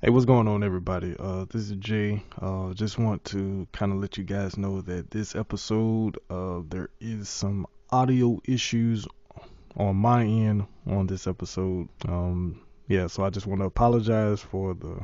Hey, 0.00 0.10
what's 0.10 0.26
going 0.26 0.46
on, 0.46 0.62
everybody? 0.62 1.16
Uh, 1.18 1.46
this 1.50 1.62
is 1.62 1.72
Jay. 1.72 2.22
Uh, 2.40 2.72
just 2.72 2.98
want 2.98 3.24
to 3.24 3.66
kind 3.72 3.90
of 3.90 3.98
let 3.98 4.16
you 4.16 4.22
guys 4.22 4.56
know 4.56 4.80
that 4.82 5.10
this 5.10 5.34
episode, 5.34 6.18
uh, 6.30 6.60
there 6.68 6.90
is 7.00 7.28
some 7.28 7.66
audio 7.90 8.40
issues 8.44 9.08
on 9.76 9.96
my 9.96 10.22
end 10.22 10.66
on 10.86 11.08
this 11.08 11.26
episode. 11.26 11.88
Um, 12.06 12.60
yeah, 12.86 13.08
so 13.08 13.24
I 13.24 13.30
just 13.30 13.48
want 13.48 13.60
to 13.60 13.64
apologize 13.64 14.40
for 14.40 14.72
the 14.74 15.00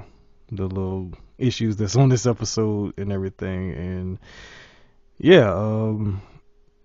the 0.52 0.68
little 0.68 1.10
issues 1.38 1.74
that's 1.74 1.96
on 1.96 2.08
this 2.08 2.24
episode 2.24 2.96
and 2.96 3.10
everything. 3.10 3.72
And 3.72 4.18
yeah, 5.18 5.52
um, 5.52 6.22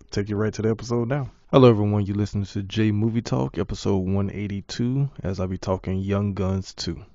take 0.10 0.30
you 0.30 0.36
right 0.36 0.54
to 0.55 0.64
the 0.64 0.71
episode 0.71 1.10
now. 1.10 1.30
Hello, 1.52 1.70
everyone. 1.70 2.07
You 2.07 2.16
listening 2.16 2.46
to 2.46 2.64
Jay 2.64 2.91
Movie 2.91 3.21
Talk, 3.21 3.60
episode 3.60 3.98
182, 3.98 5.12
as 5.21 5.39
I 5.39 5.46
be 5.46 5.60
talking 5.60 5.98
Young 6.00 6.34
Guns 6.34 6.73
2. 6.73 7.05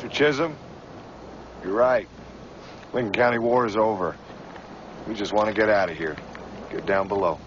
Mr. 0.00 0.08
Chisum, 0.10 0.54
you're 1.62 1.74
right. 1.74 2.08
Lincoln 2.94 3.12
County 3.12 3.38
War 3.38 3.66
is 3.66 3.76
over. 3.76 4.16
We 5.06 5.14
just 5.14 5.34
want 5.34 5.48
to 5.48 5.52
get 5.52 5.68
out 5.68 5.90
of 5.90 5.98
here. 5.98 6.16
Get 6.70 6.86
down 6.86 7.06
below. 7.06 7.38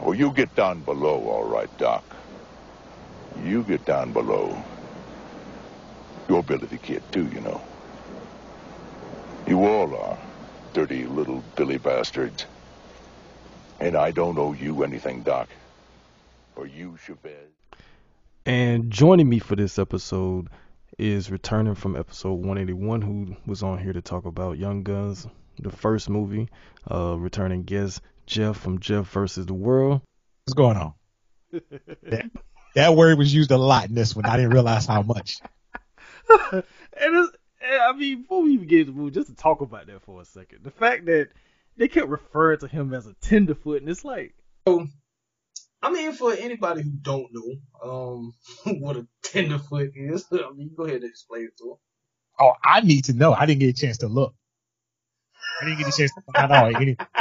Oh, 0.00 0.10
you 0.10 0.32
get 0.32 0.52
down 0.56 0.80
below, 0.80 1.28
all 1.28 1.44
right, 1.44 1.70
Doc. 1.78 2.02
You 3.44 3.62
get 3.62 3.84
down 3.84 4.12
below. 4.12 4.60
You're 6.28 6.42
Billy 6.42 6.66
the 6.66 6.76
Kid, 6.76 7.04
too, 7.12 7.28
you 7.28 7.40
know. 7.40 7.62
You 9.46 9.64
all 9.64 9.94
are. 9.94 10.18
Dirty 10.72 11.06
little 11.06 11.44
Billy 11.54 11.78
bastards. 11.78 12.46
And 13.78 13.96
I 13.96 14.10
don't 14.10 14.36
owe 14.38 14.54
you 14.54 14.82
anything, 14.82 15.22
Doc. 15.22 15.48
Or 16.56 16.66
you, 16.66 16.98
Chavez. 17.06 17.46
And 18.44 18.90
joining 18.90 19.28
me 19.28 19.38
for 19.38 19.54
this 19.54 19.78
episode 19.78 20.48
is 20.98 21.30
returning 21.30 21.74
from 21.74 21.96
episode 21.96 22.34
181, 22.34 23.02
who 23.02 23.36
was 23.46 23.62
on 23.62 23.78
here 23.78 23.92
to 23.92 24.00
talk 24.00 24.24
about 24.24 24.58
Young 24.58 24.82
Guns, 24.82 25.26
the 25.58 25.70
first 25.70 26.08
movie. 26.08 26.48
Uh, 26.90 27.16
returning 27.18 27.64
guest 27.64 28.00
Jeff 28.26 28.56
from 28.56 28.78
Jeff 28.78 29.10
versus 29.10 29.46
the 29.46 29.54
World. 29.54 30.00
What's 30.44 30.54
going 30.54 30.76
on? 30.76 30.94
that, 32.02 32.30
that 32.74 32.94
word 32.94 33.18
was 33.18 33.34
used 33.34 33.50
a 33.50 33.58
lot 33.58 33.88
in 33.88 33.94
this 33.94 34.14
one. 34.14 34.24
I 34.24 34.36
didn't 34.36 34.52
realize 34.52 34.86
how 34.86 35.02
much. 35.02 35.40
and, 36.52 36.62
it's, 36.92 37.36
and 37.60 37.82
I 37.82 37.92
mean, 37.92 38.22
before 38.22 38.42
we 38.42 38.52
even 38.52 38.68
get 38.68 38.80
into 38.80 38.92
the 38.92 38.98
movie, 38.98 39.14
just 39.14 39.28
to 39.28 39.34
talk 39.34 39.60
about 39.60 39.86
that 39.88 40.02
for 40.02 40.20
a 40.20 40.24
second, 40.24 40.62
the 40.62 40.70
fact 40.70 41.06
that 41.06 41.30
they 41.76 41.88
kept 41.88 42.08
referring 42.08 42.60
to 42.60 42.68
him 42.68 42.94
as 42.94 43.06
a 43.06 43.14
tenderfoot, 43.14 43.82
and 43.82 43.90
it's 43.90 44.04
like, 44.04 44.34
So, 44.66 44.86
I 45.82 45.90
mean, 45.90 46.12
for 46.12 46.32
anybody 46.32 46.82
who 46.82 46.90
don't 46.90 47.28
know 47.32 47.54
um, 47.82 48.34
what 48.80 48.96
a 48.96 49.06
tenderfoot 49.22 49.92
is, 49.94 50.26
I 50.32 50.50
mean, 50.54 50.72
go 50.76 50.84
ahead 50.84 51.02
and 51.02 51.10
explain 51.10 51.44
it 51.44 51.56
to 51.58 51.64
them. 51.64 51.76
Oh, 52.38 52.52
I 52.62 52.80
need 52.80 53.04
to 53.06 53.14
know. 53.14 53.32
I 53.32 53.46
didn't 53.46 53.60
get 53.60 53.70
a 53.70 53.80
chance 53.80 53.98
to 53.98 54.08
look. 54.08 54.34
I 55.60 55.64
didn't 55.64 55.78
get 55.78 55.88
a 55.88 55.96
chance 55.96 56.12
to 56.14 56.22
find 56.34 56.52
out. 56.52 56.74
Any, 56.74 56.96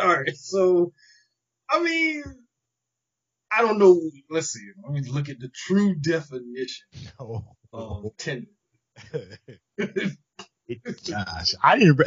All 0.00 0.08
right, 0.08 0.34
so 0.34 0.92
I 1.68 1.82
mean, 1.82 2.22
I 3.52 3.60
don't 3.62 3.78
know. 3.78 4.00
Let's 4.30 4.48
see. 4.48 4.66
Let 4.82 4.92
me 4.92 5.02
look 5.10 5.28
at 5.28 5.40
the 5.40 5.50
true 5.54 5.94
definition 5.94 6.86
oh, 7.18 7.44
of 7.72 8.16
tender. 8.16 8.46
gosh, 11.06 11.54
I 11.62 11.78
didn't. 11.78 12.00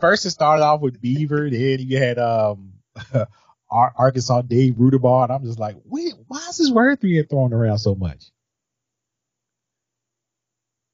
First, 0.00 0.26
it 0.26 0.30
started 0.30 0.64
off 0.64 0.80
with 0.80 1.00
Beaver. 1.00 1.50
Then 1.50 1.78
you 1.80 1.98
had 1.98 2.18
um, 2.18 2.79
Arkansas 3.70 4.42
Dave 4.42 4.74
Rudabaugh, 4.74 5.24
and 5.24 5.32
I'm 5.32 5.44
just 5.44 5.58
like, 5.58 5.76
wait, 5.84 6.14
why 6.26 6.46
is 6.48 6.58
this 6.58 6.70
word 6.70 7.00
being 7.00 7.24
thrown 7.24 7.52
around 7.52 7.78
so 7.78 7.94
much? 7.94 8.24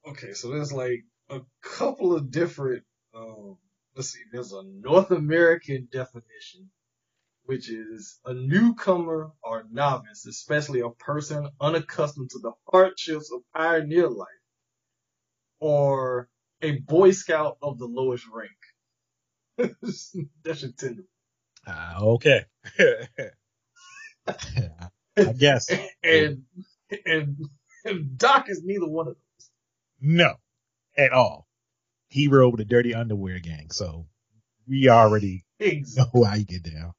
Okay, 0.06 0.34
so 0.34 0.50
there's 0.50 0.72
like 0.72 1.04
a 1.30 1.40
couple 1.62 2.14
of 2.14 2.30
different. 2.30 2.84
Um, 3.14 3.56
let's 3.96 4.10
see. 4.12 4.20
There's 4.30 4.52
a 4.52 4.62
North 4.62 5.10
American 5.10 5.88
definition, 5.90 6.70
which 7.44 7.70
is 7.70 8.18
a 8.24 8.34
newcomer 8.34 9.32
or 9.42 9.64
novice, 9.70 10.26
especially 10.26 10.80
a 10.80 10.90
person 10.90 11.48
unaccustomed 11.60 12.30
to 12.30 12.38
the 12.40 12.52
hardships 12.70 13.32
of 13.32 13.40
pioneer 13.54 14.08
life, 14.08 14.28
or 15.60 16.28
a 16.62 16.72
Boy 16.72 17.10
Scout 17.12 17.56
of 17.62 17.78
the 17.78 17.86
lowest 17.86 18.26
rank. 18.32 18.52
That's 20.44 20.62
your 20.62 20.72
Ah, 21.66 22.00
okay. 22.00 22.44
I 25.24 25.32
guess 25.36 25.80
And 26.04 26.42
and 27.06 27.36
and 27.84 28.18
Doc 28.18 28.48
is 28.48 28.62
neither 28.64 28.88
one 28.88 29.08
of 29.08 29.14
those. 29.14 29.50
no, 30.00 30.34
at 30.96 31.12
all. 31.12 31.46
He 32.08 32.28
rode 32.28 32.52
with 32.52 32.60
a 32.62 32.64
dirty 32.66 32.94
underwear 32.94 33.40
gang, 33.40 33.70
so 33.70 34.06
we 34.68 34.88
already 34.88 35.44
Exactly. 35.60 36.20
know 36.20 36.24
how 36.24 36.34
you 36.36 36.44
get 36.44 36.62
down. 36.64 36.92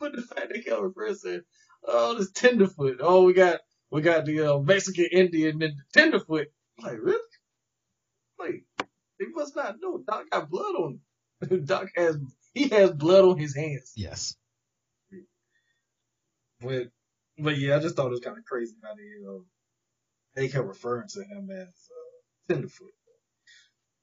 But 0.00 0.14
the 0.14 0.22
fact 0.22 0.50
they 0.52 0.60
kept 0.60 0.80
referring 0.82 1.16
to, 1.24 1.42
oh, 1.86 2.14
this 2.18 2.32
tenderfoot. 2.32 2.98
Oh, 3.00 3.24
we 3.24 3.34
got 3.34 3.60
we 3.90 4.02
got 4.02 4.26
the 4.26 4.54
uh, 4.54 4.58
Mexican 4.60 5.06
Indian 5.12 5.62
and 5.62 5.74
the 5.78 5.82
tenderfoot. 5.92 6.48
I'm 6.78 6.84
like, 6.86 6.98
really? 7.02 7.18
Like, 8.38 8.64
they 9.18 9.26
must 9.32 9.56
not 9.56 9.76
know. 9.80 9.98
Doc 10.06 10.24
got 10.30 10.50
blood 10.50 10.74
on 10.76 10.92
him. 10.94 11.00
Doc 11.64 11.88
has 11.96 12.18
he 12.54 12.68
has 12.68 12.92
blood 12.92 13.24
on 13.24 13.38
his 13.38 13.54
hands. 13.54 13.92
Yes. 13.96 14.34
But 16.60 16.88
but 17.38 17.56
yeah, 17.58 17.76
I 17.76 17.78
just 17.80 17.94
thought 17.96 18.06
it 18.06 18.10
was 18.10 18.20
kind 18.20 18.36
of 18.38 18.44
crazy 18.44 18.74
how 18.82 18.94
they 18.94 19.28
uh, 19.28 19.42
they 20.34 20.48
kept 20.48 20.66
referring 20.66 21.08
to 21.08 21.20
him 21.20 21.48
as 21.50 21.68
uh, 21.68 22.52
tenderfoot. 22.54 22.90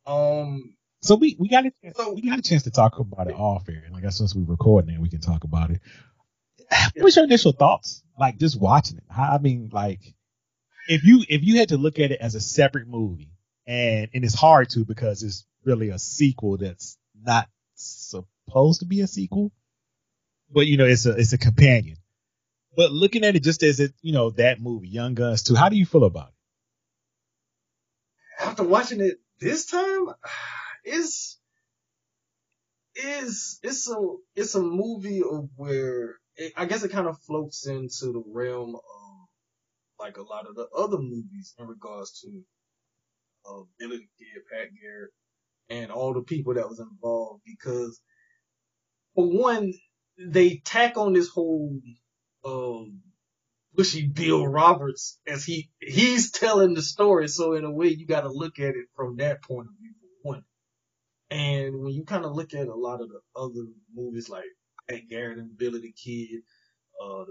Um, 0.07 0.75
So 1.01 1.15
we, 1.15 1.35
we 1.39 1.49
got 1.49 1.65
a 1.65 1.71
chance, 1.83 1.97
So- 1.97 2.13
we 2.13 2.21
got 2.21 2.39
a 2.39 2.43
chance 2.43 2.63
to 2.63 2.71
talk 2.71 2.99
about 2.99 3.27
it 3.27 3.35
off 3.35 3.67
air. 3.67 3.83
Like 3.91 4.09
since 4.11 4.33
we're 4.35 4.45
recording 4.45 4.95
it, 4.95 5.01
we 5.01 5.09
can 5.09 5.19
talk 5.21 5.43
about 5.43 5.71
it. 5.71 5.81
What's 6.97 7.15
your 7.15 7.25
initial 7.25 7.51
thoughts? 7.51 8.03
Like 8.17 8.37
just 8.37 8.59
watching 8.59 8.97
it. 8.97 9.03
How, 9.09 9.33
I 9.35 9.37
mean, 9.39 9.69
like 9.73 10.01
if 10.87 11.03
you 11.03 11.23
if 11.27 11.43
you 11.43 11.57
had 11.59 11.69
to 11.69 11.77
look 11.77 11.99
at 11.99 12.11
it 12.11 12.21
as 12.21 12.35
a 12.35 12.39
separate 12.41 12.87
movie, 12.87 13.31
and 13.67 14.09
and 14.13 14.23
it's 14.23 14.33
hard 14.33 14.69
to 14.71 14.85
because 14.85 15.21
it's 15.23 15.45
really 15.65 15.89
a 15.89 15.99
sequel 15.99 16.57
that's 16.57 16.97
not 17.25 17.49
supposed 17.75 18.79
to 18.79 18.85
be 18.85 19.01
a 19.01 19.07
sequel, 19.07 19.51
but 20.51 20.67
you 20.67 20.77
know 20.77 20.85
it's 20.85 21.05
a 21.05 21.11
it's 21.11 21.33
a 21.33 21.37
companion. 21.37 21.97
But 22.75 22.91
looking 22.91 23.23
at 23.23 23.35
it 23.35 23.43
just 23.43 23.63
as 23.63 23.79
it 23.79 23.93
you 24.01 24.13
know 24.13 24.31
that 24.31 24.59
movie, 24.61 24.89
Young 24.89 25.13
Guns 25.13 25.43
2, 25.43 25.55
how 25.55 25.69
do 25.69 25.77
you 25.77 25.85
feel 25.85 26.03
about 26.03 26.29
it? 26.29 26.35
after 28.39 28.63
watching 28.63 29.01
it 29.01 29.19
this 29.39 29.65
time, 29.65 30.07
it's 30.83 31.39
is 32.95 33.59
it's 33.63 33.89
a 33.89 33.95
it's 34.35 34.55
a 34.55 34.61
movie 34.61 35.21
of 35.21 35.49
where 35.55 36.15
it, 36.37 36.53
I 36.55 36.65
guess 36.65 36.83
it 36.83 36.91
kind 36.91 37.07
of 37.07 37.19
floats 37.21 37.67
into 37.67 38.13
the 38.13 38.23
realm 38.25 38.75
of 38.75 38.81
like 39.99 40.17
a 40.17 40.23
lot 40.23 40.47
of 40.47 40.55
the 40.55 40.67
other 40.75 40.97
movies 40.97 41.53
in 41.57 41.67
regards 41.67 42.21
to 42.21 42.43
uh, 43.49 43.63
Billy 43.79 43.97
the 43.97 44.07
Kid, 44.25 44.43
Pat 44.51 44.69
Garrett, 44.81 45.11
and 45.69 45.91
all 45.91 46.13
the 46.13 46.21
people 46.21 46.55
that 46.55 46.69
was 46.69 46.79
involved. 46.79 47.41
Because 47.45 47.99
for 49.15 49.27
one, 49.27 49.73
they 50.19 50.61
tack 50.65 50.97
on 50.97 51.13
this 51.13 51.29
whole 51.29 51.79
um, 52.45 53.01
bushy 53.73 54.07
Bill 54.07 54.47
Roberts 54.47 55.19
as 55.27 55.43
he 55.45 55.69
he's 55.79 56.31
telling 56.31 56.73
the 56.73 56.81
story. 56.81 57.27
So 57.27 57.53
in 57.53 57.65
a 57.65 57.71
way, 57.71 57.89
you 57.89 58.05
got 58.05 58.21
to 58.21 58.29
look 58.29 58.59
at 58.59 58.75
it 58.75 58.87
from 58.95 59.17
that 59.17 59.43
point 59.43 59.67
of 59.67 59.75
view. 59.79 59.93
For 60.01 60.29
one, 60.31 60.43
and 61.29 61.81
when 61.81 61.93
you 61.93 62.05
kind 62.05 62.25
of 62.25 62.33
look 62.33 62.53
at 62.53 62.67
a 62.67 62.75
lot 62.75 63.01
of 63.01 63.09
the 63.09 63.19
other 63.35 63.67
movies 63.93 64.29
like 64.29 64.45
Pat 64.89 65.01
Garrett 65.09 65.39
and 65.39 65.57
Billy 65.57 65.81
the 65.81 65.91
Kid, 65.91 66.41
uh, 67.03 67.25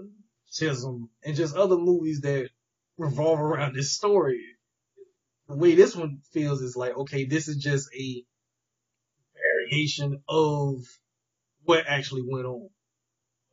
Chisum, 0.51 1.09
and 1.23 1.35
just 1.35 1.55
other 1.55 1.77
movies 1.77 2.21
that 2.21 2.49
revolve 2.97 3.39
around 3.39 3.75
this 3.75 3.93
story, 3.93 4.41
the 5.47 5.55
way 5.55 5.75
this 5.75 5.95
one 5.95 6.19
feels 6.31 6.61
is 6.61 6.75
like, 6.75 6.97
okay, 6.97 7.25
this 7.25 7.47
is 7.47 7.57
just 7.57 7.89
a 7.93 8.23
variation 9.33 10.21
of 10.27 10.83
what 11.63 11.85
actually 11.87 12.23
went 12.25 12.45
on 12.45 12.69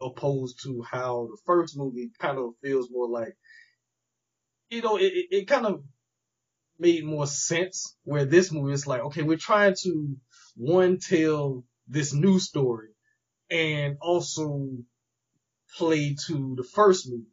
opposed 0.01 0.63
to 0.65 0.83
how 0.83 1.29
the 1.31 1.39
first 1.47 1.77
movie 1.77 2.11
kind 2.19 2.39
of 2.39 2.55
feels 2.63 2.89
more 2.91 3.09
like, 3.09 3.37
you 4.71 4.83
know, 4.83 4.97
it, 4.97 5.13
it, 5.31 5.47
kind 5.47 5.67
of 5.67 5.83
made 6.79 7.05
more 7.05 7.27
sense 7.27 7.97
where 8.05 8.25
this 8.25 8.51
movie 8.51 8.73
is 8.73 8.87
like, 8.87 9.01
okay, 9.03 9.23
we're 9.23 9.37
trying 9.37 9.75
to 9.83 10.17
one, 10.57 10.99
tell 10.99 11.65
this 11.89 12.13
new 12.13 12.39
story 12.39 12.89
and 13.51 13.97
also 14.01 14.71
play 15.77 16.17
to 16.27 16.55
the 16.57 16.65
first 16.65 17.09
movie 17.09 17.25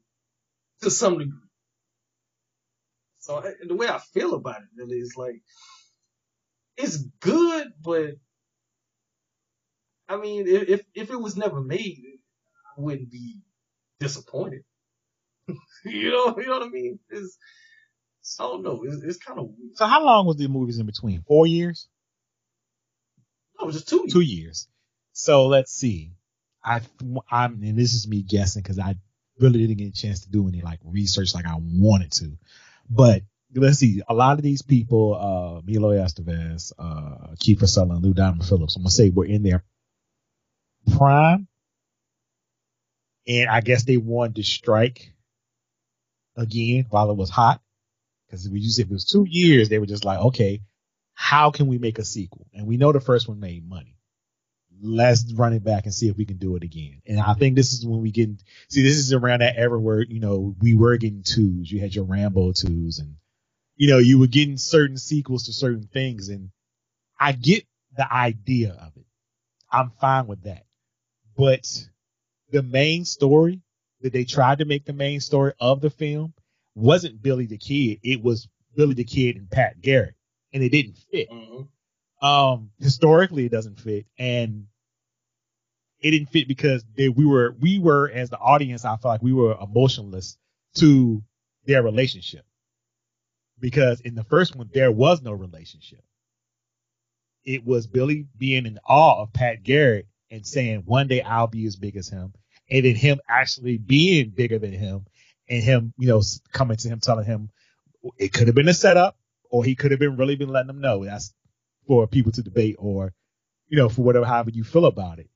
to 0.82 0.92
some 0.92 1.18
degree. 1.18 1.49
So 3.30 3.38
I- 3.38 3.54
the 3.64 3.76
way 3.76 3.88
I 3.88 4.00
feel 4.00 4.34
about 4.34 4.64
it 4.64 4.70
really 4.76 4.98
is 4.98 5.16
like, 5.16 5.44
it's 6.78 6.98
good, 6.98 7.74
but 7.80 8.16
I 10.08 10.18
mean, 10.18 10.48
if 10.48 10.84
if, 10.96 11.12
it 11.12 11.16
was 11.22 11.38
never 11.38 11.62
made, 11.62 12.02
I 12.76 12.82
wouldn't 12.82 13.12
be 13.12 13.44
disappointed. 14.00 14.64
you 15.86 16.10
know, 16.10 16.36
you 16.40 16.48
know 16.48 16.58
what 16.58 16.64
I 16.64 16.70
mean? 16.70 16.98
It's 17.12 17.38
I 18.40 18.44
don't 18.46 18.64
know. 18.64 18.84
It's, 18.84 19.04
it's 19.04 19.18
kind 19.20 19.40
of 19.40 19.46
weird. 19.46 19.76
So 19.78 19.86
how 19.86 20.04
long 20.04 20.26
was 20.26 20.38
the 20.38 20.48
movies 20.48 20.80
in 20.80 20.88
between? 20.88 21.22
Four 21.22 21.46
years? 21.46 21.88
No, 23.60 23.66
it 23.66 23.68
was 23.68 23.76
just 23.76 23.90
two. 23.90 24.08
Two 24.10 24.22
years. 24.22 24.68
So 25.14 25.46
let's 25.46 25.72
see. 25.72 26.14
I 26.64 26.82
I'm 27.30 27.62
and 27.62 27.78
this 27.78 27.94
is 27.94 28.08
me 28.08 28.24
guessing 28.24 28.64
because 28.64 28.80
I 28.80 28.96
really 29.40 29.60
didn't 29.60 29.78
get 29.78 29.90
a 29.90 30.02
chance 30.02 30.22
to 30.22 30.32
do 30.32 30.48
any 30.48 30.64
like 30.64 30.80
research 30.84 31.36
like 31.36 31.46
I 31.46 31.58
wanted 31.60 32.12
to. 32.14 32.36
But 32.90 33.22
let's 33.54 33.78
see. 33.80 34.02
A 34.08 34.14
lot 34.14 34.38
of 34.38 34.44
these 34.44 34.62
people, 34.62 35.16
uh, 35.16 35.60
Emilio 35.60 36.04
Estevez, 36.04 36.72
uh, 36.78 37.36
Kiefer 37.36 37.68
Sutherland, 37.68 38.04
Lou 38.04 38.14
Diamond 38.14 38.46
Phillips, 38.46 38.76
I'm 38.76 38.84
gonna 38.84 38.92
say 38.92 39.10
were 39.10 39.26
in 39.26 39.44
their 39.44 39.64
prime, 40.98 41.48
and 43.28 43.50
I 43.50 43.62
guess 43.62 43.84
they 43.84 43.98
wanted 43.98 44.38
to 44.38 44.44
strike 44.44 45.14
again 46.36 46.86
while 46.90 47.12
it 47.12 47.18
was 47.18 47.30
hot. 47.30 47.62
Because 48.26 48.46
if 48.46 48.64
said 48.72 48.86
it 48.86 48.92
was 48.92 49.06
two 49.06 49.26
years, 49.28 49.70
they 49.70 49.80
were 49.80 49.86
just 49.86 50.06
like, 50.06 50.20
okay, 50.20 50.62
how 51.14 51.52
can 51.52 51.68
we 51.68 51.78
make 51.78 52.00
a 52.00 52.06
sequel? 52.06 52.48
And 52.54 52.66
we 52.68 52.78
know 52.78 52.92
the 52.92 53.00
first 53.00 53.28
one 53.28 53.40
made 53.40 53.68
money. 53.68 53.99
Let's 54.82 55.32
run 55.34 55.54
it 55.54 55.64
back 55.64 55.86
and 55.86 55.94
see 55.94 56.08
if 56.08 56.18
we 56.18 56.26
can 56.26 56.38
do 56.38 56.56
it 56.56 56.64
again. 56.64 57.02
And 57.06 57.20
I 57.20 57.34
think 57.34 57.56
this 57.56 57.74
is 57.74 57.86
when 57.86 58.02
we 58.02 58.12
get 58.12 58.30
see 58.70 58.82
this 58.82 58.98
is 58.98 59.14
around 59.14 59.40
that 59.40 59.58
era 59.58 59.80
where 59.80 60.02
you 60.02 60.20
know 60.20 60.56
we 60.60 60.76
were 60.76 60.98
getting 60.98 61.24
twos. 61.24 61.72
You 61.72 61.80
had 61.80 61.94
your 61.94 62.06
Rambo 62.06 62.54
twos, 62.54 63.00
and 63.00 63.16
you 63.76 63.90
know 63.90 63.98
you 63.98 64.20
were 64.20 64.28
getting 64.28 64.58
certain 64.58 64.98
sequels 64.98 65.46
to 65.46 65.54
certain 65.54 65.88
things. 65.92 66.30
And 66.30 66.50
I 67.20 67.34
get 67.34 67.66
the 67.98 68.12
idea 68.12 68.72
of 68.72 68.96
it. 68.96 69.06
I'm 69.72 69.92
fine 70.00 70.28
with 70.28 70.44
that. 70.44 70.66
But 71.38 71.68
the 72.52 72.64
main 72.64 73.06
story 73.06 73.62
that 74.02 74.14
they 74.14 74.24
tried 74.24 74.60
to 74.60 74.66
make 74.66 74.86
the 74.86 74.94
main 74.94 75.20
story 75.20 75.54
of 75.60 75.82
the 75.82 75.90
film 75.90 76.34
wasn't 76.76 77.22
Billy 77.22 77.46
the 77.46 77.58
Kid. 77.58 78.00
It 78.04 78.24
was 78.24 78.48
Billy 78.76 78.94
the 78.94 79.04
Kid 79.04 79.36
and 79.36 79.50
Pat 79.50 79.82
Garrett, 79.82 80.16
and 80.54 80.64
it 80.64 80.70
didn't 80.70 80.98
fit. 81.12 81.30
Mm-hmm. 81.30 81.64
Um, 82.22 82.72
historically, 82.80 83.46
it 83.46 83.52
doesn't 83.52 83.80
fit, 83.80 84.06
and 84.18 84.68
it 86.02 86.12
didn't 86.12 86.30
fit 86.30 86.48
because 86.48 86.84
they, 86.96 87.10
we 87.10 87.26
were 87.26 87.56
we 87.60 87.80
were 87.80 88.10
as 88.10 88.30
the 88.30 88.38
audience. 88.38 88.86
I 88.86 88.98
felt 88.98 89.06
like 89.06 89.24
we 89.24 89.34
were 89.34 89.58
emotionless 89.62 90.38
to 90.76 91.24
their 91.66 91.84
relationship 91.84 92.46
because 93.60 94.02
in 94.02 94.16
the 94.16 94.24
first 94.24 94.56
one 94.56 94.70
there 94.74 94.92
was 94.92 95.22
no 95.22 95.32
relationship. 95.32 96.04
It 97.46 97.66
was 97.66 97.88
Billy 97.88 98.28
being 98.38 98.66
in 98.66 98.80
awe 98.88 99.22
of 99.22 99.34
Pat 99.34 99.64
Garrett 99.64 100.08
and 100.30 100.46
saying, 100.46 100.84
"One 100.86 101.08
day 101.08 101.22
I'll 101.22 101.48
be 101.48 101.66
as 101.66 101.76
big 101.76 101.96
as 101.96 102.10
him," 102.10 102.34
and 102.70 102.86
then 102.86 102.96
him 102.96 103.20
actually 103.28 103.78
being 103.78 104.30
bigger 104.30 104.60
than 104.60 104.74
him 104.74 105.06
and 105.50 105.64
him, 105.64 105.94
you 105.98 106.08
know, 106.08 106.22
coming 106.52 106.78
to 106.78 106.90
him 106.90 107.00
telling 107.00 107.26
him 107.26 107.50
it 108.18 108.34
could 108.34 108.48
have 108.48 108.56
been 108.56 108.68
a 108.68 108.74
setup 108.74 109.18
or 109.50 109.64
he 109.64 109.76
could 109.76 109.92
have 109.92 110.00
been 110.00 110.18
really 110.18 110.36
been 110.36 110.50
letting 110.50 110.68
them 110.68 110.82
know. 110.82 111.04
That's 111.04 111.34
for 111.90 112.06
people 112.06 112.32
to 112.32 112.44
debate 112.44 112.76
or, 112.78 113.12
you 113.68 113.76
know, 113.76 113.90
for 113.90 114.04
whatever, 114.04 114.24
however 114.24 114.52
you 114.52 114.64
feel 114.64 114.86
about 114.86 115.18
it. 115.18 115.28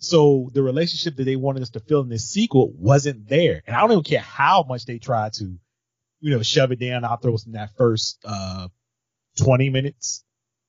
So 0.00 0.50
the 0.52 0.62
relationship 0.62 1.16
that 1.16 1.24
they 1.24 1.34
wanted 1.34 1.62
us 1.62 1.70
to 1.70 1.80
feel 1.80 2.02
in 2.02 2.10
this 2.10 2.28
sequel 2.28 2.70
wasn't 2.76 3.26
there. 3.26 3.62
And 3.66 3.74
I 3.74 3.80
don't 3.80 3.92
even 3.92 4.04
care 4.04 4.20
how 4.20 4.66
much 4.68 4.84
they 4.84 4.98
tried 4.98 5.32
to, 5.34 5.58
you 6.20 6.30
know, 6.30 6.42
shove 6.42 6.72
it 6.72 6.78
down 6.78 7.06
our 7.06 7.18
throats 7.18 7.46
in 7.46 7.52
that 7.52 7.70
first, 7.78 8.18
uh, 8.26 8.68
20 9.38 9.70
minutes. 9.70 10.24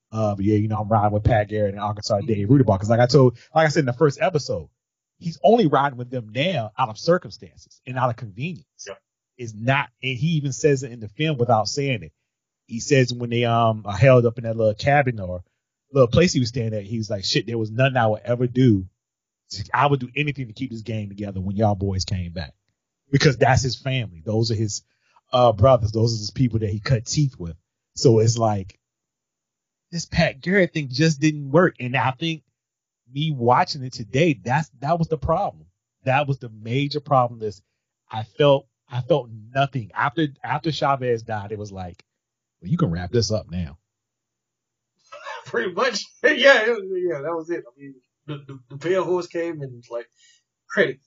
Uh, 0.10 0.36
but 0.36 0.45
yeah, 0.45 0.56
you 0.56 0.69
know, 0.69 0.77
I'm 0.77 0.88
riding 0.88 1.12
with 1.12 1.25
Pat 1.25 1.50
Garrett 1.50 1.74
and 1.74 1.83
Arkansas 1.83 2.22
Dave 2.22 2.48
Rudabaugh. 2.48 2.80
Cause 2.80 2.89
like 2.89 3.01
I 3.01 3.06
told, 3.06 3.38
like 3.54 3.65
I 3.65 3.69
said 3.69 3.81
in 3.81 3.88
the 3.88 3.94
first 3.94 4.19
episode, 4.22 4.69
he's 5.18 5.38
only 5.44 5.68
riding 5.68 5.98
with 5.98 6.10
them 6.10 6.30
now 6.33 6.72
out 6.77 6.88
of 6.88 6.98
circumstances 6.98 7.81
and 7.86 7.98
out 7.98 8.10
of 8.10 8.15
convenience. 8.15 8.65
Yeah. 8.88 8.94
Is 9.38 9.54
not, 9.54 9.89
and 10.01 10.18
he 10.18 10.27
even 10.38 10.54
says 10.54 10.83
it 10.83 10.92
in 10.92 11.01
the 11.01 11.07
film 11.10 11.38
without 11.38 11.68
saying 11.68 12.04
it. 12.04 12.13
He 12.69 12.80
says 12.80 13.13
when 13.13 13.30
they 13.30 13.45
um 13.45 13.83
are 13.86 13.98
held 13.98 14.25
up 14.25 14.38
in 14.38 14.44
that 14.44 14.56
little 14.56 14.75
cabin 14.75 15.19
or 15.19 15.44
little 15.92 16.07
place 16.07 16.33
he 16.33 16.39
was 16.39 16.50
staying 16.50 16.74
at, 16.74 16.83
he 16.83 16.98
was 16.98 17.10
like, 17.10 17.25
"Shit, 17.25 17.48
there 17.48 17.57
was 17.57 17.71
nothing 17.71 17.98
I 17.98 18.07
would 18.07 18.21
ever 18.24 18.48
do. 18.48 18.88
I 19.74 19.88
would 19.88 20.00
do 20.00 20.10
anything 20.16 20.48
to 20.48 20.54
keep 20.54 20.69
this 20.71 20.81
game 20.81 21.10
together 21.10 21.42
when 21.42 21.56
y'all 21.56 21.74
boys 21.75 22.06
came 22.06 22.31
back, 22.31 22.54
because 23.12 23.38
that's 23.38 23.63
his 23.63 23.75
family. 23.75 24.21
Those 24.24 24.51
are 24.51 24.56
his 24.56 24.83
uh 25.33 25.51
brothers. 25.51 25.92
Those 25.92 26.13
are 26.13 26.19
his 26.19 26.31
people 26.31 26.60
that 26.60 26.69
he 26.69 26.80
cut 26.80 27.06
teeth 27.06 27.36
with. 27.39 27.57
So 27.95 28.19
it's 28.19 28.38
like 28.38 28.80
this 29.92 30.06
Pat 30.06 30.39
Garrett 30.42 30.74
thing 30.74 30.89
just 30.89 31.19
didn't 31.19 31.50
work, 31.51 31.77
and 31.80 31.95
I 31.95 32.12
think 32.12 32.44
me 33.12 33.31
watching 33.31 33.83
it 33.83 33.94
today, 33.94 34.33
that's 34.33 34.69
that 34.80 35.00
was 35.00 35.07
the 35.07 35.18
problem. 35.18 35.65
That 36.04 36.27
was 36.27 36.38
the 36.38 36.50
major 36.50 37.00
problem. 37.00 37.42
Is 37.42 37.62
I 38.12 38.24
felt 38.24 38.68
I 38.89 39.01
felt 39.01 39.30
nothing 39.54 39.92
after 39.94 40.27
after 40.44 40.72
Chavez 40.72 41.24
died. 41.24 41.51
It 41.51 41.60
was 41.60 41.72
like, 41.72 42.04
well, 42.62 42.72
you 42.72 42.78
can 42.78 42.92
wrap 42.92 43.12
this 43.12 43.32
up 43.32 43.52
now. 43.52 43.78
Pretty 45.46 45.74
much, 45.74 46.04
yeah, 46.24 46.66
it 46.66 46.70
was- 46.72 47.04
yeah, 47.10 47.22
that 47.22 47.36
was 47.36 47.50
it. 47.50 47.64
I 47.68 47.72
mean, 47.80 47.96
the 48.28 48.38
the, 48.48 48.60
the 48.72 48.78
pale 48.78 49.06
horse 49.06 49.28
came 49.28 49.62
and 49.62 49.74
was 49.78 49.90
like 49.92 50.10
credit. 50.70 51.00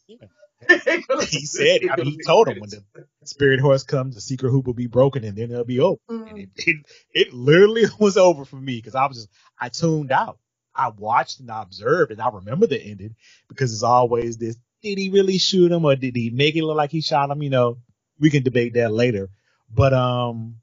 He 1.30 1.46
said, 1.46 1.82
I 1.90 1.96
mean, 1.98 2.12
he 2.12 2.18
told 2.18 2.48
him 2.48 2.60
when 2.60 2.70
the 2.70 2.84
spirit 3.24 3.60
horse 3.60 3.84
comes, 3.84 4.14
the 4.14 4.20
secret 4.20 4.50
hoop 4.50 4.66
will 4.66 4.74
be 4.74 4.86
broken 4.88 5.24
and 5.24 5.36
then 5.36 5.50
it'll 5.50 5.64
be 5.64 5.80
over. 5.80 6.00
And 6.26 6.38
it, 6.38 6.50
it, 6.56 6.76
it 7.14 7.34
literally 7.34 7.84
was 7.98 8.16
over 8.18 8.44
for 8.44 8.56
me 8.56 8.76
because 8.76 8.94
I 8.94 9.06
was 9.06 9.18
just, 9.18 9.30
I 9.60 9.70
tuned 9.70 10.12
out. 10.12 10.38
I 10.74 10.90
watched 10.90 11.40
and 11.40 11.50
I 11.50 11.62
observed 11.62 12.12
and 12.12 12.20
I 12.22 12.30
remember 12.30 12.66
the 12.66 12.80
ending 12.82 13.16
because 13.48 13.72
it's 13.72 13.82
always 13.82 14.38
this, 14.38 14.56
did 14.82 14.98
he 14.98 15.10
really 15.10 15.38
shoot 15.38 15.72
him 15.72 15.84
or 15.84 15.96
did 15.96 16.16
he 16.16 16.30
make 16.30 16.56
it 16.56 16.64
look 16.64 16.76
like 16.76 16.92
he 16.92 17.00
shot 17.02 17.30
him? 17.30 17.42
You 17.42 17.50
know, 17.50 17.78
we 18.20 18.30
can 18.30 18.42
debate 18.44 18.74
that 18.74 18.92
later. 18.92 19.30
But, 19.72 19.94
um, 19.94 20.56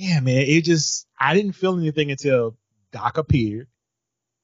yeah, 0.00 0.20
man, 0.20 0.36
it 0.46 0.64
just, 0.64 1.06
I 1.18 1.34
didn't 1.34 1.52
feel 1.52 1.78
anything 1.78 2.10
until 2.10 2.56
Doc 2.90 3.18
appeared. 3.18 3.68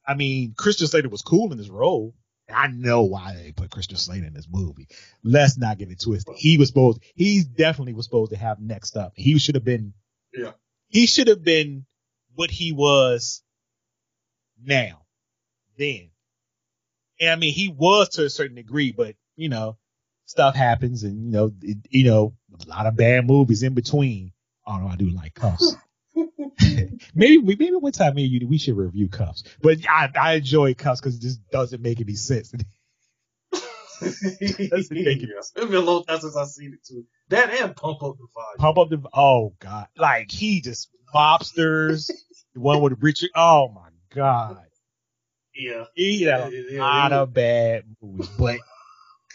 I 0.06 0.14
mean, 0.14 0.54
Christian 0.56 0.86
Slater 0.86 1.08
was 1.08 1.22
cool 1.22 1.50
in 1.50 1.56
his 1.58 1.70
role. 1.70 2.14
I 2.54 2.68
know 2.68 3.04
why 3.04 3.34
they 3.34 3.52
put 3.52 3.70
Christian 3.70 3.96
Slater 3.96 4.26
in 4.26 4.34
this 4.34 4.46
movie. 4.50 4.86
Let's 5.24 5.56
not 5.56 5.78
get 5.78 5.90
it 5.90 6.00
twisted. 6.00 6.34
He 6.36 6.58
was 6.58 6.68
supposed, 6.68 7.02
he 7.14 7.42
definitely 7.42 7.94
was 7.94 8.04
supposed 8.04 8.32
to 8.32 8.36
have 8.38 8.60
next 8.60 8.96
up. 8.98 9.14
He 9.16 9.38
should 9.38 9.54
have 9.54 9.64
been, 9.64 9.94
Yeah. 10.34 10.52
he 10.88 11.06
should 11.06 11.28
have 11.28 11.42
been 11.42 11.86
what 12.34 12.50
he 12.50 12.72
was 12.72 13.42
now, 14.62 15.06
then. 15.78 16.10
And 17.18 17.30
I 17.30 17.36
mean, 17.36 17.54
he 17.54 17.68
was 17.68 18.10
to 18.10 18.26
a 18.26 18.30
certain 18.30 18.56
degree, 18.56 18.92
but 18.92 19.16
you 19.36 19.48
know, 19.48 19.78
stuff 20.26 20.54
happens 20.54 21.02
and 21.02 21.24
you 21.24 21.30
know, 21.32 21.50
it, 21.62 21.78
you 21.88 22.04
know, 22.04 22.34
a 22.64 22.68
lot 22.68 22.84
of 22.86 22.94
bad 22.96 23.26
movies 23.26 23.62
in 23.62 23.72
between. 23.72 24.32
Oh 24.66 24.78
no, 24.78 24.88
I 24.88 24.96
do 24.96 25.10
like 25.10 25.34
cuffs. 25.34 25.76
maybe 27.14 27.38
we 27.38 27.56
maybe 27.56 27.76
one 27.76 27.92
time 27.92 28.14
me 28.14 28.24
and 28.24 28.32
you 28.42 28.48
we 28.48 28.58
should 28.58 28.76
review 28.76 29.08
cuffs. 29.08 29.44
But 29.62 29.78
I 29.88 30.10
I 30.18 30.32
enjoy 30.34 30.74
cuffs 30.74 31.00
because 31.00 31.16
it 31.16 31.22
just 31.22 31.46
doesn't 31.50 31.82
make 31.82 32.00
any 32.00 32.14
sense. 32.14 32.52
it 32.54 32.64
doesn't 34.70 34.90
make 34.96 35.18
any 35.22 35.26
sense. 35.32 35.52
It's 35.56 35.66
been 35.66 35.74
a 35.74 35.80
long 35.80 36.04
time 36.04 36.20
since 36.20 36.36
I've 36.36 36.48
seen 36.48 36.72
it 36.74 36.84
too. 36.86 37.04
That 37.28 37.50
and 37.50 37.76
pump 37.76 38.02
up 38.02 38.16
the 38.18 38.26
volume. 38.34 38.58
Pump 38.58 38.78
up 38.78 38.88
the 38.90 39.02
oh 39.12 39.54
god, 39.58 39.88
like 39.96 40.30
he 40.30 40.60
just 40.60 40.88
mobsters. 41.14 42.10
the 42.54 42.60
one 42.60 42.80
with 42.80 42.94
Richard. 43.00 43.30
Oh 43.34 43.68
my 43.68 43.88
god, 44.14 44.58
Yeah. 45.54 45.84
he 45.94 46.22
had 46.22 46.40
a 46.40 46.50
yeah, 46.72 46.80
lot 46.80 47.10
yeah. 47.12 47.18
of 47.20 47.32
bad 47.34 47.84
movies, 48.02 48.28
but 48.38 48.60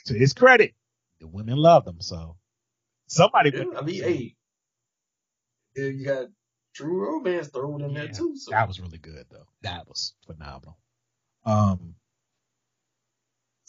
to 0.06 0.14
his 0.14 0.34
credit, 0.34 0.74
the 1.20 1.28
women 1.28 1.58
loved 1.58 1.88
him. 1.88 2.02
So 2.02 2.38
somebody 3.08 3.52
Yeah, 3.54 3.64
put 3.66 3.78
I 3.78 3.82
mean, 3.82 4.04
hey, 4.04 4.12
yeah, 4.14 4.30
you 5.76 6.06
got 6.06 6.28
True 6.74 7.06
Romance 7.06 7.50
thrown 7.50 7.82
in 7.82 7.94
there 7.94 8.08
too. 8.08 8.36
So 8.38 8.52
That 8.52 8.68
was 8.68 8.80
really 8.80 8.98
good 8.98 9.26
though. 9.30 9.48
That 9.62 9.88
was 9.88 10.14
phenomenal. 10.26 10.78
Um 11.46 11.96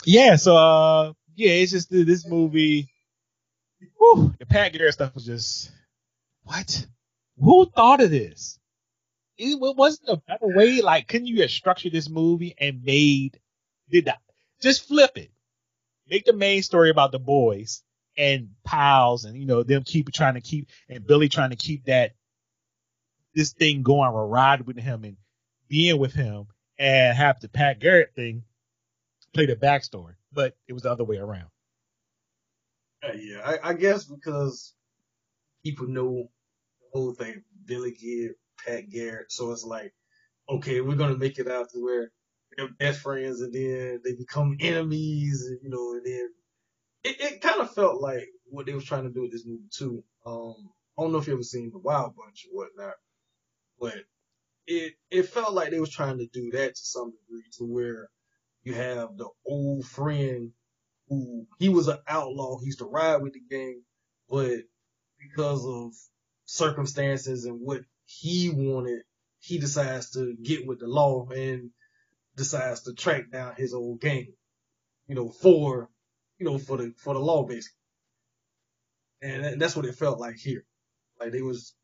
Yeah, 0.04 0.36
so 0.36 0.56
uh 0.56 1.12
yeah, 1.34 1.50
it's 1.52 1.72
just 1.72 1.90
this 1.90 2.26
movie 2.26 2.88
whew, 3.98 4.34
the 4.38 4.46
Pat 4.46 4.72
Garrett 4.72 4.94
stuff 4.94 5.14
was 5.14 5.26
just 5.26 5.70
what? 6.44 6.86
Who 7.38 7.66
thought 7.66 8.02
of 8.02 8.10
this? 8.10 8.58
It 9.38 9.58
wa- 9.58 9.72
wasn't 9.72 10.10
a 10.10 10.16
better 10.16 10.54
way, 10.54 10.80
like 10.82 11.08
couldn't 11.08 11.26
you 11.26 11.40
have 11.42 11.50
structured 11.50 11.92
this 11.92 12.08
movie 12.08 12.54
and 12.58 12.82
made 12.84 13.40
did 13.90 14.04
that 14.06 14.20
just 14.60 14.86
flip 14.86 15.16
it. 15.16 15.30
Make 16.08 16.24
the 16.24 16.32
main 16.32 16.62
story 16.62 16.90
about 16.90 17.12
the 17.12 17.18
boys 17.18 17.82
and 18.16 18.50
pals 18.64 19.24
and 19.24 19.36
you 19.36 19.46
know 19.46 19.62
them 19.62 19.82
keep 19.84 20.12
trying 20.12 20.34
to 20.34 20.40
keep 20.40 20.68
and 20.88 21.06
Billy 21.06 21.28
trying 21.28 21.50
to 21.50 21.56
keep 21.56 21.86
that 21.86 22.12
this 23.34 23.52
thing 23.52 23.82
going 23.82 24.12
or 24.12 24.26
ride 24.26 24.66
with 24.66 24.78
him 24.78 25.04
and 25.04 25.16
being 25.68 25.98
with 25.98 26.12
him 26.12 26.46
and 26.78 27.16
have 27.16 27.40
the 27.40 27.48
Pat 27.48 27.80
Garrett 27.80 28.12
thing 28.14 28.42
play 29.32 29.46
the 29.46 29.56
backstory. 29.56 30.14
But 30.32 30.54
it 30.68 30.72
was 30.72 30.82
the 30.82 30.90
other 30.90 31.04
way 31.04 31.16
around. 31.16 31.48
Yeah, 33.02 33.40
I, 33.44 33.70
I 33.70 33.72
guess 33.74 34.04
because 34.04 34.74
people 35.64 35.88
know 35.88 36.30
the 36.80 36.86
whole 36.92 37.14
thing, 37.14 37.42
Billy 37.64 37.92
Gibb, 37.92 38.32
Pat 38.64 38.90
Garrett, 38.90 39.32
so 39.32 39.50
it's 39.50 39.64
like, 39.64 39.92
okay, 40.48 40.80
we're 40.80 40.96
gonna 40.96 41.16
make 41.16 41.38
it 41.38 41.50
out 41.50 41.70
to 41.70 41.82
where 41.82 42.12
they're 42.56 42.68
best 42.78 43.00
friends 43.00 43.40
and 43.40 43.52
then 43.52 44.00
they 44.04 44.14
become 44.14 44.56
enemies, 44.60 45.46
and, 45.48 45.58
you 45.62 45.70
know, 45.70 45.92
and 45.92 46.04
then 46.04 46.28
it, 47.04 47.20
it 47.20 47.40
kind 47.40 47.60
of 47.60 47.74
felt 47.74 48.00
like 48.00 48.28
what 48.46 48.66
they 48.66 48.74
was 48.74 48.84
trying 48.84 49.04
to 49.04 49.10
do 49.10 49.22
with 49.22 49.32
this 49.32 49.46
movie 49.46 49.68
too. 49.70 50.04
Um, 50.26 50.70
I 50.98 51.02
don't 51.02 51.12
know 51.12 51.18
if 51.18 51.26
you 51.26 51.34
ever 51.34 51.42
seen 51.42 51.70
the 51.72 51.78
Wild 51.78 52.14
Bunch 52.16 52.46
or 52.46 52.64
whatnot, 52.64 52.94
but 53.80 54.04
it 54.66 54.94
it 55.10 55.24
felt 55.24 55.54
like 55.54 55.70
they 55.70 55.80
was 55.80 55.90
trying 55.90 56.18
to 56.18 56.26
do 56.26 56.50
that 56.52 56.74
to 56.74 56.80
some 56.82 57.12
degree, 57.12 57.44
to 57.58 57.64
where 57.64 58.08
you 58.62 58.74
have 58.74 59.16
the 59.16 59.28
old 59.46 59.84
friend 59.86 60.52
who 61.08 61.46
he 61.58 61.68
was 61.68 61.88
an 61.88 61.98
outlaw, 62.06 62.58
he 62.58 62.66
used 62.66 62.78
to 62.78 62.84
ride 62.84 63.22
with 63.22 63.32
the 63.32 63.40
gang, 63.50 63.82
but 64.30 64.60
because 65.18 65.66
of 65.66 65.92
circumstances 66.44 67.44
and 67.44 67.60
what 67.60 67.82
he 68.04 68.50
wanted, 68.50 69.02
he 69.40 69.58
decides 69.58 70.10
to 70.10 70.34
get 70.42 70.66
with 70.66 70.78
the 70.78 70.86
law 70.86 71.28
and 71.28 71.70
decides 72.36 72.82
to 72.82 72.94
track 72.94 73.30
down 73.30 73.54
his 73.56 73.74
old 73.74 74.00
gang, 74.00 74.32
you 75.06 75.14
know, 75.14 75.28
for, 75.28 75.88
you 76.42 76.50
know, 76.50 76.58
for 76.58 76.76
the, 76.78 76.92
for 76.98 77.14
the 77.14 77.20
law 77.20 77.44
basically. 77.44 77.76
And 79.22 79.60
that's 79.60 79.76
what 79.76 79.86
it 79.86 79.94
felt 79.94 80.18
like 80.20 80.36
here. 80.36 80.64
Like 81.20 81.32
they 81.32 81.42
was 81.42 81.74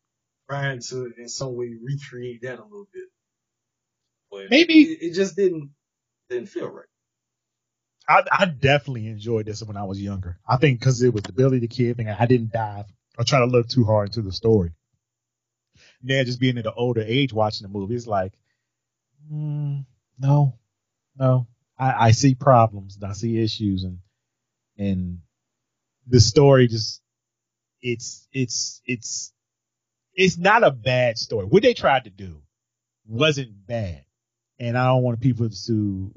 trying 0.49 0.81
to 0.89 1.11
in 1.17 1.29
some 1.29 1.55
way 1.55 1.73
recreate 1.81 2.41
that 2.43 2.59
a 2.59 2.63
little 2.63 2.87
bit. 2.93 3.05
But 4.31 4.51
Maybe 4.51 4.81
it, 4.81 4.99
it 5.01 5.13
just 5.13 5.35
didn't, 5.35 5.71
didn't 6.29 6.49
feel 6.49 6.69
right. 6.69 6.85
I, 8.07 8.23
I 8.31 8.45
definitely 8.45 9.07
enjoyed 9.07 9.45
this 9.45 9.63
when 9.63 9.77
I 9.77 9.83
was 9.85 10.01
younger. 10.01 10.39
I 10.47 10.57
think 10.57 10.79
because 10.79 11.01
it 11.03 11.13
was 11.13 11.23
the 11.23 11.31
Billy 11.33 11.59
the 11.59 11.67
Kid 11.67 11.97
thing, 11.97 12.09
I 12.09 12.25
didn't 12.25 12.51
dive 12.51 12.85
or 13.17 13.23
try 13.23 13.39
to 13.39 13.45
look 13.45 13.69
too 13.69 13.85
hard 13.85 14.09
into 14.09 14.21
the 14.21 14.31
story. 14.31 14.71
Now, 16.03 16.23
just 16.23 16.39
being 16.39 16.57
at 16.57 16.65
an 16.65 16.73
older 16.75 17.01
age 17.01 17.33
watching 17.33 17.67
the 17.67 17.73
movie, 17.73 17.95
it's 17.95 18.07
like, 18.07 18.33
mm, 19.31 19.85
no, 20.19 20.57
no. 21.17 21.47
I, 21.77 22.07
I 22.07 22.11
see 22.11 22.35
problems, 22.35 22.97
I 23.03 23.13
see 23.13 23.41
issues, 23.41 23.83
and 23.83 23.99
and 24.79 25.19
the 26.07 26.19
story 26.19 26.67
just 26.67 27.01
it's 27.81 28.27
it's 28.33 28.81
it's 28.85 29.33
it's 30.15 30.37
not 30.37 30.63
a 30.63 30.71
bad 30.71 31.17
story. 31.17 31.45
What 31.45 31.63
they 31.63 31.73
tried 31.75 32.05
to 32.05 32.09
do 32.09 32.41
wasn't 33.07 33.67
bad, 33.67 34.03
and 34.59 34.77
I 34.77 34.87
don't 34.87 35.03
want 35.03 35.21
people 35.21 35.49
to 35.49 36.13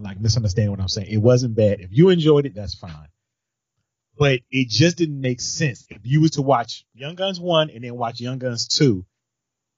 like 0.00 0.20
misunderstand 0.20 0.70
what 0.70 0.80
I'm 0.80 0.88
saying. 0.88 1.08
It 1.10 1.18
wasn't 1.18 1.54
bad. 1.56 1.80
If 1.80 1.90
you 1.92 2.08
enjoyed 2.08 2.46
it, 2.46 2.54
that's 2.54 2.74
fine. 2.74 3.08
But 4.16 4.40
it 4.50 4.68
just 4.68 4.96
didn't 4.96 5.20
make 5.20 5.40
sense. 5.40 5.86
If 5.90 6.00
you 6.04 6.20
was 6.20 6.32
to 6.32 6.42
watch 6.42 6.84
Young 6.94 7.16
Guns 7.16 7.40
one 7.40 7.70
and 7.70 7.84
then 7.84 7.96
watch 7.96 8.20
Young 8.20 8.38
Guns 8.38 8.68
two, 8.68 9.04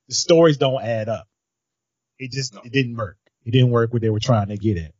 the 0.09 0.15
stories 0.15 0.59
don't 0.59 0.83
add 0.83 1.09
up. 1.09 1.27
It 2.19 2.33
just 2.33 2.55
No. 2.55 2.61
it 2.65 2.73
didn't 2.73 2.97
work. 2.97 3.19
It 3.45 3.53
didn't 3.53 3.71
work 3.71 3.93
what 3.93 4.03
they 4.03 4.11
were 4.11 4.21
trying 4.21 4.49
to 4.49 4.57
get 4.57 4.79
at. 4.79 4.93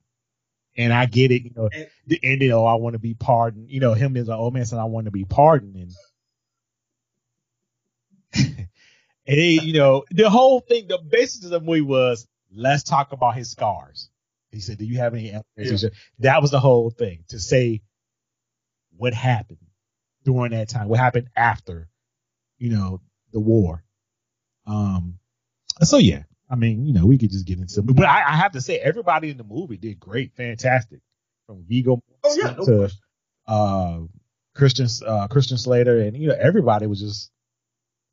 And 0.77 0.93
I 0.93 1.07
get 1.07 1.31
it, 1.31 1.43
you 1.43 1.51
know, 1.57 1.69
And- 1.73 1.89
the 2.07 2.21
end, 2.23 2.43
you 2.43 2.49
know, 2.49 2.65
I 2.67 2.75
want 2.75 2.95
to 2.95 2.99
be 2.99 3.15
pardoned. 3.15 3.71
You 3.71 3.81
know, 3.81 3.95
him 3.95 4.17
as 4.17 4.29
an 4.29 4.35
old 4.35 4.55
man 4.55 4.65
saying 4.67 4.81
I 4.81 4.85
want 4.85 5.07
to 5.07 5.11
be 5.11 5.25
pardoned 5.25 5.77
and 5.77 5.93
and 8.37 8.69
they, 9.27 9.59
you 9.63 9.73
know, 9.73 10.05
the 10.11 10.29
whole 10.29 10.61
thing, 10.61 10.89
the 10.89 10.99
basis 10.99 11.45
of 11.45 11.51
the 11.51 11.61
movie 11.61 11.81
was 11.81 12.27
let's 12.55 12.83
talk 12.83 13.13
about 13.13 13.35
his 13.37 13.51
scars. 13.51 14.11
He 14.51 14.61
said, 14.61 14.79
"Do 14.79 14.85
you 14.85 14.99
have 14.99 15.15
any?" 15.15 15.31
evidence?" 15.31 15.85
That 16.21 16.43
was 16.43 16.51
the 16.51 16.61
whole 16.61 16.91
thing 16.91 17.25
to 17.29 17.39
say 17.39 17.83
what 18.97 19.15
happened 19.15 19.59
during 20.25 20.53
that 20.53 20.69
time, 20.69 20.89
what 20.89 20.99
happened 20.99 21.29
after, 21.37 21.89
you 22.59 22.71
know, 22.71 23.01
the 23.33 23.41
war. 23.41 23.85
Um, 24.67 25.19
so 25.83 25.99
yeah, 25.99 26.23
I 26.49 26.55
mean, 26.57 26.87
you 26.87 26.93
know, 26.93 27.07
we 27.07 27.19
could 27.19 27.31
just 27.31 27.47
get 27.47 27.59
into, 27.59 27.73
some, 27.73 27.87
but 27.87 28.05
I, 28.07 28.23
I 28.33 28.37
have 28.37 28.53
to 28.53 28.61
say, 28.61 28.79
everybody 28.79 29.31
in 29.31 29.37
the 29.37 29.45
movie 29.45 29.77
did 29.77 29.99
great, 29.99 30.35
fantastic, 30.37 31.01
from 31.47 31.65
Viggo 31.69 32.01
Oh 32.25 32.35
yeah, 32.37 32.53
no 32.57 32.65
to 32.65 32.77
question. 32.79 33.01
uh, 33.49 33.99
Christian 34.55 34.87
uh, 35.07 35.27
Christian 35.29 35.59
Slater, 35.59 35.99
and 36.01 36.17
you 36.17 36.29
know 36.29 36.37
everybody 36.39 36.87
was 36.87 37.01
just 37.01 37.31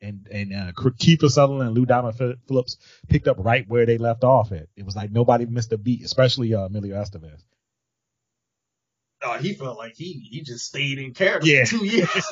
and 0.01 0.27
and 0.31 0.51
uh, 0.53 0.71
Kiefer 0.73 1.29
Sutherland 1.29 1.67
and 1.69 1.77
Lou 1.77 1.85
Diamond 1.85 2.15
Phillips 2.47 2.77
picked 3.07 3.27
up 3.27 3.37
right 3.39 3.65
where 3.67 3.85
they 3.85 3.97
left 3.97 4.23
off 4.23 4.51
at. 4.51 4.67
It 4.75 4.85
was 4.85 4.95
like 4.95 5.11
nobody 5.11 5.45
missed 5.45 5.71
a 5.71 5.77
beat, 5.77 6.03
especially 6.03 6.53
uh, 6.53 6.65
Emilio 6.65 6.95
Estevez. 7.01 7.41
Uh, 9.25 9.37
he 9.37 9.53
felt 9.53 9.77
like 9.77 9.93
he 9.95 10.27
he 10.29 10.41
just 10.41 10.65
stayed 10.65 10.99
in 10.99 11.13
character 11.13 11.47
Yeah. 11.47 11.63
for 11.65 11.77
two 11.77 11.85
years. 11.85 12.09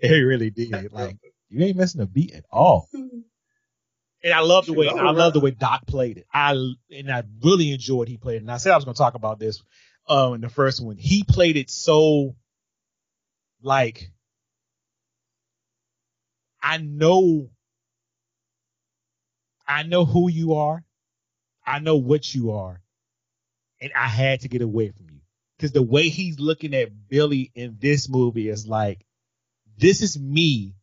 really 0.24 0.50
did. 0.50 0.92
Like 0.92 1.16
you 1.48 1.64
ain't 1.64 1.76
missing 1.76 2.00
a 2.02 2.06
beat 2.06 2.32
at 2.32 2.44
all. 2.52 2.88
And 4.22 4.34
I 4.34 4.40
love 4.40 4.66
the 4.66 4.74
way 4.74 4.88
I 4.88 5.10
love 5.12 5.32
the 5.32 5.40
way 5.40 5.50
Doc 5.50 5.86
played 5.86 6.18
it. 6.18 6.26
I 6.32 6.52
and 6.52 7.10
I 7.10 7.22
really 7.42 7.72
enjoyed 7.72 8.08
he 8.08 8.18
played 8.18 8.36
it. 8.36 8.42
And 8.42 8.50
I 8.52 8.58
said 8.58 8.72
I 8.72 8.76
was 8.76 8.84
going 8.84 8.94
to 8.94 8.98
talk 8.98 9.14
about 9.14 9.38
this 9.38 9.62
um 10.08 10.34
in 10.34 10.40
the 10.40 10.48
first 10.48 10.84
one. 10.84 10.96
He 10.96 11.24
played 11.24 11.56
it 11.56 11.70
so 11.70 12.36
like 13.62 14.10
I 16.62 16.78
know 16.78 17.50
I 19.66 19.84
know 19.84 20.04
who 20.04 20.28
you 20.30 20.54
are. 20.54 20.84
I 21.64 21.78
know 21.78 21.96
what 21.96 22.34
you 22.34 22.52
are. 22.52 22.82
And 23.80 23.92
I 23.96 24.08
had 24.08 24.40
to 24.40 24.48
get 24.48 24.60
away 24.60 24.90
from 24.90 25.06
you. 25.10 25.20
Cuz 25.58 25.72
the 25.72 25.82
way 25.82 26.10
he's 26.10 26.38
looking 26.38 26.74
at 26.74 27.08
Billy 27.08 27.50
in 27.54 27.76
this 27.80 28.08
movie 28.08 28.48
is 28.50 28.66
like 28.66 29.06
this 29.78 30.02
is 30.02 30.18
me 30.18 30.74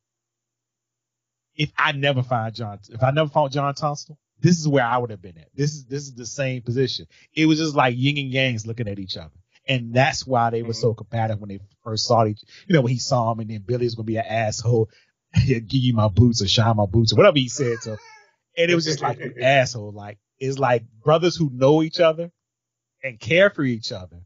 if 1.58 1.72
I 1.78 1.92
never 1.92 2.24
find 2.24 2.54
John, 2.54 2.80
if 2.90 3.04
I 3.04 3.12
never 3.12 3.30
found 3.30 3.52
John 3.52 3.74
Tunstall, 3.74 4.18
this 4.40 4.60
is 4.60 4.68
where 4.68 4.86
I 4.86 4.98
would 4.98 5.10
have 5.10 5.22
been 5.22 5.38
at. 5.38 5.50
This 5.56 5.74
is 5.74 5.86
this 5.86 6.04
is 6.04 6.14
the 6.14 6.26
same 6.26 6.62
position. 6.62 7.08
It 7.34 7.48
was 7.48 7.58
just 7.58 7.76
like 7.76 7.96
yin 7.98 8.18
and 8.18 8.32
yangs 8.32 8.68
looking 8.68 8.88
at 8.88 9.00
each 9.00 9.18
other, 9.18 9.34
and 9.68 9.94
that's 9.94 10.26
why 10.26 10.52
they 10.52 10.62
were 10.62 10.74
so 10.74 10.90
mm-hmm. 10.90 11.00
compatible 11.00 11.42
when 11.42 11.50
they 11.50 11.60
first 11.84 12.06
saw 12.06 12.26
each. 12.26 12.42
You 12.68 12.76
know, 12.76 12.82
when 12.82 12.94
he 12.94 13.00
saw 13.00 13.32
him, 13.32 13.40
and 13.40 13.50
then 13.50 13.64
Billy 13.66 13.86
was 13.86 13.96
gonna 13.96 14.06
be 14.06 14.18
an 14.18 14.26
asshole. 14.26 14.90
He'll 15.36 15.60
give 15.60 15.82
you 15.82 15.94
my 15.94 16.08
boots 16.08 16.42
or 16.42 16.48
shine 16.48 16.78
my 16.78 16.86
boots 16.86 17.12
or 17.12 17.18
whatever 17.18 17.38
he 17.38 17.50
said 17.50 17.82
to. 17.82 17.92
him. 17.94 18.00
And 18.58 18.72
it 18.72 18.76
was 18.76 18.86
just 18.86 19.02
like 19.02 19.20
an 19.20 19.36
asshole. 19.42 19.92
Like 19.92 20.20
it's 20.40 20.60
like 20.60 20.84
brothers 21.04 21.36
who 21.36 21.50
know 21.52 21.82
each 21.82 22.00
other 22.00 22.32
and 23.04 23.20
care 23.20 23.50
for 23.50 23.64
each 23.64 23.92
other, 23.92 24.22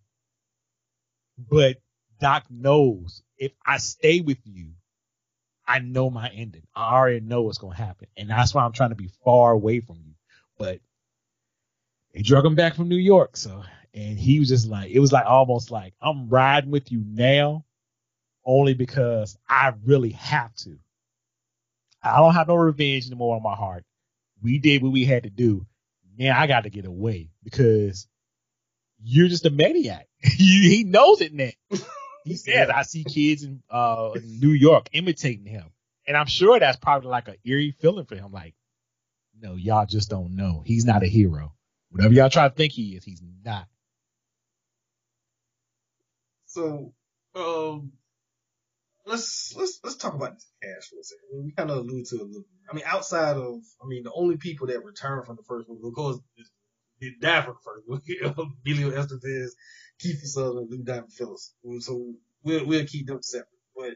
but 1.38 1.78
Doc 2.20 2.46
knows 2.50 3.24
if 3.38 3.52
I 3.66 3.78
stay 3.78 4.22
with 4.22 4.38
you, 4.44 4.74
I 5.68 5.80
know 5.80 6.10
my 6.10 6.30
ending. 6.30 6.64
I 6.76 6.94
already 6.96 7.20
know 7.22 7.44
what's 7.44 7.58
gonna 7.58 7.76
happen, 7.76 8.08
and 8.18 8.30
that's 8.30 8.54
why 8.54 8.64
I'm 8.64 8.74
trying 8.74 8.90
to 8.90 8.96
be 8.96 9.10
far 9.24 9.52
away 9.52 9.80
from 9.80 9.98
you. 9.98 10.14
But 10.58 10.80
they 12.14 12.22
drug 12.22 12.46
him 12.46 12.56
back 12.56 12.76
from 12.76 12.90
New 12.90 12.96
York, 12.98 13.38
so 13.38 13.64
and 13.94 14.18
he 14.18 14.40
was 14.40 14.50
just 14.50 14.68
like, 14.68 14.92
it 14.92 15.00
was 15.00 15.12
like 15.12 15.26
almost 15.26 15.72
like 15.72 15.94
I'm 16.02 16.30
riding 16.30 16.72
with 16.72 16.92
you 16.92 17.04
now, 17.06 17.66
only 18.46 18.74
because 18.74 19.38
I 19.48 19.74
really 19.86 20.12
have 20.12 20.54
to. 20.58 20.78
I 22.04 22.18
don't 22.18 22.34
have 22.34 22.48
no 22.48 22.56
revenge 22.56 23.08
anymore 23.08 23.36
on 23.36 23.44
my 23.44 23.56
heart. 23.56 23.86
We 24.42 24.58
did 24.58 24.82
what 24.82 24.92
we 24.92 25.06
had 25.06 25.24
to 25.24 25.30
do. 25.30 25.66
Now 26.18 26.40
I 26.40 26.48
got 26.48 26.64
to 26.64 26.70
get 26.70 26.86
away 26.86 27.30
because 27.44 28.08
you're 29.04 29.28
just 29.28 29.46
a 29.46 29.52
maniac. 29.52 30.08
he 30.22 30.84
knows 30.84 31.22
it 31.22 31.34
now. 31.34 31.52
He 32.24 32.36
says, 32.36 32.70
I 32.70 32.84
see 32.84 33.04
kids 33.04 33.44
in, 33.44 33.62
uh, 33.70 34.12
in 34.16 34.40
New 34.40 34.52
York 34.52 34.88
imitating 34.94 35.46
him. 35.46 35.66
And 36.08 36.18
I'm 36.18 36.28
sure 36.28 36.60
that's 36.60 36.78
probably 36.78 37.10
like 37.10 37.28
an 37.28 37.36
eerie 37.46 37.76
feeling 37.80 38.06
for 38.06 38.16
him. 38.16 38.32
Like, 38.32 38.56
no, 39.40 39.56
y'all 39.56 39.86
just 39.86 40.10
don't 40.10 40.36
know. 40.36 40.64
He's 40.66 40.86
not 40.86 41.04
a 41.04 41.08
hero. 41.08 41.54
Whatever 41.90 42.14
y'all 42.14 42.30
try 42.30 42.48
to 42.48 42.54
think 42.54 42.74
he 42.74 42.96
is, 42.96 43.04
he's 43.04 43.22
not. 43.44 43.68
So, 46.46 46.94
um, 47.36 47.94
let's 49.06 49.54
let's 49.58 49.80
let's 49.84 49.96
talk 49.96 50.14
about 50.14 50.34
this 50.34 50.48
cash 50.62 50.90
for 50.90 51.00
a 51.00 51.04
second. 51.04 51.24
I 51.32 51.36
mean, 51.36 51.46
we 51.46 51.52
kind 51.52 51.70
of 51.70 51.78
allude 51.78 52.06
to 52.08 52.16
it 52.16 52.22
a 52.22 52.26
little. 52.26 52.42
bit. 52.42 52.48
I 52.70 52.76
mean, 52.76 52.84
outside 52.86 53.38
of, 53.38 53.60
I 53.84 53.88
mean, 53.88 54.04
the 54.04 54.12
only 54.14 54.38
people 54.38 54.68
that 54.68 54.84
returned 54.84 55.26
from 55.26 55.36
the 55.36 55.44
first 55.44 55.68
movie, 55.68 55.82
of 55.86 55.94
course, 55.94 56.18
did 56.38 56.46
die 57.22 57.42
from 57.42 57.56
the 57.56 57.60
first 57.64 57.88
movie. 57.88 58.52
Emilio 58.66 58.92
Estevez, 58.92 59.52
Keith 60.00 60.22
Sutherland, 60.24 60.70
Lou 60.72 60.84
Diamond 60.84 61.12
Phillips. 61.14 61.54
So 61.80 62.14
we'll 62.44 62.66
we'll 62.66 62.86
keep 62.86 63.08
them 63.08 63.22
separate. 63.22 63.48
But 63.76 63.96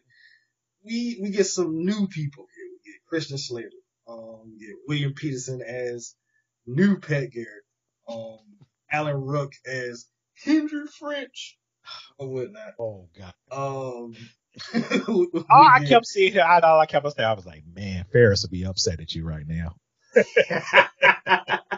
we 0.84 1.20
we 1.22 1.30
get 1.32 1.46
some 1.48 1.86
new 1.86 2.08
people 2.08 2.46
here. 2.56 2.66
We 2.72 2.92
get 2.92 3.06
Christian 3.08 3.38
Slater. 3.38 3.70
Um, 4.08 4.54
we 4.54 4.66
get 4.66 4.76
William 4.88 5.14
Petersen 5.14 5.62
as 5.62 6.16
new 6.66 7.00
Pat 7.00 7.32
Garrett. 7.32 7.64
Um, 8.08 8.40
Alan 8.92 9.16
Ruck 9.18 9.52
as 9.66 10.06
Henry 10.44 10.88
French 11.00 11.58
or 12.18 12.30
whatnot. 12.30 12.74
Oh, 12.80 13.10
God. 13.18 13.34
Um, 13.52 14.16
Oh, 15.08 15.44
I 15.52 15.84
kept 15.86 16.06
seeing 16.08 16.34
her. 16.34 16.42
I, 16.42 16.60
all 16.60 16.80
I 16.80 16.86
kept 16.86 17.06
saying, 17.12 17.28
I 17.28 17.34
was 17.34 17.46
like, 17.46 17.64
man, 17.74 18.06
Ferris 18.12 18.44
will 18.44 18.52
be 18.52 18.66
upset 18.66 19.02
at 19.02 19.14
you 19.14 19.26
right 19.26 19.46
now. 19.48 19.76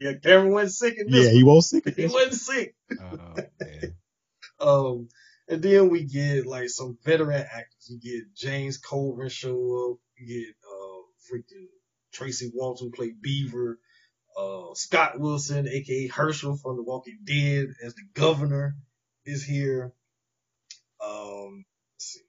yeah, 0.00 0.12
Cameron 0.22 0.52
wasn't 0.52 0.72
sick 0.72 0.98
in 0.98 1.10
this. 1.10 1.26
Yeah, 1.26 1.32
he 1.32 1.44
won't 1.44 1.64
sick 1.64 1.84
he 1.84 1.90
this. 1.90 2.12
wasn't 2.12 2.34
sick. 2.34 2.74
Oh, 3.00 3.18
man. 3.60 3.94
Um, 4.60 5.08
and 5.48 5.62
then 5.62 5.88
we 5.88 6.02
get 6.04 6.44
like 6.44 6.68
some 6.68 6.98
veteran 7.04 7.46
actors. 7.48 7.88
You 7.88 8.00
get 8.00 8.34
James 8.34 8.76
Coburn 8.76 9.28
show 9.28 9.92
up. 9.92 9.98
You 10.16 10.26
get 10.26 10.54
uh 10.66 11.02
freaking 11.32 11.66
Tracy 12.12 12.50
Walton 12.52 12.90
play 12.90 13.12
Beaver. 13.20 13.78
Uh, 14.36 14.74
Scott 14.74 15.18
Wilson, 15.18 15.68
aka 15.68 16.08
Herschel 16.08 16.56
from 16.56 16.76
The 16.76 16.82
Walking 16.82 17.18
Dead, 17.24 17.66
as 17.84 17.94
the 17.94 18.02
governor, 18.14 18.76
is 19.24 19.44
here. 19.44 19.92
Um, 21.04 21.64
let's 21.94 22.04
see. 22.14 22.20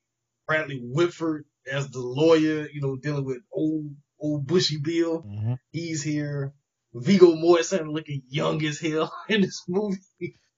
Bradley 0.47 0.79
Whitford 0.83 1.45
as 1.71 1.89
the 1.89 1.99
lawyer, 1.99 2.67
you 2.71 2.81
know, 2.81 2.95
dealing 2.95 3.25
with 3.25 3.39
old 3.51 3.95
old 4.19 4.47
Bushy 4.47 4.77
Bill. 4.77 5.23
Mm-hmm. 5.23 5.53
He's 5.71 6.03
here. 6.03 6.53
Viggo 6.93 7.35
Mortensen 7.35 7.91
looking 7.93 8.23
young 8.29 8.63
as 8.65 8.79
hell 8.79 9.13
in 9.29 9.41
this 9.41 9.63
movie. 9.67 9.99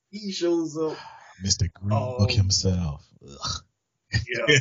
He 0.09 0.31
shows 0.31 0.77
up. 0.77 0.97
Mr. 1.43 1.71
Green 1.73 1.89
Book 1.89 2.29
Um, 2.31 2.37
himself. 2.37 3.05
Ugh. 3.27 3.63
Yeah. 4.27 4.57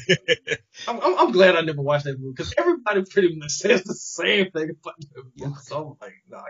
I'm, 0.89 1.01
I'm, 1.01 1.19
I'm 1.19 1.33
glad 1.33 1.57
I 1.57 1.61
never 1.63 1.83
watched 1.83 2.05
that 2.05 2.19
movie 2.21 2.35
because 2.37 2.55
everybody 2.57 3.03
pretty 3.11 3.37
much 3.37 3.51
says 3.63 3.83
the 3.83 3.95
same 3.95 4.51
thing 4.51 4.71
about 4.71 4.95
that 4.99 5.25
movie. 5.37 5.55
So 5.63 5.77
I'm 6.01 6.07
like, 6.07 6.15
nah. 6.29 6.45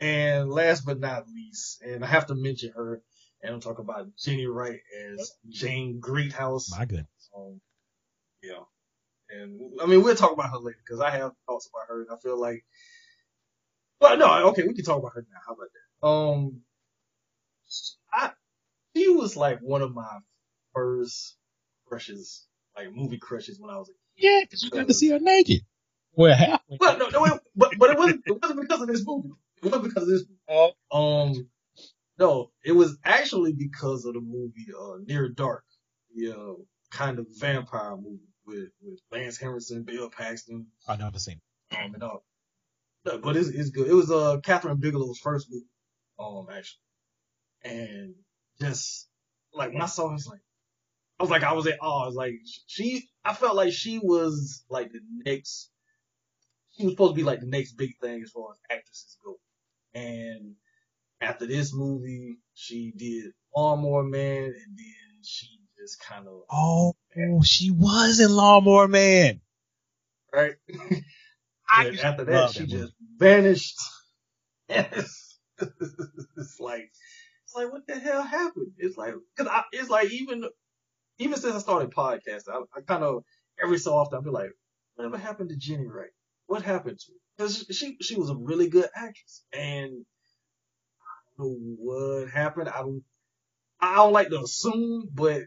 And 0.00 0.50
last 0.50 0.84
but 0.84 1.00
not 1.00 1.28
least, 1.28 1.80
and 1.82 2.04
I 2.04 2.08
have 2.08 2.26
to 2.26 2.34
mention 2.34 2.72
her, 2.74 3.00
and 3.42 3.54
I'm 3.54 3.60
talking 3.60 3.84
about 3.84 4.08
Jenny 4.18 4.46
Wright 4.46 4.80
as 5.14 5.32
Jane 5.48 6.00
Greathouse. 6.00 6.70
My 6.70 6.84
goodness. 6.84 7.30
Um, 7.36 7.60
yeah. 8.42 8.64
And 9.30 9.60
I 9.80 9.86
mean, 9.86 10.02
we'll 10.02 10.16
talk 10.16 10.32
about 10.32 10.50
her 10.50 10.58
later 10.58 10.78
because 10.84 11.00
I 11.00 11.10
have 11.10 11.32
thoughts 11.46 11.70
about 11.72 11.88
her, 11.88 12.02
and 12.02 12.10
I 12.12 12.16
feel 12.18 12.38
like, 12.38 12.64
well, 14.00 14.16
no, 14.16 14.48
okay, 14.48 14.62
we 14.66 14.74
can 14.74 14.84
talk 14.84 14.98
about 14.98 15.12
her 15.14 15.26
now. 15.30 15.38
How 15.46 15.54
about 15.54 15.68
that? 15.72 16.06
Um, 16.06 16.60
I 18.12 18.30
she 18.96 19.08
was 19.08 19.36
like 19.36 19.60
one 19.60 19.82
of 19.82 19.94
my 19.94 20.18
first 20.74 21.36
crushes, 21.86 22.46
like 22.76 22.92
movie 22.92 23.18
crushes 23.18 23.58
when 23.58 23.70
I 23.70 23.78
was 23.78 23.88
a 23.88 23.92
kid. 23.92 23.98
Yeah, 24.16 24.40
because 24.42 24.62
you 24.62 24.70
got 24.70 24.88
to 24.88 24.94
see 24.94 25.10
her 25.10 25.18
naked. 25.18 25.62
Well, 26.12 26.34
halfway. 26.36 26.78
Well, 26.80 26.98
no, 26.98 27.08
no, 27.08 27.24
it, 27.24 27.40
but 27.56 27.72
but 27.78 27.90
it 27.90 27.98
wasn't 27.98 28.22
it 28.26 28.40
wasn't 28.40 28.60
because 28.60 28.80
of 28.82 28.88
this 28.88 29.04
movie. 29.04 29.30
It 29.56 29.64
wasn't 29.64 29.84
because 29.84 30.02
of 30.04 30.08
this. 30.08 30.24
Oh. 30.48 30.72
Um, 30.92 31.48
no, 32.18 32.50
it 32.64 32.72
was 32.72 32.96
actually 33.04 33.52
because 33.52 34.04
of 34.04 34.14
the 34.14 34.20
movie 34.20 34.66
uh, 34.78 34.98
Near 35.06 35.28
Dark, 35.28 35.64
the 36.14 36.32
uh, 36.32 36.54
kind 36.90 37.18
of 37.18 37.26
vampire 37.36 37.96
movie 37.96 38.28
with 38.46 38.68
with 38.82 39.00
Lance 39.10 39.38
Henriksen, 39.38 39.82
Bill 39.82 40.10
Paxton, 40.10 40.66
I 40.86 40.96
never 40.96 41.18
seen. 41.18 41.40
um, 41.76 41.94
and 41.94 42.02
all. 42.02 42.24
No, 43.04 43.18
but 43.18 43.36
it's 43.36 43.48
it's 43.48 43.70
good. 43.70 43.88
It 43.88 43.94
was 43.94 44.10
uh 44.10 44.38
Kathryn 44.42 44.80
Bigelow's 44.80 45.18
first 45.18 45.48
movie, 45.50 45.66
um, 46.18 46.46
actually, 46.50 46.80
and 47.64 48.14
just 48.60 49.08
like 49.52 49.72
when 49.72 49.82
I 49.82 49.86
saw 49.86 50.06
it, 50.08 50.10
I 50.10 50.14
was 50.14 50.26
like, 50.26 50.40
I 51.20 51.22
was 51.22 51.30
like, 51.30 51.42
I 51.42 51.52
was 51.52 51.66
at 51.66 51.78
awe. 51.82 52.04
I 52.04 52.06
was 52.06 52.14
like, 52.16 52.34
she, 52.66 53.08
I 53.24 53.34
felt 53.34 53.56
like 53.56 53.72
she 53.72 53.98
was 53.98 54.64
like 54.70 54.92
the 54.92 55.00
next. 55.24 55.70
She 56.76 56.84
was 56.84 56.92
supposed 56.94 57.12
to 57.12 57.16
be 57.16 57.22
like 57.24 57.40
the 57.40 57.46
next 57.46 57.72
big 57.74 57.96
thing 58.00 58.22
as 58.22 58.30
far 58.30 58.50
as 58.52 58.58
actresses 58.70 59.16
go. 59.24 59.38
And 59.94 60.54
after 61.20 61.46
this 61.46 61.74
movie, 61.74 62.38
she 62.54 62.92
did 62.96 63.32
Lawnmower 63.56 64.04
Man, 64.04 64.44
and 64.44 64.78
then 64.78 65.22
she 65.22 65.48
just 65.78 66.00
kind 66.00 66.26
of 66.26 66.42
Oh, 66.50 66.94
she 67.44 67.70
was 67.70 68.20
in 68.20 68.30
Lawnmower 68.30 68.88
Man. 68.88 69.40
right. 70.32 70.54
I 71.70 71.86
used 71.88 72.02
after 72.04 72.24
that, 72.24 72.50
she 72.50 72.60
that 72.60 72.66
just 72.66 72.92
vanished. 73.18 73.80
It's, 74.68 75.38
it's 75.60 76.60
like, 76.60 76.90
it's 77.44 77.54
like, 77.54 77.72
what 77.72 77.86
the 77.86 77.98
hell 77.98 78.22
happened? 78.22 78.72
It's 78.78 78.96
like, 78.96 79.14
cause 79.36 79.46
I, 79.48 79.62
it's 79.72 79.90
like 79.90 80.10
even, 80.10 80.44
even 81.18 81.38
since 81.38 81.54
I 81.54 81.58
started 81.58 81.90
podcasting, 81.90 82.50
I, 82.50 82.60
I 82.76 82.80
kind 82.86 83.04
of 83.04 83.24
every 83.62 83.78
so 83.78 83.94
often 83.94 84.16
I'll 84.16 84.22
be 84.22 84.30
like, 84.30 84.50
whatever 84.96 85.18
happened 85.18 85.50
to 85.50 85.56
Jenny 85.56 85.86
Wright? 85.86 86.10
What 86.46 86.62
happened 86.62 86.98
to 86.98 87.12
her? 87.12 87.44
Cause 87.46 87.66
she, 87.70 87.96
she 88.00 88.16
was 88.16 88.30
a 88.30 88.36
really 88.36 88.68
good 88.68 88.88
actress 88.94 89.44
and 89.52 89.92
I 91.02 91.38
don't 91.38 91.38
know 91.38 91.56
what 91.78 92.30
happened. 92.30 92.68
I 92.68 92.80
don't, 92.80 93.02
I 93.80 93.96
don't 93.96 94.12
like 94.12 94.28
to 94.30 94.40
assume, 94.40 95.08
but 95.12 95.42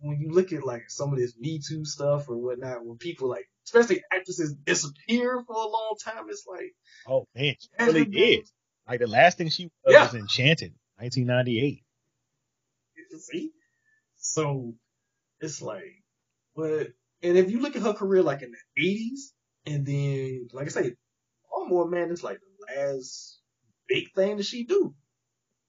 when 0.00 0.20
you 0.20 0.30
look 0.30 0.52
at 0.52 0.64
like 0.64 0.90
some 0.90 1.12
of 1.12 1.18
this 1.18 1.36
Me 1.38 1.60
Too 1.66 1.84
stuff 1.84 2.28
or 2.28 2.36
whatnot, 2.36 2.84
when 2.84 2.98
people 2.98 3.28
like, 3.28 3.48
especially 3.64 4.02
actresses 4.12 4.54
disappear 4.54 5.42
for 5.46 5.54
a 5.54 5.68
long 5.68 5.96
time, 6.04 6.24
it's 6.28 6.46
like, 6.46 6.74
Oh 7.06 7.26
man, 7.34 7.54
she 7.58 7.68
really 7.84 8.04
did. 8.04 8.48
Like 8.88 9.00
the 9.00 9.06
last 9.06 9.38
thing 9.38 9.48
she 9.48 9.70
was 9.84 9.92
Yeah. 9.92 10.04
was 10.04 10.14
Enchanted, 10.14 10.74
1998. 10.98 11.82
See? 13.18 13.50
So 14.16 14.74
it's 15.40 15.62
like, 15.62 16.02
but, 16.54 16.88
and 17.22 17.38
if 17.38 17.50
you 17.50 17.60
look 17.60 17.76
at 17.76 17.82
her 17.82 17.94
career 17.94 18.22
like 18.22 18.42
in 18.42 18.52
the 18.52 18.82
80s, 18.82 19.32
and 19.64 19.86
then, 19.86 20.48
like 20.52 20.66
I 20.66 20.70
say, 20.70 20.92
Lawnmower 21.52 21.88
Man 21.88 22.10
it's 22.10 22.22
like 22.22 22.38
the 22.38 22.82
last 22.82 23.40
big 23.88 24.12
thing 24.14 24.36
that 24.36 24.46
she 24.46 24.64
do. 24.64 24.94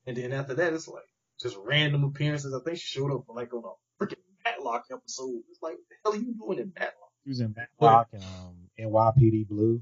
And 0.05 0.15
then 0.15 0.33
after 0.33 0.53
that, 0.55 0.73
it's 0.73 0.87
like 0.87 1.03
just 1.39 1.57
random 1.57 2.03
appearances. 2.03 2.53
I 2.53 2.63
think 2.63 2.79
she 2.79 2.99
showed 2.99 3.11
up 3.11 3.23
like 3.29 3.53
on 3.53 3.63
a 3.63 3.86
freaking 3.99 4.15
Matlock 4.45 4.85
episode. 4.91 5.41
It's 5.49 5.61
like, 5.61 5.73
what 5.73 5.89
the 5.89 5.95
hell 6.03 6.13
are 6.13 6.23
you 6.23 6.33
doing 6.33 6.59
in 6.59 6.73
Matlock? 6.75 7.11
She 7.23 7.29
was 7.29 7.39
in 7.41 7.55
Matlock 7.55 8.09
and 8.13 8.23
um, 8.23 8.55
NYPD 8.79 9.47
Blue. 9.47 9.81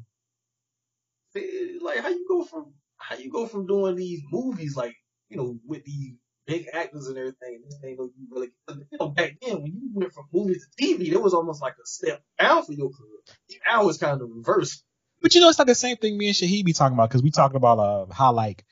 Like, 1.35 1.99
how 1.99 2.09
you 2.09 2.25
go 2.27 2.43
from, 2.43 2.73
how 2.97 3.17
you 3.17 3.29
go 3.29 3.45
from 3.45 3.67
doing 3.67 3.95
these 3.95 4.21
movies, 4.31 4.75
like, 4.75 4.95
you 5.29 5.37
know, 5.37 5.59
with 5.65 5.83
these 5.83 6.13
big 6.47 6.67
actors 6.73 7.07
and 7.07 7.17
everything, 7.17 7.55
and 7.55 7.65
this 7.65 7.77
thing 7.79 7.97
that 7.97 8.11
you 8.17 8.27
really, 8.31 8.49
you 8.69 8.97
know, 8.99 9.09
back 9.09 9.37
then 9.41 9.61
when 9.61 9.73
you 9.73 9.89
went 9.93 10.13
from 10.13 10.25
movies 10.33 10.67
to 10.77 10.83
TV, 10.85 11.11
it 11.11 11.21
was 11.21 11.33
almost 11.33 11.61
like 11.61 11.73
a 11.73 11.85
step 11.85 12.23
down 12.39 12.63
for 12.63 12.73
your 12.73 12.89
career. 12.89 13.59
Now 13.67 13.89
it's 13.89 13.97
kind 13.97 14.21
of 14.21 14.29
reversed. 14.29 14.83
But 15.21 15.33
you 15.33 15.41
know, 15.41 15.49
it's 15.49 15.57
like 15.57 15.67
the 15.67 15.75
same 15.75 15.97
thing 15.97 16.17
me 16.17 16.27
and 16.27 16.35
Shahid 16.35 16.65
be 16.65 16.73
talking 16.73 16.95
about 16.95 17.09
because 17.09 17.23
we 17.23 17.31
talking 17.31 17.57
about 17.57 17.79
uh 17.79 18.13
how 18.13 18.33
like 18.33 18.63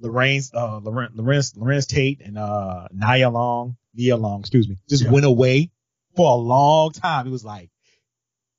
Lorraine's 0.00 0.52
uh 0.52 0.78
Loren, 0.78 1.12
Larenz 1.16 1.56
Larenz 1.56 1.86
Tate 1.86 2.20
and 2.20 2.36
uh 2.36 2.88
Nia 2.92 3.30
Long, 3.30 3.76
Nia 3.94 4.16
Long, 4.16 4.40
excuse 4.40 4.68
me, 4.68 4.76
just 4.88 5.04
Yeah. 5.04 5.10
went 5.10 5.26
away 5.26 5.70
for 6.16 6.30
a 6.30 6.34
long 6.36 6.92
time. 6.92 7.26
It 7.26 7.30
was 7.30 7.44
like, 7.44 7.70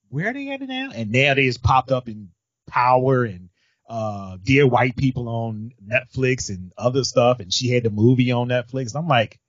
where 0.10 0.30
are 0.30 0.34
they 0.34 0.50
at 0.52 0.62
now? 0.62 0.92
And 0.94 1.12
now 1.12 1.34
they 1.34 1.46
just 1.46 1.64
popped 1.64 1.92
up 1.92 2.08
in 2.08 2.30
Power 2.68 3.24
and 3.24 3.50
uh 3.88 4.38
Dear 4.42 4.66
White 4.68 4.96
People 4.96 5.28
on 5.30 5.72
Netflix 5.86 6.50
and 6.50 6.72
other 6.78 7.04
stuff, 7.04 7.40
and 7.40 7.54
she 7.54 7.70
had 7.70 7.84
the 7.84 7.90
movie 7.90 8.32
on 8.32 8.48
Netflix. 8.48 8.96
I'm 8.96 9.08
like, 9.08 9.40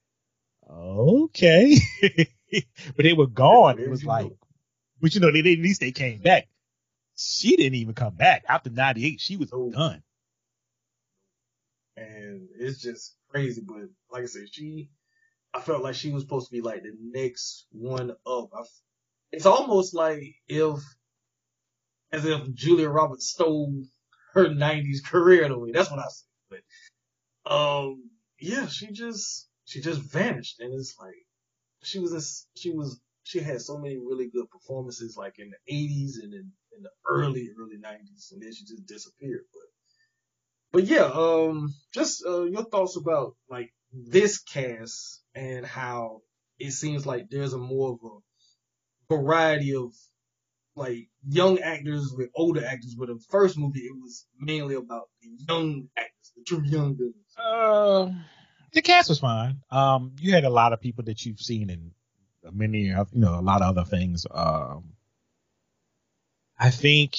okay, 0.68 1.76
but 2.96 3.02
they 3.02 3.12
were 3.12 3.26
gone. 3.26 3.78
It 3.78 3.88
was 3.88 4.04
like, 4.04 4.32
but 5.00 5.14
you 5.14 5.20
know, 5.20 5.30
they, 5.30 5.38
at 5.40 5.44
least 5.44 5.80
they 5.80 5.92
came 5.92 6.18
back. 6.18 6.48
She 7.16 7.56
didn't 7.56 7.76
even 7.76 7.94
come 7.94 8.14
back 8.14 8.44
after 8.48 8.68
'98. 8.70 9.20
She 9.20 9.36
was 9.36 9.50
No. 9.52 9.70
done. 9.70 10.02
and 11.96 12.48
it's 12.58 12.80
just 12.80 13.16
crazy. 13.30 13.62
But 13.66 13.88
like 14.10 14.24
I 14.24 14.26
said, 14.26 14.52
she, 14.52 14.90
I 15.56 15.60
felt 15.60 15.82
like 15.82 15.94
she 15.94 16.10
was 16.12 16.22
supposed 16.22 16.48
to 16.48 16.52
be 16.52 16.60
like 16.60 16.82
the 16.82 16.92
next 17.00 17.66
one 17.72 18.10
up. 18.10 18.50
I, 18.54 18.62
it's 19.32 19.46
almost 19.46 19.94
like 19.94 20.22
if, 20.48 20.78
as 22.12 22.26
if 22.26 22.52
Julia 22.52 22.90
Roberts 22.90 23.30
stole 23.30 23.82
her 24.34 24.48
'90s 24.48 25.02
career 25.04 25.44
in 25.44 25.52
a 25.52 25.58
way. 25.58 25.70
That's 25.72 25.90
what 25.90 26.00
I 26.00 26.08
say. 26.08 26.60
But, 27.44 27.52
um, 27.52 28.10
yeah, 28.38 28.66
she 28.66 28.88
just, 28.92 29.48
she 29.64 29.80
just 29.80 30.00
vanished, 30.00 30.60
and 30.60 30.74
it's 30.74 30.94
like 31.00 31.14
she 31.82 32.00
was, 32.00 32.12
this, 32.12 32.46
she 32.54 32.70
was, 32.70 33.00
she 33.24 33.40
had 33.40 33.62
so 33.62 33.78
many 33.78 33.96
really 33.96 34.28
good 34.28 34.50
performances, 34.50 35.16
like 35.16 35.38
in 35.38 35.50
the 35.50 35.74
'80s 35.74 36.22
and 36.22 36.34
in, 36.34 36.52
in 36.76 36.82
the 36.82 36.90
early, 37.08 37.48
early 37.58 37.76
'90s, 37.76 38.32
and 38.32 38.42
then 38.42 38.52
she 38.52 38.64
just 38.64 38.86
disappeared. 38.86 39.44
But 39.54 39.62
but 40.72 40.84
yeah, 40.84 41.10
um, 41.14 41.74
just 41.94 42.22
uh, 42.26 42.42
your 42.42 42.64
thoughts 42.64 42.96
about 42.96 43.36
like 43.48 43.72
this 43.92 44.38
cast 44.42 45.22
and 45.36 45.64
how 45.66 46.22
it 46.58 46.72
seems 46.72 47.06
like 47.06 47.28
there's 47.30 47.52
a 47.52 47.58
more 47.58 47.92
of 47.92 47.98
a 48.02 49.14
variety 49.14 49.74
of 49.74 49.92
like 50.74 51.08
young 51.28 51.58
actors 51.58 52.12
with 52.16 52.30
older 52.34 52.64
actors. 52.64 52.94
But 52.98 53.10
in 53.10 53.16
the 53.16 53.24
first 53.30 53.58
movie, 53.58 53.80
it 53.80 53.94
was 53.94 54.26
mainly 54.40 54.74
about 54.74 55.08
the 55.22 55.28
young 55.48 55.88
actors, 55.96 56.32
the 56.36 56.42
true 56.44 56.62
young 56.64 56.96
guns. 56.96 57.14
Uh, 57.36 58.10
the 58.72 58.82
cast 58.82 59.10
was 59.10 59.20
fine. 59.20 59.60
Um, 59.70 60.16
you 60.18 60.32
had 60.32 60.44
a 60.44 60.50
lot 60.50 60.72
of 60.72 60.80
people 60.80 61.04
that 61.04 61.24
you've 61.24 61.40
seen 61.40 61.70
in 61.70 61.92
many, 62.50 62.84
you 62.84 63.06
know, 63.12 63.38
a 63.38 63.42
lot 63.42 63.62
of 63.62 63.76
other 63.76 63.84
things. 63.84 64.26
Um, 64.30 64.92
I 66.58 66.70
think, 66.70 67.18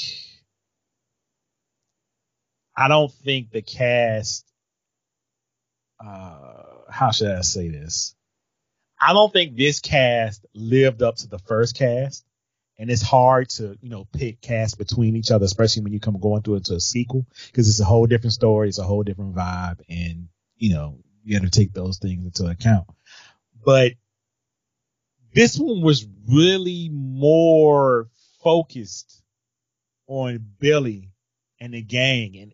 I 2.76 2.88
don't 2.88 3.12
think 3.12 3.52
the 3.52 3.62
cast. 3.62 4.46
Uh, 6.04 6.77
how 6.90 7.12
should 7.12 7.32
I 7.32 7.42
say 7.42 7.70
this? 7.70 8.16
I 9.00 9.14
don't 9.14 9.32
think 9.32 9.56
this 9.56 9.80
cast 9.80 10.46
lived 10.54 11.04
up 11.04 11.18
to 11.18 11.28
the 11.28 11.40
first 11.40 11.76
cast, 11.76 12.26
and 12.80 12.90
it's 12.90 13.02
hard 13.02 13.50
to 13.52 13.78
you 13.82 13.90
know 13.90 14.06
pick 14.12 14.42
cast 14.42 14.78
between 14.78 15.16
each 15.16 15.32
other, 15.32 15.46
especially 15.46 15.84
when 15.84 15.94
you 15.94 16.00
come 16.00 16.20
going 16.20 16.42
through 16.42 16.56
into 16.56 16.74
a 16.76 16.80
sequel 16.80 17.26
because 17.48 17.70
it's 17.70 17.80
a 17.80 17.86
whole 17.86 18.08
different 18.08 18.34
story, 18.34 18.70
it's 18.70 18.80
a 18.80 18.84
whole 18.84 19.04
different 19.04 19.36
vibe, 19.36 19.82
and 19.90 20.30
you 20.58 20.74
know 20.74 20.98
you 21.24 21.38
got 21.38 21.46
to 21.46 21.52
take 21.52 21.74
those 21.74 22.00
things 22.00 22.26
into 22.26 22.50
account. 22.50 22.88
But 23.64 23.94
this 25.34 25.58
one 25.58 25.82
was 25.82 26.08
really 26.28 26.90
more 26.92 28.08
focused 28.44 29.22
on 30.08 30.44
Billy 30.60 31.12
and 31.60 31.74
the 31.74 31.82
gang, 31.82 32.38
and 32.38 32.54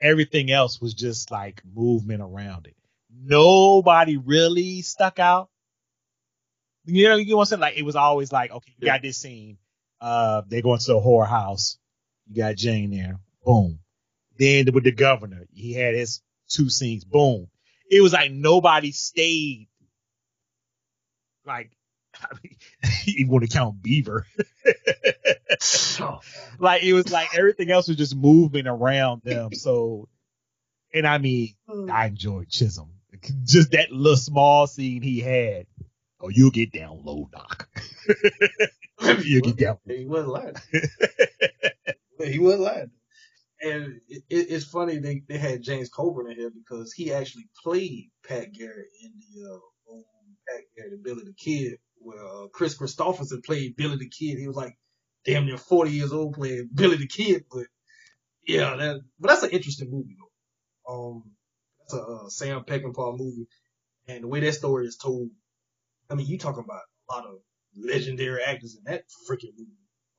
everything 0.00 0.50
else 0.50 0.80
was 0.80 0.94
just 0.94 1.30
like 1.30 1.62
movement 1.74 2.22
around 2.22 2.66
it. 2.66 2.76
Nobody 3.22 4.16
really 4.16 4.82
stuck 4.82 5.18
out. 5.18 5.48
You 6.84 7.08
know, 7.08 7.16
you 7.16 7.30
know 7.30 7.36
what 7.36 7.42
I'm 7.42 7.46
saying? 7.46 7.60
Like 7.60 7.76
it 7.76 7.84
was 7.84 7.96
always 7.96 8.32
like, 8.32 8.50
okay, 8.52 8.72
you 8.78 8.86
got 8.86 9.02
this 9.02 9.18
scene. 9.18 9.58
Uh, 10.00 10.42
they 10.48 10.62
go 10.62 10.74
into 10.74 10.94
a 10.94 11.00
whore 11.00 11.28
house. 11.28 11.78
You 12.28 12.36
got 12.36 12.56
Jane 12.56 12.90
there. 12.90 13.18
Boom. 13.44 13.80
Then 14.38 14.72
with 14.72 14.84
the 14.84 14.92
governor, 14.92 15.46
he 15.52 15.72
had 15.72 15.94
his 15.94 16.20
two 16.48 16.68
scenes. 16.68 17.04
Boom. 17.04 17.48
It 17.90 18.00
was 18.00 18.12
like 18.12 18.30
nobody 18.30 18.92
stayed. 18.92 19.68
Like, 21.44 21.70
I 22.20 22.26
mean, 22.42 22.56
you 23.04 23.28
want 23.28 23.44
to 23.44 23.50
count 23.50 23.82
Beaver. 23.82 24.26
like 26.58 26.82
it 26.82 26.92
was 26.92 27.10
like 27.10 27.36
everything 27.36 27.70
else 27.70 27.88
was 27.88 27.96
just 27.96 28.16
moving 28.16 28.66
around 28.66 29.22
them. 29.24 29.52
So, 29.54 30.08
and 30.92 31.06
I 31.06 31.18
mean, 31.18 31.54
I 31.90 32.06
enjoyed 32.06 32.48
Chisum. 32.48 32.88
Just 33.44 33.72
that 33.72 33.92
little 33.92 34.16
small 34.16 34.66
scene 34.66 35.02
he 35.02 35.20
had. 35.20 35.66
Oh, 36.20 36.28
you'll 36.28 36.50
get 36.50 36.72
down 36.72 37.00
low, 37.04 37.28
Doc. 37.30 37.68
you'll 39.22 39.42
get 39.42 39.56
down. 39.56 39.78
He 39.86 40.06
wasn't 40.06 40.32
lying. 40.32 40.54
he 42.24 42.38
wasn't 42.38 42.62
lying. 42.62 42.90
And 43.60 44.00
it, 44.08 44.22
it, 44.28 44.46
it's 44.50 44.64
funny 44.64 44.98
they, 44.98 45.22
they 45.28 45.38
had 45.38 45.62
James 45.62 45.88
Coburn 45.88 46.30
in 46.30 46.38
here 46.38 46.50
because 46.50 46.92
he 46.92 47.12
actually 47.12 47.48
played 47.62 48.10
Pat 48.26 48.52
Garrett 48.52 48.88
in 49.02 49.12
the 49.18 49.50
uh, 49.50 49.58
old 49.88 50.04
Pat 50.48 50.62
Garrett 50.76 50.92
and 50.92 51.02
Billy 51.02 51.22
the 51.24 51.34
Kid, 51.34 51.78
where 51.98 52.24
uh, 52.24 52.48
Kris 52.48 52.76
Kristofferson 52.76 53.44
played 53.44 53.76
Billy 53.76 53.96
the 53.96 54.08
Kid. 54.08 54.38
He 54.38 54.46
was 54.46 54.56
like 54.56 54.76
damn 55.24 55.46
near 55.46 55.58
40 55.58 55.90
years 55.90 56.12
old 56.12 56.34
playing 56.34 56.70
Billy 56.74 56.96
the 56.96 57.06
Kid, 57.08 57.44
but 57.50 57.66
yeah, 58.46 58.76
that, 58.76 59.00
but 59.18 59.28
that's 59.28 59.42
an 59.42 59.50
interesting 59.50 59.90
movie 59.90 60.16
though. 60.18 60.92
Um, 60.92 61.35
a 61.92 62.00
uh, 62.00 62.28
Sam 62.28 62.64
Peckinpah 62.64 63.18
movie, 63.18 63.46
and 64.08 64.24
the 64.24 64.28
way 64.28 64.40
that 64.40 64.52
story 64.52 64.86
is 64.86 64.96
told, 64.96 65.30
I 66.10 66.14
mean, 66.14 66.26
you 66.26 66.38
talking 66.38 66.64
about 66.64 66.82
a 67.10 67.14
lot 67.14 67.26
of 67.26 67.38
legendary 67.76 68.42
actors 68.42 68.76
in 68.76 68.84
that 68.84 69.04
freaking 69.28 69.52
movie. 69.56 69.70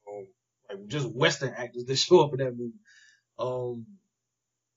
Um, 0.09 0.27
like 0.69 0.87
just 0.87 1.13
Western 1.13 1.53
actors 1.53 1.85
that 1.85 1.95
show 1.97 2.21
up 2.21 2.33
in 2.33 2.39
that 2.39 2.55
movie. 2.57 2.79
Um, 3.39 3.85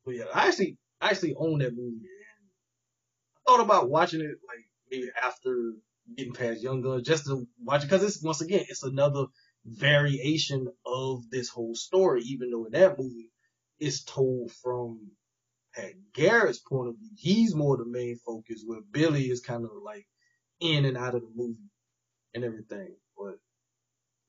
but 0.04 0.14
yeah, 0.14 0.24
I 0.34 0.48
actually, 0.48 0.78
I 1.00 1.10
actually 1.10 1.34
own 1.36 1.58
that 1.58 1.74
movie, 1.74 1.96
and 1.96 2.48
I 3.36 3.50
thought 3.50 3.64
about 3.64 3.90
watching 3.90 4.20
it 4.20 4.38
like 4.46 4.64
maybe 4.90 5.08
after 5.22 5.72
getting 6.16 6.32
past 6.32 6.62
Young 6.62 6.82
Guns 6.82 7.06
just 7.06 7.26
to 7.26 7.46
watch 7.62 7.82
it 7.82 7.86
because 7.86 8.02
it's 8.02 8.22
once 8.22 8.40
again 8.40 8.64
it's 8.68 8.82
another 8.82 9.26
variation 9.64 10.66
of 10.86 11.28
this 11.30 11.48
whole 11.48 11.74
story, 11.74 12.22
even 12.22 12.50
though 12.50 12.64
in 12.64 12.72
that 12.72 12.98
movie 12.98 13.30
it's 13.78 14.04
told 14.04 14.52
from 14.62 15.10
Pat 15.74 15.92
Garrett's 16.14 16.58
point 16.58 16.88
of 16.88 16.96
view. 16.98 17.10
He's 17.16 17.54
more 17.54 17.76
the 17.76 17.84
main 17.86 18.18
focus, 18.26 18.62
where 18.66 18.80
Billy 18.90 19.30
is 19.30 19.40
kind 19.40 19.64
of 19.64 19.70
like 19.84 20.06
in 20.60 20.84
and 20.84 20.96
out 20.96 21.14
of 21.14 21.22
the 21.22 21.30
movie 21.34 21.70
and 22.34 22.44
everything. 22.44 22.96
But 23.16 23.38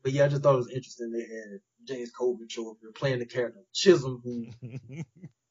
but 0.03 0.11
yeah, 0.11 0.25
I 0.25 0.27
just 0.29 0.43
thought 0.43 0.55
it 0.55 0.57
was 0.57 0.71
interesting. 0.71 1.11
They 1.11 1.21
had 1.21 1.59
James 1.87 2.11
Coburn 2.11 2.47
show 2.49 2.71
up 2.71 2.77
here 2.81 2.91
playing 2.91 3.19
the 3.19 3.25
character 3.25 3.61
Chisum, 3.73 4.21
who 4.23 4.47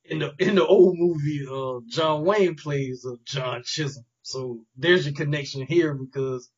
in 0.05 0.19
the 0.21 0.33
in 0.39 0.57
the 0.57 0.67
old 0.67 0.97
movie, 0.99 1.47
uh, 1.51 1.81
John 1.89 2.25
Wayne 2.25 2.57
plays 2.57 3.07
uh, 3.07 3.17
John 3.25 3.63
Chisum. 3.63 4.05
So 4.23 4.61
there's 4.77 5.07
your 5.07 5.15
connection 5.15 5.67
here 5.67 5.95
because 5.95 6.51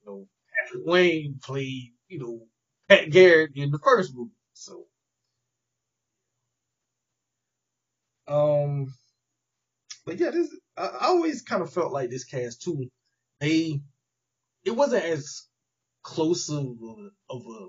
you 0.00 0.06
know 0.10 0.28
Patrick 0.64 0.86
Wayne 0.86 1.40
played 1.42 1.92
you 2.08 2.18
know 2.18 2.40
Pat 2.88 3.10
Garrett 3.10 3.52
in 3.54 3.70
the 3.70 3.78
first 3.78 4.14
movie. 4.14 4.30
So 4.52 4.86
um, 8.28 8.92
but 10.06 10.18
yeah, 10.18 10.30
this 10.30 10.48
I, 10.76 10.86
I 10.86 11.06
always 11.06 11.42
kind 11.42 11.62
of 11.62 11.72
felt 11.72 11.92
like 11.92 12.10
this 12.10 12.24
cast 12.24 12.62
too. 12.62 12.88
They 13.40 13.80
it 14.64 14.70
wasn't 14.72 15.04
as 15.04 15.42
close 16.02 16.48
of 16.50 16.64
a, 16.66 17.08
of 17.30 17.42
a 17.46 17.66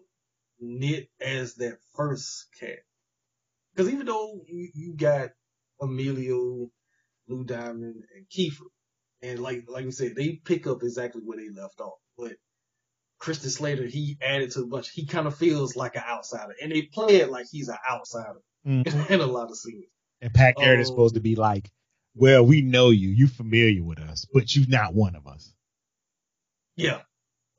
knit 0.59 1.09
as 1.21 1.55
that 1.55 1.77
first 1.95 2.47
cast. 2.59 2.79
Because 3.73 3.91
even 3.91 4.05
though 4.05 4.41
you, 4.47 4.69
you 4.73 4.95
got 4.95 5.29
Emilio, 5.81 6.69
Lou 7.27 7.43
Diamond, 7.43 8.03
and 8.15 8.25
Kiefer, 8.29 8.67
and 9.21 9.39
like 9.39 9.65
like 9.67 9.85
we 9.85 9.91
said, 9.91 10.15
they 10.15 10.39
pick 10.43 10.67
up 10.67 10.83
exactly 10.83 11.21
where 11.23 11.37
they 11.37 11.49
left 11.49 11.79
off. 11.81 11.99
But 12.17 12.33
Christian 13.19 13.49
Slater, 13.49 13.85
he 13.85 14.17
added 14.21 14.51
to 14.51 14.61
a 14.61 14.67
bunch. 14.67 14.89
He 14.91 15.05
kind 15.05 15.27
of 15.27 15.35
feels 15.37 15.75
like 15.75 15.95
an 15.95 16.03
outsider, 16.07 16.53
and 16.61 16.71
they 16.71 16.83
play 16.83 17.17
it 17.17 17.29
like 17.31 17.47
he's 17.51 17.69
an 17.69 17.77
outsider 17.89 18.41
Mhm. 18.65 19.09
in 19.09 19.21
a 19.21 19.25
lot 19.25 19.49
of 19.49 19.57
scenes. 19.57 19.85
And 20.21 20.34
Pat 20.34 20.56
Garrett 20.58 20.80
is 20.80 20.88
Oh. 20.88 20.91
supposed 20.93 21.15
to 21.15 21.21
be 21.21 21.36
like, 21.36 21.71
well, 22.15 22.45
we 22.45 22.62
know 22.62 22.89
you, 22.89 23.10
You're 23.10 23.28
familiar 23.28 23.84
with 23.84 23.99
us, 23.99 24.25
but 24.34 24.56
you're 24.56 24.67
not 24.67 24.93
one 24.93 25.15
of 25.15 25.28
us. 25.28 25.54
Yeah. 26.75 27.01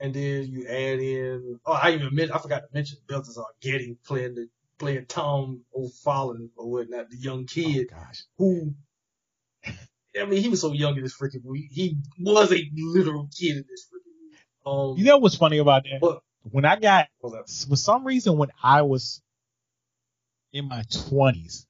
And 0.01 0.13
then 0.15 0.47
you 0.51 0.67
add 0.67 1.01
in, 1.01 1.59
oh, 1.65 1.73
I 1.73 1.93
even 1.93 2.15
mentioned, 2.15 2.33
I 2.33 2.39
forgot 2.39 2.61
to 2.61 2.69
mention 2.73 2.99
Balthazar 3.09 3.45
Getty 3.63 3.97
playing 4.05 4.35
the, 4.35 4.49
playing 4.79 5.07
Tom 5.07 5.63
O'Fallon 5.75 6.51
or 6.57 6.71
whatnot, 6.71 7.09
the 7.11 7.17
young 7.17 7.47
kid 7.47 7.89
Oh 7.93 7.97
gosh. 7.97 8.23
who, 8.37 8.75
I 10.21 10.25
mean, 10.27 10.43
he 10.43 10.49
was 10.49 10.61
so 10.61 10.73
young 10.73 10.97
in 10.97 11.03
this 11.03 11.17
freaking 11.17 11.45
movie. 11.45 11.69
He 11.71 11.97
was 12.19 12.53
a 12.53 12.71
literal 12.77 13.29
kid 13.39 13.57
in 13.57 13.65
this 13.69 13.87
freaking 13.87 14.13
movie. 14.23 14.93
Um, 14.93 14.99
You 14.99 15.05
know 15.05 15.19
what's 15.19 15.37
funny 15.37 15.59
about 15.59 15.85
that? 15.85 16.01
What? 16.01 16.23
When 16.51 16.65
I 16.65 16.77
got, 16.77 17.09
for 17.21 17.77
some 17.77 18.07
reason, 18.07 18.37
when 18.39 18.51
I 18.63 18.83
was 18.83 19.21
in 20.53 20.69
my 20.69 20.85
twenties, 20.91 21.67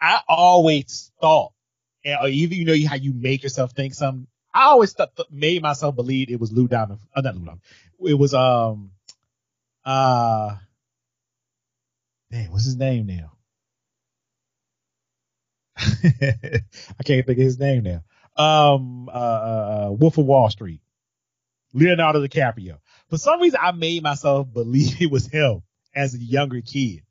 I 0.00 0.20
always 0.28 1.10
thought, 1.20 1.52
or 2.04 2.28
either 2.28 2.54
you 2.54 2.64
know 2.64 2.88
how 2.88 2.96
you 2.96 3.12
make 3.12 3.42
yourself 3.42 3.72
think 3.72 3.94
something. 3.94 4.26
I 4.54 4.64
always 4.64 4.94
th- 4.94 5.10
made 5.30 5.62
myself 5.62 5.94
believe 5.94 6.30
it 6.30 6.40
was 6.40 6.52
Lou 6.52 6.68
Diamond. 6.68 7.00
Uh, 7.14 7.20
not 7.20 7.34
Lou 7.34 7.44
Diamond. 7.44 7.62
It 8.00 8.14
was 8.14 8.34
um, 8.34 8.92
uh, 9.84 10.56
man, 12.30 12.50
what's 12.50 12.64
his 12.64 12.76
name 12.76 13.06
now? 13.06 13.32
I 15.78 17.02
can't 17.04 17.26
think 17.26 17.38
of 17.38 17.44
his 17.44 17.58
name 17.58 17.84
now. 17.84 18.02
Um, 18.36 19.08
uh, 19.08 19.12
uh, 19.12 19.86
uh, 19.88 19.92
Wolf 19.92 20.18
of 20.18 20.26
Wall 20.26 20.50
Street, 20.50 20.80
Leonardo 21.72 22.24
DiCaprio. 22.24 22.78
For 23.10 23.18
some 23.18 23.40
reason, 23.40 23.58
I 23.62 23.72
made 23.72 24.02
myself 24.02 24.46
believe 24.52 25.00
it 25.00 25.10
was 25.10 25.26
him 25.26 25.62
as 25.94 26.14
a 26.14 26.18
younger 26.18 26.60
kid. 26.60 27.02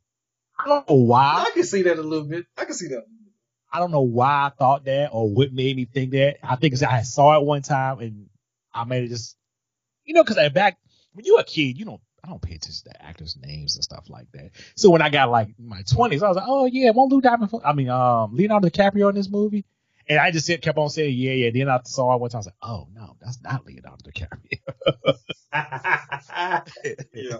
I 0.59 0.67
don't 0.67 0.89
know 0.89 0.95
why. 0.95 1.45
I 1.47 1.51
can 1.53 1.63
see 1.63 1.83
that 1.83 1.97
a 1.97 2.01
little 2.01 2.27
bit. 2.27 2.45
I 2.57 2.65
can 2.65 2.73
see 2.73 2.87
that. 2.87 3.05
I 3.71 3.79
don't 3.79 3.91
know 3.91 4.01
why 4.01 4.47
I 4.47 4.51
thought 4.57 4.85
that 4.85 5.09
or 5.11 5.29
what 5.29 5.53
made 5.53 5.75
me 5.75 5.85
think 5.85 6.11
that. 6.11 6.37
I 6.43 6.55
think 6.55 6.81
I 6.81 7.03
saw 7.03 7.39
it 7.39 7.45
one 7.45 7.61
time 7.61 7.99
and 7.99 8.29
I 8.73 8.85
made 8.85 9.03
it 9.03 9.09
just, 9.09 9.37
you 10.05 10.13
know, 10.13 10.23
because 10.23 10.37
back 10.51 10.77
when 11.13 11.25
you're 11.25 11.39
a 11.39 11.43
kid, 11.43 11.77
you 11.77 11.85
don't, 11.85 12.01
I 12.23 12.29
don't 12.29 12.41
pay 12.41 12.55
attention 12.55 12.91
to 12.91 13.05
actors' 13.05 13.37
names 13.39 13.75
and 13.75 13.83
stuff 13.83 14.09
like 14.09 14.31
that. 14.33 14.51
So 14.75 14.89
when 14.89 15.01
I 15.01 15.09
got 15.09 15.29
like 15.29 15.49
my 15.59 15.81
20s, 15.83 16.23
I 16.23 16.27
was 16.27 16.37
like, 16.37 16.47
oh 16.47 16.65
yeah, 16.65 16.91
won't 16.91 17.11
Lou 17.11 17.21
Diamond, 17.21 17.51
I 17.63 17.73
mean, 17.73 17.89
um, 17.89 18.35
Leonardo 18.35 18.69
DiCaprio 18.69 19.09
in 19.09 19.15
this 19.15 19.29
movie? 19.29 19.65
And 20.09 20.19
I 20.19 20.31
just 20.31 20.47
kept 20.61 20.77
on 20.77 20.89
saying, 20.89 21.17
yeah, 21.17 21.33
yeah. 21.33 21.49
Then 21.53 21.67
I 21.67 21.81
saw 21.83 22.15
it 22.15 22.21
one 22.21 22.29
time, 22.29 22.37
I 22.37 22.39
was 22.39 22.45
like, 22.47 22.55
oh 22.61 22.87
no, 22.93 23.17
that's 23.19 23.41
not 23.41 23.65
Leonardo 23.65 23.97
DiCaprio. 24.09 24.59
yeah. 27.13 27.37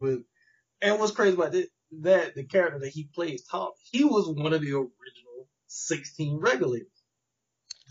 but 0.00 0.18
and 0.84 0.98
what's 1.00 1.12
crazy 1.12 1.34
about 1.34 1.52
that, 1.52 1.68
that 2.02 2.34
the 2.34 2.44
character 2.44 2.78
that 2.80 2.90
he 2.90 3.08
plays, 3.14 3.44
Tom, 3.44 3.70
he 3.90 4.04
was 4.04 4.28
one 4.28 4.52
of 4.52 4.60
the 4.60 4.72
original 4.72 5.48
16 5.66 6.38
regulators. 6.38 6.88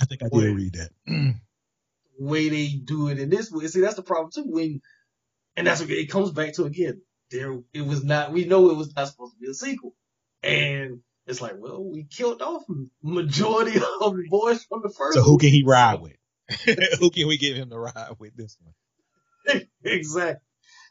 I 0.02 0.06
think 0.06 0.24
I 0.24 0.30
did 0.30 0.56
read 0.56 0.74
that. 0.74 0.90
The 1.06 1.36
way 2.20 2.50
they 2.50 2.68
do 2.68 3.10
it 3.10 3.20
in 3.20 3.30
this 3.30 3.52
way. 3.52 3.68
See, 3.68 3.82
that's 3.82 3.96
the 3.96 4.04
problem 4.04 4.32
too. 4.32 4.44
When 4.46 4.82
and 5.56 5.68
that's 5.68 5.82
what 5.82 5.90
it 5.90 6.10
comes 6.10 6.32
back 6.32 6.54
to 6.54 6.66
again. 6.66 7.02
There, 7.32 7.60
it 7.74 7.86
was 7.86 8.04
not. 8.04 8.32
We 8.32 8.46
know 8.46 8.70
it 8.70 8.78
was 8.78 8.96
not 8.96 9.08
supposed 9.08 9.34
to 9.34 9.40
be 9.40 9.50
a 9.50 9.54
sequel, 9.54 9.96
and 10.44 11.00
it's 11.26 11.42
like, 11.42 11.54
well, 11.58 11.84
we 11.84 12.04
killed 12.04 12.42
off 12.42 12.64
majority 13.02 13.78
of 14.02 14.16
the 14.16 14.28
boys 14.30 14.64
from 14.66 14.82
the 14.84 14.90
first. 14.90 15.16
so 15.16 15.24
who 15.24 15.38
can 15.38 15.50
he 15.50 15.64
ride 15.64 16.00
with? 16.02 16.18
who 17.00 17.10
can 17.10 17.28
we 17.28 17.38
get 17.38 17.56
him 17.56 17.70
to 17.70 17.80
ride 17.80 18.16
with 18.20 18.36
this 18.36 18.58
one? 18.62 19.62
exactly. 19.84 20.42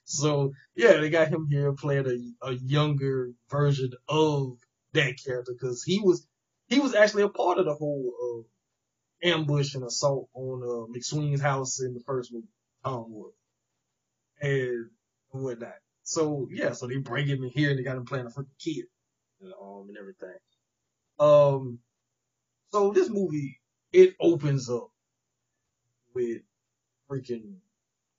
So 0.05 0.53
yeah, 0.75 0.97
they 0.99 1.11
got 1.11 1.29
him 1.29 1.47
here 1.51 1.73
playing 1.73 2.37
a, 2.43 2.49
a 2.49 2.55
younger 2.55 3.33
version 3.51 3.93
of 4.09 4.59
that 4.93 5.15
character 5.25 5.53
because 5.53 5.83
he 5.85 6.01
was 6.01 6.27
he 6.69 6.81
was 6.81 6.95
actually 6.95 7.23
a 7.25 7.29
part 7.29 7.59
of 7.59 7.67
the 7.67 7.75
whole 7.75 8.13
uh, 8.23 9.29
ambush 9.29 9.75
and 9.75 9.85
assault 9.85 10.29
on 10.35 10.63
uh, 10.63 10.99
McSween's 10.99 11.41
house 11.41 11.81
in 11.81 11.95
the 11.95 12.01
first 12.01 12.33
movie, 12.33 12.47
Tom 12.85 13.13
was, 13.13 13.33
and 14.41 14.91
whatnot. 15.31 15.75
So 16.03 16.49
yeah, 16.51 16.73
so 16.73 16.87
they 16.87 16.97
bring 16.97 17.27
him 17.29 17.45
in 17.45 17.51
here 17.51 17.71
and 17.71 17.79
they 17.79 17.85
got 17.85 17.97
him 17.97 18.05
playing 18.05 18.27
a 18.27 18.31
freaking 18.31 18.59
kid, 18.59 18.85
and, 19.41 19.53
um, 19.63 19.87
and 19.89 19.97
everything. 19.99 20.39
Um, 21.19 21.79
so 22.73 22.91
this 22.93 23.09
movie 23.09 23.61
it 23.93 24.15
opens 24.21 24.69
up 24.69 24.89
with 26.15 26.43
freaking 27.11 27.57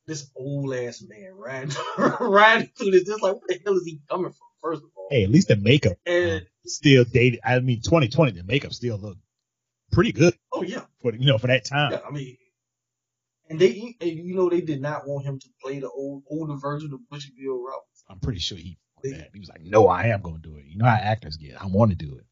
this 0.07 0.29
old 0.35 0.73
ass 0.73 1.03
man 1.07 1.33
riding 1.35 1.75
riding 2.19 2.69
through 2.77 2.91
this. 2.91 3.05
Just 3.05 3.21
like, 3.21 3.33
where 3.33 3.41
the 3.47 3.59
hell 3.65 3.75
is 3.75 3.85
he 3.85 3.99
coming 4.09 4.31
from? 4.31 4.47
First 4.61 4.83
of 4.83 4.89
all, 4.95 5.07
Hey, 5.11 5.23
at 5.23 5.29
least 5.29 5.49
the 5.49 5.55
makeup 5.57 5.97
uh, 6.07 6.11
and 6.11 6.45
still 6.65 7.03
dated. 7.03 7.39
I 7.43 7.59
mean, 7.59 7.81
2020, 7.81 8.31
the 8.31 8.43
makeup 8.43 8.73
still 8.73 8.97
looked 8.97 9.19
pretty 9.91 10.11
good 10.11 10.33
oh 10.51 10.63
yeah, 10.63 10.85
for 11.01 11.13
you 11.13 11.25
know 11.27 11.37
for 11.37 11.47
that 11.47 11.65
time. 11.65 11.91
yeah. 11.91 11.99
I 12.07 12.11
mean, 12.11 12.37
And 13.49 13.59
they, 13.59 13.95
and 14.01 14.09
you 14.09 14.35
know, 14.35 14.49
they 14.49 14.61
did 14.61 14.81
not 14.81 15.07
want 15.07 15.25
him 15.25 15.39
to 15.39 15.47
play 15.61 15.79
the 15.79 15.89
old 15.89 16.23
older 16.29 16.55
version 16.55 16.93
of 16.93 16.99
Bushy 17.09 17.31
Bill 17.37 17.61
Roberts. 17.63 18.03
I'm 18.09 18.19
pretty 18.19 18.39
sure 18.39 18.57
he 18.57 18.77
that. 19.03 19.29
He 19.33 19.39
was 19.39 19.49
like, 19.49 19.61
"No, 19.61 19.87
I 19.87 20.07
am 20.07 20.21
going 20.21 20.41
to 20.41 20.49
do 20.49 20.57
it." 20.57 20.65
You 20.65 20.77
know 20.77 20.85
how 20.85 20.95
actors 20.95 21.35
get. 21.37 21.61
I 21.61 21.65
want 21.67 21.91
to 21.91 21.97
do 21.97 22.15
it. 22.17 22.25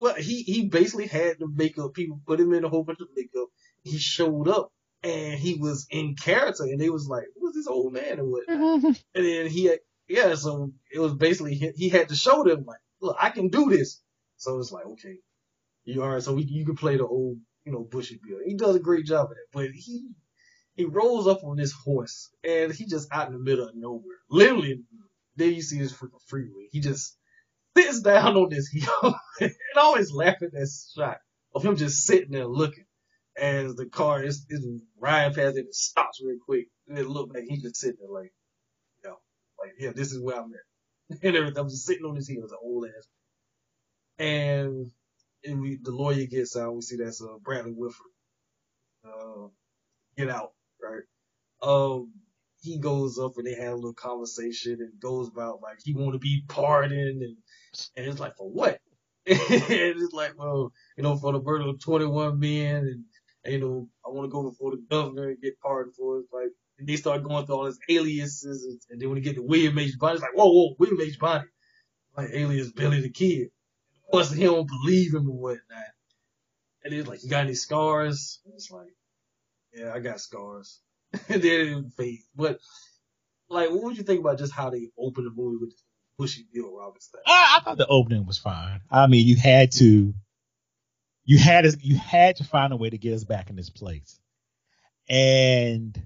Well, 0.00 0.14
he 0.14 0.42
he 0.42 0.68
basically 0.68 1.06
had 1.06 1.38
the 1.38 1.48
makeup. 1.48 1.94
People 1.94 2.20
put 2.26 2.40
him 2.40 2.52
in 2.52 2.64
a 2.64 2.68
whole 2.68 2.84
bunch 2.84 3.00
of 3.00 3.08
makeup. 3.16 3.48
He 3.82 3.98
showed 3.98 4.48
up 4.48 4.70
and 5.02 5.38
he 5.38 5.54
was 5.54 5.86
in 5.90 6.14
character, 6.14 6.64
and 6.64 6.80
they 6.80 6.90
was 6.90 7.08
like, 7.08 7.24
"Who's 7.40 7.54
this 7.54 7.66
old 7.66 7.92
man?" 7.92 8.18
and 8.18 8.30
what? 8.30 8.46
Mm-hmm. 8.48 8.86
and 8.86 8.96
then 9.14 9.46
he, 9.46 9.66
had, 9.66 9.78
yeah, 10.08 10.34
so 10.34 10.72
it 10.92 10.98
was 10.98 11.14
basically 11.14 11.54
he, 11.54 11.72
he 11.76 11.88
had 11.88 12.08
to 12.08 12.16
show 12.16 12.44
them 12.44 12.64
like, 12.66 12.80
"Look, 13.00 13.16
I 13.20 13.30
can 13.30 13.48
do 13.48 13.70
this." 13.70 14.00
So 14.36 14.58
it's 14.58 14.72
like, 14.72 14.86
okay, 14.86 15.18
you 15.84 16.02
are 16.02 16.20
so 16.20 16.34
we, 16.34 16.44
you 16.44 16.64
can 16.64 16.76
play 16.76 16.96
the 16.96 17.06
old, 17.06 17.38
you 17.64 17.72
know, 17.72 17.86
Bushy 17.90 18.20
Bill. 18.22 18.38
He 18.44 18.54
does 18.54 18.76
a 18.76 18.80
great 18.80 19.06
job 19.06 19.30
of 19.30 19.30
that, 19.30 19.46
but 19.52 19.70
he 19.70 20.10
he 20.74 20.84
rolls 20.84 21.26
up 21.26 21.44
on 21.44 21.56
this 21.56 21.72
horse 21.72 22.30
and 22.42 22.72
he 22.72 22.86
just 22.86 23.12
out 23.12 23.28
in 23.28 23.34
the 23.34 23.38
middle 23.38 23.68
of 23.68 23.74
nowhere, 23.74 24.18
literally. 24.30 24.82
There 25.36 25.48
you 25.48 25.62
see 25.62 25.78
this 25.78 25.92
freaking 25.94 26.20
freeway. 26.26 26.68
He 26.72 26.80
just 26.80 27.16
sits 27.76 28.00
down 28.00 28.36
on 28.36 28.50
this 28.50 28.70
hill 28.72 29.14
and 29.40 29.54
always 29.76 30.12
laugh 30.12 30.42
at 30.42 30.52
that 30.52 30.70
shot 30.94 31.18
of 31.54 31.64
him 31.64 31.76
just 31.76 32.04
sitting 32.04 32.32
there 32.32 32.46
looking 32.46 32.84
as 33.38 33.74
the 33.76 33.86
car 33.86 34.22
is, 34.22 34.46
is 34.50 34.66
riding 34.98 35.34
past 35.34 35.56
it 35.56 35.66
and 35.66 35.74
stops 35.74 36.20
real 36.24 36.38
quick. 36.44 36.68
And 36.88 36.98
it 36.98 37.08
look 37.08 37.30
like 37.34 37.44
he 37.48 37.58
just 37.60 37.76
sitting 37.76 37.98
there 38.00 38.10
like, 38.10 38.32
yo, 39.04 39.12
like, 39.60 39.72
yeah, 39.78 39.92
this 39.94 40.12
is 40.12 40.20
where 40.20 40.40
I'm 40.40 40.52
at. 40.54 41.18
And 41.22 41.36
everything, 41.36 41.58
I'm 41.58 41.68
just 41.68 41.86
sitting 41.86 42.06
on 42.06 42.16
his 42.16 42.28
hill 42.28 42.44
as 42.44 42.52
an 42.52 42.58
old 42.62 42.86
ass. 42.86 43.08
And, 44.18 44.90
and 45.44 45.60
we, 45.60 45.78
the 45.82 45.92
lawyer 45.92 46.26
gets 46.26 46.56
out, 46.56 46.74
we 46.74 46.82
see 46.82 46.96
that's, 46.96 47.22
uh, 47.22 47.38
Bradley 47.42 47.72
Whitford. 47.72 48.06
Uh, 49.04 49.48
get 50.16 50.30
out, 50.30 50.52
right? 50.82 51.02
Um, 51.62 52.12
he 52.62 52.78
goes 52.78 53.18
up 53.18 53.32
and 53.36 53.46
they 53.46 53.54
have 53.54 53.72
a 53.74 53.76
little 53.76 53.94
conversation 53.94 54.78
and 54.80 55.00
goes 55.00 55.28
about 55.28 55.62
like 55.62 55.78
he 55.84 55.94
want 55.94 56.12
to 56.14 56.18
be 56.18 56.44
pardoned 56.48 57.22
and 57.22 57.36
and 57.96 58.06
it's 58.06 58.20
like 58.20 58.36
for 58.36 58.48
what? 58.50 58.80
and 59.26 59.38
it's 59.40 60.12
like 60.14 60.38
well 60.38 60.72
you 60.96 61.02
know 61.02 61.16
for 61.16 61.32
the 61.32 61.40
murder 61.40 61.68
of 61.68 61.80
21 61.80 62.38
men 62.40 62.76
and 62.78 63.04
you 63.46 63.58
know 63.58 63.88
I 64.04 64.10
want 64.10 64.26
to 64.26 64.32
go 64.32 64.48
before 64.48 64.72
the 64.72 64.82
governor 64.90 65.28
and 65.28 65.40
get 65.40 65.60
pardoned 65.60 65.96
for 65.96 66.18
it. 66.18 66.26
like 66.32 66.50
and 66.78 66.88
they 66.88 66.96
start 66.96 67.22
going 67.22 67.46
through 67.46 67.56
all 67.56 67.66
his 67.66 67.78
aliases 67.88 68.64
and, 68.64 68.80
and 68.90 69.00
then 69.00 69.08
when 69.08 69.16
they 69.16 69.22
get 69.22 69.36
to 69.36 69.42
William 69.42 69.78
H 69.78 69.98
Bonney 69.98 70.14
it's 70.14 70.22
like 70.22 70.34
whoa 70.34 70.50
whoa 70.50 70.74
William 70.78 71.00
H 71.00 71.18
Bonney 71.18 71.44
like 72.16 72.30
alias 72.32 72.72
Billy 72.72 73.00
the 73.00 73.10
Kid. 73.10 73.48
Of 74.06 74.12
course 74.12 74.32
he 74.32 74.44
don't 74.44 74.68
believe 74.68 75.14
him 75.14 75.28
and 75.28 75.38
whatnot. 75.38 75.78
And 76.84 76.92
it's 76.92 77.08
like 77.08 77.22
you 77.22 77.30
got 77.30 77.44
any 77.44 77.54
scars? 77.54 78.40
It's 78.54 78.70
like 78.70 78.94
yeah 79.72 79.92
I 79.94 80.00
got 80.00 80.20
scars. 80.20 80.80
and 81.28 81.42
then 81.42 81.90
fade. 81.96 82.20
But 82.34 82.58
like, 83.52 83.70
what 83.70 83.82
would 83.82 83.96
you 83.96 84.02
think 84.02 84.20
about 84.20 84.38
just 84.38 84.52
how 84.52 84.70
they 84.70 84.88
opened 84.98 85.26
the 85.26 85.30
movie 85.30 85.58
with 85.60 85.74
Bushy 86.18 86.46
Bill 86.52 86.94
thing? 86.94 87.20
I, 87.26 87.58
I 87.58 87.64
thought 87.64 87.76
the 87.76 87.86
opening 87.86 88.26
was 88.26 88.38
fine. 88.38 88.80
I 88.90 89.06
mean, 89.06 89.26
you 89.26 89.36
had 89.36 89.72
to, 89.72 90.14
you 91.24 91.38
had 91.38 91.66
you 91.82 91.96
had 91.96 92.36
to 92.36 92.44
find 92.44 92.72
a 92.72 92.76
way 92.76 92.90
to 92.90 92.98
get 92.98 93.14
us 93.14 93.24
back 93.24 93.50
in 93.50 93.56
this 93.56 93.70
place, 93.70 94.18
and 95.08 96.00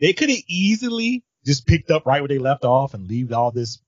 they 0.00 0.12
could 0.12 0.30
have 0.30 0.42
easily 0.48 1.24
just 1.44 1.66
picked 1.66 1.90
up 1.90 2.06
right 2.06 2.20
where 2.20 2.28
they 2.28 2.38
left 2.38 2.64
off 2.64 2.94
and 2.94 3.06
leave 3.06 3.32
all 3.32 3.50
this 3.50 3.80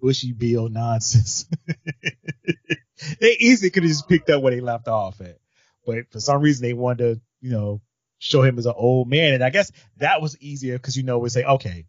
Bushy 0.00 0.32
Bill 0.32 0.68
nonsense. 0.68 1.46
they 3.20 3.36
easily 3.38 3.70
could 3.70 3.82
have 3.82 3.90
just 3.90 4.08
picked 4.08 4.30
up 4.30 4.42
where 4.42 4.54
they 4.54 4.60
left 4.60 4.88
off 4.88 5.20
at, 5.20 5.38
but 5.86 6.10
for 6.10 6.20
some 6.20 6.40
reason 6.40 6.62
they 6.62 6.72
wanted 6.72 6.98
to, 6.98 7.20
you 7.40 7.52
know, 7.52 7.80
show 8.18 8.42
him 8.42 8.58
as 8.58 8.66
an 8.66 8.74
old 8.76 9.08
man. 9.08 9.34
And 9.34 9.44
I 9.44 9.50
guess 9.50 9.72
that 9.98 10.20
was 10.20 10.38
easier 10.40 10.76
because 10.76 10.96
you 10.96 11.02
know 11.02 11.18
we 11.18 11.28
say, 11.28 11.44
okay, 11.44 11.86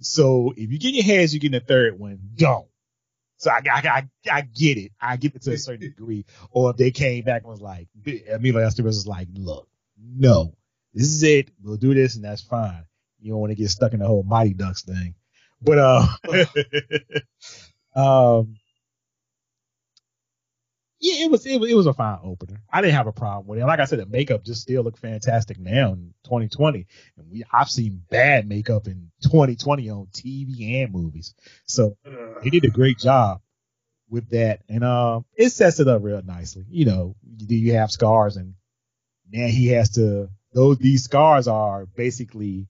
so 0.00 0.52
if 0.56 0.70
you 0.70 0.78
get 0.78 0.94
your 0.94 1.04
hands, 1.04 1.32
you 1.32 1.40
get 1.40 1.54
a 1.54 1.60
third 1.60 1.98
one. 1.98 2.18
Don't. 2.34 2.66
So 3.42 3.50
I, 3.50 3.60
I, 3.68 3.88
I, 3.88 4.08
I 4.30 4.40
get 4.42 4.78
it. 4.78 4.92
I 5.00 5.16
get 5.16 5.34
it 5.34 5.42
to 5.42 5.52
a 5.52 5.58
certain 5.58 5.80
degree. 5.80 6.24
Or 6.52 6.70
if 6.70 6.76
they 6.76 6.92
came 6.92 7.24
back 7.24 7.42
and 7.42 7.50
was 7.50 7.60
like, 7.60 7.88
Emilio 8.06 8.64
Estevez 8.64 8.84
was 8.84 9.06
like, 9.06 9.26
look, 9.34 9.68
no, 10.00 10.54
this 10.94 11.08
is 11.08 11.24
it. 11.24 11.50
We'll 11.60 11.76
do 11.76 11.92
this 11.92 12.14
and 12.14 12.24
that's 12.24 12.40
fine. 12.40 12.84
You 13.20 13.32
don't 13.32 13.40
want 13.40 13.50
to 13.50 13.56
get 13.56 13.68
stuck 13.68 13.94
in 13.94 13.98
the 13.98 14.06
whole 14.06 14.22
Mighty 14.22 14.54
Ducks 14.54 14.82
thing. 14.82 15.16
But, 15.60 15.78
uh, 15.78 16.06
um, 17.96 18.54
yeah, 21.02 21.24
it 21.24 21.30
was, 21.32 21.44
it 21.44 21.60
was 21.60 21.68
it 21.68 21.74
was 21.74 21.86
a 21.86 21.92
fine 21.92 22.20
opener. 22.22 22.62
I 22.72 22.80
didn't 22.80 22.94
have 22.94 23.08
a 23.08 23.12
problem 23.12 23.48
with 23.48 23.58
it. 23.58 23.66
Like 23.66 23.80
I 23.80 23.86
said, 23.86 23.98
the 23.98 24.06
makeup 24.06 24.44
just 24.44 24.62
still 24.62 24.84
look 24.84 24.96
fantastic 24.96 25.58
now 25.58 25.94
in 25.94 26.14
2020, 26.24 26.86
and 27.16 27.28
we 27.28 27.42
I've 27.52 27.68
seen 27.68 28.04
bad 28.08 28.48
makeup 28.48 28.86
in 28.86 29.10
2020 29.24 29.90
on 29.90 30.06
TV 30.12 30.84
and 30.84 30.92
movies. 30.92 31.34
So 31.66 31.96
he 32.44 32.50
did 32.50 32.64
a 32.64 32.70
great 32.70 32.98
job 32.98 33.40
with 34.08 34.30
that, 34.30 34.60
and 34.68 34.84
um, 34.84 35.24
it 35.34 35.50
sets 35.50 35.80
it 35.80 35.88
up 35.88 36.04
real 36.04 36.22
nicely. 36.22 36.66
You 36.70 36.84
know, 36.84 37.16
do 37.36 37.56
you 37.56 37.74
have 37.74 37.90
scars, 37.90 38.36
and 38.36 38.54
now 39.28 39.48
he 39.48 39.68
has 39.68 39.90
to. 39.94 40.28
Those 40.54 40.78
these 40.78 41.02
scars 41.02 41.48
are 41.48 41.84
basically 41.84 42.68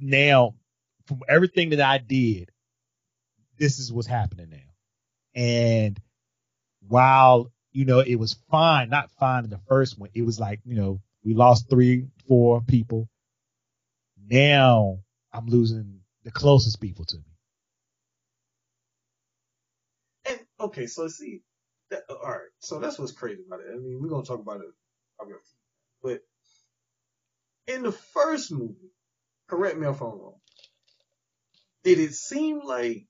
now 0.00 0.54
from 1.04 1.20
everything 1.28 1.70
that 1.70 1.82
I 1.82 1.98
did. 1.98 2.50
This 3.58 3.78
is 3.78 3.92
what's 3.92 4.08
happening 4.08 4.48
now, 4.48 4.58
and 5.34 6.00
while 6.90 7.52
you 7.72 7.84
know 7.84 8.00
it 8.00 8.16
was 8.16 8.36
fine, 8.50 8.90
not 8.90 9.10
fine 9.12 9.44
in 9.44 9.50
the 9.50 9.60
first 9.68 9.98
one, 9.98 10.10
it 10.12 10.22
was 10.22 10.40
like 10.40 10.60
you 10.64 10.74
know 10.74 11.00
we 11.24 11.34
lost 11.34 11.70
three, 11.70 12.08
four 12.26 12.60
people. 12.60 13.08
Now 14.28 14.98
I'm 15.32 15.46
losing 15.46 16.00
the 16.24 16.30
closest 16.32 16.80
people 16.80 17.04
to 17.06 17.16
me. 17.16 17.22
And 20.26 20.40
okay, 20.60 20.86
so 20.86 21.06
see, 21.08 21.42
that, 21.90 22.02
all 22.10 22.28
right, 22.28 22.40
so 22.58 22.80
that's 22.80 22.98
what's 22.98 23.12
crazy 23.12 23.42
about 23.46 23.60
it. 23.60 23.66
I 23.72 23.76
mean, 23.76 23.98
we're 24.00 24.08
gonna 24.08 24.24
talk 24.24 24.40
about 24.40 24.60
it, 24.60 25.40
but 26.02 26.20
in 27.68 27.82
the 27.82 27.92
first 27.92 28.50
movie, 28.50 28.90
correct 29.48 29.78
me 29.78 29.86
if 29.86 30.00
I'm 30.00 30.08
wrong. 30.08 30.40
Did 31.84 32.00
it 32.00 32.14
seem 32.14 32.60
like 32.64 33.06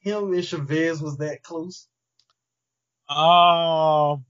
him 0.00 0.32
and 0.32 0.44
Chavez 0.44 1.00
was 1.00 1.18
that 1.18 1.42
close? 1.42 1.86
Um, 3.08 4.24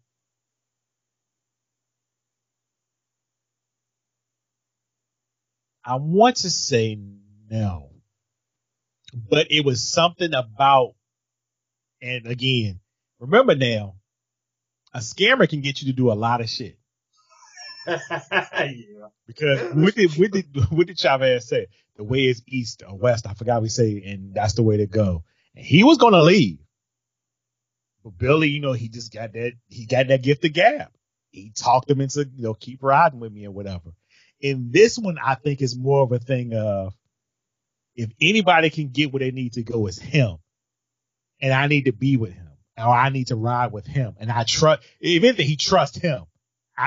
I 5.85 5.97
want 5.97 6.37
to 6.39 6.51
say 6.51 6.99
no, 7.49 7.91
but 9.15 9.47
it 9.51 9.65
was 9.65 9.83
something 9.89 10.35
about, 10.35 10.95
and 12.03 12.27
again, 12.27 12.81
remember 13.19 13.55
now, 13.55 13.95
a 14.93 14.99
scammer 14.99 15.49
can 15.49 15.63
get 15.63 15.81
you 15.81 15.89
to 15.89 15.95
do 15.95 16.13
a 16.13 16.15
lot 16.15 16.41
of 16.43 16.51
shit. 16.51 16.79
yeah. 17.87 17.99
Because 19.27 19.75
what 19.75 19.95
did 19.95 20.11
what 20.17 20.31
did 20.33 20.47
what 20.71 20.87
did 20.87 20.99
Chavez 20.99 21.49
say? 21.49 21.69
The 21.97 22.05
way 22.05 22.27
is 22.27 22.43
east 22.47 22.83
or 22.87 22.99
west. 22.99 23.27
I 23.27 23.35
forgot 23.35 23.63
we 23.63 23.69
say, 23.69 24.03
and 24.05 24.35
that's 24.35 24.55
the 24.55 24.63
way 24.63 24.79
to 24.79 24.87
go. 24.87 25.25
And 25.55 25.65
he 25.65 25.85
was 25.85 25.99
gonna 25.99 26.23
leave. 26.23 26.59
But 28.07 28.19
Billy, 28.19 28.51
you 28.51 28.61
know, 28.61 28.73
he 28.73 28.89
just 28.89 29.13
got 29.13 29.33
that 29.33 29.55
he 29.67 29.85
got 29.85 30.07
that 30.07 30.23
gift 30.23 30.45
of 30.45 30.53
gab. 30.53 30.93
He 31.31 31.51
talked 31.51 31.91
him 31.91 32.01
into, 32.01 32.21
you 32.37 32.45
know, 32.45 32.55
keep 32.55 32.81
riding 32.81 33.19
with 33.19 33.33
me 33.33 33.47
or 33.47 33.51
whatever. 33.51 33.91
And 34.41 34.73
this 34.73 34.97
one, 34.97 35.19
I 35.19 35.35
think 35.35 35.61
is 35.61 35.77
more 35.77 36.03
of 36.03 36.13
a 36.13 36.21
thing 36.21 36.55
of 36.55 36.95
if 37.97 38.13
anybody 38.21 38.71
can 38.71 38.91
get 38.91 39.13
where 39.13 39.19
they 39.19 39.33
need 39.33 39.55
to 39.55 39.65
go, 39.65 39.89
it's 39.89 39.99
him. 39.99 40.37
And 41.41 41.53
I 41.53 41.67
need 41.67 41.87
to 41.87 41.93
be 41.93 42.17
with 42.17 42.33
him. 42.33 42.49
Or 42.79 42.95
I 42.95 43.09
need 43.09 43.27
to 43.29 43.37
ride 43.37 43.73
with 43.73 43.89
him. 43.89 44.15
And 44.21 44.31
I 44.31 44.45
trust 44.45 44.85
if 45.01 45.25
anything, 45.25 45.49
he 45.49 45.57
trusts 45.57 45.99
him. 45.99 46.27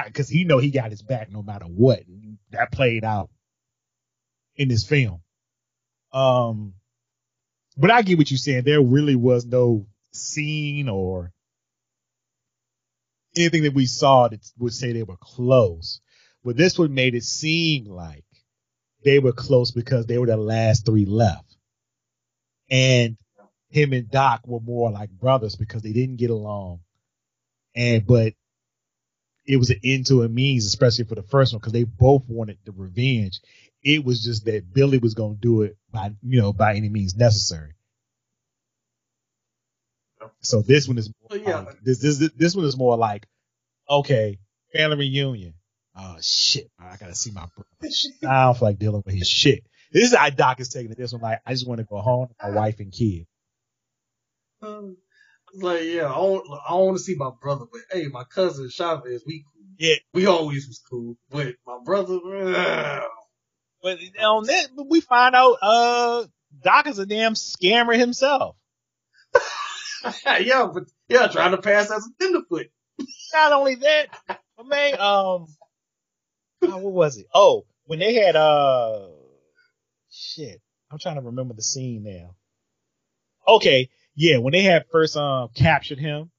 because 0.06 0.30
he 0.30 0.46
know 0.46 0.60
he 0.60 0.72
got 0.72 0.90
his 0.90 1.02
back 1.02 1.30
no 1.30 1.44
matter 1.44 1.66
what. 1.66 2.00
And 2.08 2.38
that 2.52 2.72
played 2.72 3.04
out 3.04 3.30
in 4.56 4.70
this 4.70 4.86
film. 4.86 5.20
Um 6.14 6.76
but 7.76 7.92
I 7.92 8.04
get 8.04 8.18
what 8.18 8.32
you're 8.32 8.38
saying. 8.38 8.64
There 8.64 8.82
really 8.82 9.16
was 9.16 9.46
no 9.46 9.86
scene 10.12 10.90
or 10.90 11.32
anything 13.36 13.64
that 13.64 13.74
we 13.74 13.86
saw 13.86 14.28
that 14.28 14.46
would 14.58 14.74
say 14.74 14.92
they 14.92 15.04
were 15.04 15.18
close. 15.18 16.02
But 16.44 16.58
this 16.58 16.78
one 16.80 16.94
made 16.94 17.16
it 17.16 17.24
seem 17.24 17.86
like 17.86 18.26
they 19.04 19.20
were 19.20 19.32
close 19.34 19.72
because 19.72 20.06
they 20.06 20.18
were 20.18 20.28
the 20.28 20.38
last 20.38 20.86
three 20.86 21.06
left. 21.06 21.56
And 22.70 23.18
him 23.70 23.94
and 23.94 24.10
Doc 24.10 24.42
were 24.46 24.60
more 24.60 24.92
like 24.92 25.10
brothers 25.10 25.56
because 25.56 25.82
they 25.82 25.94
didn't 25.94 26.18
get 26.18 26.30
along. 26.30 26.82
And, 27.76 28.06
but 28.06 28.34
it 29.46 29.58
was 29.58 29.70
an 29.70 29.80
end 29.84 30.08
to 30.08 30.24
a 30.24 30.30
means, 30.30 30.66
especially 30.66 31.06
for 31.06 31.16
the 31.16 31.24
first 31.24 31.54
one, 31.54 31.60
because 31.60 31.74
they 31.74 31.84
both 31.84 32.24
wanted 32.28 32.58
the 32.66 32.72
revenge. 32.72 33.42
It 33.84 34.04
was 34.04 34.24
just 34.24 34.46
that 34.46 34.74
Billy 34.74 34.98
was 34.98 35.16
to 35.16 35.36
do 35.40 35.64
it 35.64 35.78
by, 35.92 36.12
you 36.22 36.42
know, 36.42 36.54
by 36.54 36.76
any 36.76 36.90
means 36.90 37.16
necessary. 37.16 37.74
So 40.42 40.62
this 40.62 40.88
one 40.88 40.98
is 40.98 41.12
more 41.22 41.38
yeah. 41.38 41.60
like, 41.60 41.82
this 41.82 42.00
this 42.00 42.18
this 42.36 42.56
one 42.56 42.66
is 42.66 42.78
more 42.78 42.98
like 42.98 43.28
okay, 43.90 44.40
family 44.74 44.98
reunion. 44.98 45.54
Oh 45.96 46.18
shit, 46.22 46.70
I 46.80 46.96
gotta 46.98 47.16
see 47.16 47.32
my 47.32 47.46
brother. 47.56 47.94
I 48.28 48.46
don't 48.46 48.58
feel 48.58 48.68
like 48.68 48.80
dealing 48.80 49.04
with 49.06 49.16
his 49.16 49.28
shit. 49.28 49.64
This 49.92 50.12
is 50.12 50.16
how 50.16 50.30
Doc 50.30 50.60
is 50.60 50.70
taking 50.70 50.92
it. 50.92 50.98
This 50.98 51.12
one, 51.12 51.22
like, 51.22 51.42
I 51.46 51.54
just 51.54 51.68
want 51.68 51.80
to 51.80 51.86
go 51.86 52.00
home 52.00 52.30
my 52.42 52.52
wife 52.52 52.80
and 52.80 52.92
kid. 52.92 53.26
Um, 54.62 54.98
like, 55.56 55.84
yeah, 55.84 56.10
I 56.12 56.16
don't, 56.16 56.46
I 56.52 56.70
don't 56.72 56.86
want 56.86 56.98
to 56.98 57.04
see 57.04 57.16
my 57.16 57.32
brother, 57.42 57.66
but 57.72 57.82
hey, 57.92 58.08
my 58.08 58.24
cousin 58.24 58.70
Chavez, 58.70 59.24
we 59.26 59.44
cool. 59.44 59.64
Yeah. 59.78 59.96
We 60.14 60.26
always 60.28 60.68
was 60.68 60.82
cool, 60.90 61.18
but 61.30 61.56
my 61.66 61.80
brother, 61.84 62.20
uh, 62.26 63.02
But 63.82 64.00
on 64.22 64.46
that, 64.46 64.68
we 64.90 65.02
find 65.02 65.36
out, 65.36 65.58
uh, 65.62 66.26
Doc 66.62 66.88
is 66.88 67.00
a 67.00 67.06
damn 67.06 67.34
scammer 67.34 67.98
himself. 67.98 68.58
yeah, 70.42 70.68
but 70.74 70.84
yeah, 71.08 71.28
trying 71.28 71.52
to 71.52 71.58
pass 71.62 71.92
as 71.92 72.06
a 72.08 72.24
tenderfoot. 72.24 72.68
Not 73.34 73.54
only 73.54 73.76
that, 73.76 74.08
but 74.28 74.66
man, 74.68 74.94
um, 74.96 75.48
oh, 76.64 76.78
what 76.78 76.94
was 76.94 77.18
it? 77.18 77.28
Oh, 77.34 77.66
when 77.86 78.00
they 78.00 78.14
had, 78.16 78.36
uh, 78.36 79.08
shit, 80.12 80.62
I'm 80.92 81.00
trying 81.00 81.16
to 81.16 81.22
remember 81.22 81.54
the 81.54 81.62
scene 81.62 82.04
now. 82.04 82.36
Okay, 83.48 83.90
yeah, 84.16 84.38
when 84.38 84.52
they 84.54 84.62
had 84.62 84.86
first 84.92 85.16
um 85.18 85.50
captured 85.56 86.00
him, 86.00 86.30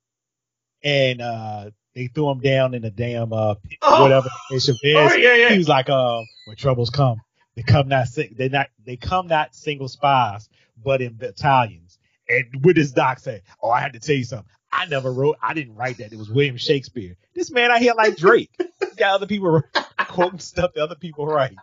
and 0.85 1.21
uh 1.21 1.71
they 1.95 2.07
threw 2.07 2.31
him 2.31 2.41
down 2.41 2.75
in 2.75 2.83
the 2.83 2.91
damn 2.91 3.33
uh 3.33 3.55
pit, 3.55 3.79
Oh. 3.83 4.03
whatever. 4.03 4.29
And 4.51 4.63
Chavez, 4.63 4.79
Oh 4.85 5.15
yeah, 5.17 5.35
yeah. 5.35 5.49
he 5.51 5.59
was 5.59 5.69
like, 5.69 5.89
um, 5.89 6.25
when 6.47 6.57
troubles 6.57 6.91
come, 6.91 7.21
they 7.57 7.63
come 7.63 7.89
not 7.89 8.07
they 8.37 8.49
not 8.49 8.69
they 8.85 8.97
come 8.97 9.27
not 9.29 9.55
single 9.55 9.89
spies, 9.89 10.49
but 10.83 11.01
in 11.03 11.15
battalions. 11.17 11.90
And 12.31 12.65
what 12.65 12.77
does 12.77 12.93
Doc 12.93 13.19
say? 13.19 13.43
Oh, 13.61 13.71
I 13.71 13.81
had 13.81 13.95
to 13.95 14.01
tell 14.01 14.15
you 14.15 14.25
something. 14.25 14.49
I 14.73 14.87
never 14.87 15.13
wrote, 15.13 15.37
I 15.43 15.53
didn't 15.53 15.75
write 15.75 15.99
that. 15.99 16.13
It 16.13 16.19
was 16.19 16.31
William 16.31 16.57
Shakespeare. 16.57 17.17
This 17.35 17.51
man 17.51 17.73
out 17.73 17.81
here 17.81 17.95
like 17.97 18.17
Drake. 18.17 18.51
He 18.59 18.95
got 18.97 19.15
other 19.15 19.27
people 19.27 19.63
quoting 19.99 20.39
stuff 20.39 20.73
that 20.75 20.83
other 20.83 20.95
people 20.95 21.27
write. 21.27 21.57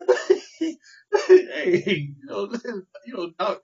hey, 0.60 0.76
you 2.20 2.26
know, 2.26 2.52
you 3.06 3.14
know, 3.14 3.30
Doc, 3.38 3.62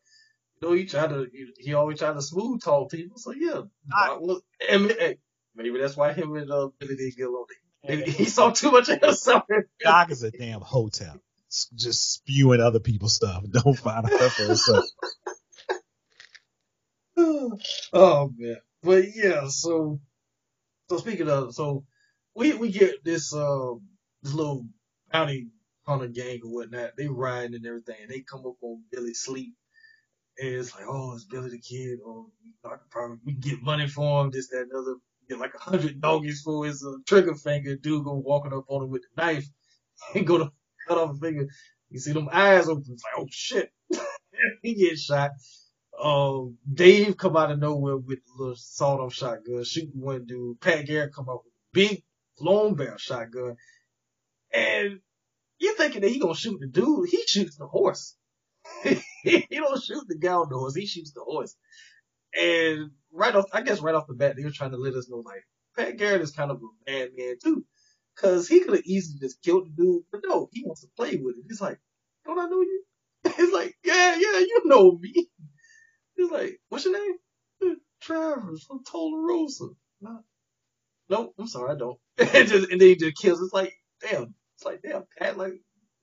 you 0.60 0.68
know, 0.68 0.74
he 0.74 0.86
tried 0.86 1.10
to, 1.10 1.26
he, 1.30 1.48
he 1.58 1.74
always 1.74 1.98
tried 1.98 2.14
to 2.14 2.22
smooth 2.22 2.62
talk 2.62 2.90
people. 2.90 3.18
So 3.18 3.32
yeah, 3.32 3.62
Doc 3.90 4.20
was, 4.20 4.42
and, 4.70 4.90
hey, 4.90 5.18
maybe 5.54 5.78
that's 5.78 5.96
why 5.96 6.14
him 6.14 6.34
and 6.36 6.50
uh, 6.50 6.70
Billy 6.78 6.96
didn't 6.96 7.16
get 7.16 7.28
along. 7.28 7.44
Maybe 7.86 8.10
he 8.10 8.24
saw 8.24 8.50
too 8.50 8.70
much 8.70 8.88
of 8.88 9.02
himself. 9.02 9.42
Doc 9.80 10.10
is 10.10 10.22
a 10.22 10.30
damn 10.30 10.62
hotel. 10.62 11.20
Just 11.74 12.14
spewing 12.14 12.60
other 12.60 12.80
people's 12.80 13.14
stuff. 13.14 13.44
Don't 13.50 13.78
find 13.78 14.06
out 14.06 14.32
for 14.32 14.44
himself. 14.44 14.84
oh 17.94 18.32
man, 18.38 18.56
but 18.82 19.04
yeah. 19.16 19.48
So, 19.48 20.00
so 20.90 20.98
speaking 20.98 21.28
of, 21.30 21.54
so 21.54 21.84
we 22.34 22.54
we 22.54 22.72
get 22.72 23.04
this 23.04 23.34
um 23.34 23.82
this 24.22 24.34
little 24.34 24.66
bounty 25.12 25.48
hunter 25.86 26.08
gang 26.08 26.40
or 26.44 26.52
whatnot. 26.52 26.92
They 26.98 27.08
riding 27.08 27.56
and 27.56 27.66
everything. 27.66 27.96
And 28.02 28.10
they 28.10 28.20
come 28.20 28.46
up 28.46 28.56
on 28.62 28.82
Billy 28.92 29.14
sleep, 29.14 29.54
and 30.38 30.48
it's 30.54 30.74
like, 30.74 30.86
oh, 30.88 31.14
it's 31.14 31.24
Billy 31.24 31.50
the 31.50 31.60
kid. 31.60 32.00
Or 32.06 32.26
I 32.64 32.70
could 32.76 32.90
probably 32.90 33.18
we 33.26 33.32
can 33.34 33.40
get 33.42 33.62
money 33.62 33.88
for 33.88 34.24
him. 34.24 34.30
This 34.30 34.48
that 34.48 34.62
and 34.62 34.72
other. 34.72 34.96
Get 35.28 35.40
like 35.40 35.54
a 35.54 35.58
hundred 35.60 36.00
doggies 36.02 36.42
for 36.42 36.66
his 36.66 36.84
uh, 36.84 36.98
trigger 37.06 37.34
finger. 37.34 37.76
Dude 37.76 38.04
go 38.04 38.14
walking 38.14 38.52
up 38.52 38.64
on 38.68 38.84
him 38.84 38.90
with 38.90 39.02
the 39.16 39.22
knife 39.22 39.46
and 40.14 40.26
go 40.26 40.38
to 40.38 40.50
cut 40.88 40.98
off 40.98 41.16
a 41.16 41.20
finger. 41.20 41.46
You 41.90 42.00
see 42.00 42.12
them 42.12 42.28
eyes 42.32 42.68
open. 42.68 42.84
It's 42.90 43.04
like, 43.04 43.24
oh 43.24 43.28
shit. 43.30 43.72
he 44.62 44.74
gets 44.74 45.02
shot. 45.02 45.30
Um, 46.02 46.58
Dave 46.72 47.16
come 47.16 47.36
out 47.36 47.50
of 47.50 47.58
nowhere 47.58 47.96
with 47.96 48.18
a 48.18 48.38
little 48.38 48.56
sawed 48.56 49.00
off 49.00 49.14
shotgun, 49.14 49.64
shooting 49.64 50.00
one 50.00 50.26
dude. 50.26 50.60
Pat 50.60 50.86
Garrett 50.86 51.14
come 51.14 51.28
out 51.28 51.44
with 51.44 51.52
a 51.52 51.72
big 51.72 52.02
long 52.40 52.74
barrel 52.74 52.98
shotgun. 52.98 53.56
And 54.52 55.00
you're 55.58 55.76
thinking 55.76 56.00
that 56.02 56.10
he 56.10 56.18
gonna 56.18 56.34
shoot 56.34 56.58
the 56.60 56.66
dude. 56.66 57.08
He 57.08 57.24
shoots 57.26 57.56
the 57.56 57.66
horse. 57.66 58.16
he 58.82 59.46
don't 59.50 59.82
shoot 59.82 60.04
the 60.08 60.18
guy 60.18 60.32
on 60.32 60.48
the 60.50 60.58
horse. 60.58 60.74
He 60.74 60.86
shoots 60.86 61.12
the 61.12 61.22
horse. 61.22 61.54
And 62.38 62.90
right 63.12 63.34
off, 63.34 63.46
I 63.52 63.62
guess 63.62 63.80
right 63.80 63.94
off 63.94 64.06
the 64.06 64.14
bat, 64.14 64.36
they 64.36 64.44
were 64.44 64.50
trying 64.50 64.72
to 64.72 64.76
let 64.76 64.94
us 64.94 65.08
know 65.08 65.18
like 65.18 65.44
Pat 65.76 65.96
Garrett 65.96 66.22
is 66.22 66.32
kind 66.32 66.50
of 66.50 66.58
a 66.58 66.90
bad 66.90 67.10
man 67.16 67.36
too. 67.42 67.64
Cause 68.16 68.46
he 68.46 68.60
could 68.60 68.74
have 68.74 68.84
easily 68.84 69.18
just 69.18 69.42
killed 69.42 69.66
the 69.66 69.70
dude, 69.70 70.02
but 70.12 70.20
no, 70.24 70.48
he 70.52 70.62
wants 70.64 70.82
to 70.82 70.88
play 70.96 71.16
with 71.16 71.36
it. 71.36 71.44
He's 71.48 71.60
like, 71.60 71.78
don't 72.24 72.38
I 72.38 72.46
know 72.46 72.60
you? 72.60 72.84
He's 73.36 73.52
like, 73.52 73.74
yeah, 73.84 74.14
yeah, 74.14 74.38
you 74.38 74.62
know 74.66 74.98
me. 75.00 75.28
He's 76.16 76.30
like, 76.30 76.58
what's 76.68 76.84
your 76.84 76.94
name? 76.94 77.16
"Uh, 77.64 77.74
Travers 78.02 78.64
from 78.64 78.84
Tularosa. 78.84 79.74
No, 80.00 80.20
no, 81.08 81.34
I'm 81.38 81.48
sorry, 81.48 81.72
I 81.72 81.78
don't. 81.78 81.98
and, 82.18 82.48
just, 82.48 82.70
and 82.70 82.80
then 82.80 82.88
he 82.88 82.96
just 82.96 83.16
kills. 83.16 83.40
It's 83.42 83.52
like, 83.52 83.74
damn. 84.02 84.34
It's 84.56 84.64
like, 84.64 84.82
damn, 84.82 85.04
Pat, 85.18 85.38
like, 85.38 85.54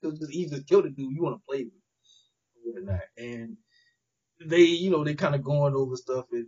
just 0.04 0.32
easy 0.32 0.56
to 0.56 0.64
kill 0.64 0.82
the 0.82 0.90
dude 0.90 1.12
you 1.12 1.22
want 1.22 1.36
to 1.36 1.42
play 1.48 1.64
with. 1.64 3.00
And 3.18 3.56
they, 4.44 4.62
you 4.62 4.90
know, 4.90 5.04
they 5.04 5.14
kind 5.14 5.34
of 5.34 5.42
going 5.42 5.74
over 5.74 5.96
stuff 5.96 6.26
and 6.32 6.46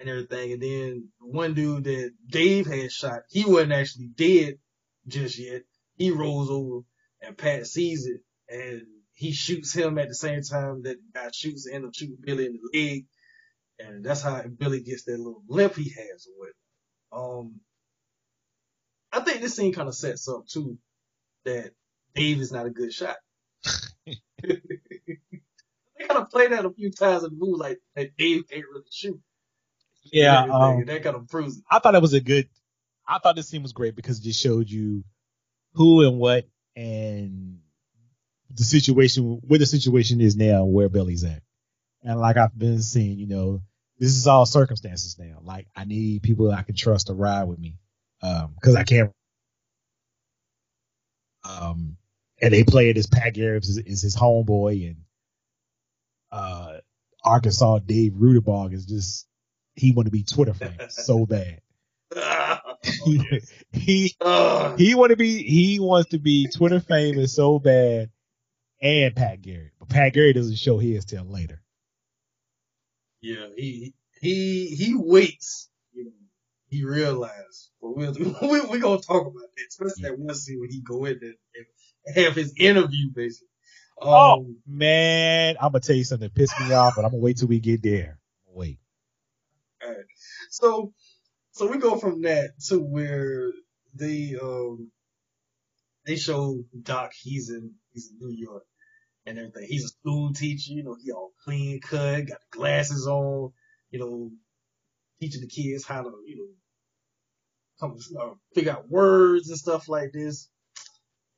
and 0.00 0.08
everything. 0.08 0.52
And 0.52 0.62
then 0.62 1.08
one 1.20 1.54
dude 1.54 1.84
that 1.84 2.12
Dave 2.28 2.66
had 2.66 2.92
shot, 2.92 3.22
he 3.30 3.44
wasn't 3.44 3.72
actually 3.72 4.08
dead 4.08 4.58
just 5.06 5.38
yet. 5.38 5.62
He 5.96 6.10
rolls 6.10 6.50
over 6.50 6.80
and 7.22 7.38
Pat 7.38 7.66
sees 7.66 8.06
it 8.06 8.20
and 8.48 8.82
he 9.16 9.32
shoots 9.32 9.74
him 9.74 9.98
at 9.98 10.08
the 10.08 10.14
same 10.14 10.42
time 10.42 10.82
that 10.82 10.98
guy 11.14 11.30
shoots 11.32 11.66
and 11.66 11.94
shooting 11.96 12.18
Billy 12.20 12.46
in 12.46 12.52
the 12.52 12.78
leg. 12.78 13.06
And 13.78 14.04
that's 14.04 14.22
how 14.22 14.42
Billy 14.42 14.82
gets 14.82 15.04
that 15.04 15.16
little 15.18 15.42
limp 15.48 15.74
he 15.74 15.90
has 15.90 16.28
with. 16.38 16.52
Um, 17.12 17.60
I 19.12 19.20
think 19.20 19.40
this 19.40 19.56
scene 19.56 19.72
kind 19.72 19.88
of 19.88 19.94
sets 19.94 20.28
up 20.28 20.46
too 20.46 20.78
that 21.46 21.72
Dave 22.14 22.40
is 22.40 22.52
not 22.52 22.66
a 22.66 22.70
good 22.70 22.92
shot. 22.92 23.16
they 24.42 24.60
kind 26.00 26.20
of 26.20 26.30
play 26.30 26.48
that 26.48 26.66
a 26.66 26.70
few 26.70 26.90
times 26.90 27.24
in 27.24 27.30
the 27.30 27.36
movie, 27.36 27.58
like 27.58 27.78
that 27.94 28.16
Dave 28.18 28.46
can't 28.48 28.64
really 28.70 28.84
shoot. 28.92 29.20
Yeah, 30.12 30.42
And 30.44 30.52
um, 30.52 30.84
that 30.86 31.02
kind 31.02 31.16
of 31.16 31.28
proves 31.28 31.56
it. 31.56 31.64
I 31.70 31.78
thought 31.78 31.94
it 31.94 32.02
was 32.02 32.12
a 32.12 32.20
good. 32.20 32.48
I 33.08 33.18
thought 33.18 33.36
this 33.36 33.48
scene 33.48 33.62
was 33.62 33.72
great 33.72 33.96
because 33.96 34.18
it 34.18 34.24
just 34.24 34.42
showed 34.42 34.68
you 34.68 35.04
who 35.72 36.06
and 36.06 36.18
what 36.18 36.46
and 36.74 37.60
the 38.56 38.64
situation, 38.64 39.40
where 39.46 39.58
the 39.58 39.66
situation 39.66 40.20
is 40.20 40.36
now, 40.36 40.64
and 40.64 40.72
where 40.72 40.88
Billy's 40.88 41.24
at. 41.24 41.42
And 42.02 42.18
like 42.20 42.36
I've 42.36 42.56
been 42.56 42.82
saying, 42.82 43.18
you 43.18 43.26
know, 43.26 43.62
this 43.98 44.10
is 44.10 44.26
all 44.26 44.46
circumstances 44.46 45.18
now. 45.18 45.38
Like 45.42 45.66
I 45.74 45.84
need 45.84 46.22
people 46.22 46.50
I 46.52 46.62
can 46.62 46.74
trust 46.74 47.08
to 47.08 47.14
ride 47.14 47.44
with 47.44 47.58
me, 47.58 47.78
um, 48.22 48.54
because 48.54 48.76
I 48.76 48.84
can't. 48.84 49.12
Um, 51.48 51.96
and 52.40 52.52
they 52.52 52.64
play 52.64 52.90
it 52.90 52.98
as 52.98 53.06
Pat 53.06 53.34
Garrett 53.34 53.64
is, 53.64 53.78
is 53.78 54.02
his 54.02 54.16
homeboy, 54.16 54.88
and 54.88 54.96
uh, 56.32 56.78
Arkansas 57.24 57.80
Dave 57.80 58.12
Rudabaugh 58.12 58.72
is 58.72 58.86
just 58.86 59.26
he 59.74 59.92
want 59.92 60.06
to 60.06 60.12
be 60.12 60.22
Twitter 60.22 60.54
famous 60.54 60.96
so 61.06 61.26
bad. 61.26 61.60
he 62.82 63.40
he 63.72 64.16
Uh, 64.20 64.76
he 64.76 64.94
want 64.94 65.10
to 65.10 65.16
be 65.16 65.42
he 65.42 65.80
wants 65.80 66.10
to 66.10 66.18
be 66.18 66.48
Twitter 66.48 66.80
famous 66.80 67.34
so 67.34 67.58
bad, 67.58 68.10
and 68.80 69.14
Pat 69.16 69.42
Garrett, 69.42 69.72
but 69.78 69.88
Pat 69.88 70.12
Garrett 70.14 70.36
doesn't 70.36 70.56
show 70.58 70.78
his 70.78 71.04
till 71.04 71.24
later. 71.24 71.62
yeah, 73.20 73.46
he 73.56 73.94
he 74.20 74.68
he 74.68 74.94
waits. 74.96 75.68
You 75.92 76.04
know, 76.06 76.10
he 76.68 76.84
realized. 76.84 77.70
But 77.80 77.96
we'll 77.96 78.12
we 78.42 78.60
we 78.62 78.78
gonna 78.78 79.00
talk 79.00 79.26
about 79.26 79.34
that, 79.56 79.66
especially 79.68 80.02
that 80.02 80.18
one 80.18 80.34
scene 80.34 80.60
when 80.60 80.70
he 80.70 80.80
go 80.80 81.04
in 81.04 81.18
there 81.20 81.34
and 82.06 82.16
have 82.16 82.34
his 82.34 82.54
interview 82.58 83.10
basically. 83.14 83.48
Um, 84.00 84.08
Oh 84.08 84.54
man, 84.66 85.56
I'm 85.60 85.72
gonna 85.72 85.80
tell 85.80 85.96
you 85.96 86.04
something 86.04 86.28
that 86.28 86.34
pissed 86.34 86.58
me 86.60 86.72
off, 86.72 86.94
but 86.96 87.04
I'm 87.04 87.12
gonna 87.12 87.22
wait 87.22 87.38
till 87.38 87.48
we 87.48 87.60
get 87.60 87.82
there. 87.82 88.18
Wait, 88.46 88.78
All 89.82 89.90
right. 89.90 89.98
So, 90.50 90.92
so 91.52 91.70
we 91.70 91.78
go 91.78 91.96
from 91.98 92.22
that 92.22 92.50
to 92.68 92.78
where 92.78 93.52
they 93.94 94.36
um 94.40 94.90
they 96.06 96.16
show 96.16 96.62
Doc 96.82 97.12
he's 97.20 97.50
in 97.50 97.74
he's 97.92 98.10
in 98.10 98.18
New 98.26 98.34
York 98.34 98.64
and 99.26 99.38
everything. 99.38 99.66
He's 99.68 99.84
a 99.84 99.88
school 99.88 100.32
teacher, 100.32 100.72
you 100.72 100.84
know, 100.84 100.96
he 101.02 101.12
all 101.12 101.32
clean 101.44 101.80
cut, 101.80 102.28
got 102.28 102.38
the 102.40 102.58
glasses 102.58 103.06
on, 103.06 103.52
you 103.90 103.98
know, 103.98 104.30
teaching 105.20 105.40
the 105.40 105.48
kids 105.48 105.84
how 105.84 106.02
to, 106.02 106.12
you 106.26 106.36
know, 106.38 106.48
come 107.80 107.98
uh, 108.20 108.34
figure 108.54 108.72
out 108.72 108.88
words 108.88 109.48
and 109.50 109.58
stuff 109.58 109.88
like 109.88 110.12
this. 110.12 110.48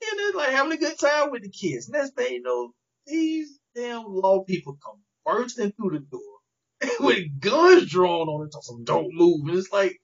And 0.08 0.18
then 0.18 0.34
like 0.36 0.50
having 0.50 0.72
a 0.72 0.76
good 0.76 0.98
time 0.98 1.30
with 1.30 1.42
the 1.42 1.50
kids. 1.50 1.88
Next 1.88 2.14
thing 2.14 2.34
you 2.34 2.42
know, 2.42 2.72
these 3.06 3.58
damn 3.74 4.04
law 4.06 4.44
people 4.44 4.78
come 4.84 5.00
bursting 5.24 5.72
through 5.72 5.98
the 5.98 6.06
door 6.10 6.90
with 7.00 7.40
guns 7.40 7.90
drawn 7.90 8.28
on 8.28 8.46
it, 8.46 8.54
some 8.62 8.84
don't 8.84 9.12
move. 9.12 9.48
And 9.48 9.58
it's 9.58 9.72
like, 9.72 9.98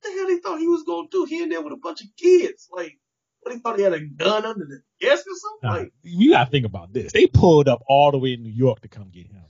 what 0.00 0.10
the 0.10 0.18
hell 0.18 0.26
they 0.26 0.38
thought 0.38 0.60
he 0.60 0.68
was 0.68 0.84
gonna 0.84 1.08
do? 1.10 1.24
He 1.24 1.42
in 1.42 1.50
there 1.50 1.62
with 1.62 1.72
a 1.72 1.80
bunch 1.82 2.00
of 2.00 2.08
kids. 2.18 2.68
Like, 2.72 2.98
what 3.42 3.54
he 3.54 3.60
thought 3.60 3.78
he 3.78 3.84
had 3.84 3.92
a 3.94 4.00
gun 4.00 4.44
under 4.46 4.64
the 4.66 4.82
desk 5.00 5.24
or 5.26 5.36
something? 5.36 5.84
Like, 5.84 5.92
you 6.02 6.30
gotta 6.32 6.50
think 6.50 6.66
about 6.66 6.92
this. 6.92 7.12
They 7.12 7.26
pulled 7.26 7.68
up 7.68 7.82
all 7.88 8.12
the 8.12 8.18
way 8.18 8.34
in 8.34 8.42
New 8.42 8.52
York 8.52 8.80
to 8.82 8.88
come 8.88 9.10
get 9.10 9.26
him. 9.28 9.44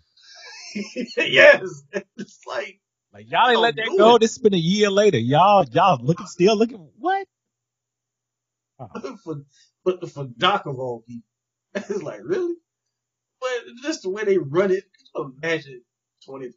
yes. 1.18 1.82
It's 2.16 2.40
like, 2.46 2.80
Like 3.12 3.30
y'all 3.30 3.50
ain't 3.50 3.60
let 3.60 3.76
that 3.76 3.94
go. 3.96 4.16
it. 4.16 4.20
This 4.20 4.32
has 4.32 4.38
been 4.38 4.54
a 4.54 4.58
year 4.58 4.90
later. 4.90 5.18
Y'all 5.18 5.64
y'all 5.72 5.98
looking 6.02 6.26
still 6.26 6.56
looking 6.56 6.88
what? 6.98 7.26
For 9.24 9.42
but 9.84 10.10
for 10.10 10.26
Doc 10.38 10.66
of 10.66 10.78
all 10.78 11.04
people. 11.06 11.28
it's 11.74 12.02
like 12.02 12.20
really, 12.24 12.54
but 13.40 13.50
just 13.82 14.02
the 14.02 14.10
way 14.10 14.24
they 14.24 14.38
run 14.38 14.70
it. 14.72 14.84
Imagine 15.16 15.82
twenty. 16.26 16.50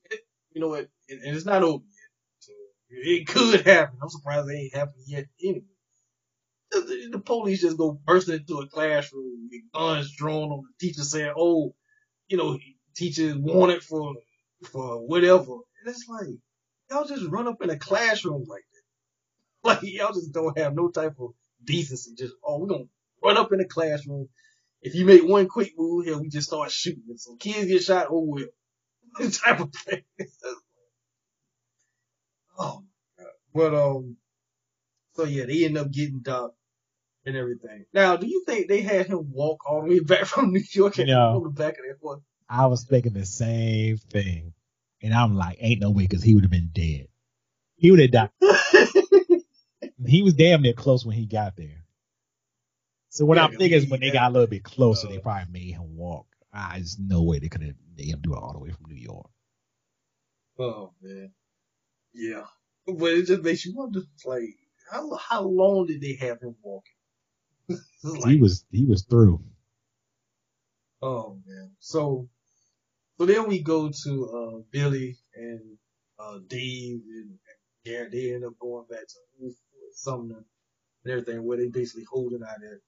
You 0.53 0.61
know 0.61 0.69
what? 0.69 0.87
And, 1.09 1.21
and 1.21 1.35
it's 1.35 1.45
not 1.45 1.63
over 1.63 1.83
yet. 1.83 2.11
So 2.39 2.53
it 2.89 3.27
could 3.27 3.65
happen. 3.65 3.99
I'm 4.01 4.09
surprised 4.09 4.49
it 4.49 4.55
ain't 4.55 4.75
happened 4.75 5.03
yet 5.07 5.25
anyway. 5.43 5.65
The, 6.81 6.81
the- 6.81 7.09
police 7.19 7.61
just 7.61 7.77
go 7.77 7.93
bursting 7.93 8.37
into 8.37 8.59
a 8.61 8.67
classroom 8.69 9.49
with 9.51 9.61
guns 9.73 10.13
drawn 10.15 10.51
on 10.51 10.63
the 10.63 10.87
teacher 10.87 11.03
saying, 11.03 11.33
"Oh, 11.37 11.75
you 12.29 12.37
know, 12.37 12.59
teachers 12.95 13.35
wanted 13.37 13.83
for 13.83 14.15
for 14.71 15.05
whatever." 15.07 15.53
And 15.53 15.87
it's 15.87 16.07
like 16.09 16.29
y'all 16.91 17.05
just 17.07 17.27
run 17.29 17.47
up 17.47 17.61
in 17.63 17.71
a 17.71 17.79
classroom 17.79 18.45
like 18.47 18.63
that. 18.73 18.79
Like 19.63 19.79
y'all 19.83 20.13
just 20.13 20.33
don't 20.33 20.57
have 20.57 20.75
no 20.75 20.89
type 20.89 21.15
of 21.19 21.31
decency. 21.63 22.15
Just 22.17 22.33
oh, 22.45 22.59
we're 22.59 22.67
gonna 22.67 22.85
run 23.23 23.37
up 23.37 23.51
in 23.53 23.59
the 23.59 23.65
classroom. 23.65 24.29
If 24.81 24.95
you 24.95 25.05
make 25.05 25.23
one 25.23 25.47
quick 25.47 25.73
move 25.77 26.05
here, 26.05 26.17
we 26.19 26.29
just 26.29 26.47
start 26.49 26.71
shooting. 26.71 27.03
If 27.09 27.21
some 27.21 27.37
kids 27.37 27.67
get 27.67 27.83
shot, 27.83 28.07
oh 28.09 28.21
well. 28.27 28.45
This 29.19 29.39
type 29.41 29.59
of 29.61 29.73
thing. 29.73 30.03
oh. 32.59 32.83
But 33.53 33.75
um, 33.75 34.17
so 35.15 35.25
yeah, 35.25 35.45
they 35.45 35.65
end 35.65 35.77
up 35.77 35.91
getting 35.91 36.21
Doc 36.21 36.53
and 37.25 37.35
everything. 37.35 37.85
Now, 37.93 38.17
do 38.17 38.27
you 38.27 38.43
think 38.47 38.67
they 38.67 38.81
had 38.81 39.07
him 39.07 39.31
walk 39.31 39.61
all 39.69 39.83
the 39.83 39.89
way 39.89 39.99
back 40.01 40.25
from 40.25 40.51
New 40.53 40.63
York 40.71 40.99
and 40.99 41.09
No. 41.09 41.37
on 41.37 41.43
the 41.43 41.49
back 41.49 41.73
of 41.79 41.85
that 41.87 41.97
one? 42.01 42.21
I 42.49 42.67
was 42.67 42.85
thinking 42.85 43.13
the 43.13 43.25
same 43.25 43.97
thing. 43.97 44.53
And 45.03 45.13
I'm 45.13 45.35
like, 45.35 45.57
ain't 45.59 45.81
no 45.81 45.91
way 45.91 46.03
because 46.03 46.23
he 46.23 46.35
would 46.35 46.43
have 46.43 46.51
been 46.51 46.71
dead. 46.73 47.07
He 47.77 47.91
would 47.91 47.99
have 48.01 48.11
died. 48.11 48.29
He 50.07 50.23
was 50.23 50.33
damn 50.33 50.61
near 50.61 50.73
close 50.73 51.05
when 51.05 51.15
he 51.15 51.25
got 51.25 51.55
there. 51.57 51.83
So 53.09 53.25
what 53.25 53.37
Yeah, 53.37 53.45
I'm 53.45 53.57
thinking 53.57 53.77
is 53.77 53.87
when 53.87 54.01
they 54.01 54.11
got 54.11 54.31
a 54.31 54.33
little 54.33 54.47
bit 54.47 54.63
closer, 54.63 55.07
uh, 55.07 55.11
they 55.11 55.19
probably 55.19 55.51
made 55.51 55.73
him 55.73 55.95
walk. 55.97 56.27
Ah, 56.53 56.73
there's 56.75 56.97
no 56.99 57.23
way 57.23 57.39
they 57.39 57.49
could 57.49 57.63
have 57.63 57.75
made 57.97 58.07
him 58.09 58.21
do 58.21 58.33
it 58.33 58.37
all 58.37 58.53
the 58.53 58.59
way 58.59 58.71
from 58.71 58.87
New 58.89 58.95
York. 59.01 59.29
Oh 60.59 60.93
man, 61.01 61.31
yeah. 62.13 62.45
But 62.87 63.13
it 63.13 63.27
just 63.27 63.43
makes 63.43 63.65
you 63.65 63.75
wonder, 63.75 64.01
like, 64.25 64.49
how 64.91 65.15
how 65.17 65.43
long 65.43 65.87
did 65.87 66.01
they 66.01 66.15
have 66.21 66.41
him 66.41 66.55
walking? 66.63 66.94
It's 67.69 68.25
he 68.25 68.37
was 68.37 68.65
he 68.71 68.85
was 68.85 69.03
through. 69.03 69.43
oh 71.01 71.39
man. 71.45 71.71
So, 71.79 72.29
so 73.19 73.25
then 73.25 73.47
we 73.47 73.61
go 73.63 73.91
to 74.05 74.29
uh 74.29 74.61
Billy 74.71 75.17
and 75.35 75.77
uh 76.19 76.39
Dave 76.47 77.01
and 77.07 77.39
Garrett. 77.85 78.11
They 78.11 78.33
end 78.33 78.45
up 78.45 78.59
going 78.59 78.85
back 78.89 79.01
to 79.01 79.51
Sumner 79.93 80.45
and 81.05 81.11
everything, 81.13 81.43
where 81.45 81.57
they 81.57 81.67
basically 81.69 82.05
holding 82.11 82.43
out 82.43 82.57
there. 82.61 82.81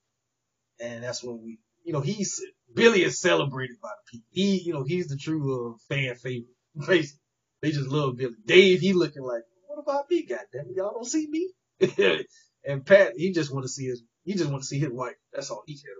And 0.82 1.04
that's 1.04 1.24
when 1.24 1.42
we, 1.44 1.60
you 1.86 1.94
know, 1.94 2.02
he's 2.02 2.42
Billy 2.74 3.04
is 3.04 3.20
celebrated 3.22 3.78
by 3.82 3.90
the 3.90 4.12
people. 4.12 4.28
He, 4.32 4.64
you 4.66 4.74
know, 4.74 4.84
he's 4.84 5.08
the 5.08 5.18
true 5.18 5.74
uh, 5.76 5.78
fan 5.90 6.16
favorite. 6.16 6.48
Basically, 6.88 7.20
they 7.62 7.72
just 7.72 7.90
love 7.90 8.18
Billy. 8.18 8.36
Dave, 8.46 8.82
he 8.82 8.94
looking 8.94 9.24
like, 9.24 9.44
what 9.68 9.82
about 9.82 10.10
me? 10.10 10.24
Goddamn, 10.26 10.74
y'all 10.76 10.94
don't 10.94 11.06
see 11.06 11.28
me. 11.30 11.52
and 12.66 12.86
Pat, 12.86 13.14
he 13.18 13.32
just 13.34 13.54
want 13.54 13.66
to 13.66 13.70
see 13.70 13.88
his, 13.88 14.04
he 14.28 14.34
just 14.34 14.50
want 14.52 14.62
to 14.62 14.68
see 14.68 14.78
his 14.78 14.92
wife. 14.92 15.16
That's 15.34 15.50
all 15.50 15.64
he 15.66 15.76
cared 15.76 15.96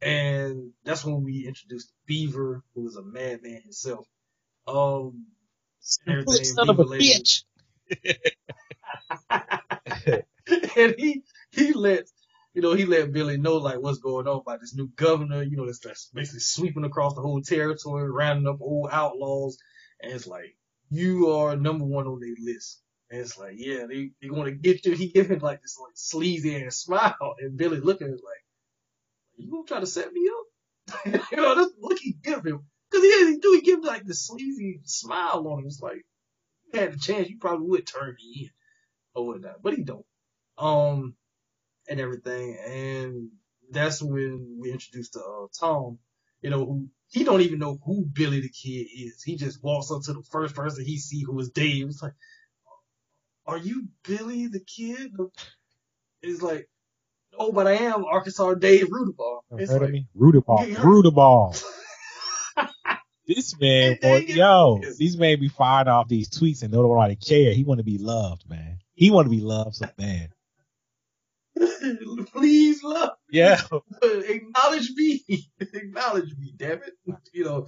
about. 0.00 0.10
And 0.10 0.72
that's 0.84 1.04
when 1.04 1.22
we 1.22 1.46
introduced 1.46 1.92
Beaver, 2.06 2.64
who 2.74 2.84
was 2.84 2.96
a 2.96 3.02
madman 3.02 3.60
himself. 3.60 4.06
Um, 4.66 5.26
everything 6.08 6.44
Son 6.44 6.70
of 6.70 6.78
a 6.78 6.84
bitch. 6.84 7.42
and 10.78 10.94
he 10.96 11.22
he 11.50 11.72
let 11.74 12.04
you 12.54 12.62
know 12.62 12.72
he 12.72 12.86
let 12.86 13.12
Billy 13.12 13.36
know 13.36 13.56
like 13.56 13.80
what's 13.80 13.98
going 13.98 14.26
on 14.26 14.40
about 14.40 14.60
this 14.60 14.74
new 14.74 14.88
governor. 14.96 15.42
You 15.42 15.58
know 15.58 15.66
that's, 15.66 15.80
that's 15.80 16.10
basically 16.14 16.40
sweeping 16.40 16.84
across 16.84 17.14
the 17.14 17.20
whole 17.20 17.42
territory, 17.42 18.10
rounding 18.10 18.48
up 18.48 18.62
old 18.62 18.88
outlaws, 18.90 19.58
and 20.00 20.12
it's 20.12 20.26
like 20.26 20.56
you 20.88 21.32
are 21.32 21.54
number 21.54 21.84
one 21.84 22.06
on 22.06 22.20
their 22.20 22.34
list. 22.40 22.80
And 23.10 23.20
it's 23.20 23.38
like 23.38 23.54
yeah, 23.56 23.86
they 23.86 24.10
they 24.22 24.30
want 24.30 24.46
to 24.46 24.52
get 24.52 24.84
you. 24.86 24.92
He 24.96 25.08
give 25.08 25.30
him 25.30 25.40
like 25.40 25.62
this 25.62 25.78
like 25.80 25.92
sleazy 25.94 26.64
ass 26.64 26.76
smile, 26.76 27.34
and 27.40 27.56
Billy 27.56 27.80
looking 27.80 28.08
at 28.08 28.14
it 28.14 28.20
like 28.24 28.44
you 29.36 29.50
gonna 29.50 29.64
try 29.66 29.80
to 29.80 29.86
set 29.86 30.12
me 30.12 30.28
up? 30.28 30.46
you 31.30 31.36
know 31.36 31.54
that's 31.54 31.72
look 31.80 31.98
he 31.98 32.12
give 32.12 32.44
him 32.44 32.66
because 32.90 33.04
he 33.04 33.32
he 33.32 33.38
do 33.38 33.52
he 33.54 33.60
give 33.62 33.84
like 33.84 34.04
the 34.04 34.14
sleazy 34.14 34.80
smile 34.84 35.46
on 35.48 35.60
him. 35.60 35.66
It's 35.66 35.80
like 35.80 36.04
you 36.72 36.80
had 36.80 36.92
the 36.94 36.98
chance, 36.98 37.28
you 37.28 37.38
probably 37.38 37.66
would 37.68 37.86
turn 37.86 38.16
me 38.16 38.44
in 38.44 38.50
or 39.14 39.26
whatnot, 39.28 39.62
but 39.62 39.74
he 39.74 39.84
don't 39.84 40.04
um, 40.58 41.14
and 41.88 42.00
everything. 42.00 42.58
And 42.66 43.30
that's 43.70 44.02
when 44.02 44.58
we 44.60 44.72
introduced 44.72 45.14
to 45.14 45.20
uh, 45.20 45.46
Tom, 45.58 45.98
you 46.42 46.50
know, 46.50 46.64
who 46.66 46.88
he 47.10 47.24
don't 47.24 47.40
even 47.42 47.58
know 47.58 47.78
who 47.84 48.04
Billy 48.04 48.40
the 48.40 48.50
Kid 48.50 48.86
is. 48.94 49.22
He 49.22 49.36
just 49.36 49.62
walks 49.62 49.90
up 49.90 50.02
to 50.04 50.12
the 50.12 50.22
first 50.30 50.54
person 50.54 50.84
he 50.84 50.98
see 50.98 51.22
who 51.22 51.38
is 51.40 51.50
Dave. 51.50 51.86
It's 51.88 52.02
like, 52.02 52.14
are 53.48 53.58
you 53.58 53.88
Billy 54.06 54.46
the 54.46 54.60
Kid? 54.60 55.12
It's 56.22 56.42
like, 56.42 56.68
oh, 57.38 57.50
but 57.50 57.66
I 57.66 57.72
am 57.74 58.04
Arkansas 58.04 58.54
Dave 58.54 58.88
Rudabaugh. 58.88 59.40
It's 59.52 59.72
Heard 59.72 59.80
like, 59.80 59.88
of 59.88 59.92
me? 59.92 60.06
Rudaball. 60.16 60.68
Yeah. 60.68 60.76
Rudaball. 60.76 61.64
This 63.26 63.60
man, 63.60 63.98
Hey, 64.00 64.10
want, 64.10 64.26
dang 64.26 64.36
it. 64.36 64.36
yo, 64.36 64.80
these 64.96 65.18
man 65.18 65.38
be 65.38 65.48
firing 65.48 65.88
off 65.88 66.08
these 66.08 66.30
tweets 66.30 66.62
and 66.62 66.72
nobody 66.72 67.14
care. 67.14 67.52
He 67.52 67.62
want 67.62 67.76
to 67.76 67.84
be 67.84 67.98
loved, 67.98 68.48
man. 68.48 68.78
He 68.94 69.10
want 69.10 69.26
to 69.26 69.30
be 69.30 69.42
loved 69.42 69.74
so 69.74 69.86
bad. 69.98 70.30
please 72.32 72.82
love 72.82 73.10
Me. 73.30 73.38
Yeah. 73.38 73.60
acknowledge 74.02 74.90
me. 74.96 75.22
acknowledge 75.60 76.34
me, 76.38 76.54
damn 76.56 76.82
it. 76.82 76.94
You 77.34 77.44
know. 77.44 77.66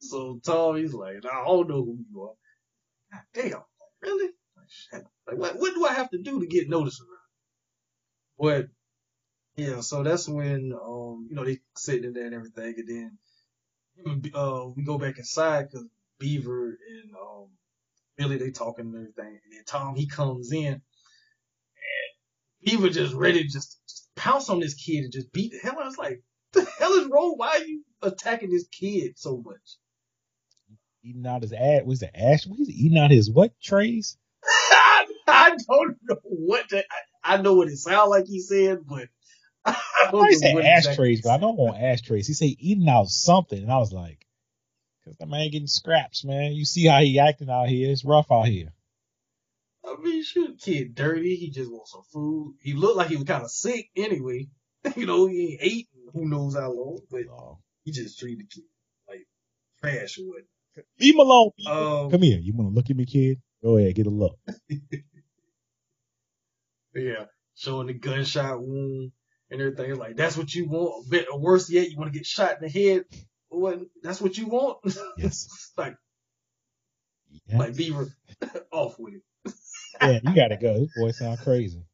So 0.00 0.40
Tom, 0.44 0.76
he's 0.76 0.94
like, 0.94 1.18
I 1.18 1.44
don't 1.44 1.68
know 1.68 1.84
who 1.84 1.98
you 2.10 2.22
are. 2.22 2.34
God 3.12 3.22
damn, 3.34 3.62
really? 4.02 4.30
Like, 4.92 5.38
what, 5.38 5.58
what 5.58 5.74
do 5.74 5.86
I 5.86 5.92
have 5.92 6.10
to 6.10 6.18
do 6.18 6.40
to 6.40 6.46
get 6.46 6.68
noticed 6.68 7.00
around? 7.00 7.08
But 8.38 8.68
yeah, 9.56 9.80
so 9.80 10.02
that's 10.02 10.28
when 10.28 10.72
um, 10.72 11.28
you 11.28 11.36
know, 11.36 11.44
they 11.44 11.58
sitting 11.76 12.04
in 12.04 12.12
there 12.14 12.26
and 12.26 12.34
everything, 12.34 12.74
and 12.78 12.88
then 12.88 13.18
and, 14.04 14.30
uh, 14.34 14.66
we 14.74 14.82
go 14.84 14.98
back 14.98 15.18
inside 15.18 15.68
because 15.70 15.86
Beaver 16.18 16.68
and 16.68 17.14
um 17.14 17.48
Billy 18.16 18.38
they 18.38 18.50
talking 18.50 18.86
and 18.86 18.94
everything, 18.94 19.40
and 19.44 19.52
then 19.52 19.64
Tom 19.66 19.94
he 19.94 20.06
comes 20.06 20.52
in, 20.52 20.66
and 20.66 20.82
Beaver 22.64 22.88
just 22.88 23.14
ready 23.14 23.42
to 23.42 23.48
just, 23.48 23.78
just 23.88 24.08
pounce 24.16 24.48
on 24.48 24.60
this 24.60 24.74
kid 24.74 25.04
and 25.04 25.12
just 25.12 25.32
beat 25.32 25.52
the 25.52 25.58
hell 25.58 25.78
out. 25.80 25.86
It's 25.86 25.98
like, 25.98 26.22
the 26.52 26.64
hell 26.78 26.92
is 26.94 27.08
wrong? 27.08 27.34
Why 27.36 27.48
are 27.48 27.64
you 27.64 27.82
attacking 28.02 28.50
this 28.50 28.66
kid 28.68 29.18
so 29.18 29.42
much? 29.44 29.76
Eating 31.04 31.26
out 31.26 31.42
his 31.42 31.52
ass. 31.52 31.82
Was 31.84 32.02
it 32.02 32.10
ash? 32.14 32.44
He's 32.44 32.70
eating 32.70 32.98
out 32.98 33.10
his 33.10 33.30
what 33.30 33.52
trays? 33.60 34.16
I, 35.28 35.56
don't 35.68 35.96
know 36.08 36.16
what 36.24 36.68
to, 36.70 36.78
I, 36.78 37.34
I 37.34 37.42
know 37.42 37.54
what 37.54 37.68
it 37.68 37.76
sounds 37.76 38.10
like 38.10 38.26
he 38.26 38.40
said, 38.40 38.80
but 38.86 39.08
I 39.64 39.70
I 39.76 40.10
don't 40.10 40.20
thought 40.20 40.30
he 40.30 40.54
know 40.54 40.60
said 40.60 40.64
ashtrays, 40.64 41.22
but 41.22 41.30
I 41.30 41.36
know 41.38 41.50
on 41.50 41.76
ashtrays. 41.76 42.26
He 42.26 42.34
said 42.34 42.50
eating 42.58 42.88
out 42.88 43.08
something, 43.08 43.62
and 43.62 43.70
I 43.70 43.78
was 43.78 43.92
like, 43.92 44.26
"Cause 45.04 45.16
the 45.18 45.26
man 45.26 45.50
getting 45.50 45.68
scraps, 45.68 46.24
man. 46.24 46.52
You 46.52 46.64
see 46.64 46.86
how 46.86 47.00
he 47.00 47.18
acting 47.18 47.50
out 47.50 47.68
here? 47.68 47.90
It's 47.90 48.04
rough 48.04 48.32
out 48.32 48.46
here." 48.46 48.72
I 49.84 49.96
mean, 50.00 50.22
shoot, 50.24 50.60
kid 50.60 50.94
dirty. 50.94 51.36
He 51.36 51.50
just 51.50 51.70
wants 51.70 51.92
some 51.92 52.02
food. 52.12 52.54
He 52.60 52.72
looked 52.72 52.96
like 52.96 53.08
he 53.08 53.16
was 53.16 53.24
kind 53.24 53.42
of 53.42 53.50
sick 53.50 53.90
anyway. 53.96 54.48
you 54.96 55.06
know, 55.06 55.26
he 55.26 55.52
ain't 55.52 55.60
ate 55.62 55.88
who 56.12 56.28
knows 56.28 56.54
how 56.54 56.72
long, 56.72 57.00
but 57.10 57.22
So, 57.26 57.58
he 57.84 57.92
just 57.92 58.18
treated 58.18 58.40
the 58.40 58.48
kid 58.48 58.64
like 59.08 59.26
trash 59.80 60.18
leave 60.18 61.14
him 61.14 61.20
alone. 61.20 61.50
Um, 61.66 62.10
Come 62.10 62.22
here. 62.22 62.38
You 62.38 62.52
want 62.54 62.70
to 62.70 62.74
look 62.74 62.90
at 62.90 62.96
me, 62.96 63.06
kid? 63.06 63.40
Go 63.62 63.76
ahead, 63.76 63.94
get 63.94 64.06
a 64.06 64.10
look. 64.10 64.38
Yeah, 66.94 67.26
showing 67.56 67.88
the 67.88 67.94
gunshot 67.94 68.60
wound 68.62 69.12
and 69.50 69.60
everything. 69.60 69.96
Like, 69.96 70.16
that's 70.16 70.36
what 70.36 70.54
you 70.54 70.68
want. 70.68 71.06
A 71.06 71.10
bit 71.10 71.26
worse 71.34 71.70
yet, 71.70 71.90
you 71.90 71.96
want 71.98 72.12
to 72.12 72.18
get 72.18 72.26
shot 72.26 72.56
in 72.62 72.68
the 72.68 72.70
head. 72.70 73.04
What? 73.50 73.80
That's 74.02 74.20
what 74.20 74.38
you 74.38 74.48
want. 74.48 74.78
Yes. 75.16 75.50
like, 75.76 75.96
Yeah, 77.48 77.58
like 77.58 77.76
Beaver, 77.76 78.08
off 78.72 78.96
with 78.98 79.14
it. 79.14 79.22
yeah 80.00 80.20
you 80.22 80.34
gotta 80.34 80.56
go. 80.56 80.80
This 80.80 80.90
boy 80.90 81.12
sound 81.12 81.40
crazy. 81.40 81.82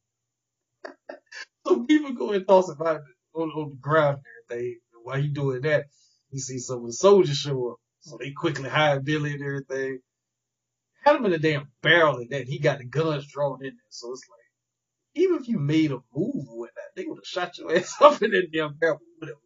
So 1.66 1.80
Beaver 1.84 2.12
go 2.14 2.32
and 2.32 2.46
toss 2.46 2.68
him 2.70 2.76
out 2.80 3.02
on, 3.34 3.50
on 3.50 3.70
the 3.70 3.76
ground 3.76 4.18
and 4.50 4.58
everything. 4.58 4.80
While 5.04 5.20
he 5.22 5.28
doing 5.28 5.62
that, 5.62 5.86
you 6.30 6.40
see 6.40 6.58
some 6.58 6.80
of 6.80 6.86
the 6.86 6.92
soldiers 6.92 7.36
show 7.38 7.72
up. 7.72 7.76
So 8.00 8.18
they 8.18 8.32
quickly 8.32 8.68
hide 8.70 9.04
Billy 9.04 9.34
and 9.34 9.42
everything. 9.42 10.00
Had 11.04 11.16
him 11.16 11.26
in 11.26 11.32
a 11.34 11.38
damn 11.38 11.68
barrel 11.82 12.18
and 12.18 12.30
that 12.30 12.48
he 12.48 12.58
got 12.60 12.78
the 12.78 12.84
guns 12.86 13.26
drawn 13.32 13.58
in 13.64 13.70
there. 13.70 13.90
So 13.90 14.12
it's 14.12 14.22
like, 14.30 14.37
even 15.18 15.36
if 15.40 15.48
you 15.48 15.58
made 15.58 15.90
a 15.92 15.98
move 16.14 16.46
with 16.48 16.70
that, 16.74 16.90
they 16.96 17.04
would 17.06 17.18
have 17.18 17.24
shot 17.26 17.58
your 17.58 17.72
ass 17.76 17.94
up 18.00 18.22
in 18.22 18.30
that 18.32 18.48
damn 18.52 18.74
barrel. 18.74 18.98
Whatever. 19.18 19.38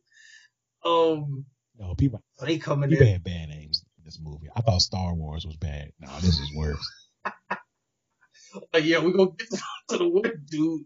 Um, 0.85 1.45
No, 1.79 1.95
people, 1.95 2.23
they 2.41 2.59
come 2.59 2.83
in 2.83 2.91
people 2.91 3.05
there. 3.07 3.15
had 3.15 3.25
bad 3.25 3.49
names 3.49 3.85
in 3.99 4.05
this 4.05 4.19
movie. 4.23 4.49
I 4.55 4.61
thought 4.63 4.83
Star 4.83 5.15
Wars 5.15 5.47
was 5.47 5.57
bad. 5.57 5.93
No, 6.01 6.09
this 6.21 6.39
is 6.39 6.51
worse. 6.57 6.85
Like, 8.75 8.85
yeah, 8.85 8.99
we're 8.99 9.13
gonna 9.13 9.31
get 9.39 9.49
to 9.89 9.97
the 9.97 10.07
one 10.09 10.45
dude 10.51 10.83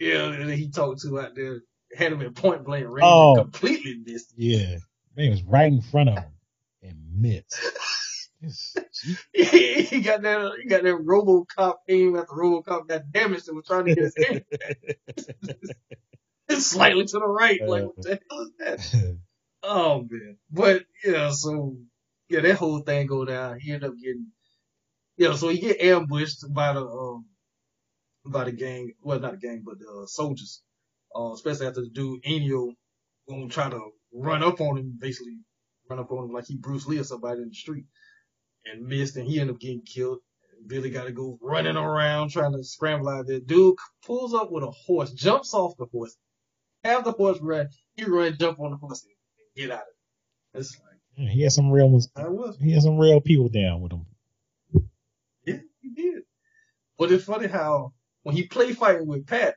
Yeah, 0.00 0.32
and 0.32 0.50
he 0.50 0.68
talked 0.68 1.02
to 1.02 1.20
out 1.20 1.36
there, 1.36 1.60
had 1.96 2.12
him 2.12 2.22
at 2.22 2.34
point 2.34 2.64
blank 2.64 2.86
range, 2.88 3.04
Oh. 3.06 3.36
completely 3.38 3.98
missed. 4.04 4.32
Yeah, 4.36 4.78
man 5.16 5.30
was 5.30 5.44
right 5.44 5.70
in 5.72 5.80
front 5.80 6.08
of 6.08 6.16
him 6.16 6.32
and 6.82 6.98
missed. 7.20 7.54
He 9.32 10.00
got 10.02 10.22
that, 10.22 10.52
he 10.62 10.68
got 10.68 10.82
that 10.84 10.94
RoboCop 10.94 11.74
aim 11.88 12.16
after 12.16 12.34
RoboCop 12.34 12.88
got 12.88 13.10
damaged 13.12 13.48
and 13.48 13.56
was 13.56 13.66
trying 13.66 13.86
to 13.86 13.92
get 13.92 14.04
his 14.04 14.16
hand 14.18 14.44
slightly 16.62 17.04
to 17.06 17.18
the 17.18 17.28
right. 17.28 17.60
Like, 17.66 17.84
what 17.84 17.96
the 18.02 18.20
hell 18.30 18.40
is 18.42 18.52
that? 18.60 18.80
Oh 19.62 20.06
man, 20.10 20.38
but 20.50 20.84
yeah, 21.04 21.30
so 21.30 21.76
yeah, 22.30 22.40
that 22.40 22.56
whole 22.56 22.80
thing 22.80 23.06
go 23.06 23.24
down. 23.24 23.60
He 23.60 23.72
ended 23.72 23.90
up 23.90 23.96
getting, 23.98 24.28
yeah, 25.18 25.34
so 25.36 25.48
he 25.48 25.58
get 25.60 25.80
ambushed 25.80 26.44
by 26.52 26.74
the 26.74 26.82
um 26.86 27.26
by 28.26 28.44
the 28.44 28.52
gang, 28.52 28.92
well 29.02 29.20
not 29.20 29.32
the 29.32 29.46
gang, 29.48 29.62
but 29.64 29.78
the 29.78 29.86
uh, 29.86 30.06
soldiers, 30.06 30.62
uh, 31.16 31.32
especially 31.32 31.66
after 31.68 31.82
the 31.82 31.90
dude 31.90 32.22
Enio 32.24 32.72
gonna 33.28 33.48
try 33.48 33.70
to 33.70 33.90
run 34.14 34.42
up 34.42 34.60
on 34.60 34.78
him, 34.78 34.98
basically 35.00 35.38
run 35.90 35.98
up 36.00 36.12
on 36.12 36.24
him 36.26 36.32
like 36.32 36.46
he 36.46 36.56
Bruce 36.56 36.86
Lee 36.86 36.98
or 37.00 37.04
somebody 37.04 37.42
in 37.42 37.48
the 37.50 37.54
street, 37.54 37.84
and 38.72 38.86
missed, 38.86 39.16
and 39.16 39.26
he 39.26 39.40
ended 39.40 39.56
up 39.56 39.60
getting 39.60 39.82
killed. 39.82 40.18
Billy 40.66 40.90
got 40.90 41.04
to 41.04 41.12
go 41.12 41.38
running 41.40 41.76
around 41.76 42.30
trying 42.30 42.52
to 42.52 42.64
scramble 42.64 43.08
out 43.08 43.20
of 43.20 43.26
there. 43.28 43.40
Dude 43.40 43.76
pulls 44.04 44.34
up 44.34 44.50
with 44.50 44.64
a 44.64 44.70
horse, 44.70 45.12
jumps 45.12 45.54
off 45.54 45.76
the 45.76 45.86
horse, 45.86 46.16
have 46.84 47.04
the 47.04 47.12
horse 47.12 47.38
run, 47.40 47.68
he 47.96 48.04
run, 48.04 48.36
jump 48.38 48.58
on 48.60 48.72
the 48.72 48.76
horse, 48.76 49.04
and 49.04 49.12
get 49.56 49.72
out 49.72 49.82
of 49.82 49.86
it. 50.54 50.58
It's 50.58 50.78
like, 50.80 50.98
Yeah, 51.16 51.30
he 51.30 51.42
had 51.42 51.52
some 51.52 51.70
real 51.70 51.88
ones. 51.88 52.08
I 52.16 52.28
was. 52.28 52.56
He 52.60 52.72
had 52.72 52.82
some 52.82 52.98
real 52.98 53.20
people 53.20 53.48
down 53.48 53.80
with 53.80 53.92
him. 53.92 54.06
Yeah, 55.44 55.60
he 55.80 55.90
did. 55.90 56.22
But 56.98 57.12
it's 57.12 57.24
funny 57.24 57.46
how 57.46 57.92
when 58.22 58.34
he 58.34 58.46
played 58.46 58.76
fighting 58.76 59.06
with 59.06 59.26
Pat, 59.26 59.54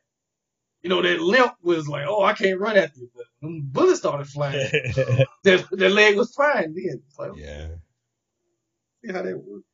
you 0.84 0.89
know, 0.89 1.01
that 1.01 1.20
limp 1.20 1.53
was 1.62 1.88
like, 1.88 2.05
oh, 2.07 2.24
I 2.24 2.34
can't 2.34 2.59
run 2.59 2.78
after 2.78 2.99
you. 2.99 3.09
But 3.14 3.26
when 3.39 3.62
bullets 3.64 3.99
started 3.99 4.28
flying, 4.28 4.53
that, 5.43 5.66
that 5.72 5.91
leg 5.91 6.16
was 6.16 6.34
fine 6.34 6.74
then. 6.74 7.01
Like, 7.18 7.32
yeah. 7.36 7.68
See 9.04 9.12
how 9.12 9.22
that 9.22 9.38
worked. 9.38 9.66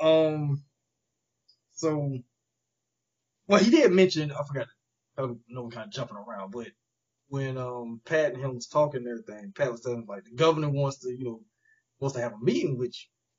Um, 0.00 0.62
so, 1.74 2.18
well, 3.46 3.60
he 3.60 3.70
did 3.70 3.90
mention, 3.92 4.32
I 4.32 4.42
forgot, 4.46 4.66
I 5.18 5.22
know 5.48 5.64
we're 5.64 5.70
kind 5.70 5.86
of 5.86 5.92
jumping 5.92 6.16
around, 6.16 6.52
but 6.52 6.68
when, 7.28 7.56
um, 7.58 8.00
Pat 8.04 8.34
and 8.34 8.42
him 8.42 8.54
was 8.54 8.66
talking 8.66 9.06
and 9.06 9.08
everything, 9.08 9.52
Pat 9.56 9.72
was 9.72 9.80
telling 9.80 10.00
him, 10.00 10.06
like, 10.08 10.24
the 10.24 10.34
governor 10.34 10.70
wants 10.70 10.98
to, 10.98 11.10
you 11.10 11.24
know, 11.24 11.40
wants 12.00 12.16
to 12.16 12.22
have 12.22 12.32
a 12.34 12.44
meeting 12.44 12.78
with 12.78 12.94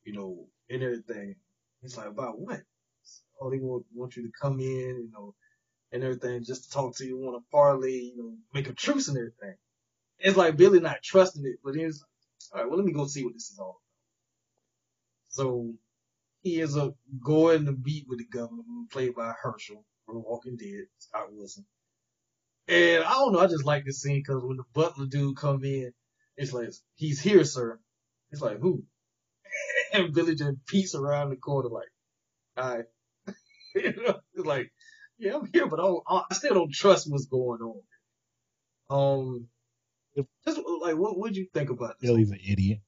you, 0.05 0.13
you 0.13 0.19
know, 0.19 0.47
and 0.69 0.83
everything. 0.83 1.35
He's 1.81 1.97
like, 1.97 2.07
about 2.07 2.39
what? 2.39 2.61
Oh, 3.39 3.49
they 3.51 3.57
want, 3.59 3.85
want 3.93 4.15
you 4.15 4.23
to 4.23 4.31
come 4.41 4.59
in, 4.59 4.65
you 4.67 5.09
know, 5.13 5.35
and 5.91 6.03
everything, 6.03 6.43
just 6.43 6.65
to 6.65 6.69
talk 6.71 6.95
to 6.97 7.05
you, 7.05 7.19
want 7.19 7.37
to 7.37 7.51
parlay, 7.51 7.91
you 7.91 8.17
know, 8.17 8.33
make 8.53 8.69
a 8.69 8.73
truce 8.73 9.09
and 9.09 9.17
everything. 9.17 9.55
It's 10.19 10.37
like 10.37 10.57
Billy 10.57 10.79
not 10.79 11.03
trusting 11.03 11.45
it, 11.45 11.57
but 11.63 11.75
he's, 11.75 12.03
all 12.53 12.61
right, 12.61 12.69
well, 12.69 12.77
let 12.77 12.85
me 12.85 12.93
go 12.93 13.05
see 13.05 13.23
what 13.23 13.33
this 13.33 13.51
is 13.51 13.59
all. 13.59 13.82
So 15.33 15.73
he 16.41 16.61
ends 16.61 16.77
up 16.77 16.95
going 17.23 17.65
to 17.65 17.71
meet 17.71 18.05
with 18.07 18.19
the 18.19 18.25
governor, 18.25 18.63
played 18.91 19.15
by 19.15 19.33
Hershel 19.43 19.83
from 20.05 20.23
Walking 20.23 20.57
Dead, 20.57 20.85
Scott 20.99 21.27
Wilson. 21.31 21.65
And 22.67 23.03
I 23.03 23.13
don't 23.13 23.33
know, 23.33 23.39
I 23.39 23.47
just 23.47 23.65
like 23.65 23.83
this 23.83 24.01
scene 24.01 24.21
because 24.25 24.43
when 24.43 24.57
the 24.57 24.63
butler 24.73 25.07
dude 25.07 25.35
come 25.35 25.63
in, 25.63 25.91
it's 26.37 26.53
like, 26.53 26.69
he's 26.95 27.19
here, 27.19 27.43
sir. 27.43 27.79
It's 28.31 28.41
like, 28.41 28.59
who? 28.59 28.83
And 29.93 30.13
Billy 30.13 30.33
just 30.33 30.65
peeks 30.65 30.95
around 30.95 31.29
the 31.29 31.35
corner 31.35 31.69
like, 31.69 31.89
hi. 32.57 32.83
you 33.75 33.93
know, 33.93 34.19
it's 34.33 34.45
like, 34.45 34.71
yeah, 35.19 35.35
I'm 35.35 35.47
here, 35.53 35.67
but 35.67 35.79
I, 35.79 35.83
don't, 35.83 36.03
I 36.07 36.33
still 36.33 36.55
don't 36.55 36.73
trust 36.73 37.09
what's 37.09 37.25
going 37.25 37.61
on. 37.61 37.81
Um, 38.89 39.47
just 40.45 40.59
like, 40.81 40.97
what 40.97 41.19
would 41.19 41.35
you 41.35 41.47
think 41.53 41.69
about 41.69 41.99
this? 41.99 42.09
Billy's 42.09 42.31
an 42.31 42.39
idiot. 42.47 42.79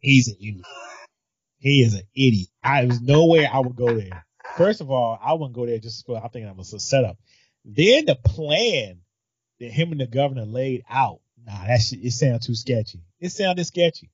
He's 0.00 0.28
an 0.28 0.36
idiot. 0.40 0.64
He 1.64 1.80
is 1.80 1.94
an 1.94 2.02
idiot. 2.14 2.48
I 2.62 2.84
there's 2.84 3.00
no 3.00 3.24
way 3.24 3.46
I 3.46 3.58
would 3.58 3.74
go 3.74 3.86
there. 3.98 4.26
First 4.58 4.82
of 4.82 4.90
all, 4.90 5.18
I 5.20 5.32
wouldn't 5.32 5.54
go 5.54 5.64
there 5.64 5.78
just 5.78 6.04
for 6.04 6.22
I 6.22 6.28
think 6.28 6.46
I 6.46 6.52
was 6.52 6.74
a 6.74 6.78
setup. 6.78 7.16
Then 7.64 8.04
the 8.04 8.16
plan 8.16 9.00
that 9.60 9.70
him 9.70 9.90
and 9.90 9.98
the 9.98 10.06
governor 10.06 10.44
laid 10.44 10.82
out. 10.90 11.20
Nah, 11.42 11.64
that 11.66 11.80
shit 11.80 12.04
it 12.04 12.10
sounds 12.10 12.46
too 12.46 12.54
sketchy. 12.54 13.00
It 13.18 13.30
sounded 13.30 13.64
sketchy. 13.64 14.10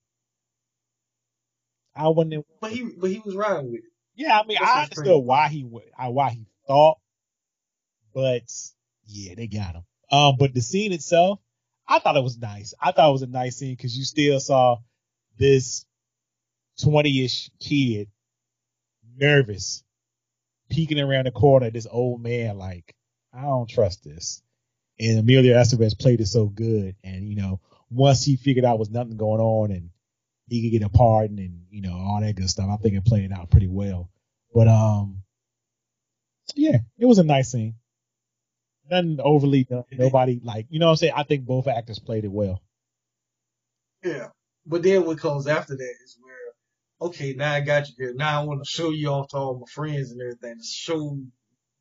I 1.96 2.06
wouldn't. 2.06 2.46
But 2.60 2.70
he, 2.70 2.84
but 2.84 3.10
he 3.10 3.18
was 3.18 3.34
riding 3.34 3.72
with 3.72 3.80
it. 3.80 3.90
Yeah, 4.14 4.38
I 4.38 4.46
mean, 4.46 4.58
That's 4.60 4.70
I 4.70 4.82
understood 4.84 5.06
crazy. 5.06 5.20
why 5.20 5.48
he 5.48 5.62
why 5.64 6.30
he 6.30 6.46
thought, 6.68 6.98
but 8.14 8.42
yeah, 9.08 9.34
they 9.34 9.48
got 9.48 9.74
him. 9.74 9.82
Um, 10.12 10.36
but 10.38 10.54
the 10.54 10.60
scene 10.60 10.92
itself, 10.92 11.40
I 11.88 11.98
thought 11.98 12.16
it 12.16 12.22
was 12.22 12.38
nice. 12.38 12.74
I 12.80 12.92
thought 12.92 13.08
it 13.08 13.12
was 13.12 13.22
a 13.22 13.26
nice 13.26 13.56
scene 13.56 13.74
because 13.74 13.98
you 13.98 14.04
still 14.04 14.38
saw 14.38 14.76
this 15.36 15.84
twenty-ish 16.82 17.50
kid 17.60 18.08
nervous, 19.16 19.82
peeking 20.70 21.00
around 21.00 21.26
the 21.26 21.30
corner 21.30 21.66
at 21.66 21.72
this 21.72 21.86
old 21.90 22.22
man 22.22 22.56
like, 22.56 22.94
I 23.32 23.42
don't 23.42 23.68
trust 23.68 24.04
this. 24.04 24.42
And 24.98 25.18
Emilio 25.18 25.54
Estevez 25.56 25.98
played 25.98 26.20
it 26.20 26.26
so 26.26 26.46
good, 26.46 26.94
and 27.02 27.28
you 27.28 27.36
know, 27.36 27.60
once 27.90 28.24
he 28.24 28.36
figured 28.36 28.64
out 28.64 28.78
was 28.78 28.90
nothing 28.90 29.16
going 29.16 29.40
on 29.40 29.70
and 29.70 29.90
he 30.48 30.62
could 30.62 30.78
get 30.78 30.86
a 30.86 30.90
pardon 30.90 31.38
and 31.38 31.62
you 31.70 31.80
know 31.80 31.92
all 31.92 32.20
that 32.20 32.34
good 32.34 32.50
stuff. 32.50 32.68
I 32.70 32.76
think 32.76 32.96
it 32.96 33.04
played 33.04 33.32
out 33.32 33.50
pretty 33.50 33.68
well. 33.68 34.10
But 34.52 34.68
um, 34.68 35.22
yeah, 36.54 36.78
it 36.98 37.06
was 37.06 37.18
a 37.18 37.24
nice 37.24 37.52
scene. 37.52 37.76
Nothing 38.90 39.20
overly 39.22 39.64
done. 39.64 39.84
Nobody 39.92 40.40
like 40.42 40.66
you 40.68 40.80
know 40.80 40.86
what 40.86 40.92
I'm 40.92 40.96
saying. 40.96 41.12
I 41.16 41.22
think 41.22 41.46
both 41.46 41.68
actors 41.68 41.98
played 41.98 42.24
it 42.24 42.32
well. 42.32 42.60
Yeah. 44.04 44.28
But 44.66 44.82
then 44.82 45.06
what 45.06 45.18
comes 45.18 45.46
after 45.46 45.76
that 45.76 45.94
is 46.04 46.18
where, 46.20 46.29
okay, 47.00 47.34
now 47.34 47.52
I 47.52 47.60
got 47.60 47.88
you 47.88 47.94
here. 47.98 48.14
Now 48.14 48.40
I 48.42 48.44
want 48.44 48.62
to 48.64 48.70
show 48.70 48.90
you 48.90 49.08
off 49.08 49.28
to 49.28 49.36
all 49.36 49.58
my 49.58 49.66
friends 49.70 50.10
and 50.12 50.20
everything. 50.20 50.58
To 50.58 50.64
show, 50.64 51.18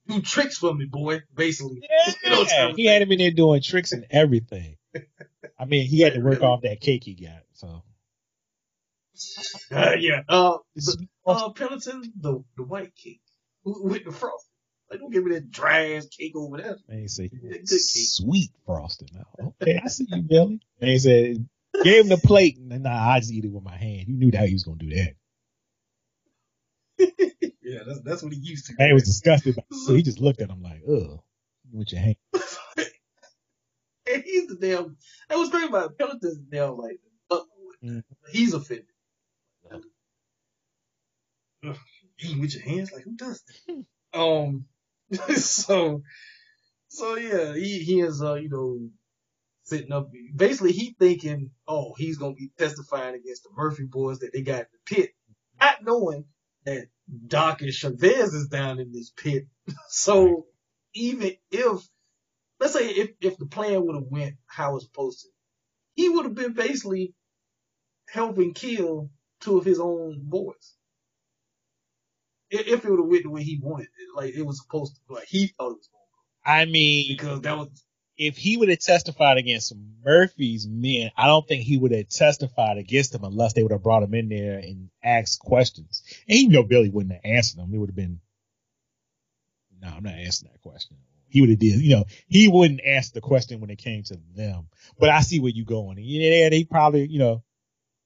do 0.08 0.22
tricks 0.22 0.58
for 0.58 0.74
me, 0.74 0.86
boy. 0.86 1.22
Basically. 1.34 1.82
You 2.24 2.30
know 2.30 2.74
he 2.76 2.86
had 2.86 3.02
him 3.02 3.12
in 3.12 3.20
there 3.20 3.32
doing 3.32 3.62
tricks 3.62 3.92
and 3.92 4.06
everything. 4.10 4.76
I 5.58 5.66
mean, 5.66 5.86
he 5.88 6.02
had 6.02 6.14
to 6.14 6.22
work 6.22 6.42
off 6.42 6.62
that 6.62 6.82
cake 6.82 7.04
he 7.04 7.14
got. 7.14 7.44
So 7.54 7.84
Uh, 9.72 9.96
yeah. 10.00 10.22
Uh, 10.28 10.58
This 10.76 10.96
the, 10.96 11.08
uh, 11.26 11.50
Pendleton, 11.52 12.02
the 12.20 12.44
the 12.58 12.64
white 12.64 12.96
cake 12.96 13.22
with 13.64 14.06
the 14.06 14.12
frost. 14.12 14.46
Like, 14.90 15.00
don't 15.02 15.12
give 15.12 15.24
me 15.24 15.36
that 15.36 15.52
dry 15.52 15.94
ass 15.94 16.08
cake 16.08 16.36
over 16.36 16.58
there. 16.58 16.78
they 16.88 17.06
say 17.08 17.28
Good 17.30 17.68
cake. 17.70 17.80
sweet 17.80 18.50
frosting. 18.66 19.10
Now. 19.14 19.54
Okay, 19.62 19.80
I 19.84 19.88
see 19.88 20.08
you, 20.10 20.24
Billy. 20.24 20.60
They 20.80 20.98
said 20.98 21.48
gave 21.84 22.04
him 22.04 22.10
the 22.10 22.18
plate, 22.18 22.58
and 22.58 22.84
nah, 22.84 23.10
I 23.12 23.20
just 23.20 23.32
eat 23.34 23.46
it 23.46 23.52
with 23.52 23.64
my 23.64 23.78
hand. 23.78 24.08
You 24.08 24.16
knew 24.18 24.32
that 24.32 24.48
he 24.48 24.54
was 24.54 24.64
gonna 24.64 24.78
do 24.78 24.90
that. 24.96 25.14
Yeah, 27.64 27.80
that's 27.88 28.02
that's 28.02 28.24
what 28.24 28.34
he 28.34 28.40
used 28.40 28.66
to. 28.68 28.74
Man 28.80 28.94
was 28.96 29.04
disgusted, 29.04 29.56
by 29.56 29.64
so 29.72 29.94
he 29.94 30.02
just 30.04 30.20
looked 30.20 30.42
at 30.42 30.50
him 30.50 30.62
like, 30.64 30.82
ugh, 30.90 31.20
with 31.72 31.92
your 31.92 32.02
hand. 32.02 32.16
and 33.94 34.24
he's 34.24 34.48
the 34.48 34.56
damn. 34.60 34.98
That 35.30 35.38
was 35.38 35.50
great 35.50 35.70
about 35.70 35.98
Pendleton's 35.98 36.40
damn 36.40 36.78
like. 36.78 37.00
Mhm. 37.84 38.04
He's 38.32 38.54
offended. 38.54 38.88
Ugh, 41.66 41.78
eating 42.20 42.42
with 42.42 42.56
your 42.56 42.64
hands, 42.64 42.92
like 42.92 43.04
who 43.04 43.16
does 43.16 43.44
that? 43.68 44.20
um. 44.20 44.66
so, 45.36 46.04
so 46.90 47.16
yeah, 47.18 47.54
he 47.56 47.80
he 47.80 48.02
is 48.02 48.22
uh 48.24 48.36
you 48.36 48.50
know 48.50 48.80
sitting 49.70 49.92
up. 49.92 50.10
Basically, 50.36 50.72
he 50.72 50.96
thinking, 51.00 51.52
oh, 51.68 51.94
he's 51.98 52.18
gonna 52.18 52.34
be 52.34 52.52
testifying 52.58 53.16
against 53.16 53.44
the 53.44 53.50
Murphy 53.56 53.86
boys 53.86 54.20
that 54.20 54.34
they 54.34 54.42
got 54.42 54.62
in 54.62 54.66
the 54.74 54.96
pit, 54.96 55.12
not 55.60 55.84
knowing 55.84 56.26
that 56.66 56.88
Doc 57.28 57.62
and 57.62 57.74
Chavez 57.74 58.34
is 58.34 58.48
down 58.48 58.80
in 58.80 58.92
this 58.92 59.12
pit. 59.12 59.48
so 59.90 60.46
even 60.94 61.34
if 61.52 61.88
let's 62.60 62.74
say 62.74 62.90
if, 62.90 63.12
if 63.22 63.38
the 63.38 63.46
plan 63.46 63.86
would 63.86 63.96
have 63.96 64.10
went 64.10 64.36
how 64.48 64.76
it's 64.76 64.86
supposed 64.86 65.22
to, 65.22 65.28
he 65.96 66.10
would 66.10 66.26
have 66.26 66.36
been 66.36 66.54
basically 66.54 67.14
helping 68.08 68.54
kill 68.54 69.10
two 69.42 69.58
of 69.58 69.66
his 69.66 69.80
own 69.80 70.20
boys. 70.24 70.76
If, 72.50 72.68
if 72.68 72.86
it 72.86 72.90
would 72.90 73.00
have 73.00 73.08
went 73.10 73.24
the 73.24 73.30
way 73.30 73.44
he 73.44 73.60
wanted, 73.62 73.88
it, 73.88 74.16
like 74.16 74.34
it 74.34 74.46
was 74.46 74.62
supposed 74.62 74.96
to, 74.96 75.14
like 75.14 75.28
he 75.28 75.48
thought 75.48 75.72
it 75.72 75.78
was 75.78 75.90
going 75.92 76.02
to 76.02 76.52
go. 76.52 76.52
I 76.52 76.66
mean, 76.66 77.06
because 77.10 77.42
that 77.42 77.58
was 77.58 77.70
if 78.20 78.36
he 78.38 78.58
would 78.58 78.68
have 78.68 78.80
testified 78.80 79.38
against 79.38 79.74
Murphy's 80.06 80.68
men, 80.68 81.10
I 81.18 81.26
don't 81.26 81.48
think 81.48 81.64
he 81.64 81.78
would 81.78 81.94
have 81.94 82.10
testified 82.10 82.78
against 82.78 83.14
them 83.14 83.24
unless 83.24 83.54
they 83.54 83.64
would 83.64 83.72
have 83.72 83.82
brought 83.82 84.04
him 84.04 84.14
in 84.14 84.28
there 84.28 84.60
and 84.60 84.90
asked 85.02 85.40
questions. 85.40 86.04
And 86.28 86.38
he 86.38 86.48
know 86.48 86.64
Billy 86.64 86.90
wouldn't 86.90 87.14
have 87.14 87.22
answered 87.24 87.60
them. 87.60 87.74
It 87.74 87.78
would 87.78 87.90
have 87.90 87.96
been, 87.96 88.20
no, 89.82 89.88
I'm 89.88 90.04
not 90.04 90.16
answering 90.16 90.52
that 90.52 90.62
question. 90.62 90.98
He 91.30 91.40
would 91.40 91.50
have 91.50 91.60
did, 91.60 91.80
you 91.80 91.96
know, 91.96 92.04
he 92.28 92.50
wouldn't 92.50 92.82
ask 92.86 93.14
the 93.14 93.22
question 93.22 93.62
when 93.62 93.70
it 93.70 93.78
came 93.78 94.04
to 94.04 94.20
them. 94.36 94.68
But 95.00 95.10
I 95.10 95.22
see 95.22 95.40
where 95.40 95.52
you're 95.52 95.66
going. 95.66 95.98
Yeah, 96.00 96.50
they 96.50 96.66
probably, 96.66 97.08
you 97.08 97.20
know, 97.20 97.44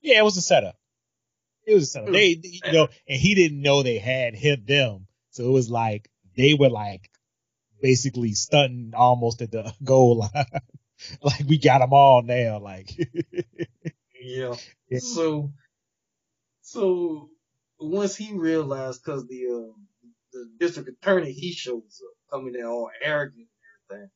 yeah, 0.01 0.19
it 0.19 0.23
was 0.23 0.37
a 0.37 0.41
setup. 0.41 0.75
It 1.65 1.73
was 1.73 1.83
a 1.83 1.87
setup. 1.87 2.13
They, 2.13 2.39
you 2.43 2.71
know, 2.71 2.89
and 3.07 3.19
he 3.19 3.33
didn't 3.33 3.61
know 3.61 3.81
they 3.81 3.97
had 3.97 4.35
hit 4.35 4.67
them. 4.67 5.07
So 5.31 5.45
it 5.45 5.51
was 5.51 5.71
like 5.71 6.11
they 6.37 6.53
were 6.53 6.69
like 6.69 7.09
basically 7.83 8.33
stunting 8.33 8.93
almost 8.95 9.43
at 9.43 9.51
the 9.51 9.71
goal 9.83 10.19
line. 10.19 10.45
like 11.21 11.43
we 11.47 11.59
got 11.59 11.79
them 11.79 11.93
all 11.93 12.23
now. 12.23 12.59
Like 12.59 12.89
Yeah. 14.23 14.55
Yeah. 14.89 14.99
So, 14.99 15.51
so 16.61 17.29
once 17.79 18.15
he 18.15 18.33
realized, 18.33 19.03
cause 19.03 19.27
the, 19.27 19.47
uh, 19.47 19.73
the 20.31 20.49
district 20.59 20.89
attorney, 20.89 21.33
he 21.33 21.51
shows 21.51 22.01
up, 22.01 22.39
coming 22.39 22.53
there 22.53 22.69
all 22.69 22.89
arrogant 23.01 23.47
and 23.89 23.91
everything. 23.91 24.09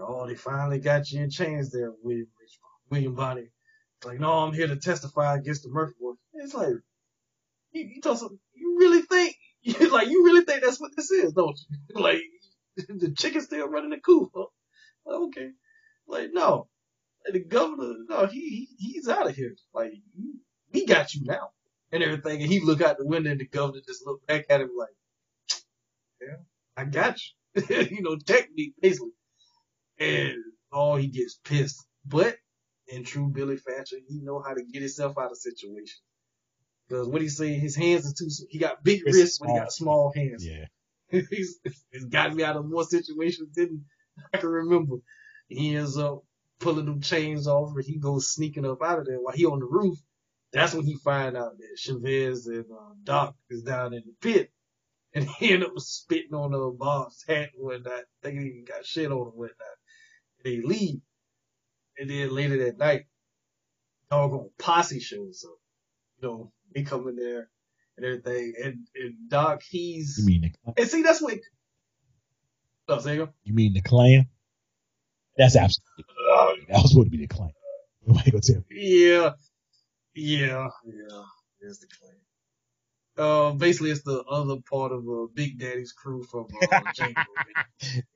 Oh, 0.00 0.26
they 0.28 0.36
finally 0.36 0.78
got 0.78 1.10
you 1.10 1.22
in 1.22 1.30
chains 1.30 1.72
there, 1.72 1.92
William 2.02 2.28
Rich, 2.40 2.58
William 2.90 3.14
Bonney. 3.14 3.48
It's 3.96 4.06
like, 4.06 4.20
no, 4.20 4.32
I'm 4.32 4.52
here 4.52 4.68
to 4.68 4.76
testify 4.76 5.34
against 5.36 5.64
the 5.64 5.70
Murphy 5.70 5.94
boys. 6.00 6.16
It's 6.34 6.54
like, 6.54 6.74
you, 7.72 7.90
you 7.94 8.00
told 8.00 8.18
some, 8.18 8.38
you 8.54 8.76
really 8.78 9.02
think, 9.02 9.34
you 9.62 9.90
like, 9.90 10.08
you 10.08 10.24
really 10.24 10.44
think 10.44 10.62
that's 10.62 10.80
what 10.80 10.92
this 10.94 11.10
is, 11.10 11.32
don't 11.32 11.58
you? 11.68 12.00
like, 12.00 12.20
the 12.88 13.14
chicken's 13.16 13.44
still 13.44 13.68
running 13.68 13.90
the 13.90 14.00
coop. 14.00 14.30
Okay. 15.06 15.50
Like, 16.06 16.30
no. 16.32 16.68
Like, 17.24 17.34
the 17.34 17.44
governor, 17.44 17.94
no, 18.08 18.26
he, 18.26 18.40
he 18.78 18.92
he's 18.92 19.08
out 19.08 19.28
of 19.28 19.34
here. 19.36 19.54
Like, 19.74 19.92
he- 19.92 20.40
we 20.72 20.86
got 20.86 21.14
you 21.14 21.22
now. 21.24 21.50
And 21.92 22.02
everything. 22.02 22.42
And 22.42 22.50
he 22.52 22.60
look 22.60 22.82
out 22.82 22.98
the 22.98 23.06
window 23.06 23.30
and 23.30 23.40
the 23.40 23.46
governor 23.48 23.80
just 23.86 24.06
look 24.06 24.26
back 24.26 24.44
at 24.50 24.60
him 24.60 24.70
like, 24.78 24.88
yeah, 26.20 26.36
I 26.76 26.84
got 26.84 27.18
you. 27.54 27.62
you 27.90 28.02
know, 28.02 28.16
technique, 28.16 28.74
basically. 28.80 29.10
And 29.98 30.34
oh, 30.72 30.96
he 30.96 31.08
gets 31.08 31.40
pissed. 31.44 31.84
But 32.04 32.36
in 32.88 33.04
true 33.04 33.28
Billy 33.28 33.56
fashion, 33.56 34.00
he 34.08 34.20
know 34.20 34.42
how 34.46 34.54
to 34.54 34.62
get 34.62 34.82
himself 34.82 35.16
out 35.18 35.30
of 35.30 35.38
situations. 35.38 36.00
Because 36.88 37.08
what 37.08 37.22
he 37.22 37.28
say, 37.28 37.54
his 37.54 37.76
hands 37.76 38.06
are 38.10 38.14
too, 38.16 38.28
he 38.50 38.58
got 38.58 38.82
big 38.84 39.02
Wrist 39.04 39.16
wrists, 39.18 39.38
but 39.38 39.48
he 39.50 39.54
got 39.56 39.72
small 39.72 40.12
hands. 40.14 40.46
yeah, 40.46 40.66
he's, 41.30 41.58
he's 41.90 42.04
gotten 42.04 42.36
me 42.36 42.44
out 42.44 42.56
of 42.56 42.66
more 42.66 42.84
situations 42.84 43.54
than 43.54 43.84
I 44.32 44.38
can 44.38 44.48
remember. 44.48 44.96
He 45.48 45.74
ends 45.74 45.96
up 45.96 46.24
pulling 46.60 46.86
them 46.86 47.00
chains 47.00 47.46
off 47.46 47.74
and 47.74 47.84
he 47.84 47.98
goes 47.98 48.30
sneaking 48.30 48.66
up 48.66 48.82
out 48.82 48.98
of 48.98 49.06
there 49.06 49.20
while 49.20 49.34
he 49.34 49.46
on 49.46 49.60
the 49.60 49.66
roof. 49.66 49.98
That's 50.52 50.74
when 50.74 50.84
he 50.84 50.96
find 50.96 51.36
out 51.36 51.58
that 51.58 51.78
Chavez 51.78 52.46
and 52.46 52.64
uh, 52.72 52.94
Doc 53.04 53.36
is 53.50 53.62
down 53.62 53.94
in 53.94 54.02
the 54.06 54.14
pit. 54.20 54.50
And 55.14 55.28
he 55.28 55.52
end 55.52 55.64
up 55.64 55.78
spitting 55.78 56.34
on 56.34 56.54
uh, 56.54 56.70
Bob's 56.70 57.24
hat 57.26 57.50
and 57.54 57.64
whatnot. 57.64 58.04
They 58.22 58.30
even 58.32 58.64
got 58.66 58.84
shit 58.84 59.10
on 59.10 59.18
him 59.18 59.26
and 59.28 59.34
whatnot. 59.34 59.78
They 60.44 60.60
leave. 60.60 61.00
And 61.98 62.10
then 62.10 62.34
later 62.34 62.64
that 62.64 62.78
night, 62.78 63.06
doggone 64.10 64.50
posse 64.58 65.00
shows 65.00 65.44
up. 65.46 65.58
You 66.20 66.28
know, 66.28 66.52
they 66.74 66.82
come 66.82 67.08
in 67.08 67.16
there 67.16 67.50
and 67.98 68.06
everything. 68.06 68.54
And, 68.64 68.86
and 68.94 69.14
Doc, 69.28 69.62
he's, 69.68 70.18
you 70.18 70.26
mean 70.26 70.40
the 70.42 70.50
clan? 70.50 70.74
and 70.78 70.88
see, 70.88 71.02
that's 71.02 71.20
what. 71.20 71.38
Say 73.02 73.14
again? 73.14 73.28
you 73.44 73.52
mean 73.52 73.74
the 73.74 73.82
clan? 73.82 74.26
That's 75.36 75.56
absolutely 75.56 76.04
that 76.68 76.82
was 76.82 76.90
supposed 76.90 77.06
to 77.06 77.10
be 77.10 77.18
the 77.18 77.26
clan. 77.26 77.50
Nobody 78.06 78.30
gonna 78.30 78.40
tell 78.40 78.56
me. 78.56 78.64
Yeah, 78.70 79.30
yeah, 80.14 80.68
yeah. 80.86 81.22
There's 81.60 81.78
the 81.78 81.86
claim. 81.86 82.14
Uh, 83.18 83.50
basically, 83.52 83.90
it's 83.90 84.02
the 84.02 84.22
other 84.24 84.56
part 84.70 84.92
of 84.92 85.08
uh, 85.08 85.26
Big 85.34 85.58
Daddy's 85.58 85.92
crew 85.92 86.22
from 86.22 86.46
uh, 86.62 86.66
Django. 86.96 87.24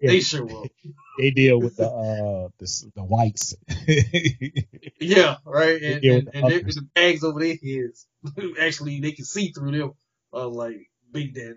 They 0.00 0.20
show 0.20 0.46
up. 0.62 0.70
They 1.18 1.30
deal 1.32 1.58
with 1.60 1.76
the 1.76 1.88
uh 1.88 2.48
the 2.58 2.90
the 2.94 3.04
whites. 3.04 3.54
Yeah, 5.00 5.36
right. 5.44 5.82
And, 5.82 6.00
deal 6.02 6.14
and, 6.16 6.24
with 6.24 6.32
the 6.32 6.38
and, 6.38 6.50
they- 6.50 6.62
the 6.62 6.88
bags 6.94 7.24
over 7.24 7.40
their 7.40 7.56
heads. 7.62 8.06
Actually, 8.60 9.00
they 9.00 9.12
can 9.12 9.24
see 9.24 9.48
through 9.52 9.72
them. 9.72 9.92
Uh, 10.32 10.48
like 10.48 10.88
Big 11.10 11.34
Daddy 11.34 11.56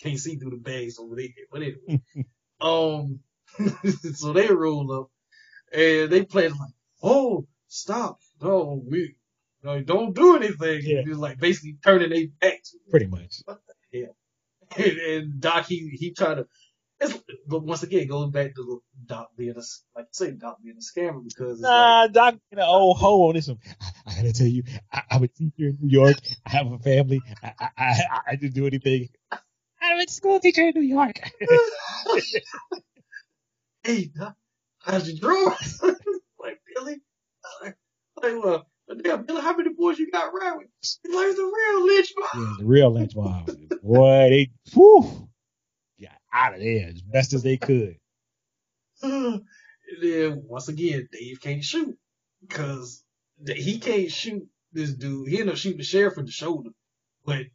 can't 0.00 0.18
see 0.18 0.36
through 0.36 0.50
the 0.50 0.56
bags 0.56 0.98
over 0.98 1.14
their 1.14 1.24
head. 1.26 1.46
But 1.52 1.62
anyway, 1.62 2.00
um, 2.60 3.20
so 4.14 4.32
they 4.32 4.48
roll 4.48 4.90
up 4.92 5.10
and 5.72 6.10
they 6.10 6.24
play 6.24 6.48
like, 6.48 6.72
"Oh, 7.02 7.46
stop! 7.68 8.20
No, 8.40 8.82
we, 8.88 9.16
no, 9.62 9.80
don't 9.82 10.14
do 10.14 10.36
anything." 10.36 10.80
Yeah. 10.82 11.02
It's 11.06 11.18
like 11.18 11.38
basically 11.38 11.76
turning 11.84 12.10
their 12.10 12.26
backs. 12.40 12.74
Pretty 12.90 13.06
much. 13.06 13.42
What 13.44 13.60
the 13.92 14.08
And, 14.76 14.98
and 14.98 15.40
Doc, 15.40 15.66
he 15.66 15.88
he 15.98 16.12
tried 16.12 16.34
to. 16.36 16.46
It's, 17.00 17.16
but 17.46 17.62
once 17.62 17.84
again, 17.84 18.08
going 18.08 18.32
back 18.32 18.54
to 18.56 18.82
Doc 19.06 19.30
being 19.36 19.52
a 19.56 19.62
like 19.96 20.06
I 20.06 20.08
say, 20.12 20.30
Doc 20.32 20.58
being 20.62 20.76
a 20.76 20.80
scammer 20.80 21.22
because 21.24 21.58
it's 21.58 21.62
like, 21.62 21.70
Nah, 21.70 22.06
Doc, 22.08 22.34
being 22.50 22.62
an 22.62 22.68
old 22.68 22.98
hoe 22.98 23.28
on 23.28 23.34
this 23.34 23.48
one. 23.48 23.58
I, 23.80 23.86
I 24.06 24.14
gotta 24.16 24.32
tell 24.32 24.46
you, 24.46 24.64
I, 24.92 25.02
I'm 25.10 25.22
a 25.22 25.28
teacher 25.28 25.68
in 25.68 25.78
New 25.80 25.88
York. 25.88 26.16
I 26.44 26.50
have 26.50 26.70
a 26.72 26.78
family. 26.78 27.20
I 27.42 27.52
I, 27.58 27.68
I, 27.78 28.20
I 28.28 28.36
didn't 28.36 28.54
do 28.54 28.66
anything. 28.66 29.08
I'm 29.80 30.00
a 30.00 30.06
school 30.08 30.40
teacher 30.40 30.62
in 30.68 30.72
New 30.74 30.82
York. 30.82 31.20
hey, 33.84 34.10
Doc, 34.14 34.36
how's 34.80 35.08
your 35.08 35.18
drawers? 35.20 35.80
like, 36.40 36.60
Billy? 36.74 37.00
Like, 37.62 37.76
like 38.22 38.44
well, 38.44 38.66
damn, 38.94 39.24
Billy, 39.24 39.40
how 39.40 39.56
many 39.56 39.70
boys 39.70 39.98
you 39.98 40.10
got 40.10 40.32
around 40.32 40.58
with? 40.58 40.68
He's 40.80 40.98
like, 41.04 41.36
the 41.36 41.52
real 41.54 41.86
lynch 41.86 42.12
mob. 42.16 42.28
yeah, 42.34 42.54
the 42.58 42.64
real 42.64 42.90
lynch 42.92 43.16
mob. 43.16 43.50
Boy, 43.82 44.30
they 44.30 44.50
whew, 44.72 45.28
got 46.00 46.12
out 46.32 46.54
of 46.54 46.60
there 46.60 46.88
as 46.88 47.02
best 47.02 47.32
as 47.32 47.42
they 47.42 47.56
could. 47.56 47.96
and 49.02 49.42
then, 50.02 50.42
once 50.46 50.68
again, 50.68 51.08
Dave 51.12 51.40
can't 51.40 51.64
shoot. 51.64 51.96
Because 52.40 53.02
he 53.46 53.78
can't 53.78 54.10
shoot 54.10 54.46
this 54.72 54.92
dude. 54.94 55.28
He 55.28 55.40
ended 55.40 55.54
up 55.54 55.58
shooting 55.58 55.78
the 55.78 55.84
sheriff 55.84 56.18
in 56.18 56.24
the 56.24 56.30
shoulder. 56.30 56.70
But 57.24 57.46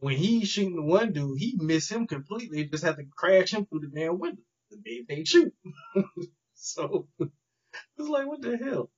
when 0.00 0.16
he's 0.16 0.48
shooting 0.48 0.76
the 0.76 0.82
one 0.82 1.12
dude, 1.12 1.38
he 1.38 1.56
missed 1.58 1.90
him 1.90 2.06
completely. 2.06 2.64
Just 2.66 2.84
had 2.84 2.96
to 2.96 3.04
crash 3.16 3.52
him 3.52 3.66
through 3.66 3.80
the 3.80 4.00
damn 4.00 4.18
window. 4.18 4.42
The 4.70 4.76
Dave 4.84 5.08
can't 5.08 5.26
shoot. 5.26 5.54
so, 6.54 7.08
it's 7.18 8.08
like, 8.08 8.26
what 8.26 8.42
the 8.42 8.56
hell? 8.56 8.90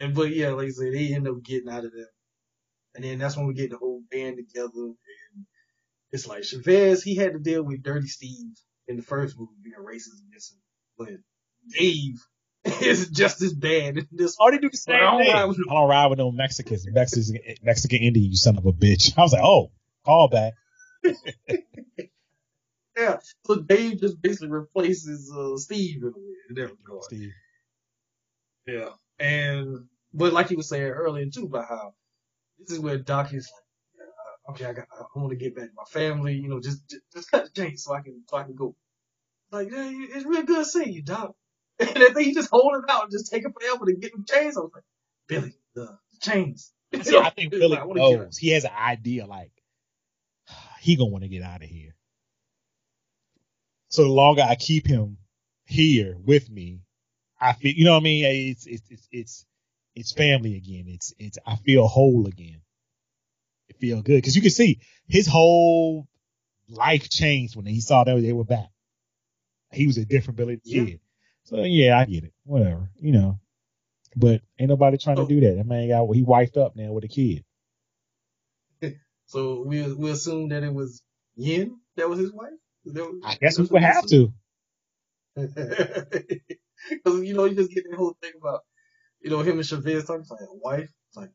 And 0.00 0.14
but 0.14 0.30
yeah, 0.34 0.50
like 0.50 0.68
I 0.68 0.70
said, 0.70 0.92
they 0.92 1.14
end 1.14 1.28
up 1.28 1.42
getting 1.42 1.68
out 1.70 1.84
of 1.84 1.92
there. 1.92 2.08
And 2.94 3.04
then 3.04 3.18
that's 3.18 3.36
when 3.36 3.46
we 3.46 3.54
get 3.54 3.70
the 3.70 3.78
whole 3.78 4.02
band 4.10 4.36
together. 4.36 4.70
And 4.74 5.46
it's 6.12 6.26
like 6.26 6.44
Chavez, 6.44 7.02
he 7.02 7.14
had 7.16 7.32
to 7.32 7.38
deal 7.38 7.62
with 7.62 7.82
Dirty 7.82 8.06
Steve 8.08 8.54
in 8.88 8.96
the 8.96 9.02
first 9.02 9.38
movie 9.38 9.52
being 9.62 9.76
racist 9.80 10.22
against 10.28 10.52
him. 10.54 10.60
But 10.98 11.08
Dave 11.78 12.14
is 12.82 13.08
just 13.10 13.42
as 13.42 13.52
bad 13.52 13.98
in 13.98 14.06
this 14.12 14.36
Oh, 14.40 14.50
they 14.50 14.58
do 14.58 14.70
the 14.70 14.76
same 14.76 14.96
I 14.96 15.18
thing. 15.18 15.32
ride 15.32 15.42
I 15.42 15.44
with 15.46 15.56
them. 15.56 15.66
don't 15.68 15.88
ride 15.88 16.06
with 16.06 16.18
no 16.18 16.30
Mexicans. 16.30 16.86
Mexican 16.90 17.40
Mexican 17.62 17.98
Indian, 17.98 18.30
you 18.30 18.36
son 18.36 18.56
of 18.58 18.66
a 18.66 18.72
bitch. 18.72 19.16
I 19.18 19.22
was 19.22 19.32
like, 19.32 19.42
oh, 19.44 19.70
call 20.04 20.28
back. 20.28 20.54
Yeah. 22.96 23.18
So 23.44 23.56
Dave 23.56 24.00
just 24.00 24.20
basically 24.22 24.48
replaces 24.48 25.30
uh, 25.30 25.56
Steve 25.58 26.02
in, 26.02 26.14
in 26.48 26.54
that 26.54 26.70
regard. 26.70 27.04
Steve. 27.04 27.30
Yeah. 28.66 28.88
And 29.18 29.86
but 30.12 30.32
like 30.32 30.50
you 30.50 30.56
was 30.56 30.68
saying 30.68 30.84
earlier 30.84 31.26
too 31.26 31.44
about 31.44 31.68
how 31.68 31.94
this 32.58 32.72
is 32.72 32.80
where 32.80 32.98
Doc 32.98 33.32
is 33.32 33.50
like, 33.98 34.56
okay, 34.56 34.66
I 34.66 34.72
got, 34.72 34.86
I 34.98 35.18
want 35.18 35.30
to 35.30 35.36
get 35.36 35.54
back 35.54 35.66
to 35.66 35.74
my 35.76 35.84
family. 35.90 36.34
You 36.34 36.48
know, 36.48 36.60
just 36.60 36.88
just, 36.88 37.02
just 37.14 37.30
cut 37.30 37.44
the 37.44 37.50
chain 37.50 37.76
so 37.76 37.94
I 37.94 38.00
can 38.00 38.22
so 38.28 38.36
I 38.36 38.44
can 38.44 38.54
go. 38.54 38.74
Like, 39.52 39.70
yeah, 39.70 39.90
it's 39.92 40.26
real 40.26 40.42
good 40.42 40.66
seeing 40.66 40.92
you, 40.92 41.02
Doc. 41.02 41.34
And 41.78 41.94
then 41.94 42.24
he 42.24 42.32
just 42.32 42.48
hold 42.50 42.72
it 42.74 42.90
out 42.90 43.02
and 43.02 43.12
just 43.12 43.30
take 43.30 43.44
it 43.44 43.52
forever 43.52 43.84
to 43.84 43.94
get 43.96 44.12
the 44.12 44.24
chains. 44.26 44.56
I 44.56 44.60
was 44.60 44.70
like, 44.74 44.84
Billy, 45.28 45.52
the, 45.74 45.84
the 45.84 46.18
chains. 46.22 46.72
See, 47.02 47.18
I 47.18 47.28
think 47.30 47.50
Billy 47.52 47.68
like, 47.68 47.80
I 47.80 47.84
wanna 47.84 48.00
get 48.00 48.18
knows. 48.20 48.38
He 48.38 48.50
has 48.50 48.64
an 48.64 48.70
idea 48.78 49.26
like 49.26 49.52
he 50.80 50.96
gonna 50.96 51.10
want 51.10 51.24
to 51.24 51.28
get 51.28 51.42
out 51.42 51.62
of 51.62 51.68
here. 51.68 51.94
So 53.90 54.02
the 54.02 54.08
longer 54.08 54.42
I 54.42 54.56
keep 54.56 54.86
him 54.86 55.18
here 55.66 56.16
with 56.24 56.50
me, 56.50 56.80
I 57.40 57.52
feel 57.54 57.72
you 57.74 57.84
know 57.84 57.92
what 57.92 58.00
I 58.00 58.04
mean. 58.04 58.24
It's 58.52 58.66
it's 58.66 58.82
it's 58.90 59.08
it's 59.12 59.46
it's 59.94 60.12
family 60.12 60.56
again. 60.56 60.86
It's 60.88 61.14
it's 61.18 61.38
I 61.46 61.56
feel 61.56 61.86
whole 61.88 62.26
again. 62.26 62.62
It 63.68 63.78
feel 63.78 64.02
good 64.02 64.16
because 64.18 64.36
you 64.36 64.42
can 64.42 64.50
see 64.52 64.80
his 65.08 65.26
whole 65.26 66.08
life 66.68 67.08
changed 67.10 67.56
when 67.56 67.66
he 67.66 67.80
saw 67.80 68.04
that 68.04 68.20
they 68.22 68.32
were 68.32 68.44
back. 68.44 68.70
He 69.72 69.86
was 69.86 69.98
a 69.98 70.04
different 70.06 70.38
Billy 70.38 70.60
Yeah. 70.64 70.84
Kid. 70.84 71.00
So 71.44 71.62
yeah, 71.62 71.98
I 71.98 72.04
get 72.06 72.24
it. 72.24 72.34
Whatever, 72.44 72.90
you 72.96 73.12
know. 73.12 73.40
But 74.16 74.42
ain't 74.58 74.70
nobody 74.70 74.98
trying 74.98 75.16
to 75.16 75.22
Oh. 75.22 75.26
do 75.26 75.40
that. 75.40 75.56
That 75.56 75.66
man 75.66 75.88
got 75.88 76.12
he 76.14 76.24
wifed 76.24 76.56
up 76.58 76.76
now 76.76 76.92
with 76.92 77.04
a 77.04 77.08
kid. 77.08 77.44
So 79.26 79.62
we 79.66 79.92
we 79.94 80.10
assume 80.10 80.50
that 80.50 80.62
it 80.64 80.72
was 80.74 81.02
Yin 81.36 81.78
that 81.96 82.08
was 82.08 82.18
his 82.20 82.32
wife. 82.32 82.52
Was- 82.84 82.96
I 83.24 83.36
guess 83.36 83.58
we 83.58 83.66
would 83.66 83.82
have 83.82 84.04
assume? 84.04 84.34
to. 85.36 85.36
Because 86.90 87.22
you 87.24 87.34
know 87.34 87.44
you 87.44 87.54
just 87.56 87.70
get 87.72 87.84
that 87.90 87.96
whole 87.96 88.16
thing 88.22 88.32
about 88.40 88.60
you 89.22 89.30
know 89.30 89.40
him 89.40 89.58
and 89.58 89.66
Chavez 89.66 90.06
talking 90.06 90.22
it's 90.22 90.30
like 90.30 90.40
a 90.42 90.54
wife, 90.54 90.90
it's 91.08 91.16
like 91.16 91.30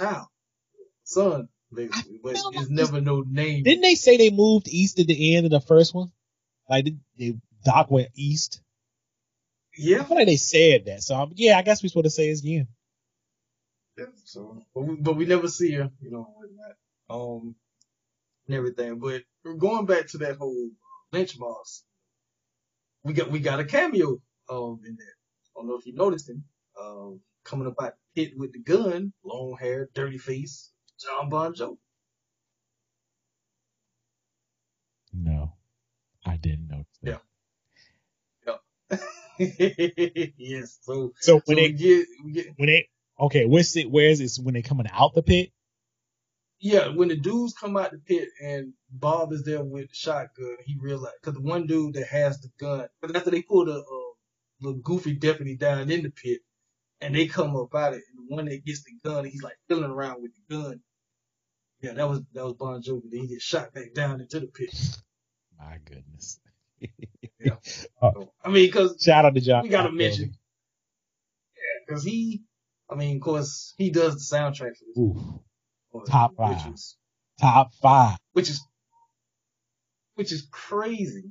child, 0.00 0.28
son, 1.04 1.48
basically, 1.72 2.20
but 2.22 2.34
it's 2.34 2.70
never 2.70 3.00
no 3.00 3.22
name. 3.28 3.64
Didn't 3.64 3.82
they 3.82 3.94
say 3.96 4.16
they 4.16 4.30
moved 4.30 4.68
east 4.68 4.98
at 5.00 5.06
the 5.06 5.36
end 5.36 5.46
of 5.46 5.52
the 5.52 5.60
first 5.60 5.94
one? 5.94 6.12
Like 6.68 6.84
did, 6.86 7.00
they, 7.18 7.34
Doc 7.64 7.90
went 7.90 8.08
east. 8.16 8.60
I 9.74 9.78
Yeah. 9.78 10.04
feel 10.04 10.16
like 10.16 10.26
they 10.26 10.36
said 10.36 10.86
that. 10.86 11.02
So 11.02 11.16
um, 11.16 11.32
yeah, 11.36 11.58
I 11.58 11.62
guess 11.62 11.82
we're 11.82 11.88
supposed 11.88 12.04
to 12.06 12.10
say 12.10 12.28
it's 12.28 12.42
again. 12.42 12.68
Yeah, 13.98 14.06
So, 14.24 14.62
but 14.74 14.82
we, 14.82 14.96
but 14.96 15.16
we 15.16 15.26
never 15.26 15.48
see 15.48 15.72
her, 15.72 15.90
you 16.00 16.10
know, 16.10 16.34
that, 16.58 17.14
um, 17.14 17.54
and 18.48 18.56
everything. 18.56 18.98
But 18.98 19.22
going 19.58 19.86
back 19.86 20.08
to 20.08 20.18
that 20.18 20.36
whole 20.36 20.70
lynch 21.12 21.38
mob, 21.38 21.56
we 23.04 23.14
got 23.14 23.30
we 23.30 23.40
got 23.40 23.60
a 23.60 23.64
cameo 23.64 24.18
um 24.50 24.80
in 24.86 24.96
there. 24.98 25.16
I 25.56 25.60
don't 25.60 25.68
know 25.68 25.76
if 25.78 25.86
you 25.86 25.94
noticed 25.94 26.28
him. 26.30 26.44
Um, 26.80 27.20
coming 27.44 27.66
up 27.68 27.74
out 27.82 27.94
the 28.14 28.24
pit 28.26 28.34
with 28.38 28.52
the 28.52 28.60
gun, 28.60 29.12
long 29.24 29.56
hair, 29.60 29.90
dirty 29.94 30.18
face, 30.18 30.70
Jon 31.00 31.28
Bon 31.30 31.54
Jovi. 31.54 31.78
No, 35.12 35.54
I 36.26 36.36
didn't 36.38 36.68
notice. 36.68 36.86
That. 37.02 37.20
yes. 40.38 40.78
So 40.82 41.12
So 41.20 41.40
so 41.42 41.42
when 41.46 41.56
we 41.60 41.70
they 41.70 41.72
get, 41.72 42.06
get 42.32 42.46
when 42.56 42.68
they 42.68 42.88
okay, 43.20 43.46
what's 43.46 43.76
it? 43.76 43.90
Where 43.90 44.08
is 44.10 44.20
it? 44.20 44.42
When 44.42 44.54
they 44.54 44.62
coming 44.62 44.86
out 44.92 45.14
the 45.14 45.22
pit? 45.22 45.50
yeah, 46.60 46.88
when 46.88 47.08
the 47.08 47.16
dudes 47.16 47.54
come 47.54 47.76
out 47.76 47.92
the 47.92 47.98
pit 47.98 48.28
and 48.42 48.72
Bob 48.90 49.32
is 49.32 49.44
there 49.44 49.62
with 49.62 49.88
the 49.90 49.94
shotgun, 49.94 50.56
he 50.66 50.76
realized 50.80 51.16
because 51.22 51.34
the 51.40 51.48
one 51.48 51.66
dude 51.66 51.94
that 51.94 52.08
has 52.08 52.40
the 52.40 52.50
gun, 52.60 52.88
after 53.14 53.30
they 53.30 53.42
pull 53.42 53.66
the 53.66 53.78
uh, 53.78 53.99
little 54.60 54.80
goofy 54.80 55.14
deputy 55.14 55.56
down 55.56 55.90
in 55.90 56.02
the 56.02 56.10
pit, 56.10 56.40
and 57.00 57.14
they 57.14 57.26
come 57.26 57.56
up 57.56 57.74
out 57.74 57.92
of 57.92 57.98
it, 57.98 58.04
and 58.16 58.28
the 58.28 58.34
one 58.34 58.44
that 58.46 58.64
gets 58.64 58.82
the 58.84 58.92
gun, 59.04 59.24
he's 59.24 59.42
like 59.42 59.56
fiddling 59.68 59.90
around 59.90 60.22
with 60.22 60.32
the 60.48 60.54
gun. 60.56 60.80
Yeah, 61.82 61.94
that 61.94 62.08
was 62.08 62.20
that 62.34 62.44
was 62.44 62.54
Bon 62.54 62.82
Jovi. 62.82 63.10
Then 63.10 63.20
he 63.22 63.26
gets 63.28 63.42
shot 63.44 63.72
back 63.72 63.94
down 63.94 64.20
into 64.20 64.40
the 64.40 64.46
pit. 64.48 64.74
My 65.58 65.78
goodness. 65.84 66.40
Yeah. 67.42 67.54
Uh, 68.02 68.10
So, 68.14 68.32
I 68.44 68.48
mean, 68.50 68.66
because 68.66 68.96
shout 69.02 69.24
out 69.24 69.34
to 69.34 69.40
Jon. 69.40 69.62
we 69.62 69.68
gotta 69.70 69.88
Bon 69.88 69.94
Jovi. 69.94 69.98
mention, 69.98 70.32
because 71.86 72.04
he, 72.04 72.42
I 72.90 72.94
mean, 72.96 73.16
of 73.16 73.22
course, 73.22 73.74
he 73.78 73.90
does 73.90 74.14
the 74.28 74.36
soundtrack 74.36 74.76
for 74.76 74.84
this, 74.86 74.98
Ooh, 74.98 75.40
movie, 75.94 76.10
top 76.10 76.32
which 76.36 76.58
five. 76.58 76.74
is 76.74 76.96
top 77.40 77.72
five. 77.82 78.18
which 78.32 78.50
is 78.50 78.62
which 80.16 80.32
is 80.32 80.46
crazy 80.50 81.30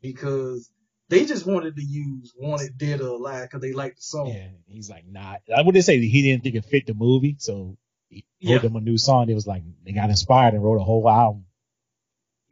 because 0.00 0.70
they 1.08 1.24
just 1.24 1.46
wanted 1.46 1.76
to 1.76 1.82
use 1.82 2.32
"Wanted 2.36 2.76
Dead 2.78 3.00
or 3.00 3.08
Alive" 3.08 3.44
because 3.44 3.60
they 3.60 3.72
liked 3.72 3.96
the 3.96 4.02
song. 4.02 4.28
Yeah, 4.28 4.48
he's 4.66 4.90
like, 4.90 5.06
nah. 5.06 5.36
I 5.54 5.62
wouldn't 5.62 5.84
say 5.84 5.98
he 6.00 6.22
didn't 6.22 6.42
think 6.42 6.54
it 6.56 6.64
fit 6.64 6.86
the 6.86 6.94
movie, 6.94 7.36
so 7.38 7.76
he 8.08 8.24
wrote 8.44 8.54
Yeah. 8.54 8.58
them 8.58 8.76
a 8.76 8.80
new 8.80 8.98
song. 8.98 9.28
It 9.30 9.34
was 9.34 9.46
like 9.46 9.62
they 9.84 9.92
got 9.92 10.10
inspired 10.10 10.54
and 10.54 10.62
wrote 10.64 10.80
a 10.80 10.84
whole 10.84 11.08
album. 11.08 11.44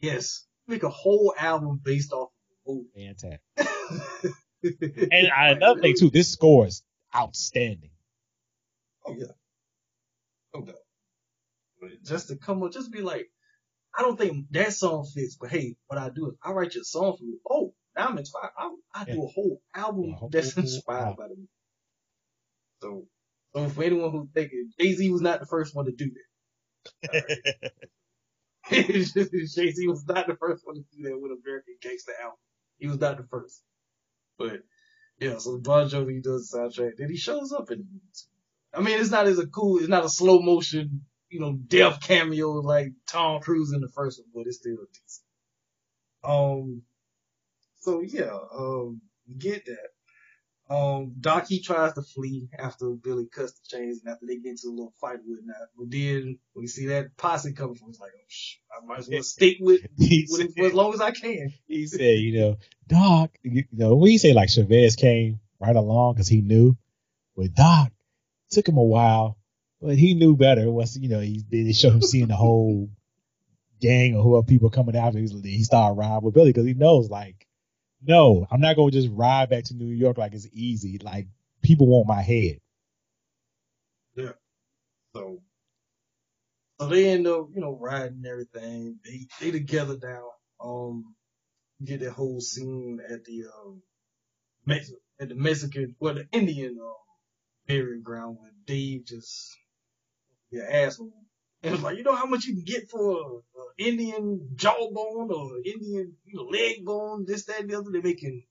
Yes, 0.01 0.47
make 0.67 0.83
a 0.83 0.89
whole 0.91 1.35
album 1.39 1.81
based 1.83 2.13
off 2.13 2.31
of 2.67 2.85
Fantastic. 2.95 3.41
the 3.57 3.65
movie. 4.23 4.35
And 5.13 5.29
I, 5.31 5.51
another 5.51 5.81
thing 5.83 5.95
too, 5.99 6.09
this 6.09 6.33
score 6.33 6.67
is 6.67 6.83
outstanding. 7.15 7.91
Oh 9.07 9.15
yeah, 9.15 9.27
no 10.55 10.63
doubt. 10.63 10.77
Just 12.03 12.29
to 12.29 12.37
come 12.37 12.63
up, 12.63 12.73
just 12.73 12.91
be 12.91 13.03
like, 13.03 13.31
I 13.97 14.01
don't 14.03 14.19
think 14.19 14.47
that 14.53 14.73
song 14.73 15.05
fits, 15.15 15.37
but 15.39 15.51
hey, 15.51 15.77
what 15.87 15.99
I 15.99 16.09
do 16.09 16.29
is 16.29 16.35
I 16.43 16.53
write 16.53 16.75
you 16.75 16.81
a 16.81 16.85
song 16.85 17.15
for 17.19 17.25
you. 17.25 17.39
Oh, 17.49 17.75
now 17.97 18.09
I'm 18.09 18.19
inspired. 18.19 18.51
I, 18.59 18.71
I 18.95 19.05
do 19.05 19.23
a 19.25 19.27
whole 19.27 19.61
album 19.75 20.11
A 20.13 20.17
whole 20.17 20.29
that's 20.31 20.57
inspired 20.57 21.01
album. 21.01 21.17
by 21.19 21.29
the 21.29 21.35
movie. 21.37 21.49
So, 22.83 23.07
so 23.55 23.69
for 23.69 23.83
anyone 23.85 24.11
who's 24.11 24.29
thinking 24.35 24.71
Jay 24.79 24.93
Z 24.95 25.11
was 25.11 25.21
not 25.23 25.41
the 25.41 25.47
first 25.47 25.75
one 25.75 25.87
to 25.87 25.93
do 25.93 26.11
that. 27.13 27.71
Jay 28.71 28.93
Z 28.93 29.87
was 29.89 30.05
not 30.07 30.27
the 30.27 30.37
first 30.41 30.67
one 30.67 30.77
to 30.77 30.83
do 30.97 31.03
that 31.05 31.19
with 31.21 31.33
American 31.45 31.75
Gangster 31.83 32.13
album. 32.21 32.39
He 32.79 32.87
was 32.89 32.99
not 32.99 33.19
the 33.19 33.25
first. 33.25 33.63
But 34.39 34.61
yeah, 35.21 35.39
so 35.39 35.59
Bon 35.59 35.89
Jovi 35.89 36.23
does 36.23 36.49
the 36.51 36.59
soundtrack. 36.59 36.93
Then 36.99 37.11
he 37.11 37.17
shows 37.17 37.53
up 37.53 37.71
in 37.71 37.79
the 37.79 37.85
movie. 37.85 38.01
too. 38.15 38.79
I 38.79 38.83
mean, 38.83 38.99
it's 39.01 39.11
not 39.11 39.27
as 39.27 39.39
a 39.39 39.47
cool, 39.47 39.79
it's 39.79 39.89
not 39.89 40.05
a 40.05 40.09
slow 40.09 40.41
motion, 40.41 41.03
you 41.29 41.39
know, 41.41 41.53
death 41.53 42.01
cameo 42.01 42.51
like 42.55 42.89
Tom 43.07 43.41
Cruise 43.41 43.73
in 43.73 43.81
the 43.81 43.89
first 43.95 44.19
one, 44.21 44.31
but 44.35 44.49
it's 44.49 44.59
still 44.59 44.77
decent. 44.93 45.25
Um, 46.25 46.83
so 47.85 48.01
yeah, 48.01 48.37
um, 48.57 49.01
we 49.28 49.35
get 49.35 49.66
that. 49.66 50.74
Um, 50.74 51.14
Doc 51.20 51.47
he 51.47 51.61
tries 51.61 51.93
to 51.93 52.03
flee 52.03 52.49
after 52.59 52.89
Billy 52.91 53.26
cuts 53.26 53.53
the 53.53 53.76
chains 53.76 54.01
and 54.03 54.11
after 54.11 54.24
they 54.26 54.37
get 54.37 54.51
into 54.53 54.68
a 54.68 54.70
little 54.70 54.95
fight 54.99 55.18
with 55.26 55.47
that. 55.47 55.68
But 55.76 55.91
then 55.91 56.39
we 56.57 56.66
see 56.66 56.87
that 56.87 57.16
posse 57.18 57.53
coming 57.53 57.74
from, 57.74 57.91
it's 57.91 58.01
like, 58.01 58.12
oh 58.14 58.24
sh, 58.28 58.57
I 58.72 58.87
might 58.87 59.01
as 59.01 59.09
well 59.11 59.22
stick 59.22 59.59
with, 59.61 59.82
with 59.99 60.28
said, 60.28 60.47
it 60.47 60.53
for 60.57 60.66
as 60.66 60.72
long 60.72 60.95
as 60.95 61.03
I 61.03 61.11
can. 61.11 61.53
he 61.66 61.87
said, 61.87 62.18
you 62.18 62.41
know, 62.41 62.57
Doc, 62.89 63.30
you 63.43 63.64
know, 63.72 64.03
he 64.05 64.16
say 64.16 64.32
like 64.32 64.49
Chavez 64.49 64.97
came 64.97 65.41
right 65.61 65.76
along 65.76 66.14
because 66.14 66.28
he 66.28 66.41
knew, 66.41 66.76
but 67.37 67.55
Doc 67.55 67.93
took 68.51 68.66
him 68.66 68.78
a 68.78 68.82
while, 68.82 69.37
but 69.82 69.97
he 69.97 70.14
knew 70.14 70.35
better. 70.35 70.70
Once 70.70 70.97
you 70.97 71.11
know, 71.11 71.20
he 71.20 71.45
they 71.51 71.72
showed 71.72 71.93
him 71.93 72.03
seeing 72.03 72.28
the 72.28 72.37
whole 72.37 72.89
gang 73.80 74.16
or 74.16 74.22
whoever 74.22 74.45
people 74.45 74.70
coming 74.70 74.97
after. 74.97 75.18
He 75.18 75.62
started 75.64 75.99
riding 75.99 76.22
with 76.22 76.35
Billy 76.35 76.51
because 76.51 76.66
he 76.66 76.72
knows 76.74 77.11
like, 77.11 77.44
no, 78.07 78.47
I'm 78.51 78.61
not 78.61 78.77
gonna 78.77 78.91
just 78.91 79.09
ride 79.13 79.51
back 79.51 79.65
to 79.65 79.75
New 79.75 79.95
York 79.95 80.19
like 80.19 80.35
it's 80.35 80.49
easy. 80.53 80.99
Like 80.99 81.29
people 81.63 81.87
want 81.87 82.07
my 82.09 82.23
head. 82.23 82.59
Yeah. 84.17 84.33
So, 85.15 85.41
so 86.81 86.87
they 86.89 87.11
end 87.11 87.27
up, 87.27 87.49
you 87.55 87.61
know, 87.61 87.77
riding 87.81 88.25
everything. 88.29 88.99
They 89.05 89.27
they 89.41 89.51
together 89.51 89.97
now. 90.03 90.31
Um, 90.61 91.15
get 91.85 92.01
that 92.01 92.13
whole 92.13 92.41
scene 92.41 93.01
at 93.11 93.25
the 93.25 93.45
um, 93.47 93.83
Mex- 94.67 94.93
at 95.21 95.29
the 95.29 95.35
Mexican, 95.35 95.95
well, 96.01 96.15
the 96.15 96.27
Indian 96.33 96.79
um, 96.81 96.95
burial 97.67 98.01
ground 98.03 98.39
where 98.41 98.51
Dave 98.67 99.07
just 99.07 99.57
an 100.53 100.67
asshole. 100.71 101.13
And 101.65 101.75
it's 101.75 101.85
like, 101.85 101.99
you 101.99 102.05
know 102.05 102.17
how 102.17 102.27
much 102.27 102.47
you 102.47 102.55
can 102.55 102.65
get 102.65 102.91
for 102.91 103.12
a, 103.12 103.61
a 103.61 103.67
Indian 103.79 104.51
jawbone 104.57 105.33
or 105.33 105.59
Indian 105.67 106.15
you 106.27 106.35
know, 106.37 106.45
leg 106.45 106.85
bone, 106.87 107.27
this, 107.29 107.47
that, 107.47 107.62
and 107.62 107.71
the 107.71 107.79
other. 107.79 107.91
They're 107.93 108.03
making, 108.03 108.45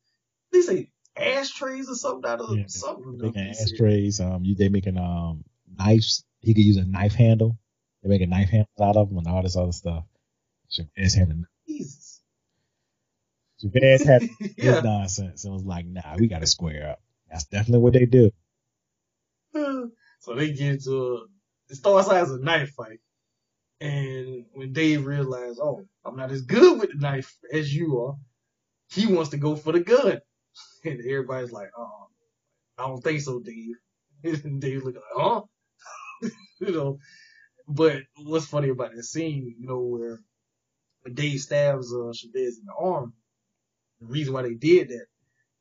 they 0.54 0.62
say 0.62 0.92
ashtrays 1.18 1.90
or 1.90 1.96
something 1.96 2.30
out 2.30 2.42
of 2.42 2.58
Yeah, 2.58 2.66
something. 2.68 3.18
making 3.20 3.48
They 3.48 3.54
said. 3.54 3.68
ashtrays. 3.74 4.22
Um, 4.22 4.44
you, 4.46 4.56
they 4.56 4.70
making 4.70 4.98
um 4.98 5.46
knives. 5.80 6.26
He 6.42 6.54
could 6.54 6.64
use 6.64 6.78
a 6.78 6.86
knife 6.86 7.16
handle. 7.16 7.58
They 8.04 8.10
making 8.10 8.30
knife 8.32 8.50
handles 8.50 8.70
out 8.82 8.98
of 8.98 9.10
them 9.10 9.20
and 9.20 9.28
all 9.28 9.44
this 9.44 9.58
other 9.58 9.74
stuff. 9.74 10.06
Chavez 10.70 11.16
had 11.16 11.46
Jesus. 11.68 12.22
Chavez 13.62 14.04
had 14.08 14.24
yeah. 14.58 14.82
this 14.82 14.84
nonsense 14.84 15.46
and 15.46 15.54
was 15.54 15.64
like, 15.64 15.86
nah, 15.86 16.18
we 16.18 16.28
got 16.28 16.42
to 16.42 16.48
square 16.48 16.92
up. 16.92 17.02
That's 17.32 17.46
definitely 17.46 17.80
what 17.84 17.94
they 17.94 18.06
do. 18.06 18.32
so 19.54 20.36
they 20.36 20.54
get 20.54 20.74
into 20.76 20.92
a, 20.94 21.33
it 21.74 21.78
starts 21.78 22.08
out 22.08 22.18
as 22.18 22.32
a 22.32 22.38
knife 22.38 22.70
fight. 22.78 23.00
And 23.82 24.46
when 24.54 24.74
Dave 24.74 25.08
realizes, 25.08 25.60
oh, 25.60 25.86
I'm 26.06 26.16
not 26.16 26.32
as 26.32 26.44
good 26.44 26.80
with 26.80 26.92
the 26.92 27.00
knife 27.00 27.36
as 27.52 27.74
you 27.74 28.00
are, 28.00 28.16
he 28.90 29.08
wants 29.08 29.32
to 29.32 29.38
go 29.38 29.56
for 29.56 29.74
the 29.74 29.80
gun. 29.82 30.20
And 30.86 31.00
everybody's 31.00 31.52
like, 31.52 31.70
oh, 31.76 32.08
I 32.78 32.86
don't 32.86 33.02
think 33.04 33.22
so, 33.22 33.40
Dave. 33.40 33.76
And 34.46 34.62
Dave 34.62 34.84
looking 34.84 35.02
like, 35.16 35.26
huh? 35.26 35.42
you 36.62 36.72
know, 36.72 37.00
but 37.68 38.04
what's 38.18 38.46
funny 38.46 38.70
about 38.70 38.94
that 38.96 39.04
scene, 39.04 39.56
you 39.60 39.68
know, 39.68 39.80
where 39.80 40.20
Dave 41.12 41.40
stabs 41.42 41.92
uh, 41.92 42.14
Chavez 42.14 42.60
in 42.60 42.66
the 42.66 42.74
arm, 42.80 43.14
the 44.00 44.06
reason 44.08 44.34
why 44.34 44.44
they 44.44 44.54
did 44.54 44.90
that 44.90 45.08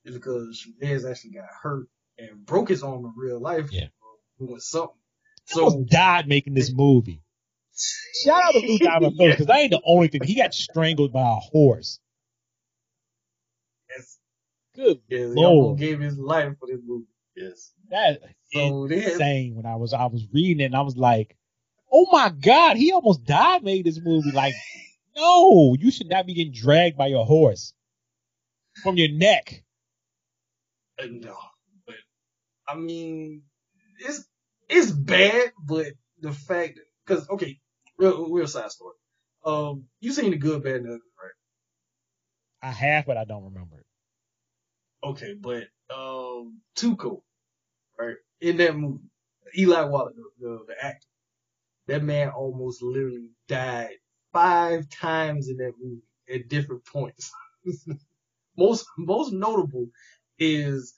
is 0.05 0.15
because 0.15 0.59
Chavez 0.59 1.07
actually 1.07 1.31
got 1.33 1.49
hurt 1.63 1.87
and 2.19 2.45
broke 2.45 2.69
his 2.69 2.83
arm 2.83 3.07
in 3.07 3.13
real 3.17 3.41
life 3.41 3.73
Yeah. 3.73 3.89
doing 4.39 4.61
something. 4.61 5.02
He 5.49 5.61
almost 5.61 5.89
died 5.91 6.29
making 6.29 6.55
this 6.55 6.73
movie. 6.73 7.23
Shout 8.25 8.43
out 8.45 8.53
to 8.53 8.61
Lou 8.61 8.79
Diamond 8.79 9.17
Phillips 9.17 9.35
because 9.35 9.47
that 9.47 9.59
ain't 9.59 9.71
the 9.71 9.81
only 9.85 10.09
thing. 10.09 10.23
He 10.25 10.35
got 10.35 10.55
strangled 10.55 11.13
by 11.13 11.23
a 11.23 11.35
horse. 11.35 11.99
Yes, 13.91 14.19
Good 14.75 15.01
yes, 15.09 15.31
Lord. 15.35 15.79
Gave 15.79 16.01
his 16.01 16.19
life 16.19 16.55
for 16.59 16.69
this 16.69 16.81
movie. 16.85 17.07
Yes. 17.37 17.73
That 17.91 18.21
So 18.53 18.87
they 18.89 19.01
had, 19.01 19.13
insane 19.13 19.55
when 19.55 19.67
I 19.67 19.77
was 19.77 19.93
I 19.93 20.07
was 20.07 20.27
reading 20.33 20.61
it 20.61 20.67
and 20.67 20.77
I 20.77 20.83
was 20.83 20.97
like, 20.97 21.37
oh 21.91 22.07
my 22.13 22.31
god, 22.31 22.77
he 22.77 22.93
almost 22.93 23.25
died 23.25 23.63
made 23.65 23.85
this 23.87 24.01
movie. 24.03 24.33
Like, 24.33 24.55
no, 25.17 25.75
you 25.79 25.91
should 25.91 26.09
not 26.09 26.27
be 26.27 26.35
getting 26.35 26.53
dragged 26.53 26.97
by 26.97 27.09
your 27.09 27.27
horse 27.27 27.75
from 28.83 28.97
your 28.97 29.11
neck. 29.11 29.63
uh, 31.03 31.07
no, 31.11 31.37
but 31.87 31.97
I 32.69 32.77
mean, 32.77 33.43
it's 33.99 34.25
it's 34.73 34.91
bad, 34.91 35.53
but 35.63 35.87
the 36.21 36.33
fact 36.33 36.81
because 37.07 37.29
okay, 37.31 37.59
real 37.99 38.31
real 38.31 38.47
side 38.47 38.71
story. 38.71 38.95
Um, 39.45 39.85
you 40.01 40.13
seen 40.13 40.31
the 40.31 40.37
good, 40.37 40.63
bad, 40.63 40.77
and 40.77 40.87
ugly, 40.87 41.01
right? 41.21 41.33
I 42.63 42.71
have, 42.71 43.07
but 43.07 43.17
I 43.17 43.25
don't 43.25 43.45
remember 43.45 43.79
it. 43.79 43.87
Okay, 45.05 45.35
but 45.35 45.65
um, 45.95 46.61
Tuco, 46.77 47.23
right? 47.99 48.15
In 48.41 48.57
that 48.59 48.77
movie, 48.77 49.03
Eli 49.59 49.83
Wallach, 49.83 50.15
the, 50.15 50.47
the, 50.47 50.65
the 50.69 50.85
actor, 50.85 51.09
that 51.89 52.05
man 52.05 52.29
almost 52.29 52.83
literally 52.83 53.31
died 53.49 53.97
five 54.33 54.89
times 54.89 55.49
in 55.49 55.57
that 55.57 55.73
movie 55.81 56.03
at 56.33 56.49
different 56.49 56.85
points. 56.87 57.33
most 58.57 58.87
most 58.97 59.33
notable 59.33 59.89
is 60.39 60.95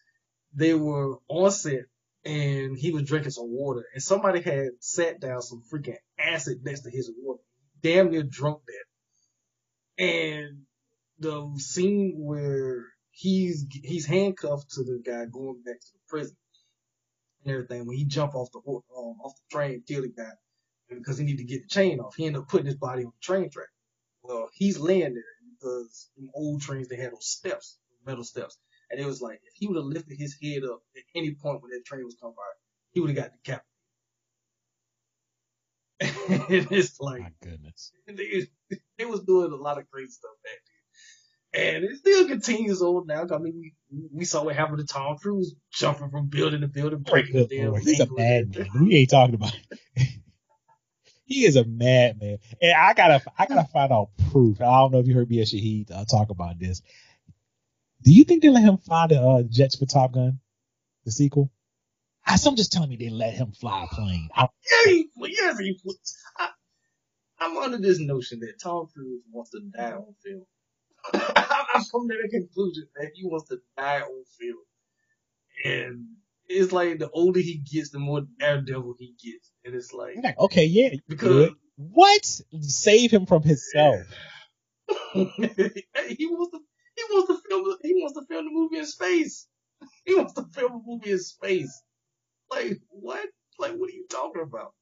they 0.54 0.74
were 0.74 1.16
on 1.28 1.50
set 1.50 1.84
and 2.24 2.78
he 2.78 2.90
was 2.92 3.04
drinking 3.04 3.32
some 3.32 3.50
water 3.50 3.84
and 3.92 4.02
somebody 4.02 4.40
had 4.40 4.70
sat 4.80 5.20
down 5.20 5.42
some 5.42 5.62
freaking 5.72 5.96
acid 6.18 6.58
next 6.64 6.80
to 6.80 6.90
his 6.90 7.10
water. 7.22 7.40
Damn 7.82 8.10
near 8.10 8.22
drunk 8.22 8.60
that. 8.66 10.04
And 10.04 10.62
the 11.18 11.52
scene 11.58 12.14
where 12.18 12.86
he's 13.10 13.66
he's 13.70 14.06
handcuffed 14.06 14.70
to 14.72 14.82
the 14.82 15.02
guy 15.04 15.26
going 15.26 15.62
back 15.64 15.80
to 15.80 15.92
the 15.92 16.00
prison 16.08 16.36
and 17.44 17.52
everything. 17.54 17.86
When 17.86 17.96
he 17.96 18.04
jump 18.04 18.34
off 18.34 18.50
the 18.52 18.58
um, 18.58 19.20
off 19.22 19.34
the 19.36 19.56
train, 19.56 19.82
kill 19.86 20.02
the 20.02 20.08
guy 20.08 20.32
because 20.88 21.18
he 21.18 21.24
need 21.24 21.38
to 21.38 21.44
get 21.44 21.62
the 21.62 21.68
chain 21.68 22.00
off. 22.00 22.14
He 22.16 22.26
ended 22.26 22.42
up 22.42 22.48
putting 22.48 22.66
his 22.66 22.76
body 22.76 23.04
on 23.04 23.12
the 23.12 23.24
train 23.24 23.50
track. 23.50 23.68
Well, 24.22 24.48
he's 24.54 24.78
laying 24.78 25.14
there 25.14 25.22
because 25.58 26.10
in 26.16 26.30
old 26.34 26.62
trains 26.62 26.88
they 26.88 26.96
had 26.96 27.12
those 27.12 27.26
steps, 27.26 27.78
metal 28.06 28.24
steps, 28.24 28.56
and 28.90 29.00
it 29.00 29.06
was 29.06 29.20
like 29.20 29.40
if 29.44 29.54
he 29.54 29.66
would 29.66 29.76
have 29.76 29.86
lifted 29.86 30.18
his 30.18 30.36
head 30.42 30.62
up 30.64 30.80
at 30.96 31.02
any 31.14 31.34
point 31.34 31.62
when 31.62 31.70
that 31.70 31.84
train 31.84 32.04
was 32.04 32.16
coming 32.20 32.34
by, 32.36 32.42
he 32.92 33.00
would 33.00 33.10
have 33.10 33.16
got 33.16 33.32
decapitated. 33.32 33.64
and 36.00 36.72
it's 36.72 37.00
like 37.00 37.20
My 37.20 37.32
goodness. 37.42 37.92
they, 38.06 38.46
they 38.98 39.04
was 39.04 39.20
doing 39.20 39.52
a 39.52 39.56
lot 39.56 39.78
of 39.78 39.90
crazy 39.90 40.10
stuff 40.10 40.32
back 40.42 40.60
then. 41.52 41.76
And 41.76 41.84
it 41.84 41.96
still 41.98 42.26
continues 42.26 42.82
on 42.82 43.06
now. 43.06 43.26
I 43.32 43.38
mean, 43.38 43.72
we, 43.90 44.08
we 44.12 44.24
saw 44.24 44.42
what 44.42 44.56
happened 44.56 44.78
to 44.78 44.86
Tom 44.86 45.16
Cruise 45.18 45.54
jumping 45.72 46.10
from 46.10 46.26
building 46.26 46.62
to 46.62 46.68
building, 46.68 47.00
breaking 47.00 47.36
the 47.36 47.46
damn. 47.46 47.76
He's 47.76 48.00
a 48.00 48.08
madman. 48.12 48.68
We 48.80 48.96
ain't 48.96 49.10
talking 49.10 49.36
about 49.36 49.56
he 51.24 51.44
is 51.46 51.56
a 51.56 51.64
madman. 51.64 52.38
And 52.60 52.72
I 52.72 52.92
gotta 52.94 53.22
I 53.38 53.46
gotta 53.46 53.68
find 53.68 53.92
out 53.92 54.10
proof. 54.30 54.60
I 54.60 54.64
don't 54.64 54.92
know 54.92 54.98
if 54.98 55.06
you 55.06 55.14
heard 55.14 55.30
me 55.30 55.38
and 55.38 55.46
Shahid 55.46 55.92
uh, 55.92 56.04
talk 56.04 56.30
about 56.30 56.58
this. 56.58 56.82
Do 58.04 58.12
you 58.12 58.24
think 58.24 58.42
they 58.42 58.50
let 58.50 58.62
him 58.62 58.76
fly 58.76 59.06
the 59.06 59.20
uh, 59.20 59.42
jets 59.48 59.76
for 59.76 59.86
Top 59.86 60.12
Gun, 60.12 60.38
the 61.04 61.10
sequel? 61.10 61.50
I, 62.26 62.36
some 62.36 62.56
just 62.56 62.72
telling 62.72 62.90
me 62.90 62.96
they 62.96 63.08
let 63.08 63.34
him 63.34 63.52
fly 63.52 63.84
a 63.84 63.94
plane. 63.94 64.28
I, 64.34 64.42
Yeah, 64.42 64.92
he, 64.92 65.08
yes, 65.26 65.58
he. 65.58 65.78
I, 66.38 66.48
I'm 67.40 67.56
under 67.56 67.78
this 67.78 67.98
notion 67.98 68.40
that 68.40 68.60
Tom 68.62 68.88
Cruise 68.94 69.22
wants 69.30 69.50
to 69.50 69.60
die 69.60 69.92
on 69.92 70.14
film. 70.24 70.44
I'm 71.14 71.84
coming 71.90 72.08
to 72.10 72.18
the 72.22 72.28
conclusion 72.28 72.88
that 72.96 73.10
he 73.14 73.26
wants 73.26 73.48
to 73.48 73.58
die 73.76 74.00
on 74.00 74.24
film. 74.38 74.58
And 75.64 76.06
it's 76.46 76.72
like 76.72 76.98
the 76.98 77.10
older 77.10 77.40
he 77.40 77.56
gets, 77.58 77.90
the 77.90 77.98
more 77.98 78.22
daredevil 78.38 78.96
he 78.98 79.14
gets. 79.22 79.50
And 79.64 79.74
it's 79.74 79.92
like, 79.92 80.16
like, 80.22 80.38
okay, 80.38 80.64
yeah, 80.64 80.90
because. 81.08 81.50
What? 81.76 82.24
Save 82.60 83.10
him 83.10 83.26
from 83.26 83.42
himself. 83.42 84.06
he 85.12 86.26
wants 86.26 86.52
to 86.52 86.60
wants 87.10 87.28
to 87.28 87.48
film 87.48 87.76
he 87.82 87.94
wants 87.94 88.18
to 88.18 88.26
film 88.26 88.44
the 88.46 88.50
movie 88.52 88.78
in 88.78 88.86
space. 88.86 89.46
He 90.06 90.14
wants 90.14 90.32
to 90.34 90.44
film 90.54 90.72
a 90.72 90.80
movie 90.86 91.10
in 91.12 91.18
space. 91.18 91.82
Like 92.50 92.80
what? 92.88 93.26
Like 93.58 93.72
what 93.72 93.90
are 93.90 93.92
you 93.92 94.06
talking 94.08 94.42
about? 94.42 94.72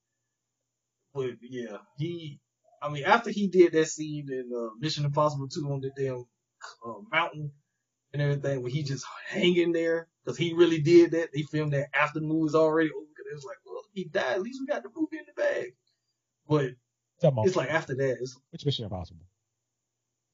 But 1.15 1.33
yeah, 1.43 1.79
he 1.99 2.41
I 2.81 2.89
mean 2.91 3.05
after 3.05 3.31
he 3.31 3.49
did 3.49 3.73
that 3.73 3.87
scene 3.89 4.29
in 4.31 4.51
uh, 4.55 4.71
Mission 4.79 5.05
Impossible 5.05 5.49
2 5.49 5.73
on 5.73 5.81
the 5.81 5.91
damn 5.97 6.25
uh, 6.87 7.01
mountain 7.11 7.53
and 8.13 8.23
everything 8.23 8.63
where 8.63 8.71
he 8.71 8.83
just 8.83 9.05
hanging 9.29 9.73
there 9.73 10.09
because 10.25 10.39
he 10.39 10.53
really 10.53 10.81
did 10.81 11.13
that. 11.13 11.31
They 11.35 11.43
filmed 11.43 11.73
that 11.73 11.89
after 11.95 12.21
the 12.21 12.27
movie 12.27 12.43
was 12.43 12.55
already 12.55 12.91
over 12.91 13.07
because 13.09 13.31
it 13.31 13.35
was 13.35 13.45
like, 13.45 13.59
well, 13.67 13.83
he 13.93 14.05
died. 14.05 14.35
At 14.37 14.43
least 14.43 14.61
we 14.61 14.67
got 14.67 14.83
the 14.83 14.91
movie 14.95 15.19
in 15.19 15.25
the 15.27 15.41
bag. 15.41 15.75
But 16.49 16.73
it's 17.47 17.57
like 17.57 17.71
after 17.71 17.95
that, 17.95 18.19
it's 18.21 18.37
Which 18.51 18.67
Mission 18.67 18.85
Impossible? 18.85 19.25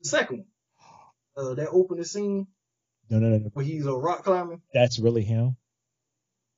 the 0.02 0.08
second 0.08 0.38
one. 0.38 0.46
Uh, 1.38 1.54
that 1.54 1.68
opening 1.70 2.02
scene 2.04 2.46
No, 3.08 3.18
no, 3.20 3.28
no, 3.28 3.38
no. 3.38 3.50
where 3.52 3.64
he's 3.64 3.86
a 3.86 3.92
rock 3.94 4.24
climbing. 4.24 4.60
That's 4.74 4.98
really 4.98 5.22
him. 5.22 5.56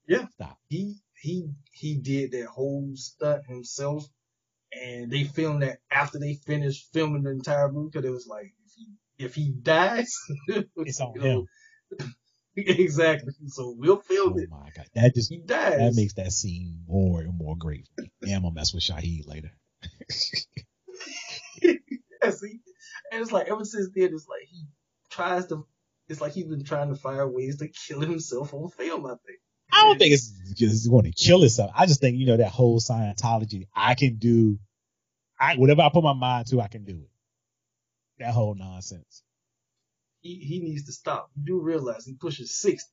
Yeah. 0.09 0.27
Stop. 0.35 0.59
He 0.69 0.97
he 1.21 1.51
he 1.73 1.97
did 1.97 2.33
that 2.33 2.47
whole 2.47 2.93
stunt 2.95 3.45
himself, 3.47 4.07
and 4.73 5.11
they 5.11 5.25
filmed 5.25 5.63
that 5.63 5.79
after 5.91 6.19
they 6.19 6.35
finished 6.47 6.89
filming 6.95 7.25
the 7.25 7.31
entire 7.31 7.71
movie 7.71 7.91
because 7.93 8.09
it 8.09 8.13
was 8.13 8.27
like 8.27 8.53
if 8.65 8.73
he 8.75 8.87
if 9.19 9.35
he 9.35 9.51
dies, 9.51 10.15
It's 10.77 11.01
on 11.01 11.13
know, 11.15 11.47
exactly. 12.57 13.35
So 13.49 13.75
we'll 13.77 14.01
film 14.01 14.39
it. 14.39 14.49
Oh 14.51 14.57
it. 14.57 14.65
my 14.65 14.71
god, 14.75 14.87
that 14.95 15.15
just 15.15 15.31
He 15.31 15.39
dies. 15.45 15.77
that 15.79 15.95
makes 15.95 16.15
that 16.15 16.33
scene 16.33 16.85
more 16.89 17.21
and 17.21 17.37
more 17.37 17.57
great. 17.57 17.87
for 17.95 18.03
me. 18.03 18.11
Yeah, 18.23 18.37
I'm 18.37 18.43
gonna 18.43 18.55
mess 18.55 18.73
with 18.73 18.83
Shahid 18.83 19.27
later. 19.29 19.51
yeah, 21.63 22.31
see? 22.31 22.61
And 23.11 23.23
it's 23.23 23.33
like 23.33 23.49
ever 23.49 23.65
since 23.65 23.89
then, 23.95 24.11
it's 24.15 24.29
like 24.29 24.47
he 24.49 24.65
tries 25.11 25.47
to. 25.49 25.67
It's 26.09 26.21
like 26.21 26.33
he's 26.33 26.47
been 26.47 26.65
trying 26.65 26.89
to 26.89 26.97
find 26.97 27.33
ways 27.33 27.59
to 27.59 27.69
kill 27.69 28.01
himself 28.01 28.53
on 28.55 28.69
film. 28.71 29.07
I 29.07 29.11
think. 29.27 29.39
I 29.73 29.83
don't 29.85 29.99
think 29.99 30.15
it's 30.15 30.31
just 30.55 30.91
going 30.91 31.05
to 31.05 31.13
kill 31.13 31.45
itself. 31.45 31.71
I 31.77 31.87
just 31.87 32.01
think 32.01 32.19
you 32.19 32.27
know 32.27 32.37
that 32.37 32.51
whole 32.51 32.81
Scientology. 32.81 33.69
I 33.75 33.95
can 33.95 34.17
do, 34.17 34.59
I 35.39 35.55
whatever 35.57 35.83
I 35.83 35.91
put 35.91 36.03
my 36.03 36.13
mind 36.13 36.49
to, 36.49 36.61
I 36.61 36.67
can 36.67 36.85
do 36.85 36.95
it. 37.05 37.11
That 38.19 38.35
whole 38.35 38.55
nonsense. 38.55 39.23
he, 40.23 40.35
he 40.37 40.59
needs 40.61 40.87
to 40.87 40.93
stop. 40.93 41.31
You 41.37 41.45
do 41.47 41.61
realize 41.61 42.05
he 42.05 42.15
pushes 42.15 42.61
60. 42.61 42.91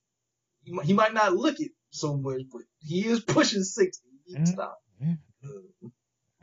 He 0.64 0.72
might, 0.72 0.86
he 0.86 0.94
might 0.94 1.14
not 1.14 1.34
look 1.36 1.60
it 1.60 1.72
so 1.90 2.16
much, 2.16 2.42
but 2.52 2.62
he 2.80 3.06
is 3.08 3.20
pushing 3.28 3.64
60. 3.64 4.08
He 4.26 4.34
needs 4.36 4.52
to 4.52 4.56
Mhm. 4.56 4.56
stop. 4.56 4.78
Yeah. 5.02 5.16
Uh, 5.44 5.88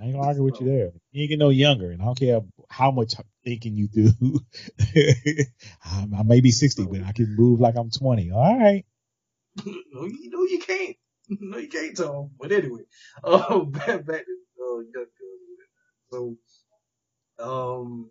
I 0.00 0.04
ain't 0.06 0.14
gonna 0.14 0.26
argue 0.26 0.42
with 0.42 0.60
you 0.60 0.66
there. 0.66 0.92
You 1.12 1.22
ain't 1.22 1.28
getting 1.30 1.38
no 1.38 1.50
younger, 1.50 1.92
and 1.92 2.02
I 2.02 2.06
don't 2.06 2.18
care 2.18 2.40
how 2.68 2.90
much 2.90 3.14
thinking 3.44 3.74
you 3.74 3.88
do. 3.88 4.40
I, 5.84 6.22
may 6.24 6.40
be 6.40 6.50
sixty, 6.50 6.84
but 6.84 7.02
I 7.02 7.12
can 7.12 7.34
move 7.36 7.60
like 7.60 7.76
I'm 7.76 7.90
twenty. 7.90 8.30
All 8.32 8.58
right. 8.58 8.84
no, 9.66 10.04
you 10.04 10.30
know 10.30 10.44
you 10.44 10.58
can't. 10.60 10.96
No, 11.40 11.56
you 11.56 11.68
can't, 11.68 11.96
Tom. 11.96 12.32
But 12.38 12.52
anyway, 12.52 12.82
oh, 13.22 13.64
back, 13.64 14.04
back 14.04 14.24
to 14.26 14.34
uh. 14.62 15.04
So, 16.10 16.36
um, 17.38 18.10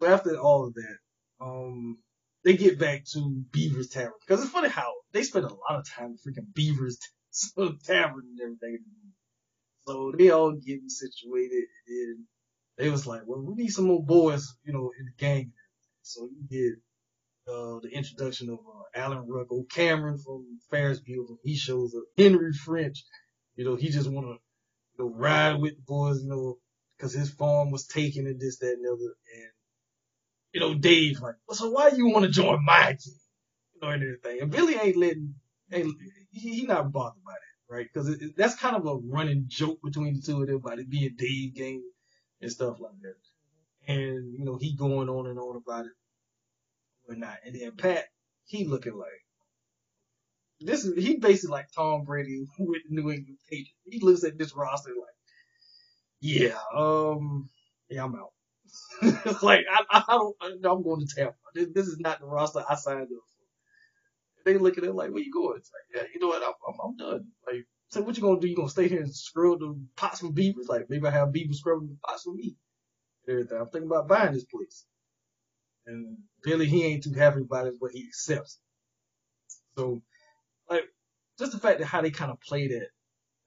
so 0.00 0.06
after 0.06 0.36
all 0.38 0.66
of 0.68 0.74
that, 0.74 0.96
um, 1.40 1.98
they 2.44 2.56
get 2.56 2.78
back 2.78 3.04
to 3.14 3.44
Beaver's 3.50 3.88
Tavern 3.88 4.12
because 4.20 4.42
it's 4.42 4.52
funny 4.52 4.68
how 4.68 4.92
they 5.12 5.24
spend 5.24 5.46
a 5.46 5.48
lot 5.48 5.80
of 5.80 5.88
time 5.88 6.16
in 6.16 6.32
freaking 6.32 6.54
Beaver's 6.54 6.98
Tavern 7.84 8.24
and 8.30 8.40
everything. 8.40 8.78
So 9.86 10.12
they 10.16 10.30
all 10.30 10.52
getting 10.52 10.88
situated, 10.88 11.64
and 11.88 12.24
they 12.78 12.90
was 12.90 13.06
like, 13.06 13.22
"Well, 13.26 13.42
we 13.42 13.54
need 13.54 13.70
some 13.70 13.86
more 13.86 14.04
boys, 14.04 14.54
you 14.64 14.72
know, 14.72 14.90
in 14.98 15.06
the 15.06 15.12
gang." 15.18 15.52
So 16.02 16.28
you 16.28 16.46
get 16.48 16.74
uh, 17.54 17.80
the 17.82 17.90
introduction 17.92 18.50
of 18.50 18.58
uh, 18.60 19.00
Alan 19.00 19.26
Ruck, 19.28 19.52
old 19.52 19.70
Cameron 19.70 20.18
from 20.18 20.46
Ferris 20.70 21.00
Bueller. 21.00 21.36
He 21.44 21.56
shows 21.56 21.94
up. 21.94 22.04
Henry 22.18 22.52
French, 22.52 23.04
you 23.56 23.64
know, 23.64 23.76
he 23.76 23.90
just 23.90 24.10
want 24.10 24.26
to 24.26 24.38
you 24.98 25.04
know, 25.04 25.14
ride 25.14 25.60
with 25.60 25.76
the 25.76 25.82
boys, 25.86 26.22
you 26.22 26.28
know, 26.28 26.58
because 26.96 27.14
his 27.14 27.30
farm 27.30 27.70
was 27.70 27.86
taken 27.86 28.26
and 28.26 28.40
this, 28.40 28.58
that, 28.58 28.72
and 28.72 28.84
the 28.84 28.90
other. 28.90 29.14
And 29.36 29.52
you 30.52 30.60
know, 30.60 30.74
Dave 30.74 31.20
like, 31.20 31.36
well, 31.48 31.56
so 31.56 31.70
why 31.70 31.90
you 31.96 32.08
want 32.08 32.24
to 32.26 32.30
join 32.30 32.64
my 32.64 32.92
gang? 32.92 32.98
You 33.74 33.80
know, 33.82 33.88
and 33.90 34.02
everything. 34.02 34.42
And 34.42 34.50
Billy 34.50 34.76
ain't 34.76 34.96
letting, 34.96 35.34
ain't, 35.72 35.94
he, 36.32 36.60
he 36.60 36.66
not 36.66 36.92
bothered 36.92 37.24
by 37.24 37.32
that, 37.32 37.74
right? 37.74 37.86
Because 37.92 38.18
that's 38.36 38.56
kind 38.56 38.76
of 38.76 38.86
a 38.86 38.96
running 38.96 39.46
joke 39.48 39.80
between 39.84 40.14
the 40.14 40.22
two 40.22 40.40
of 40.42 40.48
them 40.48 40.56
about 40.56 40.78
it 40.80 40.90
being 40.90 41.14
Dave 41.16 41.54
gang 41.54 41.82
and 42.44 42.52
stuff 42.52 42.80
like 42.80 42.92
that. 43.02 43.92
And 43.92 44.38
you 44.38 44.46
know, 44.46 44.58
he 44.58 44.76
going 44.76 45.10
on 45.10 45.28
and 45.28 45.40
on 45.40 45.56
about 45.56 45.86
it 45.86 45.92
or 47.08 47.16
not. 47.16 47.38
And 47.46 47.54
then 47.54 47.72
Pat, 47.76 48.04
he 48.46 48.64
looking 48.66 48.96
like 48.96 49.08
this 50.60 50.84
is 50.84 50.94
he 51.02 51.16
basically 51.16 51.52
like 51.52 51.68
Tom 51.74 52.04
Brady 52.04 52.46
with 52.58 52.82
New 52.90 53.10
England 53.10 53.38
Patriots. 53.50 53.74
He 53.84 54.00
looks 54.00 54.24
at 54.24 54.38
this 54.38 54.56
roster 54.56 54.90
like, 54.90 55.16
yeah, 56.20 56.58
um, 56.74 57.50
yeah, 57.90 58.04
I'm 58.04 58.16
out. 58.16 58.32
like 59.42 59.64
I, 59.70 59.84
I 59.90 60.04
don't, 60.08 60.36
I'm 60.42 60.82
going 60.82 61.06
to 61.06 61.14
Tampa. 61.14 61.34
This, 61.54 61.68
this 61.74 61.86
is 61.86 61.98
not 62.00 62.20
the 62.20 62.26
roster 62.26 62.64
I 62.68 62.76
signed 62.76 63.02
up 63.02 63.08
for. 63.08 63.46
They 64.44 64.58
look 64.58 64.78
at 64.78 64.84
it 64.84 64.94
like, 64.94 65.10
where 65.10 65.22
you 65.22 65.32
going? 65.32 65.58
It's 65.58 65.70
like, 65.72 66.02
yeah, 66.02 66.08
you 66.14 66.20
know 66.20 66.28
what? 66.28 66.42
I'm, 66.42 66.52
I'm, 66.68 66.80
I'm 66.84 66.96
done. 66.96 67.26
Like, 67.46 67.66
so 67.94 68.02
what 68.02 68.16
you 68.16 68.22
gonna 68.22 68.40
do? 68.40 68.48
You 68.48 68.56
gonna 68.56 68.68
stay 68.68 68.88
here 68.88 69.00
and 69.00 69.14
scrub 69.14 69.60
the 69.60 69.80
pots 69.96 70.20
for 70.20 70.32
beavers? 70.32 70.66
Like 70.68 70.90
maybe 70.90 71.06
I 71.06 71.10
have 71.10 71.32
beavers 71.32 71.60
scrubbing 71.60 71.88
the 71.88 71.96
pots 72.04 72.24
for 72.24 72.34
me. 72.34 72.56
Everything. 73.28 73.56
I'm 73.58 73.68
thinking 73.68 73.88
about 73.88 74.08
buying 74.08 74.32
this 74.32 74.44
place. 74.44 74.84
And 75.86 76.18
Billy, 76.42 76.66
he 76.66 76.84
ain't 76.84 77.04
too 77.04 77.12
happy 77.12 77.42
about 77.42 77.68
it, 77.68 77.74
but 77.80 77.92
he 77.92 78.04
accepts. 78.06 78.58
So, 79.76 80.02
like, 80.68 80.84
just 81.38 81.52
the 81.52 81.58
fact 81.58 81.78
that 81.78 81.86
how 81.86 82.00
they 82.02 82.10
kind 82.10 82.32
of 82.32 82.40
played 82.40 82.72
it 82.72 82.88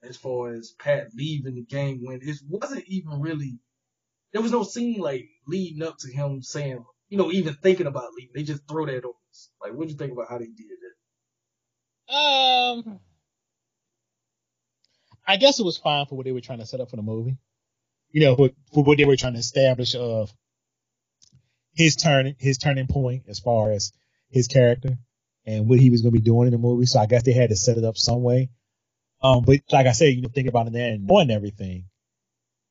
as 0.02 0.16
far 0.16 0.52
as 0.52 0.74
Pat 0.78 1.08
leaving 1.14 1.56
the 1.56 1.64
game 1.64 2.00
when 2.02 2.20
it 2.22 2.36
wasn't 2.48 2.84
even 2.86 3.20
really, 3.20 3.58
there 4.32 4.42
was 4.42 4.52
no 4.52 4.62
scene 4.62 4.98
like 4.98 5.28
leading 5.46 5.82
up 5.82 5.96
to 5.98 6.12
him 6.12 6.42
saying, 6.42 6.84
you 7.08 7.18
know, 7.18 7.30
even 7.32 7.54
thinking 7.54 7.86
about 7.86 8.12
leaving. 8.16 8.32
They 8.34 8.44
just 8.44 8.66
throw 8.68 8.86
that 8.86 9.04
on 9.04 9.12
us. 9.30 9.50
Like, 9.60 9.74
what 9.74 9.88
do 9.88 9.92
you 9.92 9.98
think 9.98 10.12
about 10.12 10.28
how 10.30 10.38
they 10.38 10.46
did 10.46 10.66
it? 10.70 12.14
Um, 12.14 13.00
I 15.28 15.36
guess 15.36 15.60
it 15.60 15.64
was 15.64 15.78
fine 15.78 16.06
for 16.06 16.16
what 16.16 16.26
they 16.26 16.32
were 16.32 16.40
trying 16.42 16.60
to 16.60 16.66
set 16.66 16.80
up 16.80 16.90
for 16.90 16.96
the 16.96 17.02
movie. 17.02 17.36
You 18.12 18.22
know, 18.22 18.36
for, 18.36 18.84
what 18.84 18.98
they 18.98 19.04
were 19.06 19.16
trying 19.16 19.34
to 19.34 19.40
establish 19.40 19.94
of 19.94 20.32
his 21.74 21.96
turning 21.96 22.36
his 22.38 22.58
turning 22.58 22.88
point 22.88 23.24
as 23.28 23.38
far 23.38 23.72
as 23.72 23.92
his 24.30 24.48
character 24.48 24.98
and 25.46 25.68
what 25.68 25.80
he 25.80 25.90
was 25.90 26.02
going 26.02 26.14
to 26.14 26.20
be 26.20 26.24
doing 26.24 26.46
in 26.48 26.52
the 26.52 26.58
movie. 26.58 26.86
So 26.86 27.00
I 27.00 27.06
guess 27.06 27.24
they 27.24 27.32
had 27.32 27.50
to 27.50 27.56
set 27.56 27.78
it 27.78 27.84
up 27.84 27.98
some 27.98 28.22
way. 28.22 28.50
Um, 29.22 29.44
but 29.44 29.60
like 29.72 29.86
I 29.86 29.92
said, 29.92 30.14
you 30.14 30.22
know, 30.22 30.30
think 30.30 30.48
about 30.48 30.68
it 30.68 30.74
and 30.74 31.06
knowing 31.06 31.30
everything, 31.30 31.86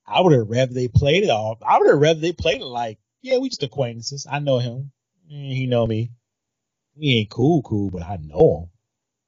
I 0.08 0.22
would 0.22 0.34
have 0.34 0.50
rather 0.50 0.74
they 0.74 0.88
played 0.88 1.24
it 1.24 1.30
off. 1.30 1.60
I 1.68 1.80
would 1.80 1.90
have 1.90 2.00
rather 2.00 2.20
they 2.20 2.34
played 2.34 2.62
it 2.62 2.66
like, 2.66 3.00
yeah, 3.22 3.38
we 3.38 3.50
just 3.50 3.64
acquaintances. 3.64 4.28
I 4.30 4.40
know 4.40 4.60
him, 4.60 4.92
Mm, 5.32 5.54
he 5.54 5.68
know 5.68 5.86
me. 5.86 6.12
he 6.96 7.20
ain't 7.20 7.30
cool, 7.30 7.62
cool, 7.64 7.92
but 7.92 8.04
I 8.04 8.18
know 8.18 8.62
him. 8.64 8.70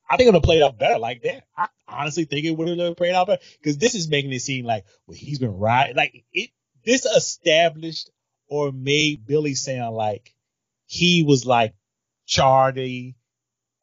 I 0.09 0.17
think 0.17 0.27
it 0.27 0.29
would 0.29 0.35
have 0.35 0.43
played 0.43 0.61
out 0.63 0.79
better 0.79 0.97
like 0.97 1.21
that. 1.23 1.43
I 1.57 1.67
honestly 1.91 2.25
think 2.25 2.45
it 2.45 2.51
would 2.51 2.77
have 2.79 2.97
played 2.97 3.13
out 3.13 3.27
better 3.27 3.41
because 3.61 3.77
this 3.77 3.95
is 3.95 4.09
making 4.09 4.31
it 4.31 4.41
seem 4.41 4.65
like 4.65 4.85
well 5.07 5.17
he's 5.17 5.39
been 5.39 5.57
riding 5.57 5.95
like 5.95 6.23
it. 6.33 6.49
This 6.85 7.05
established 7.05 8.09
or 8.47 8.71
made 8.71 9.25
Billy 9.25 9.53
sound 9.55 9.95
like 9.95 10.33
he 10.85 11.23
was 11.23 11.45
like 11.45 11.73
Charlie, 12.25 13.15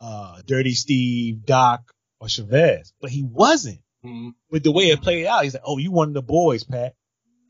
uh, 0.01 0.41
Dirty 0.47 0.73
Steve, 0.73 1.45
Doc, 1.45 1.93
or 2.21 2.29
Chavez, 2.29 2.93
but 3.01 3.11
he 3.11 3.23
wasn't. 3.23 3.81
Mhm. 4.05 4.35
With 4.51 4.63
the 4.63 4.73
way 4.73 4.91
it 4.91 5.03
played 5.03 5.27
out, 5.27 5.45
he's 5.45 5.55
like, 5.55 5.63
"Oh, 5.67 5.79
you 5.79 5.91
one 5.91 6.09
of 6.09 6.15
the 6.15 6.23
boys, 6.23 6.65
Pat." 6.65 6.95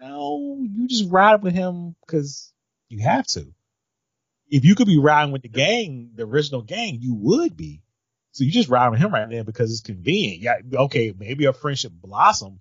No, 0.01 0.59
you 0.61 0.87
just 0.89 1.11
ride 1.11 1.43
with 1.43 1.55
him 1.55 1.97
because 2.07 2.53
you 2.89 3.01
have 3.01 3.27
to. 3.29 3.53
If 4.49 4.65
you 4.65 4.75
could 4.75 4.87
be 4.87 4.99
riding 4.99 5.33
with 5.33 5.43
the 5.43 5.49
gang, 5.49 6.13
the 6.15 6.25
original 6.25 6.63
gang, 6.63 6.99
you 7.01 7.15
would 7.15 7.57
be. 7.57 7.83
So 8.37 8.45
you 8.45 8.51
just 8.51 8.69
ride 8.69 8.91
with 8.91 9.01
him 9.01 9.15
right 9.15 9.31
there 9.31 9.45
because 9.45 9.71
it's 9.71 9.81
convenient. 9.81 10.43
Yeah, 10.43 10.81
okay, 10.81 11.15
maybe 11.17 11.47
a 11.47 11.55
friendship 11.55 11.91
blossom, 11.91 12.61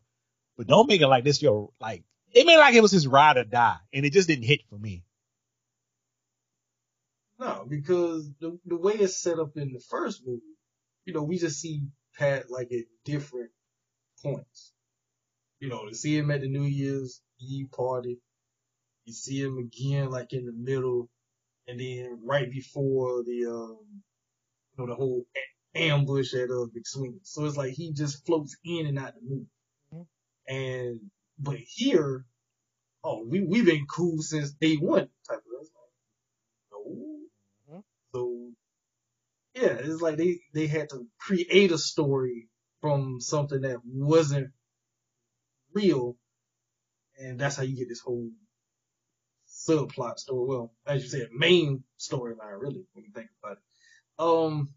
but 0.56 0.68
don't 0.68 0.88
make 0.88 1.02
it 1.02 1.08
like 1.08 1.26
this. 1.26 1.42
Your 1.42 1.72
like 1.82 2.06
it 2.32 2.46
made 2.46 2.54
it 2.56 2.60
like 2.60 2.76
it 2.76 2.82
was 2.82 2.94
his 2.94 3.10
ride 3.10 3.36
or 3.36 3.44
die, 3.44 3.76
and 3.92 4.06
it 4.06 4.14
just 4.14 4.30
didn't 4.30 4.46
hit 4.46 4.62
for 4.70 4.78
me. 4.78 5.04
No, 7.38 7.66
because 7.68 8.32
the 8.40 8.58
the 8.66 8.78
way 8.78 8.94
it's 8.94 9.18
set 9.18 9.38
up 9.38 9.58
in 9.58 9.74
the 9.74 9.82
first 9.82 10.26
movie, 10.26 10.44
you 11.04 11.14
know, 11.14 11.24
we 11.24 11.38
just 11.38 11.60
see 11.60 11.82
Pat 12.18 12.50
like 12.50 12.72
at 12.72 12.86
different 13.04 13.50
points. 14.24 14.72
You 15.60 15.68
know, 15.68 15.90
to 15.90 15.94
see 15.94 16.18
him 16.18 16.32
at 16.32 16.40
the 16.40 16.48
New 16.48 16.64
Year's 16.64 17.22
Eve 17.42 17.70
party, 17.72 18.22
you 19.04 19.12
see 19.12 19.42
him 19.42 19.58
again 19.58 20.10
like 20.10 20.32
in 20.32 20.46
the 20.46 20.54
middle, 20.54 21.10
and 21.68 21.78
then 21.78 22.22
right 22.24 22.50
before 22.50 23.24
the 23.26 23.46
um, 23.48 24.04
you 24.78 24.78
know, 24.78 24.88
the 24.88 24.96
whole 24.96 25.26
ambush 25.76 26.34
at 26.34 26.50
uh 26.50 26.68
McSweeney. 26.76 27.20
So 27.24 27.46
it's 27.46 27.58
like 27.58 27.74
he 27.74 27.94
just 27.94 28.26
floats 28.26 28.58
in 28.66 28.88
and 28.88 29.00
out 29.00 29.10
of 29.10 29.16
the 29.16 29.22
movie. 29.30 29.48
Mhm. 29.94 30.08
And 30.48 31.12
but 31.40 31.58
here, 31.58 32.26
oh, 33.04 33.26
we 33.26 33.42
we've 33.42 33.66
been 33.66 33.88
cool 33.88 34.22
since 34.22 34.52
day 34.54 34.76
one 34.78 35.10
type 35.30 35.40
of. 35.40 35.62
It's 35.62 35.72
like, 35.76 35.92
no. 36.72 37.76
Mhm. 37.78 37.84
So 38.14 38.52
yeah, 39.56 39.78
it's 39.80 40.02
like 40.02 40.18
they 40.18 40.40
they 40.54 40.68
had 40.68 40.90
to 40.90 41.08
create 41.20 41.72
a 41.72 41.78
story 41.78 42.50
from 42.82 43.20
something 43.22 43.62
that 43.62 43.80
wasn't 43.86 44.52
real, 45.74 46.18
and 47.20 47.40
that's 47.40 47.56
how 47.56 47.64
you 47.64 47.76
get 47.76 47.90
this 47.90 48.00
whole 48.02 48.30
subplot 49.48 50.20
story. 50.20 50.48
Well, 50.48 50.74
as 50.86 51.04
you 51.04 51.10
said, 51.10 51.30
main 51.34 51.84
storyline 52.00 52.60
really 52.60 52.86
when 52.94 53.06
you 53.06 53.12
think 53.14 53.30
about 53.44 53.58
it. 53.58 53.64
Um, 54.20 54.70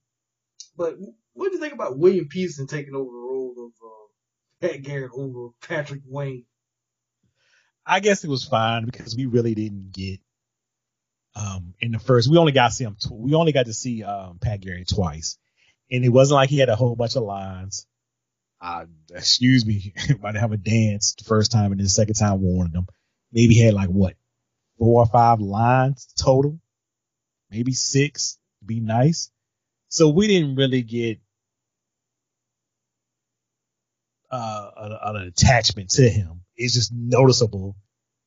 but 0.78 0.96
what 1.34 1.48
do 1.48 1.54
you 1.54 1.60
think 1.60 1.74
about 1.74 1.98
William 1.98 2.28
Petersen 2.28 2.66
taking 2.68 2.94
over 2.94 3.10
the 3.10 3.18
role 3.18 3.54
of 3.58 3.72
uh, 3.84 4.66
Pat 4.68 4.82
Garrett 4.82 5.10
over 5.12 5.50
Patrick 5.60 6.02
Wayne? 6.06 6.44
I 7.84 8.00
guess 8.00 8.22
it 8.22 8.30
was 8.30 8.44
fine 8.44 8.84
because 8.84 9.16
we 9.16 9.26
really 9.26 9.54
didn't 9.54 9.92
get 9.92 10.20
um 11.34 11.74
in 11.80 11.92
the 11.92 11.98
first. 11.98 12.30
We 12.30 12.36
only 12.38 12.52
got 12.52 12.68
to 12.68 12.74
see 12.74 12.84
him. 12.84 12.96
Tw- 13.00 13.12
we 13.12 13.34
only 13.34 13.52
got 13.52 13.66
to 13.66 13.74
see 13.74 14.04
um 14.04 14.38
Pat 14.40 14.60
Garrett 14.60 14.88
twice, 14.88 15.38
and 15.90 16.04
it 16.04 16.10
wasn't 16.10 16.36
like 16.36 16.50
he 16.50 16.58
had 16.58 16.68
a 16.68 16.76
whole 16.76 16.96
bunch 16.96 17.16
of 17.16 17.24
lines. 17.24 17.86
Uh, 18.60 18.86
excuse 19.14 19.64
me, 19.64 19.94
might 20.22 20.34
have 20.34 20.52
a 20.52 20.56
dance 20.56 21.14
the 21.14 21.24
first 21.24 21.52
time 21.52 21.72
and 21.72 21.80
then 21.80 21.84
the 21.84 21.90
second 21.90 22.14
time 22.14 22.40
warning 22.40 22.72
them. 22.72 22.86
Maybe 23.32 23.54
had 23.58 23.74
like 23.74 23.88
what 23.88 24.14
four 24.78 25.02
or 25.02 25.06
five 25.06 25.40
lines 25.40 26.08
total, 26.18 26.58
maybe 27.50 27.72
six. 27.72 28.38
Be 28.64 28.80
nice. 28.80 29.30
So 29.88 30.08
we 30.08 30.26
didn't 30.26 30.56
really 30.56 30.82
get 30.82 31.18
uh, 34.30 34.70
an, 34.76 34.98
an 35.02 35.28
attachment 35.28 35.90
to 35.90 36.08
him. 36.08 36.42
It's 36.56 36.74
just 36.74 36.92
noticeable. 36.92 37.76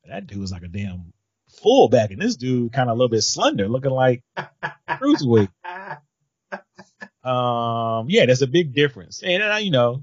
That 0.08 0.26
dude 0.26 0.40
was 0.40 0.52
like 0.52 0.62
a 0.62 0.68
damn 0.68 1.12
fullback, 1.62 2.10
and 2.10 2.20
this 2.20 2.36
dude 2.36 2.72
kind 2.72 2.88
of 2.88 2.94
a 2.94 2.98
little 2.98 3.08
bit 3.08 3.22
slender, 3.22 3.68
looking 3.68 3.92
like 3.92 4.22
cruiserweight. 4.88 5.48
Um, 7.22 8.06
yeah, 8.08 8.26
there's 8.26 8.42
a 8.42 8.48
big 8.48 8.74
difference, 8.74 9.22
and 9.22 9.42
uh, 9.42 9.56
you 9.56 9.70
know, 9.70 10.02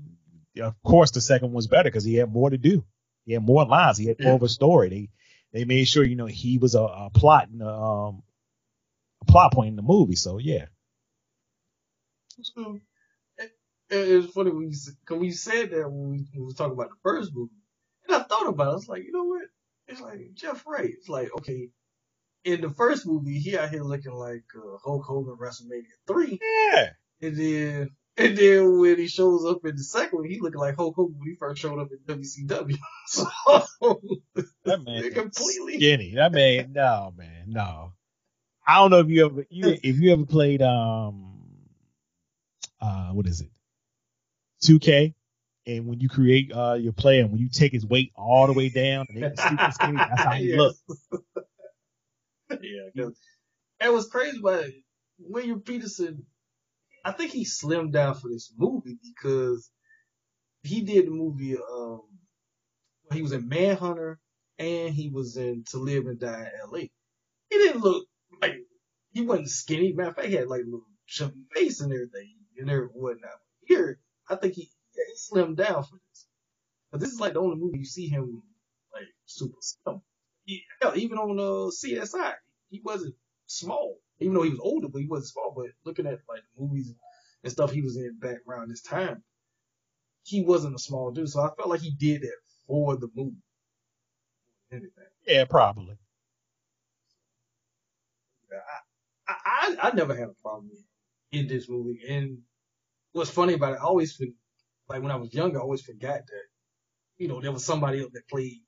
of 0.62 0.82
course, 0.84 1.12
the 1.12 1.22
second 1.22 1.52
one's 1.52 1.68
better 1.68 1.90
because 1.90 2.06
he 2.06 2.16
had 2.16 2.32
more 2.32 2.50
to 2.50 2.58
do. 2.58 2.86
He 3.26 3.34
had 3.34 3.44
more 3.44 3.66
lines. 3.66 3.98
He 3.98 4.08
had 4.08 4.20
more 4.22 4.36
of 4.36 4.44
a 4.44 4.50
story. 4.50 4.90
They 4.90 5.10
they 5.60 5.66
made 5.66 5.86
sure 5.86 6.04
you 6.04 6.16
know 6.16 6.28
he 6.28 6.58
was 6.58 6.76
a, 6.76 6.82
a 6.82 7.10
plot 7.14 7.50
in 7.52 7.60
the, 7.60 7.68
um 7.68 8.24
a 9.22 9.26
plot 9.26 9.52
point 9.52 9.70
in 9.70 9.76
the 9.76 9.82
movie. 9.82 10.16
So 10.16 10.38
yeah, 10.38 10.66
So, 12.44 12.80
it, 13.40 13.52
it's 13.90 14.34
funny 14.34 14.52
when 14.52 14.70
you, 14.72 14.78
cause 15.06 15.20
we 15.20 15.32
said 15.32 15.72
that 15.72 15.90
when 15.90 16.12
we, 16.12 16.18
when 16.18 16.28
we 16.36 16.46
was 16.46 16.56
talking 16.56 16.74
about 16.74 16.90
the 16.90 16.98
first 17.04 17.32
movie, 17.34 17.52
and 18.08 18.18
I 18.18 18.24
thought 18.24 18.48
about 18.50 18.68
it. 18.68 18.72
I 18.72 18.76
was 18.76 18.90
like, 18.90 19.04
you 19.06 19.12
know 19.14 19.26
what? 19.26 19.44
It's 19.88 20.02
like 20.02 20.20
Jeff 20.36 20.66
Ray. 20.68 20.88
It's 20.98 21.10
like, 21.10 21.30
okay, 21.40 21.70
in 22.46 22.62
the 22.62 22.70
first 22.72 23.06
movie, 23.08 23.40
he 23.40 23.58
out 23.58 23.70
here 23.70 23.84
looking 23.84 24.14
like 24.14 24.44
uh, 24.56 24.78
Hulk 24.84 25.06
Hogan 25.06 25.38
WrestleMania 25.38 25.84
three, 26.08 26.40
yeah, 26.42 26.90
and 27.22 27.38
then 27.38 27.90
and 28.18 28.38
then 28.38 28.80
when 28.80 28.98
he 28.98 29.08
shows 29.08 29.46
up 29.46 29.66
in 29.66 29.76
the 29.76 29.84
second 29.84 30.20
one, 30.20 30.30
he 30.30 30.40
looking 30.40 30.60
like 30.60 30.76
Hulk 30.76 30.96
Hogan 30.96 31.18
when 31.20 31.30
he 31.30 31.36
first 31.36 31.62
showed 31.62 31.80
up 31.80 31.90
in 31.92 32.00
WCW. 32.22 32.78
so 33.08 33.28
that 34.66 34.84
man 34.84 35.12
completely- 35.14 35.78
skinny. 35.78 36.16
That 36.16 36.32
man, 36.34 36.74
no 36.74 37.14
man, 37.18 37.46
no. 37.48 37.94
I 38.68 38.76
don't 38.78 38.92
know 38.92 39.00
if 39.00 39.10
you 39.10 39.26
ever 39.26 39.46
you 39.50 39.78
if 39.84 40.00
you 40.00 40.14
ever 40.14 40.26
played 40.26 40.62
um 40.62 41.29
uh 42.82 43.10
what 43.12 43.26
is 43.28 43.42
it 43.42 43.50
2K 44.64 45.14
and 45.68 45.88
when 45.88 46.00
you 46.00 46.10
create 46.10 46.52
uh 46.54 46.74
your 46.74 46.94
player 46.94 47.22
and 47.22 47.32
when 47.32 47.40
you 47.40 47.50
take 47.50 47.72
his 47.72 47.86
weight 47.86 48.12
all 48.16 48.48
the 48.48 48.54
way 48.54 48.70
down 48.70 49.06
and 49.10 49.18
they 49.24 49.36
super 49.42 49.72
skinny, 49.72 49.98
that's 49.98 50.24
how 50.24 50.34
he 50.34 50.46
Yes. 50.46 50.82
Yeah. 52.50 52.58
yeah, 52.62 52.90
'cause 53.06 53.18
it 53.82 53.94
was 53.94 54.08
crazy, 54.10 54.40
but 54.42 54.66
William 55.20 55.62
Petersen, 55.62 56.26
I 57.06 57.12
think 57.12 57.32
he 57.32 57.46
slimmed 57.46 57.94
down 57.94 58.16
for 58.16 58.30
this 58.30 58.54
movie 58.58 58.98
because 59.04 59.70
he 60.64 60.82
did 60.82 61.08
the 61.08 61.12
movie. 61.12 61.58
Um, 61.58 62.02
he 63.14 63.22
was 63.22 63.32
in 63.32 63.48
Manhunter 63.48 64.20
and 64.58 64.94
he 64.94 65.10
was 65.10 65.38
in 65.38 65.64
To 65.72 65.78
Live 65.80 66.08
and 66.08 66.20
Die 66.20 66.42
in 66.54 66.60
L.A. 66.62 66.80
He 67.50 67.58
didn't 67.58 67.82
look 67.82 68.08
like 68.42 68.56
he 69.14 69.22
wasn't 69.22 69.50
skinny. 69.50 69.94
Matter 69.94 70.10
of 70.10 70.16
fact, 70.16 70.28
he 70.30 70.36
had 70.36 70.48
like 70.48 70.64
little 70.66 70.86
chubby 71.08 71.44
face 71.54 71.82
and 71.82 71.92
everything 71.94 72.36
and 72.60 72.70
everything 72.70 73.02
whatnot. 73.02 73.32
Here, 73.66 74.00
I 74.30 74.36
think 74.36 74.56
he, 74.56 74.70
yeah, 74.96 75.04
he 75.08 75.16
slimmed 75.16 75.58
down 75.58 75.84
for 75.84 75.96
this. 76.10 76.28
But 76.92 77.00
this 77.02 77.12
is 77.12 77.20
like 77.20 77.34
the 77.34 77.42
only 77.42 77.58
movie 77.58 77.80
you 77.80 77.86
see 77.86 78.08
him 78.08 78.42
like 78.94 79.08
super 79.26 79.58
slim. 79.62 80.02
He, 80.46 80.64
hell, 80.82 80.94
even 80.96 81.18
on 81.18 81.40
uh, 81.40 81.70
CSI, 81.72 82.34
he 82.70 82.82
wasn't 82.84 83.16
small. 83.46 83.98
Even 84.20 84.34
though 84.34 84.44
he 84.44 84.50
was 84.50 84.60
older, 84.60 84.88
but 84.90 85.02
he 85.02 85.08
wasn't 85.08 85.30
small. 85.30 85.54
But 85.56 85.68
looking 85.86 86.08
at 86.08 86.20
like 86.28 86.42
the 86.56 86.64
movies 86.64 86.94
and 87.44 87.52
stuff 87.52 87.72
he 87.72 87.82
was 87.82 87.98
in 87.98 88.18
back 88.20 88.38
around 88.48 88.70
this 88.70 88.82
time, 88.82 89.24
he 90.24 90.42
wasn't 90.44 90.76
a 90.76 90.80
small 90.80 91.12
dude. 91.12 91.30
So 91.30 91.42
I 91.42 91.50
felt 91.56 91.70
like 91.70 91.82
he 91.82 91.92
did 91.92 92.24
that 92.24 92.38
for 92.68 92.98
the 92.98 93.10
movie. 93.16 93.38
Anything. 94.72 94.92
Yeah, 95.28 95.46
probably. 95.46 95.96
I, 99.28 99.76
I 99.82 99.90
I 99.90 99.92
never 99.96 100.16
had 100.16 100.30
a 100.30 100.42
problem 100.42 100.72
in 101.32 101.48
this 101.48 101.70
movie. 101.70 102.02
And 102.08 102.40
what's 103.14 103.32
funny 103.32 103.54
about 103.54 103.74
it, 103.74 103.80
I 103.82 103.86
always 103.86 104.22
like 104.90 105.02
when 105.02 105.12
I 105.12 105.18
was 105.18 105.34
younger, 105.34 105.60
I 105.60 105.64
always 105.64 105.82
forgot 105.82 106.22
that 106.28 106.44
you 107.18 107.28
know 107.28 107.42
there 107.42 107.52
was 107.52 107.66
somebody 107.66 108.02
else 108.02 108.12
that 108.14 108.30
played 108.30 108.60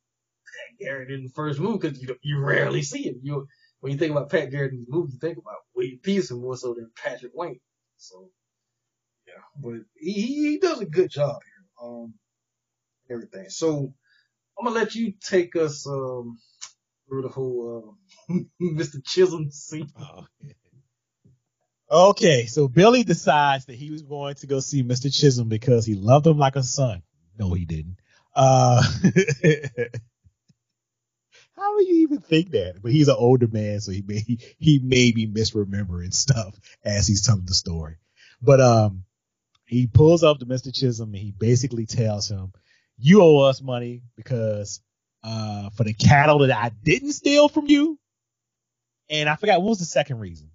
Pat 0.46 0.80
Garrett 0.80 1.12
in 1.12 1.24
the 1.24 1.30
first 1.32 1.60
movie 1.60 1.80
because 1.80 2.02
you 2.02 2.16
you 2.24 2.40
rarely 2.40 2.82
see 2.84 3.04
him. 3.04 3.20
You 3.24 3.48
when 3.82 3.94
you 3.94 4.00
think 4.00 4.12
about 4.12 4.30
Pat 4.32 4.52
Garrett 4.52 4.74
in 4.74 4.86
the 4.88 4.96
movie, 4.96 5.14
you 5.14 5.20
think 5.20 5.38
about 5.38 5.58
William 5.76 6.00
Petersen 6.04 6.42
more 6.42 6.58
so 6.58 6.74
than 6.76 6.92
Patrick 7.04 7.34
Wayne. 7.36 7.60
So 7.98 8.30
yeah, 9.28 9.34
but 9.62 9.82
he 9.98 10.14
he 10.14 10.60
does 10.60 10.82
a 10.82 10.86
good 10.86 11.12
job 11.12 11.38
here. 11.44 11.88
Um, 11.90 12.14
everything. 13.12 13.50
So 13.50 13.94
I'm 14.60 14.66
gonna 14.66 14.76
let 14.80 14.96
you 14.96 15.14
take 15.22 15.56
us 15.56 15.88
um 15.88 16.40
through 17.10 17.24
the 17.24 17.30
whole 17.30 17.98
uh, 18.30 18.34
Mr. 18.62 19.02
Chisum 19.04 19.52
scene. 19.52 19.90
Oh. 20.00 20.26
Okay, 21.92 22.46
so 22.46 22.70
Billy 22.70 23.04
decides 23.04 23.66
that 23.66 23.76
he 23.76 23.92
was 23.92 24.02
going 24.02 24.36
to 24.36 24.48
go 24.48 24.62
see 24.62 24.82
Mr. 24.82 25.08
Chisum 25.08 25.50
because 25.50 25.86
he 25.86 25.96
loved 25.96 26.26
him 26.26 26.38
like 26.38 26.56
a 26.56 26.64
son. 26.64 27.04
No, 27.38 27.54
he 27.54 27.66
didn't. 27.66 27.98
Uh, 28.34 28.82
how 31.58 31.78
do 31.78 31.84
you 31.84 31.96
even 32.04 32.20
think 32.20 32.52
that? 32.52 32.76
But 32.82 32.94
he's 32.94 33.10
an 33.10 33.18
older 33.18 33.50
man, 33.50 33.82
so 33.82 33.92
he 33.92 34.04
may 34.04 34.24
he 34.58 34.80
may 34.80 35.12
be 35.12 35.28
misremembering 35.28 36.14
stuff 36.14 36.58
as 36.86 37.08
he's 37.08 37.26
telling 37.26 37.44
the 37.46 37.54
story. 37.54 37.98
But 38.42 38.62
um, 38.62 39.04
he 39.66 39.88
pulls 39.88 40.24
up 40.24 40.40
to 40.40 40.46
Mr. 40.46 40.68
Chisum 40.68 41.08
and 41.08 41.18
he 41.18 41.32
basically 41.38 41.88
tells 41.88 42.30
him, 42.32 42.54
"You 42.98 43.22
owe 43.22 43.40
us 43.40 43.62
money 43.62 44.04
because 44.16 44.82
uh 45.24 45.72
for 45.72 45.84
the 45.84 45.94
cattle 45.94 46.40
that 46.40 46.58
I 46.58 46.70
didn't 46.70 47.12
steal 47.12 47.50
from 47.50 47.68
you." 47.68 48.00
And 49.10 49.28
I 49.28 49.36
forgot 49.36 49.62
what 49.62 49.72
was 49.72 49.80
the 49.80 49.86
second 49.86 50.20
reason. 50.20 50.51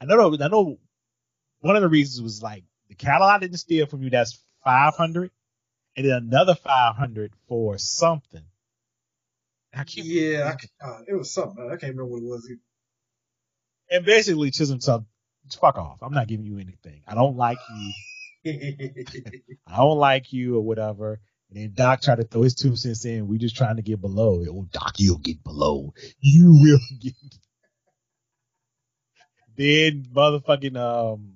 I 0.00 0.06
know, 0.06 0.36
I 0.40 0.48
know. 0.48 0.78
One 1.60 1.76
of 1.76 1.82
the 1.82 1.88
reasons 1.88 2.22
was 2.22 2.42
like 2.42 2.64
the 2.88 2.94
cattle 2.94 3.26
I 3.26 3.38
didn't 3.38 3.58
steal 3.58 3.86
from 3.86 4.02
you. 4.02 4.10
That's 4.10 4.38
five 4.64 4.94
hundred, 4.94 5.30
and 5.96 6.06
then 6.06 6.12
another 6.28 6.54
five 6.54 6.96
hundred 6.96 7.32
for 7.48 7.78
something. 7.78 8.44
I 9.72 9.84
can't. 9.84 10.06
Yeah, 10.06 10.54
I, 10.82 10.86
uh, 10.86 10.98
it 11.08 11.14
was 11.14 11.32
something. 11.32 11.64
I 11.64 11.76
can't 11.76 11.94
remember 11.96 12.06
what 12.06 12.18
it 12.18 12.24
was. 12.24 12.52
And 13.90 14.04
basically, 14.04 14.50
Chisum 14.50 14.82
said, 14.82 15.04
"Fuck 15.58 15.78
off! 15.78 16.02
I'm 16.02 16.12
not 16.12 16.28
giving 16.28 16.46
you 16.46 16.58
anything. 16.58 17.02
I 17.06 17.14
don't 17.14 17.36
like 17.36 17.58
you. 17.74 17.92
I 19.66 19.76
don't 19.76 19.98
like 19.98 20.32
you 20.32 20.56
or 20.56 20.60
whatever." 20.60 21.20
And 21.50 21.58
then 21.62 21.72
Doc 21.74 22.02
tried 22.02 22.16
to 22.16 22.24
throw 22.24 22.42
his 22.42 22.54
two 22.54 22.74
cents 22.76 23.04
in. 23.04 23.28
We're 23.28 23.38
just 23.38 23.56
trying 23.56 23.76
to 23.76 23.82
get 23.82 24.00
below. 24.00 24.44
Oh, 24.48 24.66
Doc, 24.72 24.94
you'll 24.98 25.18
get 25.18 25.42
below. 25.44 25.94
You 26.20 26.52
will 26.52 26.80
get. 27.00 27.14
Then 29.56 30.06
motherfucking 30.12 30.76
um 30.76 31.34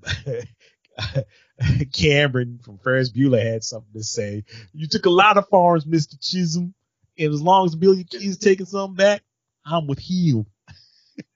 Cameron 1.93 2.61
from 2.63 2.79
Ferris 2.79 3.13
Bueller 3.13 3.43
had 3.43 3.65
something 3.65 3.93
to 3.95 4.03
say. 4.03 4.45
You 4.73 4.87
took 4.87 5.07
a 5.07 5.11
lot 5.11 5.37
of 5.37 5.49
farms, 5.49 5.87
Mister 5.87 6.17
Chisum, 6.17 6.73
and 7.19 7.35
as 7.35 7.43
long 7.43 7.67
as 7.67 7.75
Billy 7.75 8.05
Key's 8.05 8.39
taking 8.39 8.67
something 8.67 8.97
back, 8.97 9.23
I'm 9.65 9.87
with 9.87 9.99
him. 9.99 10.47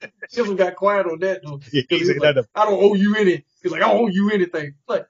Chisum 0.32 0.56
got 0.56 0.76
quiet 0.76 1.06
on 1.06 1.18
that 1.20 1.42
though. 1.44 1.60
Yeah, 1.72 1.82
like, 2.18 2.46
I 2.54 2.64
don't 2.64 2.82
owe 2.82 2.94
you 2.94 3.16
any. 3.16 3.44
He's 3.62 3.72
like, 3.72 3.82
I 3.82 3.88
don't 3.88 4.04
owe 4.04 4.08
you 4.08 4.30
anything. 4.30 4.74
Like, 4.88 5.06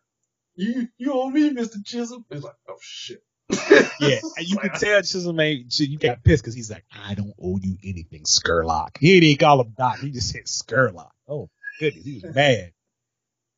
you 0.54 0.88
you 0.98 1.12
owe 1.12 1.30
me, 1.30 1.50
Mister 1.50 1.78
Chisum. 1.78 2.24
He's 2.30 2.42
like, 2.42 2.56
oh 2.68 2.76
shit. 2.80 3.22
yeah, 3.50 4.18
and 4.36 4.48
you 4.48 4.56
can 4.56 4.70
tell 4.70 5.00
Chisum 5.00 5.40
ain't. 5.42 5.78
You 5.78 5.98
got 5.98 6.24
pissed 6.24 6.42
because 6.42 6.54
he's 6.54 6.70
like, 6.70 6.84
I 6.90 7.14
don't 7.14 7.34
owe 7.40 7.58
you 7.60 7.76
anything, 7.84 8.22
Scurlock. 8.22 8.96
He 8.98 9.20
didn't 9.20 9.40
call 9.40 9.60
him 9.60 9.74
Doc. 9.76 9.98
He 9.98 10.10
just 10.10 10.30
said 10.30 10.44
Scurlock. 10.44 11.10
Oh 11.28 11.50
goodness, 11.78 12.04
he 12.04 12.20
was 12.22 12.34
mad. 12.34 12.72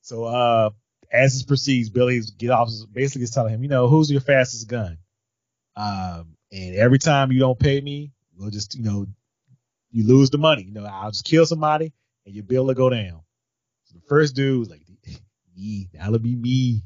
So 0.03 0.25
uh, 0.25 0.71
as 1.13 1.35
this 1.35 1.43
proceeds, 1.43 1.91
Billy's 1.91 2.31
get 2.31 2.51
off 2.51 2.71
basically 2.93 3.25
is 3.25 3.31
telling 3.31 3.55
him, 3.55 3.63
you 3.63 3.69
know, 3.69 3.89
who's 3.89 4.11
your 4.11 4.21
fastest 4.21 4.69
gun? 4.69 4.99
Um, 5.77 6.37
and 6.53 6.77
every 6.77 6.99
time 6.99 7.33
you 7.33 7.41
don't 7.41 7.59
pay 7.59 7.81
me, 7.81 8.13
we'll 8.37 8.51
just, 8.51 8.77
you 8.77 8.85
know, 8.85 9.07
you 9.91 10.07
lose 10.07 10.31
the 10.31 10.39
money. 10.39 10.63
You 10.63 10.73
know, 10.73 10.85
I'll 10.85 11.11
just 11.11 11.25
kill 11.25 11.47
somebody 11.47 11.93
and 12.27 12.35
your 12.35 12.45
bill 12.45 12.67
will 12.67 12.75
go 12.75 12.91
down. 12.91 13.23
So 13.85 13.95
the 13.95 14.07
first 14.09 14.35
dude 14.35 14.59
was 14.59 14.71
like, 14.71 14.83
me, 15.57 15.89
that'll 15.93 16.19
be 16.19 16.35
me. 16.35 16.83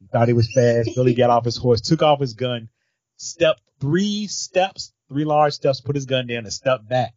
He 0.00 0.06
thought 0.10 0.28
he 0.28 0.34
was 0.34 0.52
fast. 0.52 0.90
Billy 0.94 1.14
got 1.14 1.30
off 1.30 1.44
his 1.44 1.56
horse, 1.56 1.80
took 1.80 2.02
off 2.02 2.20
his 2.20 2.34
gun, 2.34 2.68
stepped 3.16 3.62
three 3.80 4.26
steps, 4.26 4.92
three 5.08 5.24
large 5.24 5.52
steps, 5.54 5.80
put 5.80 5.94
his 5.94 6.06
gun 6.06 6.26
down 6.26 6.38
and 6.38 6.52
stepped 6.52 6.88
back. 6.88 7.14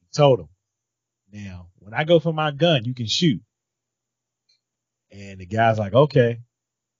He 0.00 0.06
told 0.16 0.40
him, 0.40 0.48
now, 1.32 1.66
when 1.88 1.98
I 1.98 2.04
go 2.04 2.20
for 2.20 2.34
my 2.34 2.50
gun, 2.50 2.84
you 2.84 2.92
can 2.92 3.06
shoot. 3.06 3.40
And 5.10 5.40
the 5.40 5.46
guy's 5.46 5.78
like, 5.78 5.94
okay. 5.94 6.40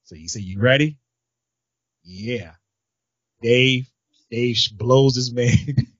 So 0.05 0.15
he 0.15 0.29
said, 0.29 0.41
you 0.41 0.61
ready? 0.61 0.99
Yeah. 2.03 2.53
Dave, 3.43 3.91
Dave 4.31 4.59
blows 4.73 5.15
his 5.15 5.31
man, 5.31 5.53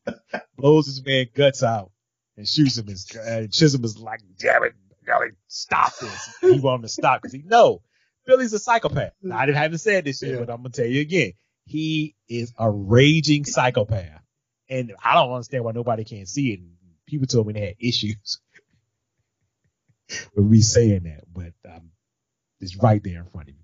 blows 0.57 0.87
his 0.87 1.05
man 1.05 1.27
guts 1.35 1.63
out 1.63 1.91
and 2.39 2.49
shoots 2.49 2.79
him. 2.79 2.89
And 2.89 3.51
Chisum 3.51 3.85
is 3.85 3.99
like, 3.99 4.21
damn 4.39 4.65
it, 4.65 4.73
Billy, 5.05 5.33
stop 5.49 5.95
this. 5.99 6.37
He 6.41 6.59
wanted 6.59 6.83
to 6.83 6.89
stop 6.89 7.21
because 7.21 7.35
he 7.35 7.43
know 7.43 7.83
Billy's 8.27 8.55
a 8.55 8.59
psychopath. 8.59 9.13
Now, 9.23 9.37
I 9.37 9.45
didn't 9.45 9.59
have 9.59 9.73
to 9.73 9.79
say 9.79 10.01
this 10.01 10.21
shit, 10.21 10.31
yeah. 10.31 10.39
but 10.39 10.51
I'm 10.51 10.59
gonna 10.59 10.71
tell 10.71 10.87
you 10.87 11.03
again. 11.03 11.33
He 11.67 12.17
is 12.27 12.55
a 12.59 12.71
raging 12.71 13.45
psychopath. 13.45 14.23
And 14.71 14.95
I 15.05 15.15
don't 15.15 15.31
understand 15.31 15.65
why 15.65 15.73
nobody 15.73 16.05
can't 16.05 16.29
see 16.29 16.53
it. 16.55 16.61
People 17.07 17.27
told 17.27 17.47
me 17.47 17.53
they 17.53 17.67
had 17.67 17.77
issues 17.79 18.41
with 20.35 20.47
me 20.47 20.61
saying 20.61 21.05
that, 21.05 21.25
but 21.33 21.53
um, 21.71 21.91
it's 22.61 22.77
right 22.77 23.03
there 23.03 23.21
in 23.21 23.27
front 23.27 23.49
of 23.49 23.55
me. 23.55 23.63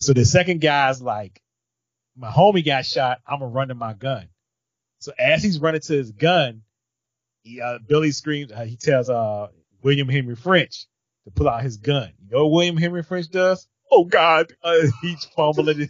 So 0.00 0.12
the 0.12 0.24
second 0.24 0.60
guy's 0.60 1.00
like, 1.00 1.40
my 2.16 2.30
homie 2.30 2.64
got 2.64 2.84
shot. 2.84 3.20
I'm 3.26 3.40
gonna 3.40 3.50
run 3.50 3.68
to 3.68 3.74
my 3.74 3.94
gun. 3.94 4.28
So 4.98 5.12
as 5.18 5.42
he's 5.42 5.58
running 5.58 5.80
to 5.80 5.92
his 5.94 6.12
gun, 6.12 6.62
he, 7.42 7.60
uh, 7.60 7.78
Billy 7.86 8.12
screams. 8.12 8.52
Uh, 8.52 8.64
he 8.64 8.76
tells 8.76 9.08
uh, 9.08 9.48
William 9.82 10.08
Henry 10.08 10.36
French 10.36 10.86
to 11.24 11.30
pull 11.30 11.48
out 11.48 11.62
his 11.62 11.76
gun. 11.78 12.12
You 12.22 12.30
know 12.30 12.46
what 12.46 12.52
William 12.56 12.76
Henry 12.76 13.02
French 13.02 13.30
does? 13.30 13.66
Oh 13.90 14.04
God, 14.04 14.52
uh, 14.62 14.76
he's 15.02 15.24
fumbling. 15.36 15.88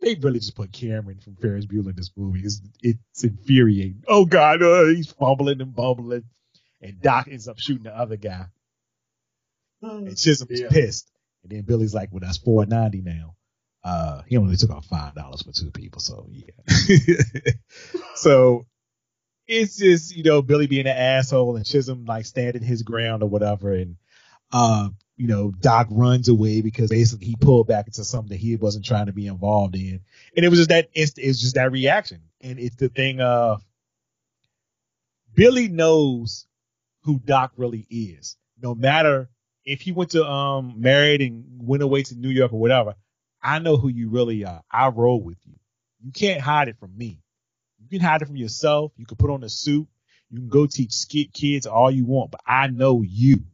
they 0.00 0.14
really 0.16 0.38
just 0.38 0.56
put 0.56 0.72
Cameron 0.72 1.20
from 1.20 1.36
Ferris 1.36 1.66
Bueller 1.66 1.90
in 1.90 1.96
this 1.96 2.10
movie. 2.16 2.40
It's, 2.40 2.60
it's 2.82 3.24
infuriating. 3.24 4.02
Oh 4.06 4.24
God, 4.24 4.62
uh, 4.62 4.86
he's 4.86 5.10
fumbling 5.12 5.60
and 5.60 5.74
bumbling, 5.74 6.24
and 6.80 7.00
Doc 7.00 7.28
ends 7.28 7.48
up 7.48 7.58
shooting 7.58 7.84
the 7.84 7.96
other 7.96 8.16
guy. 8.16 8.46
And 9.82 10.08
Chisum's 10.08 10.60
yeah. 10.60 10.68
pissed. 10.68 11.10
And 11.42 11.52
then 11.52 11.62
Billy's 11.62 11.94
like, 11.94 12.10
well, 12.12 12.20
that's 12.20 12.38
four 12.38 12.66
ninety 12.66 13.02
now. 13.02 13.36
Uh, 13.84 14.22
he 14.26 14.36
only 14.36 14.56
took 14.56 14.70
off 14.70 14.84
five 14.86 15.14
dollars 15.14 15.42
for 15.42 15.52
two 15.52 15.70
people, 15.70 16.00
so 16.00 16.28
yeah. 16.28 17.52
so 18.16 18.66
it's 19.46 19.76
just 19.76 20.16
you 20.16 20.24
know 20.24 20.42
Billy 20.42 20.66
being 20.66 20.88
an 20.88 20.96
asshole 20.96 21.54
and 21.54 21.64
Chisum 21.64 22.08
like 22.08 22.26
standing 22.26 22.62
his 22.62 22.82
ground 22.82 23.22
or 23.22 23.28
whatever, 23.28 23.72
and 23.72 23.96
uh, 24.52 24.88
you 25.16 25.28
know 25.28 25.52
Doc 25.52 25.86
runs 25.92 26.28
away 26.28 26.62
because 26.62 26.90
basically 26.90 27.28
he 27.28 27.36
pulled 27.36 27.68
back 27.68 27.86
into 27.86 28.02
something 28.02 28.30
that 28.30 28.40
he 28.40 28.56
wasn't 28.56 28.84
trying 28.84 29.06
to 29.06 29.12
be 29.12 29.28
involved 29.28 29.76
in, 29.76 30.00
and 30.36 30.44
it 30.44 30.48
was 30.48 30.58
just 30.58 30.70
that 30.70 30.88
it's, 30.92 31.16
it's 31.16 31.40
just 31.40 31.54
that 31.54 31.70
reaction, 31.70 32.22
and 32.40 32.58
it's 32.58 32.74
the 32.74 32.88
thing 32.88 33.20
of 33.20 33.62
Billy 35.32 35.68
knows 35.68 36.48
who 37.06 37.20
Doc 37.20 37.52
really 37.56 37.86
is, 37.88 38.36
no 38.60 38.74
matter 38.74 39.30
if 39.64 39.80
he 39.80 39.92
went 39.92 40.10
to 40.10 40.26
um 40.26 40.74
married 40.80 41.22
and 41.22 41.44
went 41.58 41.82
away 41.82 42.02
to 42.02 42.16
New 42.16 42.28
York 42.30 42.52
or 42.52 42.60
whatever, 42.60 42.94
I 43.40 43.60
know 43.60 43.76
who 43.76 43.88
you 43.88 44.10
really 44.10 44.44
are. 44.44 44.62
I 44.70 44.88
roll 44.88 45.22
with 45.22 45.38
you. 45.44 45.54
You 46.04 46.10
can't 46.10 46.40
hide 46.40 46.68
it 46.68 46.78
from 46.78 46.96
me. 46.96 47.20
You 47.78 47.88
can 47.88 48.06
hide 48.06 48.22
it 48.22 48.26
from 48.26 48.36
yourself. 48.36 48.92
You 48.96 49.06
can 49.06 49.16
put 49.16 49.30
on 49.30 49.44
a 49.44 49.48
suit. 49.48 49.86
You 50.30 50.38
can 50.40 50.48
go 50.48 50.66
teach 50.66 50.92
skit 50.92 51.32
kids 51.32 51.66
all 51.66 51.90
you 51.90 52.04
want, 52.04 52.32
but 52.32 52.40
I 52.44 52.66
know 52.66 53.02
you. 53.02 53.44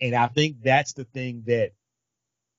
And 0.00 0.14
I 0.14 0.26
think 0.26 0.62
that's 0.62 0.92
the 0.94 1.04
thing 1.04 1.44
that 1.46 1.70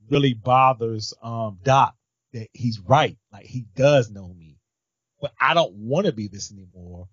really 0.09 0.33
bothers 0.33 1.13
um 1.21 1.59
Doc 1.61 1.93
that 2.31 2.47
he's 2.53 2.79
right. 2.79 3.17
Like 3.33 3.45
he 3.45 3.65
does 3.75 4.09
know 4.09 4.33
me, 4.33 4.59
but 5.19 5.33
I 5.41 5.53
don't 5.53 5.73
want 5.73 6.05
to 6.05 6.13
be 6.13 6.29
this 6.29 6.53
anymore. 6.53 7.09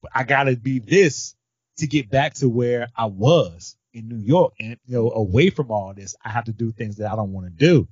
But 0.00 0.12
I 0.14 0.24
got 0.24 0.44
to 0.44 0.56
be 0.56 0.78
this 0.78 1.34
to 1.80 1.86
get 1.86 2.10
back 2.10 2.34
to 2.34 2.48
where 2.48 2.88
I 2.96 3.06
was 3.06 3.76
in 3.92 4.08
New 4.08 4.18
York 4.18 4.54
and 4.60 4.76
you 4.86 4.94
know 4.94 5.10
away 5.10 5.50
from 5.50 5.70
all 5.70 5.92
this, 5.94 6.14
I 6.24 6.30
have 6.30 6.44
to 6.44 6.52
do 6.52 6.72
things 6.72 6.96
that 6.96 7.12
I 7.12 7.16
don't 7.16 7.32
want 7.32 7.46
to 7.46 7.52
do. 7.52 7.88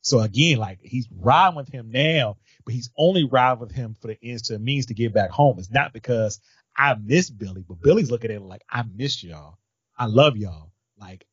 So 0.00 0.20
again, 0.20 0.58
like 0.58 0.80
he's 0.82 1.08
riding 1.10 1.56
with 1.56 1.68
him 1.68 1.90
now, 1.90 2.36
but 2.64 2.74
he's 2.74 2.90
only 2.96 3.24
riding 3.24 3.60
with 3.60 3.72
him 3.72 3.96
for 4.00 4.08
the 4.08 4.18
ends 4.22 4.42
to 4.42 4.58
means 4.58 4.86
to 4.86 4.94
get 4.94 5.14
back 5.14 5.30
home. 5.30 5.58
It's 5.58 5.70
not 5.70 5.92
because 5.92 6.40
I 6.76 6.94
miss 6.94 7.30
Billy, 7.30 7.64
but 7.66 7.80
Billy's 7.80 8.10
looking 8.10 8.30
at 8.30 8.36
it 8.36 8.42
like 8.42 8.62
I 8.68 8.84
miss 8.94 9.22
y'all. 9.22 9.58
I 9.96 10.06
love 10.06 10.36
y'all. 10.36 10.72
Like 10.98 11.26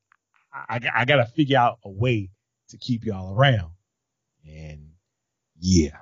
I, 0.54 0.78
I, 0.78 1.02
I 1.02 1.06
got 1.06 1.18
to 1.18 1.26
figure 1.26 1.58
out 1.58 1.80
a 1.84 1.90
way 1.90 2.30
to 2.70 2.78
keep 2.78 3.06
y'all 3.06 3.36
around. 3.36 3.72
And 4.48 4.92
yeah. 5.60 5.98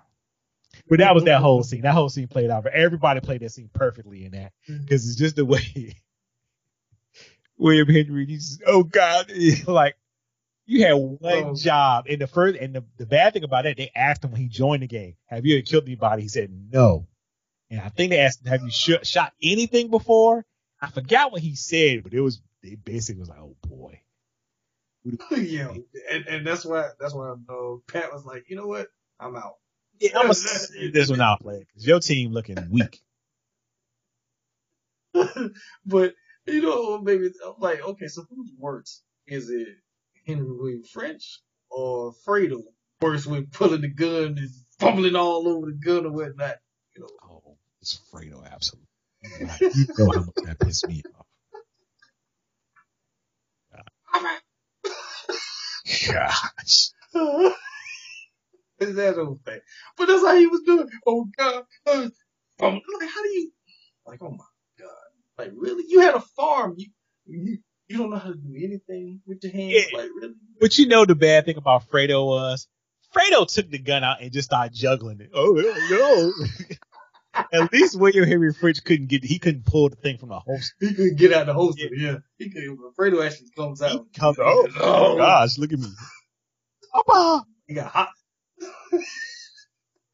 But 0.90 1.00
that 1.00 1.14
was 1.14 1.26
that 1.26 1.42
whole 1.42 1.64
scene. 1.64 1.82
That 1.82 1.94
whole 1.94 2.10
scene 2.10 2.28
played 2.28 2.50
out. 2.50 2.66
Everybody 2.66 3.20
played 3.20 3.42
that 3.42 3.52
scene 3.52 3.70
perfectly 3.74 4.26
in 4.26 4.32
that 4.32 4.54
because 4.68 5.08
it's 5.08 5.20
just 5.20 5.36
the 5.36 5.46
way 5.46 5.96
William 7.58 7.88
Henry. 7.88 8.26
He's 8.26 8.60
oh 8.66 8.84
God, 8.84 9.32
like 9.68 9.96
you 10.66 10.86
had 10.86 10.94
one 10.94 11.20
oh. 11.22 11.56
job 11.56 12.06
in 12.08 12.20
the 12.20 12.28
first, 12.28 12.60
and 12.60 12.76
the, 12.76 12.84
the 12.98 13.06
bad 13.06 13.34
thing 13.34 13.44
about 13.44 13.66
that, 13.66 13.78
they 13.78 13.92
asked 13.96 14.24
him 14.24 14.32
when 14.32 14.42
he 14.42 14.48
joined 14.48 14.82
the 14.82 14.88
game, 14.88 15.16
"Have 15.28 15.46
you 15.46 15.58
ever 15.58 15.64
killed 15.64 15.86
anybody?" 15.86 16.24
He 16.24 16.28
said 16.28 16.52
no, 16.72 17.08
and 17.70 17.80
I 17.80 17.90
think 17.90 18.10
they 18.10 18.20
asked 18.20 18.42
him, 18.42 18.52
"Have 18.52 18.64
you 18.64 18.72
sh- 18.72 19.08
shot 19.08 19.34
anything 19.44 19.90
before?" 19.92 20.46
I 20.82 20.90
forgot 20.90 21.32
what 21.32 21.42
he 21.42 21.56
said, 21.56 22.04
but 22.04 22.14
it 22.14 22.22
was 22.22 22.42
they 22.64 22.76
basically 22.76 23.20
was 23.20 23.30
like, 23.30 23.40
"Oh 23.40 23.56
boy." 23.68 24.02
yeah, 25.32 25.74
and, 26.12 26.26
and 26.28 26.48
that's 26.48 26.66
why 26.66 26.90
that's 27.00 27.14
why 27.14 27.30
uh, 27.30 27.76
Pat 27.88 28.12
was 28.12 28.26
like, 28.26 28.46
you 28.50 28.56
know 28.56 28.68
what, 28.68 28.88
I'm 29.20 29.36
out. 29.36 29.56
Yeah, 30.00 30.12
I'm 30.16 30.28
gonna 30.28 30.92
this 30.94 31.10
one 31.10 31.22
out, 31.22 31.42
play 31.42 31.60
because 31.60 31.86
your 31.86 32.00
team 32.00 32.32
looking 32.32 32.58
weak. 32.70 33.02
but 35.86 36.14
you 36.46 36.62
know, 36.62 37.00
maybe 37.00 37.32
I'm 37.46 37.54
like, 37.60 37.82
okay, 37.82 38.08
so 38.08 38.24
who's 38.30 38.52
worse? 38.58 39.02
Is 39.28 39.50
it 39.50 39.68
Henry 40.26 40.48
William 40.50 40.84
French 40.84 41.42
or 41.70 42.14
Fredo? 42.26 42.62
Worse 43.02 43.26
with 43.26 43.52
pulling 43.52 43.82
the 43.82 43.90
gun 43.90 44.38
and 44.38 44.50
fumbling 44.80 45.16
all 45.16 45.48
over 45.48 45.68
the 45.68 45.74
gun 45.74 46.06
or 46.06 46.12
whatnot. 46.12 46.58
You 46.96 47.02
know. 47.02 47.10
Oh, 47.24 47.58
it's 47.82 48.00
Fredo, 48.12 48.46
absolutely. 48.50 48.88
you 49.62 49.86
know 49.98 50.12
how 50.12 50.20
much 50.22 50.36
that 50.46 50.60
pissed 50.60 50.88
me 50.88 51.04
off. 51.18 51.26
Gosh. 56.08 56.92
Is 58.80 58.96
that 58.96 59.18
old 59.18 59.42
thing? 59.46 59.60
But 59.98 60.08
that's 60.08 60.24
how 60.26 60.36
he 60.36 60.48
was 60.48 60.62
doing. 60.62 60.88
Oh 61.06 61.28
God. 61.38 61.64
Um, 61.88 62.12
like, 62.62 63.10
how 63.10 63.24
do 63.24 63.30
you 63.30 63.52
like 64.06 64.22
oh 64.22 64.32
my 64.32 64.46
God. 64.80 64.90
like 65.38 65.52
really? 65.56 65.86
You 65.88 66.02
had 66.02 66.16
a 66.16 66.20
farm. 66.22 66.76
You 66.78 66.88
you 67.26 67.58
you 67.88 67.98
don't 67.98 68.10
know 68.10 68.18
how 68.18 68.30
to 68.30 68.36
do 68.36 68.54
anything 68.56 69.22
with 69.26 69.44
your 69.44 69.52
hands. 69.52 69.74
Yeah. 69.74 69.98
Like 69.98 70.10
really? 70.22 70.34
But 70.60 70.78
you 70.78 70.88
know 70.88 71.06
the 71.06 71.16
bad 71.16 71.46
thing 71.46 71.58
about 71.58 71.90
Fredo 71.90 72.26
was 72.26 72.68
Fredo 73.16 73.52
took 73.52 73.70
the 73.70 73.80
gun 73.80 74.04
out 74.04 74.22
and 74.22 74.32
just 74.32 74.48
started 74.50 74.74
juggling 74.74 75.20
it. 75.22 75.32
Oh 75.34 75.54
no. 75.90 76.34
At 77.54 77.72
least 77.72 77.98
William 77.98 78.28
Henry 78.28 78.54
Fritz 78.54 78.80
couldn't 78.80 79.08
get 79.08 79.24
he 79.24 79.40
couldn't 79.40 79.66
pull 79.66 79.90
the 79.90 79.96
thing 79.96 80.18
from 80.18 80.30
the 80.30 80.40
holster. 80.40 80.74
He 80.80 80.94
couldn't 80.94 81.18
get 81.18 81.32
out 81.32 81.46
the 81.46 81.54
holster. 81.54 81.88
Yeah, 81.94 82.18
he 82.38 82.50
couldn't 82.50 82.78
Fredo 83.00 83.26
actually 83.26 83.50
comes 83.56 83.82
out. 83.82 84.08
Comes, 84.14 84.38
oh, 84.40 84.68
Oh. 84.80 85.18
gosh, 85.18 85.58
look 85.58 85.72
at 85.72 85.80
me. 85.80 85.90
Papa. 86.92 87.46
He 87.68 87.76
got 87.76 87.88
hot. 87.92 88.10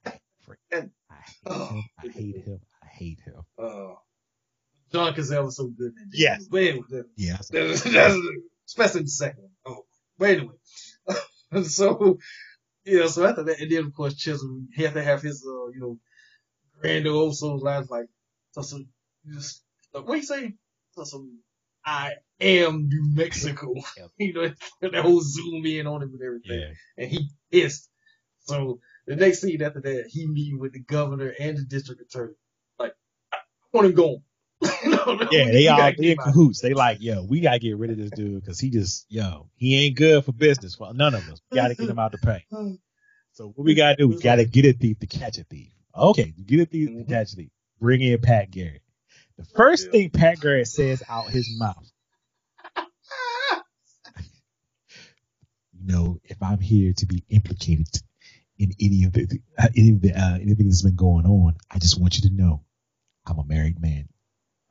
I 0.05 0.11
hate 0.11 0.71
him. 0.71 0.91
I 1.97 2.07
hate 2.11 2.45
him. 2.45 2.59
I 2.83 2.87
hate 2.87 3.19
him. 3.25 3.41
Uh, 3.57 3.93
John 4.91 5.13
Cazale 5.13 5.45
was 5.45 5.57
so 5.57 5.67
good. 5.67 5.93
in 6.01 6.09
that 6.09 6.17
Yes. 6.17 6.47
But 6.49 6.61
anyway, 6.61 6.85
that- 6.89 7.09
Yeah. 7.15 7.37
that's, 7.49 7.81
that's, 7.83 8.17
especially 8.67 9.01
the 9.03 9.07
second 9.09 9.41
one. 9.43 9.51
Oh, 9.65 9.85
but 10.17 10.29
anyway. 10.29 10.55
so, 11.63 12.19
yeah, 12.85 13.07
so 13.07 13.25
after 13.25 13.43
that, 13.43 13.59
and 13.59 13.71
then 13.71 13.85
of 13.85 13.93
course 13.93 14.13
Chisum, 14.15 14.67
he 14.73 14.83
had 14.83 14.93
to 14.93 15.03
have 15.03 15.21
his, 15.21 15.43
uh, 15.45 15.67
you 15.69 15.79
know, 15.79 15.99
grandiose 16.79 17.41
lines 17.41 17.89
like, 17.89 18.07
so 18.51 18.61
some, 18.61 18.87
just, 19.27 19.63
uh, 19.93 20.01
what 20.01 20.15
you 20.17 20.23
say? 20.23 20.53
So 20.91 21.03
some, 21.03 21.39
I 21.85 22.13
am 22.39 22.87
New 22.87 23.09
Mexico. 23.13 23.73
Yep. 23.97 24.09
you 24.17 24.33
know, 24.33 24.51
that 24.81 24.95
whole 25.03 25.21
zoom 25.21 25.65
in 25.65 25.87
on 25.87 26.03
him 26.03 26.13
and 26.13 26.21
everything. 26.21 26.59
Yeah. 26.59 27.03
And 27.03 27.11
he 27.11 27.29
pissed. 27.51 27.89
So 28.45 28.79
the 29.07 29.15
next 29.15 29.41
scene 29.41 29.61
after 29.61 29.81
that, 29.81 30.05
he 30.09 30.27
meeting 30.27 30.59
with 30.59 30.73
the 30.73 30.79
governor 30.79 31.33
and 31.39 31.57
the 31.57 31.63
district 31.63 32.01
attorney. 32.01 32.33
Like, 32.79 32.93
I 33.33 33.37
want 33.73 33.87
him 33.87 33.93
gone. 33.93 34.21
No, 34.85 35.13
no, 35.15 35.27
Yeah, 35.31 35.51
they 35.51 35.67
all 35.67 35.91
in 35.97 36.17
cahoots. 36.17 36.61
They 36.61 36.73
like, 36.73 36.97
yo, 37.01 37.23
we 37.23 37.39
gotta 37.39 37.59
get 37.59 37.77
rid 37.77 37.91
of 37.91 37.97
this 37.97 38.11
dude 38.11 38.41
because 38.41 38.59
he 38.59 38.69
just, 38.69 39.05
yo, 39.09 39.49
he 39.55 39.75
ain't 39.85 39.95
good 39.97 40.23
for 40.25 40.31
business 40.31 40.75
for 40.75 40.93
none 40.93 41.13
of 41.13 41.27
us. 41.29 41.39
We 41.51 41.55
gotta 41.55 41.75
get 41.75 41.89
him 41.89 41.99
out 41.99 42.11
to 42.13 42.17
pay. 42.17 42.45
So 43.33 43.47
what 43.55 43.65
we 43.65 43.73
gotta 43.75 43.95
do? 43.97 44.07
We 44.07 44.17
gotta 44.17 44.45
get 44.45 44.65
a 44.65 44.73
thief 44.73 44.99
to 44.99 45.07
catch 45.07 45.37
a 45.37 45.43
thief. 45.43 45.71
Okay, 45.95 46.33
get 46.45 46.59
a 46.61 46.65
thief 46.65 46.89
to 46.89 47.03
Mhm. 47.03 47.09
catch 47.09 47.33
a 47.33 47.35
thief. 47.35 47.49
Bring 47.79 48.01
in 48.01 48.19
Pat 48.21 48.49
Garrett. 48.51 48.81
The 49.37 49.43
first 49.45 49.85
Yeah. 49.85 49.91
thing 49.91 50.09
Pat 50.11 50.39
Garrett 50.39 50.67
says 50.67 51.03
out 51.09 51.31
his 51.31 51.49
mouth, 51.59 51.91
you 55.73 55.85
know, 55.85 56.19
if 56.23 56.41
I'm 56.41 56.59
here 56.59 56.93
to 56.93 57.05
be 57.05 57.23
implicated 57.29 57.87
in 58.57 58.71
any 58.79 59.03
of 59.03 59.13
the 59.13 59.39
any 59.75 59.91
of 59.91 60.01
the 60.01 60.13
uh, 60.13 60.35
anything 60.35 60.67
that's 60.67 60.81
been 60.81 60.95
going 60.95 61.25
on, 61.25 61.55
I 61.69 61.79
just 61.79 61.99
want 61.99 62.15
you 62.17 62.29
to 62.29 62.35
know, 62.35 62.63
I'm 63.25 63.39
a 63.39 63.43
married 63.43 63.79
man. 63.81 64.07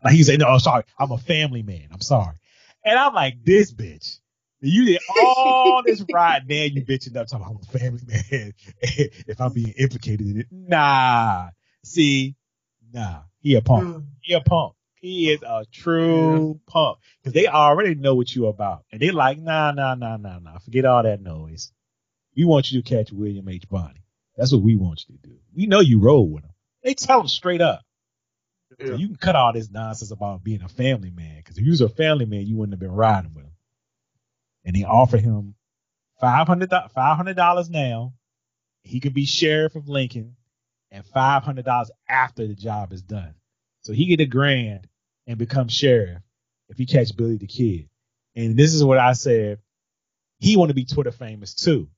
Like 0.03 0.15
he 0.15 0.23
said, 0.23 0.39
no, 0.39 0.59
sorry, 0.59 0.85
I'm 0.99 1.13
a 1.13 1.19
family 1.19 1.63
man. 1.63 1.89
I'm 1.93 2.01
sorry. 2.01 2.37
And 2.85 2.99
I'm 2.99 3.15
like, 3.15 3.45
this 3.45 3.73
bitch. 3.73 4.19
You 4.61 4.87
did 4.87 5.01
all 5.19 5.83
this 5.85 6.03
ride, 6.13 6.49
now 6.49 6.63
you 6.63 6.83
bitching 6.83 7.17
up 7.17 7.27
talking 7.27 7.45
about 7.45 7.61
I'm 7.71 7.77
a 7.77 7.79
family 7.79 8.03
man. 8.07 8.55
if 8.81 9.41
I'm 9.41 9.53
being 9.53 9.75
implicated 9.77 10.27
in 10.27 10.41
it. 10.41 10.47
Nah. 10.51 11.51
See, 11.85 12.37
nah. 12.93 13.23
He 13.41 13.55
a 13.57 13.63
punk. 13.63 14.05
He 14.21 14.33
a 14.33 14.41
punk. 14.41 14.75
He 14.95 15.31
is 15.31 15.43
a 15.43 15.67
true 15.71 16.61
punk. 16.67 16.99
Because 17.21 17.35
they 17.35 17.47
already 17.47 17.95
know 17.95 18.15
what 18.15 18.35
you 18.35 18.47
about. 18.47 18.85
And 18.91 19.03
they 19.03 19.11
like, 19.11 19.39
nah, 19.39 19.73
nah, 19.73 19.95
nah, 19.95 20.17
nah, 20.17 20.39
nah. 20.39 20.59
Forget 20.61 20.87
all 20.87 21.03
that 21.03 21.21
noise. 21.21 21.71
We 22.37 22.45
want 22.45 22.71
you 22.73 22.83
to 22.83 22.89
catch 22.89 23.13
William 23.13 23.49
H. 23.49 23.69
Bonney. 23.69 24.03
That's 24.37 24.53
what 24.53 24.63
we 24.63 24.77
want 24.77 25.05
you 25.09 25.17
to 25.17 25.29
do. 25.29 25.37
We 25.55 25.67
know 25.67 25.81
you 25.81 26.01
roll 26.01 26.29
with 26.29 26.45
him. 26.45 26.51
They 26.83 26.95
tell 26.95 27.21
him 27.21 27.29
straight 27.29 27.61
up. 27.61 27.83
So 28.85 28.95
you 28.97 29.07
can 29.07 29.17
cut 29.17 29.37
all 29.37 29.53
this 29.53 29.71
nonsense 29.71 30.11
about 30.11 30.43
being 30.43 30.63
a 30.63 30.69
family 30.69 31.11
man. 31.11 31.37
Because 31.37 31.59
if 31.59 31.65
you 31.65 31.71
was 31.71 31.81
a 31.81 31.89
family 31.89 32.27
man, 32.27 32.47
you 32.47 32.57
wouldn't 32.57 32.73
have 32.73 32.81
been 32.81 32.91
riding 32.91 33.33
with 33.35 33.45
him. 33.45 33.53
And 34.65 34.75
they 34.75 34.83
offer 34.85 35.17
him 35.17 35.55
five 36.21 36.47
hundred 36.49 37.37
dollars 37.37 37.71
now. 37.71 38.15
He 38.83 39.01
could 39.01 39.15
be 39.15 39.27
sheriff 39.27 39.77
of 39.77 39.89
Lincoln, 39.89 40.37
and 40.91 41.07
five 41.07 41.45
hundred 41.45 41.65
dollars 41.65 41.91
after 42.09 42.47
the 42.47 42.55
job 42.55 42.93
is 42.93 43.03
done. 43.03 43.35
So 43.83 43.93
he 43.93 44.07
get 44.07 44.21
a 44.21 44.27
grand 44.27 44.89
and 45.27 45.39
become 45.39 45.69
sheriff 45.69 46.21
if 46.69 46.77
he 46.79 46.87
catch 46.87 47.17
Billy 47.17 47.37
the 47.37 47.47
Kid. 47.47 47.89
And 48.35 48.57
this 48.57 48.75
is 48.75 48.83
what 48.83 48.99
I 48.99 49.13
said. 49.13 49.61
He 50.41 50.57
want 50.57 50.71
to 50.71 50.75
be 50.75 50.85
Twitter 50.85 51.13
famous 51.13 51.55
too. 51.55 51.89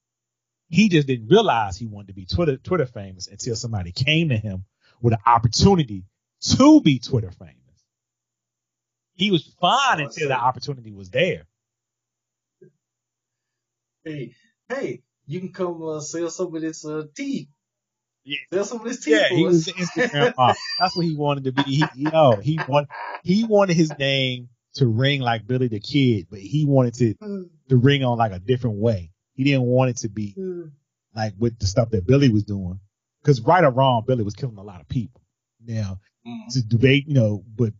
He 0.68 0.88
just 0.88 1.06
didn't 1.06 1.28
realize 1.28 1.76
he 1.76 1.86
wanted 1.86 2.08
to 2.08 2.14
be 2.14 2.26
Twitter 2.26 2.56
Twitter 2.56 2.86
famous 2.86 3.28
until 3.28 3.54
somebody 3.56 3.92
came 3.92 4.30
to 4.30 4.36
him 4.36 4.64
with 5.00 5.12
an 5.14 5.20
opportunity 5.26 6.04
to 6.56 6.80
be 6.80 6.98
Twitter 6.98 7.30
famous. 7.30 7.54
He 9.14 9.30
was 9.30 9.44
fine 9.60 10.00
Oh, 10.00 10.04
until 10.04 10.28
the 10.28 10.36
opportunity 10.36 10.92
was 10.92 11.10
there. 11.10 11.46
Hey, 14.04 14.34
hey, 14.68 15.02
you 15.26 15.40
can 15.40 15.52
come 15.52 15.82
uh, 15.82 16.00
sell 16.00 16.30
some 16.30 16.54
of 16.54 16.60
this 16.62 16.84
uh, 16.84 17.04
tea. 17.16 17.48
Yeah. 18.24 18.36
Sell 18.52 18.64
some 18.64 18.80
of 18.80 18.86
this 18.86 19.04
tea 19.04 19.12
Yeah, 19.12 19.28
for 19.28 19.34
he 19.36 19.46
us. 19.46 19.52
was 19.52 19.64
the 19.66 19.72
Instagram 19.72 20.36
model. 20.38 20.56
That's 20.78 20.96
what 20.96 21.06
he 21.06 21.16
wanted 21.16 21.44
to 21.44 21.52
be. 21.52 21.62
He, 21.62 21.84
you 21.94 22.10
know, 22.10 22.36
he 22.36 22.58
want, 22.68 22.88
he 23.24 23.44
wanted 23.44 23.76
his 23.76 23.96
name 23.98 24.48
to 24.74 24.86
ring 24.86 25.20
like 25.20 25.46
Billy 25.46 25.68
the 25.68 25.80
Kid, 25.80 26.26
but 26.30 26.38
he 26.38 26.64
wanted 26.66 26.94
to 26.94 27.14
to 27.68 27.76
ring 27.76 28.04
on 28.04 28.18
like 28.18 28.32
a 28.32 28.38
different 28.38 28.76
way. 28.76 29.10
He 29.36 29.44
didn't 29.44 29.62
want 29.62 29.90
it 29.90 29.98
to 29.98 30.08
be 30.08 30.34
like 31.14 31.34
with 31.38 31.58
the 31.60 31.66
stuff 31.66 31.90
that 31.90 32.06
Billy 32.06 32.28
was 32.30 32.42
doing. 32.42 32.80
Because 33.22 33.40
right 33.40 33.62
or 33.64 33.70
wrong, 33.70 34.02
Billy 34.06 34.24
was 34.24 34.34
killing 34.34 34.58
a 34.58 34.62
lot 34.62 34.80
of 34.80 34.88
people. 34.88 35.22
Now 35.64 36.00
Mm. 36.26 36.52
to 36.54 36.66
debate, 36.66 37.06
you 37.06 37.14
know, 37.14 37.44
but 37.54 37.72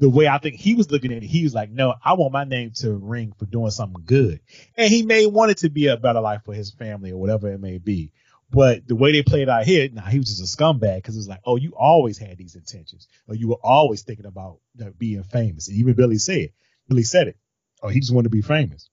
the 0.00 0.08
way 0.10 0.26
I 0.26 0.38
think 0.38 0.56
he 0.56 0.74
was 0.74 0.90
looking 0.90 1.12
at 1.12 1.22
it, 1.22 1.26
he 1.26 1.44
was 1.44 1.54
like, 1.54 1.70
no, 1.70 1.94
I 2.04 2.14
want 2.14 2.32
my 2.32 2.42
name 2.42 2.72
to 2.78 2.92
ring 2.92 3.32
for 3.38 3.46
doing 3.46 3.70
something 3.70 4.02
good. 4.04 4.40
And 4.76 4.90
he 4.90 5.04
may 5.04 5.26
want 5.26 5.52
it 5.52 5.58
to 5.58 5.70
be 5.70 5.86
a 5.86 5.96
better 5.96 6.20
life 6.20 6.42
for 6.44 6.52
his 6.52 6.72
family 6.72 7.12
or 7.12 7.16
whatever 7.20 7.52
it 7.52 7.60
may 7.60 7.78
be. 7.78 8.10
But 8.50 8.86
the 8.88 8.96
way 8.96 9.12
they 9.12 9.22
played 9.22 9.48
out 9.48 9.64
here, 9.64 9.88
nah, 9.92 10.02
he 10.02 10.18
was 10.18 10.36
just 10.36 10.42
a 10.42 10.56
scumbag 10.56 10.96
because 10.96 11.14
it 11.14 11.20
was 11.20 11.28
like, 11.28 11.40
oh, 11.44 11.56
you 11.56 11.74
always 11.76 12.18
had 12.18 12.36
these 12.38 12.56
intentions, 12.56 13.08
or 13.28 13.34
you 13.34 13.48
were 13.48 13.58
always 13.62 14.02
thinking 14.02 14.26
about 14.26 14.58
you 14.76 14.84
know, 14.84 14.92
being 14.96 15.22
famous. 15.22 15.68
And 15.68 15.76
even 15.78 15.94
Billy 15.94 16.18
said, 16.18 16.50
Billy 16.88 17.04
said 17.04 17.28
it. 17.28 17.36
Oh, 17.82 17.88
he 17.88 18.00
just 18.00 18.12
wanted 18.12 18.30
to 18.30 18.36
be 18.36 18.42
famous. 18.42 18.90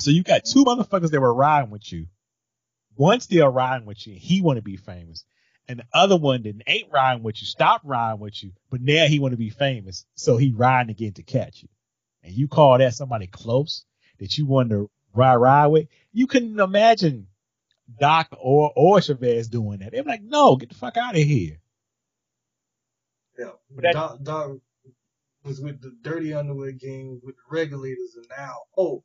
So 0.00 0.10
you 0.10 0.22
got 0.22 0.44
two 0.44 0.64
motherfuckers 0.64 1.10
that 1.10 1.20
were 1.20 1.34
riding 1.34 1.70
with 1.70 1.90
you. 1.92 2.06
One 2.94 3.20
still 3.20 3.48
riding 3.48 3.86
with 3.86 4.06
you, 4.06 4.14
he 4.14 4.42
want 4.42 4.56
to 4.58 4.62
be 4.62 4.76
famous. 4.76 5.24
And 5.68 5.78
the 5.78 5.84
other 5.94 6.16
one 6.16 6.42
that 6.42 6.60
ain't 6.66 6.92
riding 6.92 7.22
with 7.22 7.40
you, 7.40 7.46
stopped 7.46 7.84
riding 7.84 8.20
with 8.20 8.42
you, 8.42 8.52
but 8.70 8.80
now 8.80 9.06
he 9.06 9.18
want 9.18 9.32
to 9.32 9.38
be 9.38 9.50
famous, 9.50 10.04
so 10.16 10.36
he 10.36 10.52
riding 10.52 10.90
again 10.90 11.12
to 11.14 11.22
catch 11.22 11.62
you. 11.62 11.68
And 12.22 12.32
you 12.34 12.48
call 12.48 12.78
that 12.78 12.94
somebody 12.94 13.28
close 13.28 13.84
that 14.18 14.36
you 14.36 14.46
want 14.46 14.70
to 14.70 14.90
ride 15.14 15.36
ride 15.36 15.68
with? 15.68 15.88
You 16.12 16.26
couldn't 16.26 16.58
imagine 16.58 17.28
Doc 17.98 18.28
or 18.38 18.72
or 18.76 19.00
Chavez 19.00 19.48
doing 19.48 19.78
that. 19.80 19.92
They're 19.92 20.02
like, 20.02 20.22
no, 20.22 20.56
get 20.56 20.68
the 20.68 20.74
fuck 20.74 20.96
out 20.96 21.16
of 21.16 21.22
here. 21.22 21.58
Yeah. 23.38 23.50
But 23.70 23.82
that- 23.82 23.92
Doc, 23.94 24.22
Doc 24.22 24.50
was 25.44 25.60
with 25.60 25.80
the 25.80 25.96
dirty 26.02 26.34
underwear 26.34 26.72
gang 26.72 27.20
with 27.24 27.36
the 27.36 27.42
regulators, 27.50 28.14
and 28.16 28.26
now, 28.36 28.56
oh, 28.76 29.02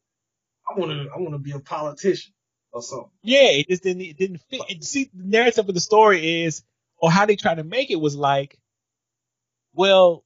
I 0.70 0.80
want 0.80 0.92
to, 0.92 1.10
I 1.14 1.18
want 1.20 1.34
to 1.34 1.40
be 1.40 1.52
a 1.52 1.60
politician 1.60 2.34
or 2.72 2.82
something. 2.82 3.10
Yeah, 3.24 3.50
it 3.52 3.70
just 3.70 3.84
didn't 3.84 4.02
it 4.02 4.18
didn't 4.18 4.42
fit. 4.50 4.84
See, 4.84 5.10
the 5.14 5.24
narrative 5.24 5.68
of 5.68 5.74
the 5.74 5.82
story 5.82 6.44
is, 6.44 6.64
or 6.98 7.12
how 7.12 7.26
they 7.26 7.36
try 7.36 7.56
to 7.56 7.64
make 7.64 7.92
it 7.92 8.00
was 8.00 8.16
like, 8.16 8.58
well, 9.74 10.24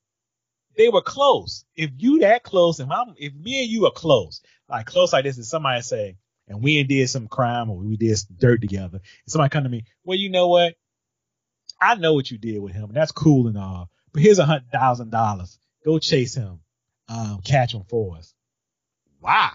they 0.78 0.90
were 0.90 1.02
close. 1.02 1.66
If 1.76 1.92
you 1.98 2.20
that 2.20 2.44
close, 2.44 2.80
and 2.80 2.92
I'm, 2.92 3.14
if 3.18 3.34
me 3.34 3.64
and 3.64 3.72
you 3.72 3.86
are 3.86 3.92
close, 3.92 4.42
like 4.70 4.86
close 4.86 5.14
like 5.14 5.26
this, 5.26 5.38
and 5.38 5.46
somebody 5.46 5.82
say, 5.82 6.18
and 6.48 6.64
we 6.64 6.84
did 6.84 7.10
some 7.10 7.28
crime 7.28 7.70
or 7.70 7.78
we 7.78 7.98
did 7.98 8.18
some 8.18 8.36
dirt 8.40 8.62
together, 8.62 8.98
and 8.98 9.28
somebody 9.28 9.50
come 9.50 9.64
to 9.64 9.70
me, 9.70 9.86
well, 10.04 10.18
you 10.18 10.30
know 10.30 10.48
what? 10.48 10.76
I 11.80 11.96
know 11.96 12.14
what 12.14 12.30
you 12.30 12.38
did 12.38 12.60
with 12.60 12.74
him, 12.74 12.86
and 12.86 12.94
that's 12.94 13.12
cool 13.12 13.48
and 13.48 13.58
all. 13.58 13.90
But 14.14 14.22
here's 14.24 14.40
a 14.40 14.46
hundred 14.46 14.72
thousand 14.72 15.12
dollars. 15.12 15.58
Go 15.84 16.00
chase 16.00 16.36
him, 16.36 16.60
um, 17.10 17.42
catch 17.44 17.74
him 17.74 17.84
for 17.90 18.18
us. 18.18 18.34
Why? 19.20 19.52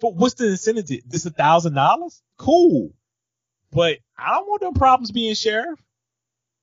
But 0.00 0.14
what's 0.16 0.34
the 0.34 0.48
incentive? 0.50 0.88
This 1.06 1.26
a 1.26 1.30
thousand 1.30 1.74
dollars? 1.74 2.22
Cool. 2.38 2.92
But 3.72 3.98
I 4.18 4.32
don't 4.34 4.48
want 4.48 4.62
them 4.62 4.74
problems 4.74 5.12
being 5.12 5.34
sheriff. 5.34 5.80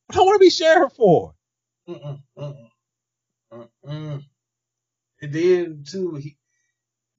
What 0.08 0.16
do 0.16 0.22
I 0.22 0.26
want 0.26 0.36
to 0.38 0.46
be 0.46 0.50
sheriff 0.52 0.94
for? 0.94 1.36
Mm-mm, 1.90 2.22
mm-mm, 2.38 2.70
mm-mm. 3.86 4.24
And 5.22 5.34
then 5.34 5.84
too, 5.90 6.16
he, 6.16 6.38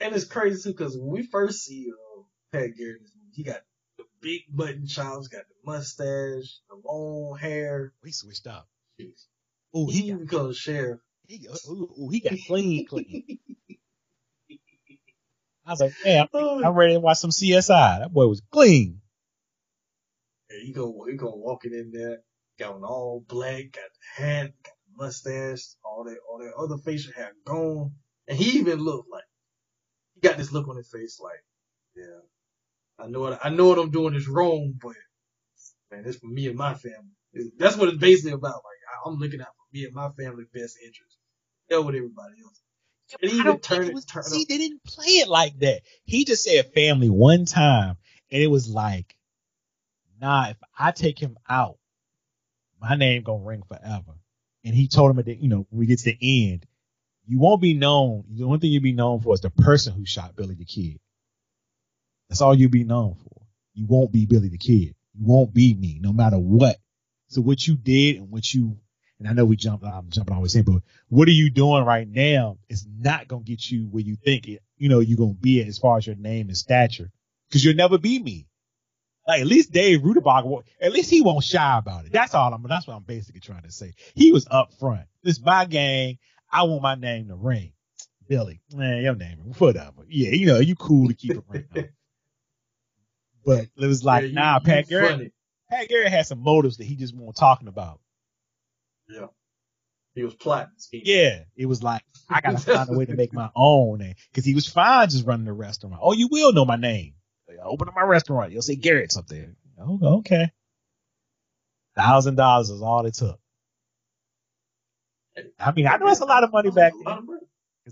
and 0.01 0.15
it's 0.15 0.25
crazy 0.27 0.63
too 0.63 0.77
because 0.77 0.97
when 0.99 1.09
we 1.11 1.23
first 1.25 1.65
see 1.65 1.91
uh, 1.93 2.23
Pat 2.53 2.77
Garrett, 2.77 2.99
in 2.99 3.03
this 3.05 3.13
movie, 3.17 3.33
he 3.35 3.45
got 3.45 3.63
the 3.99 4.05
big 4.23 4.43
button 4.51 4.87
chops, 4.87 5.29
got 5.29 5.45
the 5.49 5.57
mustache, 5.65 6.61
the 6.71 6.77
long 6.85 7.39
hair. 7.39 7.93
We 8.05 8.13
switched 8.13 8.47
up. 8.47 8.69
Oh, 9.75 9.89
He 9.89 10.03
he 10.03 10.13
got, 10.13 10.21
becomes 10.21 10.57
sheriff. 10.59 11.01
he, 11.27 11.49
ooh, 11.69 11.91
ooh, 12.01 12.11
he 12.11 12.21
got 12.21 12.41
clean, 12.47 12.87
clean. 12.87 13.39
I 15.69 15.73
was 15.73 15.81
like, 15.81 15.93
man, 16.03 16.23
I'm, 16.23 16.29
oh, 16.35 16.65
I'm 16.65 16.75
ready 16.75 16.95
to 16.95 17.01
watch 17.01 17.19
some 17.19 17.31
CSI. 17.31 18.01
That 18.01 18.13
boy 18.13 18.27
was 18.27 18.43
clean. 18.51 19.03
And 20.51 20.63
he 20.63 20.73
go, 20.73 21.05
he 21.09 21.17
go 21.17 21.31
walking 21.35 21.75
in 21.75 21.91
there, 21.93 22.21
got 22.59 22.75
on 22.77 22.85
all 22.85 23.23
black, 23.29 23.73
got 23.73 23.83
the 23.85 24.23
hat, 24.25 24.53
got 24.65 24.73
the 24.87 25.05
mustache, 25.05 25.77
all 25.85 26.05
that 26.05 26.17
all 26.31 26.39
that 26.39 26.55
other 26.55 26.79
facial 26.79 27.13
hair 27.13 27.33
gone, 27.45 27.93
and 28.27 28.39
he 28.39 28.59
even 28.59 28.79
looked 28.79 29.11
like 29.13 29.25
he 30.15 30.23
got 30.23 30.39
this 30.39 30.53
look 30.53 30.69
on 30.69 30.79
his 30.79 30.91
face 30.91 31.21
like, 31.23 31.45
yeah, 31.95 32.21
I 33.05 33.09
know 33.09 33.21
what 33.21 33.39
I 33.45 33.51
know 33.51 33.69
what 33.69 33.79
I'm 33.79 33.91
doing 33.91 34.15
is 34.15 34.27
wrong, 34.27 34.73
but 34.83 34.95
man, 35.91 36.05
it's 36.07 36.19
for 36.19 36.29
me 36.29 36.47
and 36.49 36.57
my 36.57 36.73
family. 36.73 37.13
That's 37.59 37.77
what 37.77 37.91
it's 37.91 37.99
basically 37.99 38.33
about. 38.33 38.55
Like 38.55 39.07
I'm 39.07 39.17
looking 39.19 39.43
out 39.43 39.49
for 39.49 39.67
me 39.77 39.85
and 39.85 39.95
my 39.95 40.09
family's 40.19 40.49
best 40.53 40.79
interest. 40.83 41.19
Hell 41.71 41.85
with 41.85 41.95
everybody 41.95 42.35
else. 42.43 42.63
And 43.23 43.33
even 43.33 43.59
turn 43.61 43.89
it, 43.89 43.95
was, 43.95 44.05
turn 44.05 44.23
see, 44.23 44.43
up. 44.43 44.49
they 44.49 44.59
didn't 44.59 44.85
play 44.85 45.07
it 45.07 45.29
like 45.29 45.59
that. 45.61 45.81
He 46.05 46.25
just 46.25 46.45
said 46.45 46.73
family 46.75 47.09
one 47.09 47.45
time, 47.45 47.97
and 48.31 48.43
it 48.43 48.49
was 48.49 48.69
like, 48.69 49.17
nah, 50.21 50.49
if 50.51 50.57
I 50.79 50.93
take 50.93 51.19
him 51.19 51.39
out, 51.49 51.79
my 52.81 52.97
name 52.97 53.23
gonna 53.23 53.45
ring 53.45 53.63
forever. 53.67 54.15
And 54.65 54.75
he 54.75 54.89
told 54.89 55.11
him 55.11 55.19
at 55.19 55.25
the, 55.25 55.35
you 55.35 55.49
know, 55.49 55.67
when 55.71 55.81
we 55.81 55.87
get 55.87 56.01
to 56.01 56.05
the 56.07 56.53
end, 56.53 56.67
you 57.27 57.39
won't 57.39 57.61
be 57.61 57.75
known. 57.75 58.25
The 58.31 58.45
only 58.45 58.59
thing 58.59 58.71
you'll 58.73 58.83
be 58.83 58.93
known 58.93 59.21
for 59.21 59.35
is 59.35 59.41
the 59.41 59.51
person 59.51 59.93
who 59.95 60.05
shot 60.05 60.37
Billy 60.37 60.55
the 60.55 60.65
Kid. 60.65 60.99
That's 62.29 62.41
all 62.41 62.55
you'll 62.55 62.71
be 62.71 62.85
known 62.85 63.15
for. 63.15 63.43
You 63.75 63.87
won't 63.87 64.13
be 64.13 64.27
Billy 64.27 64.49
the 64.49 64.59
Kid. 64.59 64.95
You 65.15 65.27
won't 65.27 65.55
be 65.55 65.75
me, 65.75 65.99
no 66.01 66.13
matter 66.13 66.39
what. 66.39 66.77
So 67.29 67.41
what 67.41 67.67
you 67.67 67.77
did 67.77 68.17
and 68.17 68.31
what 68.31 68.53
you 68.53 68.79
and 69.19 69.29
I 69.29 69.33
know 69.33 69.45
we 69.45 69.57
jump, 69.57 69.85
I'm 69.85 70.11
jumping 70.11 70.37
always 70.37 70.55
in, 70.55 70.63
but 70.63 70.83
what 71.09 71.29
are 71.29 71.33
you 71.33 71.51
doing 71.51 71.85
right 71.85 72.09
now 72.09 72.59
is 72.69 72.87
not 72.87 73.27
going 73.27 73.45
to 73.45 73.51
get 73.51 73.69
you 73.69 73.87
where 73.87 74.03
you 74.03 74.17
think 74.17 74.47
it, 74.49 74.63
you 74.77 74.89
know, 74.89 75.01
you're 75.01 75.19
going 75.19 75.35
to 75.35 75.41
be 75.41 75.63
as 75.63 75.79
far 75.79 75.99
as 75.99 76.07
your 76.07 76.17
name 76.17 76.49
and 76.49 76.57
stature 76.57 77.11
because 77.49 77.65
you'll 77.65 77.75
never 77.75 77.99
be 77.99 78.19
me. 78.19 78.47
Like 79.27 79.43
at 79.43 79.47
least 79.47 79.73
Dave 79.73 80.01
Rudabaugh, 80.01 80.63
at 80.81 80.93
least 80.93 81.11
he 81.11 81.21
won't 81.21 81.45
shy 81.45 81.79
about 81.79 82.07
it. 82.07 82.13
That's 82.13 82.35
all 82.35 82.55
I'm, 82.55 82.65
that's 82.67 82.87
what 82.87 82.95
I'm 82.95 83.03
basically 83.03 83.41
trying 83.41 83.63
to 83.63 83.73
say. 83.73 83.93
He 84.15 84.33
was 84.33 84.47
up 84.51 84.73
front. 84.75 85.07
This 85.23 85.41
my 85.41 85.65
gang. 85.67 86.19
I 86.51 86.63
want 86.63 86.81
my 86.81 86.95
name 86.95 87.29
to 87.29 87.35
ring. 87.35 87.73
Billy, 88.27 88.61
man, 88.75 89.03
your 89.03 89.15
name, 89.15 89.39
whatever. 89.59 90.05
Yeah, 90.09 90.31
you 90.31 90.47
know, 90.47 90.61
you 90.61 90.77
cool 90.77 91.09
to 91.09 91.15
keep 91.15 91.33
it 91.33 91.45
ring. 91.49 91.67
but 93.45 93.67
it 93.77 93.87
was 93.87 94.05
like, 94.05 94.23
yeah, 94.23 94.29
you, 94.29 94.35
nah, 94.35 94.59
Pat 94.61 94.89
Garrett, 94.89 95.33
Pat 95.71 95.89
Garrett 95.89 96.11
had 96.11 96.27
some 96.27 96.41
motives 96.41 96.77
that 96.79 96.85
he 96.85 96.97
just 96.97 97.15
wasn't 97.15 97.37
talking 97.37 97.69
about. 97.69 98.01
Yeah. 99.09 99.27
He 100.15 100.25
was 100.25 100.35
plotting. 100.35 100.73
Yeah. 100.93 101.43
It 101.57 101.67
was 101.67 101.83
like, 101.83 102.03
I 102.29 102.41
gotta 102.41 102.59
find 102.59 102.89
a 102.91 102.99
way 102.99 103.07
to 103.07 103.15
make 103.15 103.33
my 103.33 103.51
own. 103.55 104.01
And 104.01 104.15
cause 104.35 104.45
he 104.45 104.55
was 104.55 104.67
fine 104.67 105.09
just 105.09 105.27
running 105.27 105.47
the 105.47 105.53
restaurant. 105.53 106.01
Oh, 106.03 106.13
you 106.13 106.29
will 106.31 106.53
know 106.53 106.65
my 106.65 106.77
name. 106.77 107.15
Open 107.63 107.89
up 107.89 107.95
my 107.95 108.03
restaurant. 108.03 108.53
You'll 108.53 108.63
say 108.63 108.77
Garrett's 108.77 109.17
up 109.17 109.27
there. 109.27 109.55
Oh, 109.81 110.19
okay. 110.19 110.51
Thousand 111.97 112.37
dollars 112.37 112.71
is 112.71 112.83
all 112.83 113.07
it 113.07 113.15
took. 113.15 113.39
I 115.59 115.73
mean, 115.73 115.87
I 115.87 115.97
know 115.97 116.09
it's 116.09 116.21
a 116.21 116.25
lot 116.25 116.45
of 116.45 116.53
money 116.53 116.71
back 116.71 116.93
then. 117.05 117.27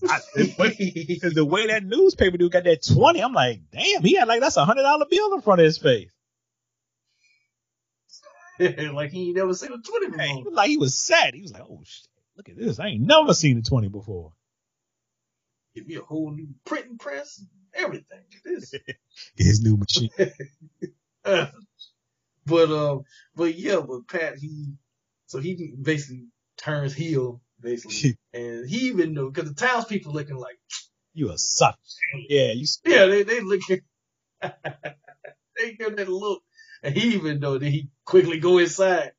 Because 0.00 1.34
the 1.34 1.44
way 1.44 1.68
that 1.68 1.84
newspaper 1.84 2.36
dude 2.36 2.52
got 2.52 2.64
that 2.64 2.84
20, 2.86 3.22
I'm 3.22 3.32
like, 3.32 3.60
damn, 3.72 4.02
he 4.02 4.14
had 4.16 4.28
like, 4.28 4.40
that's 4.40 4.56
a 4.56 4.64
hundred 4.64 4.82
dollar 4.82 5.06
bill 5.10 5.34
in 5.34 5.40
front 5.42 5.60
of 5.60 5.64
his 5.64 5.78
face. 5.78 6.10
like 8.92 9.10
he 9.10 9.32
never 9.32 9.54
seen 9.54 9.72
a 9.72 9.78
20 9.78 10.06
before. 10.06 10.24
Hey, 10.24 10.44
like 10.50 10.68
he 10.68 10.78
was 10.78 10.96
sad. 10.96 11.34
He 11.34 11.42
was 11.42 11.52
like, 11.52 11.62
oh 11.62 11.80
shit, 11.84 12.08
look 12.36 12.48
at 12.48 12.56
this. 12.56 12.80
I 12.80 12.88
ain't 12.88 13.02
never 13.02 13.34
seen 13.34 13.58
a 13.58 13.62
20 13.62 13.88
before. 13.88 14.32
Give 15.74 15.86
me 15.86 15.96
a 15.96 16.00
whole 16.00 16.30
new 16.30 16.48
printing 16.64 16.98
press, 16.98 17.44
everything. 17.74 18.22
This 18.44 18.74
his 19.36 19.62
new 19.62 19.76
machine. 19.76 20.10
but 21.22 21.52
um, 22.70 23.02
but 23.34 23.54
yeah, 23.54 23.80
but 23.86 24.08
Pat 24.08 24.38
he, 24.38 24.72
so 25.26 25.38
he 25.38 25.74
basically 25.80 26.26
turns 26.56 26.94
heel 26.94 27.42
basically, 27.60 28.16
and 28.32 28.68
he 28.68 28.88
even 28.88 29.12
knew 29.12 29.30
because 29.30 29.50
the 29.50 29.54
townspeople 29.54 30.12
looking 30.12 30.36
like 30.36 30.58
you 31.12 31.30
a 31.30 31.38
sucker. 31.38 31.76
Yeah, 32.28 32.52
you. 32.52 32.66
Yeah, 32.86 33.06
they 33.06 33.22
they 33.22 33.40
looking. 33.40 33.80
they 34.40 35.72
give 35.78 35.96
that 35.96 36.08
look 36.08 36.42
and 36.82 36.96
he 36.96 37.14
even 37.14 37.40
know 37.40 37.58
that 37.58 37.68
he 37.68 37.88
quickly 38.04 38.38
go 38.38 38.58
inside 38.58 39.12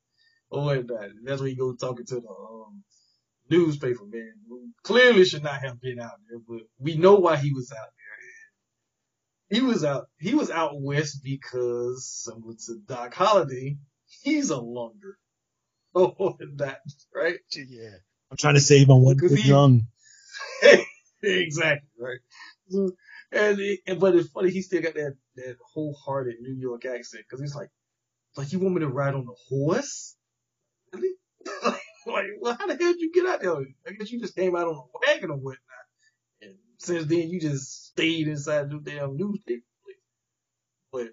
or 0.49 0.65
whatnot. 0.65 1.09
That's 1.23 1.41
when 1.41 1.49
he 1.49 1.55
go 1.55 1.73
talking 1.75 2.05
to 2.05 2.15
the 2.15 2.27
um, 2.27 2.83
newspaper 3.49 4.05
man, 4.05 4.33
who 4.47 4.69
clearly 4.83 5.25
should 5.25 5.43
not 5.43 5.61
have 5.61 5.81
been 5.81 5.99
out 5.99 6.19
there, 6.29 6.39
but 6.47 6.61
we 6.79 6.95
know 6.95 7.15
why 7.15 7.37
he 7.37 7.53
was 7.53 7.71
out 7.71 7.77
there. 7.77 9.59
He 9.59 9.61
was 9.61 9.85
out. 9.85 10.07
He 10.19 10.35
was 10.35 10.51
out 10.51 10.81
west 10.81 11.21
because 11.23 12.05
someone 12.05 12.57
to 12.65 12.79
Doc 12.85 13.13
Holliday. 13.13 13.77
He's 14.23 14.49
a 14.49 14.59
longer. 14.59 15.17
Oh, 15.95 16.35
and 16.39 16.59
that 16.59 16.81
right? 17.15 17.39
Yeah. 17.55 17.89
I'm 18.29 18.37
trying 18.37 18.53
to 18.53 18.59
save 18.59 18.87
my 18.87 18.93
one 18.93 19.15
good 19.15 19.43
young. 19.43 19.87
exactly 21.23 21.89
right. 21.99 22.19
And, 23.31 23.59
it, 23.59 23.99
but 23.99 24.13
it's 24.13 24.29
funny, 24.29 24.51
he 24.51 24.61
still 24.61 24.83
got 24.83 24.93
that, 24.93 25.15
that 25.37 25.57
wholehearted 25.73 26.35
New 26.41 26.55
York 26.55 26.85
accent 26.85 27.23
because 27.27 27.41
he's 27.41 27.55
like, 27.55 27.69
like 28.35 28.51
you 28.51 28.59
want 28.59 28.75
me 28.75 28.81
to 28.81 28.89
ride 28.89 29.15
on 29.15 29.25
the 29.25 29.35
horse? 29.49 30.15
Really? 30.93 31.13
like, 32.07 32.27
well, 32.41 32.57
how 32.59 32.67
the 32.67 32.75
hell 32.75 32.93
did 32.93 33.01
you 33.01 33.11
get 33.13 33.25
out 33.25 33.41
there? 33.41 33.55
I 33.87 33.91
guess 33.97 34.11
you 34.11 34.19
just 34.19 34.35
came 34.35 34.55
out 34.55 34.67
on 34.67 34.75
a 34.75 35.07
wagon 35.07 35.31
or 35.31 35.37
whatnot. 35.37 35.59
And 36.41 36.55
since 36.77 37.05
then, 37.05 37.29
you 37.29 37.39
just 37.39 37.87
stayed 37.87 38.27
inside 38.27 38.69
the 38.69 38.79
damn 38.79 39.17
newspaper 39.17 39.63
place. 39.85 39.97
But 40.91 41.07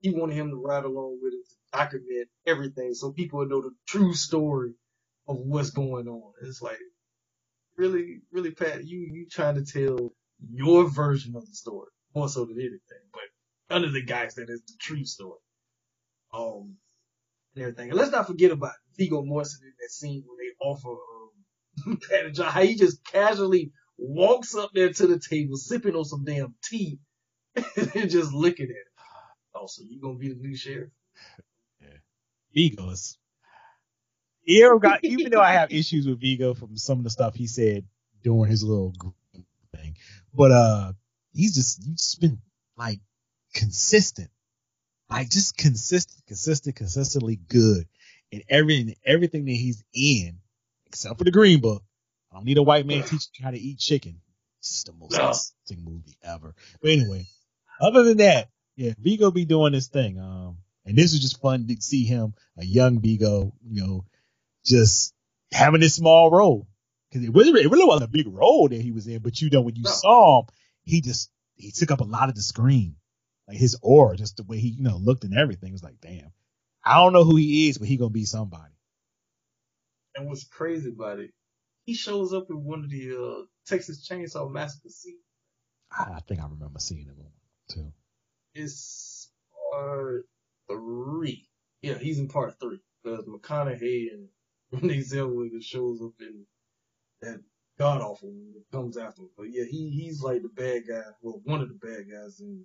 he 0.00 0.10
wanted 0.10 0.36
him 0.36 0.50
to 0.50 0.56
ride 0.56 0.84
along 0.84 1.20
with 1.22 1.32
him 1.32 1.42
to 1.48 1.78
document 1.78 2.28
everything 2.46 2.94
so 2.94 3.12
people 3.12 3.40
would 3.40 3.50
know 3.50 3.62
the 3.62 3.72
true 3.86 4.14
story 4.14 4.74
of 5.28 5.36
what's 5.38 5.70
going 5.70 6.08
on. 6.08 6.32
It's 6.42 6.62
like, 6.62 6.78
really, 7.76 8.20
really, 8.32 8.52
Pat, 8.52 8.86
you 8.86 9.08
you 9.12 9.26
trying 9.30 9.56
to 9.56 9.64
tell 9.64 10.12
your 10.52 10.88
version 10.90 11.36
of 11.36 11.46
the 11.46 11.54
story 11.54 11.90
more 12.14 12.28
so 12.28 12.44
than 12.44 12.58
anything. 12.58 13.04
But 13.12 13.22
under 13.72 13.90
the 13.90 14.02
guise 14.02 14.34
that 14.36 14.50
is 14.50 14.62
the 14.62 14.74
true 14.80 15.04
story. 15.04 15.40
Um, 16.32 16.76
and 17.54 17.62
everything. 17.64 17.90
And 17.90 17.98
let's 17.98 18.12
not 18.12 18.26
forget 18.26 18.50
about 18.50 18.72
Viggo 18.96 19.22
Mortensen 19.22 19.62
in 19.62 19.72
that 19.80 19.90
scene 19.90 20.24
when 20.26 20.38
they 20.38 20.52
offer 20.60 20.90
um, 21.86 21.98
Pat 22.08 22.34
John, 22.34 22.50
how 22.50 22.62
he 22.62 22.74
just 22.74 23.04
casually 23.04 23.72
walks 23.98 24.54
up 24.54 24.70
there 24.74 24.92
to 24.92 25.06
the 25.06 25.18
table, 25.18 25.56
sipping 25.56 25.94
on 25.94 26.04
some 26.04 26.24
damn 26.24 26.54
tea, 26.64 26.98
and 27.54 28.10
just 28.10 28.32
looking 28.32 28.66
at 28.66 28.70
it. 28.70 28.86
Oh, 29.54 29.66
so 29.66 29.82
you 29.88 30.00
gonna 30.00 30.18
be 30.18 30.28
the 30.28 30.34
new 30.36 30.56
sheriff? 30.56 30.90
Yeah. 31.80 31.88
Viggo 32.54 32.90
is. 32.90 33.18
You 34.44 34.78
got, 34.80 35.04
even 35.04 35.30
though 35.30 35.40
I 35.40 35.52
have 35.52 35.72
issues 35.72 36.06
with 36.06 36.20
Viggo 36.20 36.54
from 36.54 36.76
some 36.76 36.98
of 36.98 37.04
the 37.04 37.10
stuff 37.10 37.34
he 37.34 37.46
said 37.46 37.84
during 38.24 38.50
his 38.50 38.64
little 38.64 38.92
thing, 39.74 39.96
but 40.34 40.50
uh, 40.50 40.92
he's 41.32 41.54
just 41.54 41.84
he's 41.84 41.94
just 41.94 42.20
been 42.20 42.40
like 42.76 42.98
consistent, 43.52 44.30
like 45.10 45.30
just 45.30 45.56
consistent, 45.56 46.24
consistent, 46.26 46.76
consistently 46.76 47.36
good 47.36 47.86
in 48.30 48.42
every 48.48 48.96
everything 49.04 49.44
that 49.44 49.52
he's 49.52 49.84
in, 49.94 50.38
except 50.86 51.18
for 51.18 51.24
the 51.24 51.30
Green 51.30 51.60
Book. 51.60 51.82
I 52.30 52.36
don't 52.36 52.44
need 52.44 52.58
a 52.58 52.62
white 52.62 52.86
man 52.86 53.02
teaching 53.02 53.30
you 53.34 53.44
how 53.44 53.50
to 53.50 53.58
eat 53.58 53.78
chicken. 53.78 54.20
It's 54.60 54.84
the 54.84 54.92
most 54.92 55.12
interesting 55.14 55.84
movie 55.84 56.16
ever. 56.22 56.54
But 56.80 56.90
anyway, 56.92 57.26
other 57.80 58.04
than 58.04 58.18
that, 58.18 58.48
yeah, 58.76 58.92
Viggo 58.98 59.30
be 59.30 59.44
doing 59.44 59.72
this 59.72 59.88
thing. 59.88 60.18
Um, 60.18 60.58
and 60.86 60.96
this 60.96 61.12
was 61.12 61.20
just 61.20 61.40
fun 61.40 61.66
to 61.66 61.76
see 61.80 62.04
him, 62.04 62.34
a 62.56 62.64
young 62.64 63.00
Viggo, 63.00 63.52
you 63.62 63.82
know, 63.82 64.04
just 64.64 65.14
having 65.52 65.80
this 65.80 65.94
small 65.94 66.30
role 66.30 66.66
because 67.08 67.26
it 67.26 67.34
really, 67.34 67.62
it 67.62 67.70
really 67.70 67.84
wasn't 67.84 68.08
a 68.08 68.12
big 68.12 68.26
role 68.28 68.68
that 68.68 68.80
he 68.80 68.92
was 68.92 69.06
in. 69.06 69.20
But 69.20 69.40
you 69.40 69.50
know, 69.50 69.60
when 69.60 69.76
you 69.76 69.82
no. 69.82 69.90
saw 69.90 70.40
him, 70.40 70.46
he 70.84 71.00
just 71.00 71.30
he 71.54 71.70
took 71.70 71.90
up 71.90 72.00
a 72.00 72.04
lot 72.04 72.28
of 72.28 72.34
the 72.34 72.42
screen, 72.42 72.96
like 73.48 73.56
his 73.58 73.76
aura, 73.82 74.16
just 74.16 74.36
the 74.36 74.44
way 74.44 74.58
he 74.58 74.68
you 74.68 74.82
know 74.82 74.96
looked 74.96 75.24
and 75.24 75.34
everything 75.34 75.70
it 75.70 75.72
was 75.72 75.82
like, 75.82 76.00
damn, 76.00 76.32
I 76.84 76.96
don't 76.96 77.12
know 77.12 77.24
who 77.24 77.36
he 77.36 77.68
is, 77.68 77.78
but 77.78 77.88
he 77.88 77.96
gonna 77.96 78.10
be 78.10 78.24
somebody. 78.24 78.74
And 80.16 80.28
what's 80.28 80.44
crazy 80.44 80.90
about 80.90 81.20
it, 81.20 81.30
he 81.86 81.94
shows 81.94 82.32
up 82.32 82.46
in 82.50 82.64
one 82.64 82.84
of 82.84 82.90
the 82.90 83.16
uh, 83.16 83.44
Texas 83.66 84.06
Chainsaw 84.08 84.50
Massacre 84.50 84.90
scenes. 84.90 85.18
I 85.90 86.20
think 86.26 86.40
I 86.40 86.44
remember 86.44 86.78
seeing 86.80 87.06
him 87.06 87.16
too. 87.68 87.92
It's 88.54 89.30
part 89.72 90.26
three. 90.70 91.46
Yeah, 91.82 91.98
he's 91.98 92.18
in 92.18 92.28
part 92.28 92.58
three 92.60 92.80
because 93.02 93.26
McConaughey 93.26 94.08
and 94.12 94.28
Renee 94.72 94.98
Zellweger 95.00 95.62
shows 95.62 96.00
up 96.02 96.12
in 96.20 96.46
that 97.22 97.40
god 97.78 98.00
awful 98.02 98.30
one 98.30 98.52
that 98.54 98.76
comes 98.76 98.96
after 98.96 99.22
him. 99.22 99.30
But 99.36 99.48
yeah, 99.50 99.64
he 99.64 99.90
he's 99.90 100.22
like 100.22 100.42
the 100.42 100.48
bad 100.48 100.82
guy. 100.88 101.02
Well, 101.22 101.40
one 101.44 101.60
of 101.60 101.68
the 101.68 101.74
bad 101.74 102.10
guys 102.10 102.40
in 102.40 102.64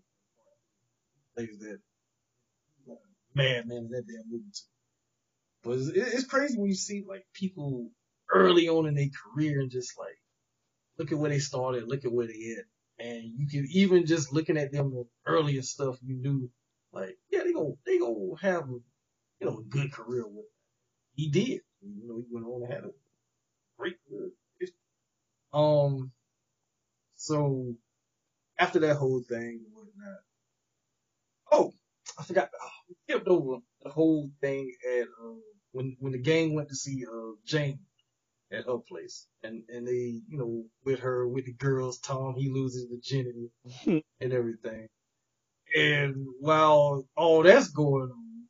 plays 1.38 1.60
that 1.60 1.80
madman 3.36 3.78
in 3.78 3.90
that 3.92 4.08
damn 4.08 4.30
movie 4.32 4.46
too. 4.54 4.66
But 5.64 5.80
it's, 5.80 5.90
it's 6.16 6.26
crazy 6.26 6.58
when 6.58 6.70
you 6.70 6.76
see 6.76 7.04
like 7.08 7.26
people 7.34 7.92
early 8.34 8.70
on 8.70 8.88
in 8.88 8.96
their 8.96 9.10
career 9.36 9.62
and 9.62 9.72
just 9.72 9.98
like 10.00 10.18
look 11.00 11.12
at 11.12 11.18
where 11.20 11.30
they 11.32 11.40
started, 11.40 11.88
look 11.88 12.06
at 12.06 12.14
where 12.14 12.28
they 12.28 12.58
at, 12.60 13.06
and 13.06 13.24
you 13.38 13.48
can 13.48 13.68
even 13.72 14.06
just 14.06 14.34
looking 14.34 14.58
at 14.58 14.72
them 14.72 15.06
earlier 15.28 15.62
stuff, 15.64 15.98
you 16.04 16.16
knew 16.18 16.50
like 16.94 17.18
yeah 17.32 17.44
they 17.44 17.54
go 17.54 17.78
they 17.86 18.00
gonna 18.00 18.38
have 18.42 18.70
you 18.70 19.48
know 19.48 19.60
a 19.60 19.64
good 19.64 19.92
career 19.94 20.26
with. 20.28 20.46
He 21.16 21.30
did, 21.30 21.62
you 21.82 22.08
know 22.08 22.18
he 22.18 22.26
went 22.32 22.48
on 22.48 22.64
and 22.64 22.74
had 22.74 22.84
a 22.86 22.92
great 23.78 23.98
career 24.10 24.32
Um, 25.54 26.12
so 27.16 27.76
after 28.60 28.80
that 28.82 28.98
whole 28.98 29.24
thing 29.30 29.62
oh, 31.52 31.74
I 32.20 32.24
forgot, 32.24 32.50
oh, 32.62 32.70
we 32.90 32.96
skipped 33.08 33.28
over 33.28 33.58
the 33.84 33.90
whole 33.90 34.30
thing 34.42 34.74
at 34.98 35.04
uh, 35.04 35.36
when 35.74 35.98
when 36.00 36.14
the 36.14 36.20
gang 36.20 36.56
went 36.56 36.70
to 36.70 36.76
see 36.76 37.06
uh 37.06 37.34
Jane 37.46 37.80
at 38.52 38.66
her 38.66 38.80
place, 38.80 39.28
and 39.44 39.64
and 39.70 39.88
they 39.88 40.22
you 40.30 40.38
know 40.40 40.66
with 40.86 41.00
her 41.02 41.28
with 41.28 41.46
the 41.46 41.54
girls, 41.54 42.00
Tom 42.00 42.36
he 42.38 42.50
loses 42.50 42.88
virginity 42.92 43.52
and 44.22 44.34
everything, 44.34 44.88
and 45.76 46.16
while 46.40 47.08
all 47.18 47.44
that's 47.44 47.70
going 47.70 48.12
on, 48.12 48.48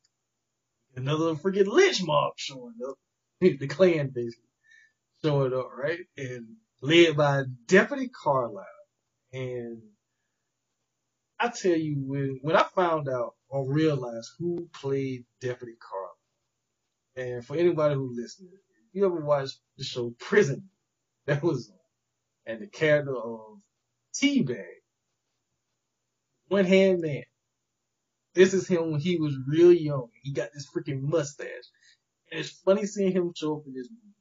another 0.96 1.34
freaking 1.36 1.68
lynch 1.68 2.02
mob 2.02 2.34
showing 2.36 2.74
up, 2.88 2.96
the 3.40 3.68
clan 3.68 4.08
basically. 4.14 4.44
Showing 5.24 5.54
up, 5.54 5.70
right, 5.76 6.00
and 6.16 6.46
led 6.82 7.16
by 7.16 7.44
Deputy 7.66 8.08
Carlisle, 8.08 8.64
and 9.32 9.82
I 11.40 11.48
tell 11.48 11.76
you 11.76 11.96
when 12.06 12.40
when 12.42 12.56
I 12.56 12.64
found 12.74 13.08
out 13.08 13.34
or 13.48 13.70
realized 13.72 14.30
who 14.38 14.68
played 14.74 15.24
Deputy 15.40 15.74
Carl, 15.80 16.18
and 17.16 17.44
for 17.46 17.56
anybody 17.56 17.94
who 17.96 18.14
listened, 18.16 18.50
if 18.52 18.60
you 18.94 19.06
ever 19.06 19.20
watched 19.24 19.58
the 19.78 19.84
show 19.84 20.14
Prison, 20.20 20.70
that 21.26 21.42
was 21.42 21.72
and 22.46 22.60
the 22.60 22.66
character 22.68 23.16
of 23.16 23.58
T-Bag, 24.14 24.64
one 26.48 26.64
hand 26.66 27.00
man. 27.02 27.24
This 28.34 28.54
is 28.54 28.68
him 28.68 28.92
when 28.92 29.00
he 29.00 29.16
was 29.18 29.36
real 29.48 29.72
young. 29.72 30.08
He 30.22 30.32
got 30.32 30.50
this 30.54 30.68
freaking 30.70 31.02
mustache. 31.02 31.48
And 32.32 32.40
it's 32.40 32.50
funny 32.50 32.86
seeing 32.86 33.12
him 33.12 33.32
show 33.36 33.58
up 33.58 33.64
in 33.66 33.74
this 33.74 33.88
movie. 33.90 34.16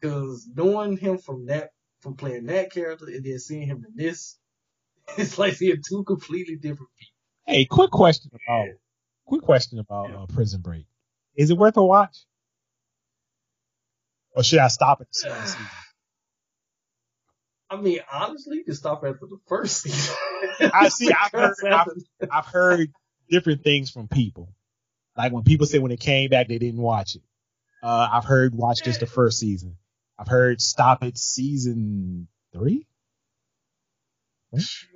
Because 0.00 0.48
knowing 0.54 0.96
him 0.98 1.18
from 1.18 1.46
that, 1.46 1.70
from 2.00 2.16
playing 2.16 2.46
that 2.46 2.72
character 2.72 3.06
and 3.06 3.24
then 3.24 3.38
seeing 3.40 3.66
him 3.68 3.84
in 3.88 3.96
this, 3.96 4.38
it's 5.18 5.38
like 5.38 5.54
seeing 5.54 5.76
two 5.88 6.04
completely 6.04 6.56
different 6.56 6.90
people. 6.98 7.12
Hey, 7.46 7.64
quick 7.64 7.90
question 7.90 8.30
about 8.46 8.68
quick 9.26 9.42
question 9.42 9.78
about 9.78 10.10
Yeah. 10.10 10.22
uh, 10.22 10.26
Prison 10.26 10.60
Break. 10.60 10.86
Is 11.36 11.50
it 11.50 11.58
worth 11.58 11.76
a 11.76 11.84
watch? 11.84 12.16
Or 14.34 14.42
should 14.42 14.60
I 14.60 14.68
stop 14.68 15.00
at 15.00 15.08
the 15.08 15.14
second 15.14 15.46
season? 15.46 15.66
I 17.70 17.76
mean, 17.76 18.00
honestly, 18.12 18.58
you 18.58 18.64
can 18.64 18.74
stop 18.74 18.98
after 19.04 19.26
the 19.26 19.38
first 19.48 19.82
season. 19.82 20.14
I 20.74 20.88
see, 20.88 21.10
I've 21.22 21.32
heard- 21.32 21.54
after- 21.70 21.96
I've 22.30 22.46
heard 22.46 22.92
different 23.30 23.64
things 23.64 23.90
from 23.90 24.08
people. 24.08 24.52
Like 25.16 25.32
when 25.32 25.44
people 25.44 25.66
say 25.66 25.78
when 25.78 25.92
it 25.92 26.00
came 26.00 26.30
back 26.30 26.48
they 26.48 26.58
didn't 26.58 26.80
watch 26.80 27.16
it. 27.16 27.22
Uh, 27.82 28.08
I've 28.12 28.24
heard 28.24 28.54
watch 28.54 28.82
just 28.84 29.00
the 29.00 29.06
first 29.06 29.38
season. 29.38 29.76
I've 30.18 30.28
heard 30.28 30.60
stop 30.60 31.02
at 31.02 31.18
season 31.18 32.28
three. 32.52 32.86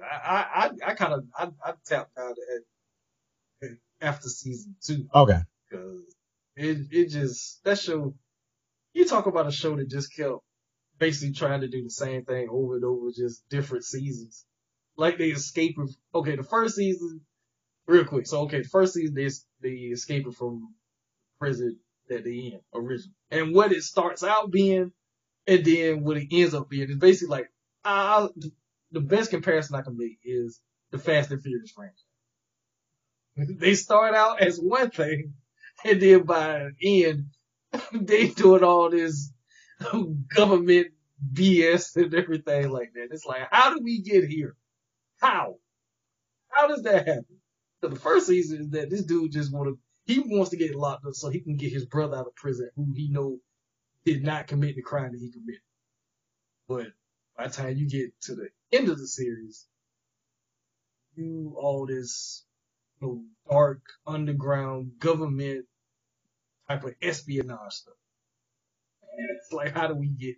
I, 0.03 0.45
I, 0.55 0.71
I 0.87 0.95
kind 0.95 1.15
of, 1.15 1.25
I, 1.37 1.49
I 1.65 1.73
tapped 1.85 2.19
out 2.19 2.37
at, 3.63 3.69
at 3.69 3.77
after 4.01 4.29
season 4.29 4.77
two. 4.85 5.07
Okay. 5.15 5.39
Cause 5.71 6.03
it, 6.57 6.79
it 6.91 7.09
just, 7.11 7.63
that 7.65 7.79
show, 7.79 8.15
you 8.93 9.05
talk 9.07 9.27
about 9.27 9.47
a 9.47 9.53
show 9.53 9.77
that 9.77 9.91
just 9.91 10.15
kept 10.15 10.39
basically 10.99 11.35
trying 11.35 11.61
to 11.63 11.69
do 11.69 11.83
the 11.83 11.91
same 11.91 12.25
thing 12.25 12.49
over 12.51 12.77
and 12.77 12.85
over, 12.85 13.11
just 13.11 13.49
different 13.49 13.85
seasons. 13.85 14.45
Like 14.97 15.19
they 15.19 15.29
escaping, 15.29 15.89
okay, 16.15 16.37
the 16.37 16.43
first 16.43 16.77
season, 16.77 17.21
real 17.87 18.05
quick. 18.05 18.27
So, 18.27 18.43
okay, 18.43 18.63
the 18.63 18.69
first 18.69 18.95
season, 18.95 19.15
they, 19.15 19.29
they 19.61 19.77
escaping 19.93 20.33
from 20.33 20.75
prison 21.39 21.79
that 22.09 22.25
they 22.25 22.31
in, 22.31 22.61
originally. 22.75 23.15
And 23.31 23.55
what 23.55 23.73
it 23.73 23.83
starts 23.83 24.25
out 24.25 24.51
being, 24.51 24.93
and 25.47 25.65
then 25.65 26.03
what 26.03 26.17
it 26.17 26.29
ends 26.33 26.55
up 26.55 26.69
being, 26.69 26.89
is 26.89 26.97
basically 26.97 27.37
like, 27.37 27.49
I, 27.85 28.29
the 28.97 29.03
best 29.03 29.29
comparison 29.29 29.77
I 29.77 29.83
can 29.83 29.99
make 29.99 30.19
is 30.25 30.59
the 30.91 30.97
Fast 30.97 31.31
and 31.31 31.43
Furious 31.43 31.71
franchise. 31.71 32.03
Mm-hmm. 33.39 33.59
They 33.59 33.75
start 33.75 34.15
out 34.15 34.41
as 34.41 34.59
one 34.59 34.91
thing, 34.91 35.35
and 35.85 36.01
then 36.01 36.23
by 36.23 36.69
the 36.81 37.05
end, 37.05 37.27
they 37.93 38.29
doing 38.29 38.65
all 38.65 38.89
this 38.89 39.31
government 40.35 40.87
BS 41.31 41.97
and 41.97 42.15
everything 42.15 42.71
like 42.71 42.95
that. 42.95 43.09
It's 43.11 43.27
like, 43.27 43.43
how 43.51 43.75
do 43.75 43.83
we 43.83 44.01
get 44.01 44.25
here? 44.25 44.57
How? 45.21 45.57
How 46.49 46.67
does 46.67 46.83
that 46.85 47.07
happen? 47.07 47.37
So 47.83 47.89
the 47.89 48.01
first 48.01 48.29
season 48.29 48.63
is 48.63 48.71
that 48.71 48.89
this 48.89 49.05
dude 49.05 49.33
just 49.33 49.53
want 49.53 49.69
to, 49.69 49.79
he 50.07 50.21
wants 50.21 50.53
to 50.53 50.57
get 50.57 50.75
locked 50.75 51.05
up 51.05 51.13
so 51.13 51.29
he 51.29 51.41
can 51.41 51.59
get 51.59 51.71
his 51.71 51.85
brother 51.85 52.17
out 52.17 52.29
of 52.29 52.35
prison 52.35 52.71
who 52.77 52.95
he 52.95 53.11
know 53.11 53.41
did 54.07 54.25
not 54.25 54.47
commit 54.47 54.75
the 54.75 54.81
crime 54.81 55.13
that 55.13 55.21
he 55.21 55.31
committed. 55.31 55.61
But 56.67 56.87
by 57.37 57.49
the 57.49 57.53
time 57.53 57.77
you 57.77 57.87
get 57.87 58.19
to 58.23 58.35
the 58.35 58.49
end 58.73 58.89
of 58.89 58.99
the 58.99 59.07
series, 59.07 59.67
you 61.15 61.55
all 61.59 61.87
this 61.87 62.45
you 63.01 63.07
know, 63.09 63.23
dark 63.51 63.81
underground 64.07 64.93
government 64.99 65.67
type 66.69 66.85
of 66.85 66.95
espionage 67.03 67.73
stuff. 67.73 67.95
And 69.17 69.29
it's 69.37 69.53
like, 69.53 69.73
how 69.75 69.89
do 69.89 69.95
we 69.95 70.09
get 70.09 70.37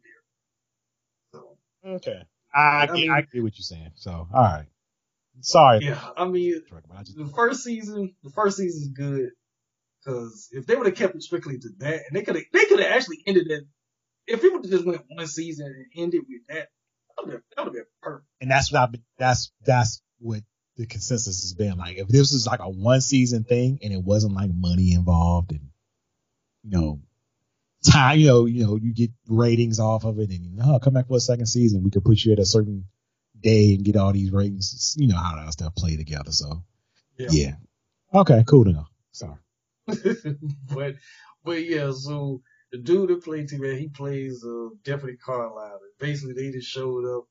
there? 1.33 1.41
So 1.41 1.59
Okay. 1.97 2.23
I, 2.55 2.61
I 2.83 2.87
get, 2.87 2.95
mean- 2.95 3.11
I 3.11 3.21
get 3.23 3.43
what 3.43 3.57
you're 3.59 3.63
saying. 3.63 3.93
So, 3.95 4.11
all 4.13 4.29
right. 4.43 4.67
Sorry. 5.41 5.85
yeah, 5.85 6.01
I 6.17 6.27
mean, 6.27 6.63
But 6.71 6.85
the 7.17 7.31
first 7.35 7.63
season, 7.63 8.15
the 8.25 8.31
first 8.31 8.57
season 8.57 8.83
is 8.83 8.89
good 8.89 9.31
because 10.05 10.49
if 10.51 10.67
they 10.67 10.75
would 10.75 10.87
have 10.87 10.97
kept 10.97 11.15
it 11.15 11.23
strictly 11.23 11.59
to 11.59 11.69
that, 11.79 12.03
and 12.09 12.17
they 12.17 12.23
could 12.23 12.35
have, 12.35 12.45
they 12.53 12.65
could 12.67 12.81
have 12.81 12.91
actually 12.93 13.19
ended 13.27 13.49
it. 13.51 13.65
If 14.27 14.43
it 14.43 14.53
would 14.53 14.65
have 14.65 14.73
just 14.73 14.85
went 14.87 15.03
one 15.09 15.27
season 15.29 15.67
and 15.67 15.87
ended 16.05 16.23
with 16.29 16.43
that, 16.49 16.69
that 17.19 17.27
would 17.27 17.33
have 17.35 17.43
that 17.57 17.65
would 17.65 17.67
have 17.67 17.75
been 17.75 17.85
perfect. 18.03 18.27
and 18.41 18.51
that's 18.51 18.73
what 18.73 18.83
I've 18.83 18.93
been, 18.93 19.03
that's, 19.19 19.53
that's 19.65 20.03
what 20.19 20.41
the 20.77 20.87
consensus 20.87 21.43
has 21.43 21.55
been 21.55 21.77
like. 21.77 21.99
If 21.99 22.09
this 22.09 22.33
was 22.33 22.47
like 22.47 22.61
a 22.61 22.69
one 22.69 23.01
season 23.01 23.45
thing 23.45 23.81
and 23.83 23.93
it 23.93 24.03
wasn't 24.03 24.35
like 24.35 24.51
money 24.53 24.93
involved 24.93 25.53
and, 25.53 25.69
you 26.63 26.71
know, 26.71 27.01
time, 27.85 28.19
you 28.19 28.27
know, 28.27 28.47
you 28.47 28.65
know, 28.65 28.77
you 28.77 28.93
get 28.93 29.11
ratings 29.29 29.81
off 29.81 30.05
of 30.05 30.19
it 30.19 30.31
and, 30.31 30.45
you 30.45 30.57
know, 30.57 30.79
come 30.79 30.95
back 30.95 31.09
for 31.09 31.17
a 31.17 31.21
second 31.21 31.47
season. 31.47 31.83
We 31.83 31.91
could 31.91 32.05
put 32.05 32.23
you 32.25 32.33
at 32.33 32.39
a 32.39 32.45
certain 32.45 32.85
day 33.41 33.75
and 33.75 33.85
get 33.85 33.97
all 33.97 34.13
these 34.13 34.31
ratings. 34.31 34.95
You 34.99 35.09
know 35.09 35.17
how 35.17 35.37
that 35.37 35.53
stuff 35.53 35.75
play 35.75 35.97
together. 35.97 36.33
So, 36.33 36.63
yeah. 37.17 37.53
Okay, 38.15 38.43
cool 38.47 38.65
to 38.65 38.73
know. 38.73 38.87
Sorry. 39.13 39.37
but 39.87 40.95
but 41.45 41.65
yeah, 41.65 41.93
so 41.93 42.43
the 42.73 42.79
dude 42.79 43.11
that 43.11 43.25
played 43.25 43.49
T-Man, 43.49 43.79
he 43.79 43.89
plays 43.89 44.45
uh, 44.45 44.69
Deputy 44.85 45.17
Carlisle. 45.17 45.81
Basically, 45.99 46.35
they 46.35 46.51
just 46.51 46.69
showed 46.69 47.07
up 47.07 47.25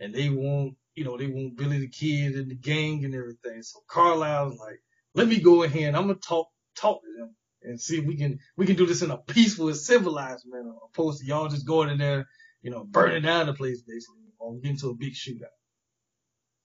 and 0.00 0.14
they 0.14 0.28
want 0.28 0.74
you 0.94 1.04
know 1.04 1.16
they 1.16 1.26
want 1.26 1.56
Billy 1.56 1.80
the 1.80 1.88
Kid 1.88 2.34
and 2.34 2.50
the 2.50 2.54
gang 2.54 3.04
and 3.04 3.14
everything. 3.14 3.62
So 3.62 3.80
Carlisle's 3.88 4.58
like, 4.58 4.80
let 5.14 5.28
me 5.28 5.40
go 5.40 5.62
ahead. 5.64 5.84
and 5.84 5.96
I'm 5.96 6.04
gonna 6.08 6.14
talk 6.16 6.48
talk 6.76 7.02
to 7.02 7.08
them 7.18 7.36
and 7.62 7.80
see 7.80 7.98
if 7.98 8.04
we 8.06 8.16
can 8.16 8.38
we 8.56 8.66
can 8.66 8.76
do 8.76 8.86
this 8.86 9.02
in 9.02 9.10
a 9.10 9.18
peaceful 9.18 9.68
and 9.68 9.76
civilized 9.76 10.44
manner, 10.46 10.74
opposed 10.84 11.20
to 11.20 11.26
y'all 11.26 11.48
just 11.48 11.66
going 11.66 11.90
in 11.90 11.98
there, 11.98 12.26
you 12.62 12.70
know, 12.70 12.84
burning 12.84 13.22
down 13.22 13.46
the 13.46 13.54
place 13.54 13.82
basically, 13.82 14.22
or 14.38 14.56
getting 14.60 14.78
to 14.78 14.90
a 14.90 14.94
big 14.94 15.14
shootout. 15.14 15.46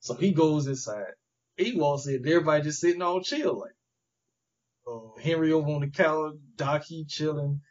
So 0.01 0.15
he 0.15 0.31
goes 0.33 0.67
inside. 0.67 1.13
He 1.57 1.75
walks 1.75 2.07
in, 2.07 2.25
everybody 2.27 2.63
just 2.63 2.81
sitting 2.81 3.01
all 3.01 3.21
chill 3.21 3.59
like. 3.59 3.71
Uh, 4.87 5.21
Henry 5.21 5.51
over 5.53 5.69
on 5.71 5.81
the 5.81 5.89
couch, 5.89 6.35
Doc 6.57 6.83
he 6.85 7.05
chilling, 7.05 7.61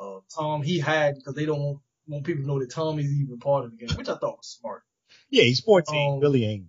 uh, 0.00 0.18
Tom 0.34 0.62
he 0.62 0.78
had 0.78 1.16
because 1.16 1.34
they 1.34 1.46
don't 1.46 1.60
want, 1.60 1.78
want 2.06 2.24
people 2.24 2.42
to 2.42 2.48
know 2.48 2.58
that 2.60 2.70
Tom 2.70 2.98
is 2.98 3.12
even 3.12 3.38
part 3.38 3.64
of 3.64 3.70
the 3.72 3.76
game, 3.86 3.96
which 3.96 4.08
I 4.08 4.16
thought 4.16 4.38
was 4.38 4.58
smart. 4.60 4.82
Yeah, 5.30 5.44
he's 5.44 5.60
14. 5.60 6.14
Um, 6.14 6.20
Billy 6.20 6.44
ain't, 6.44 6.66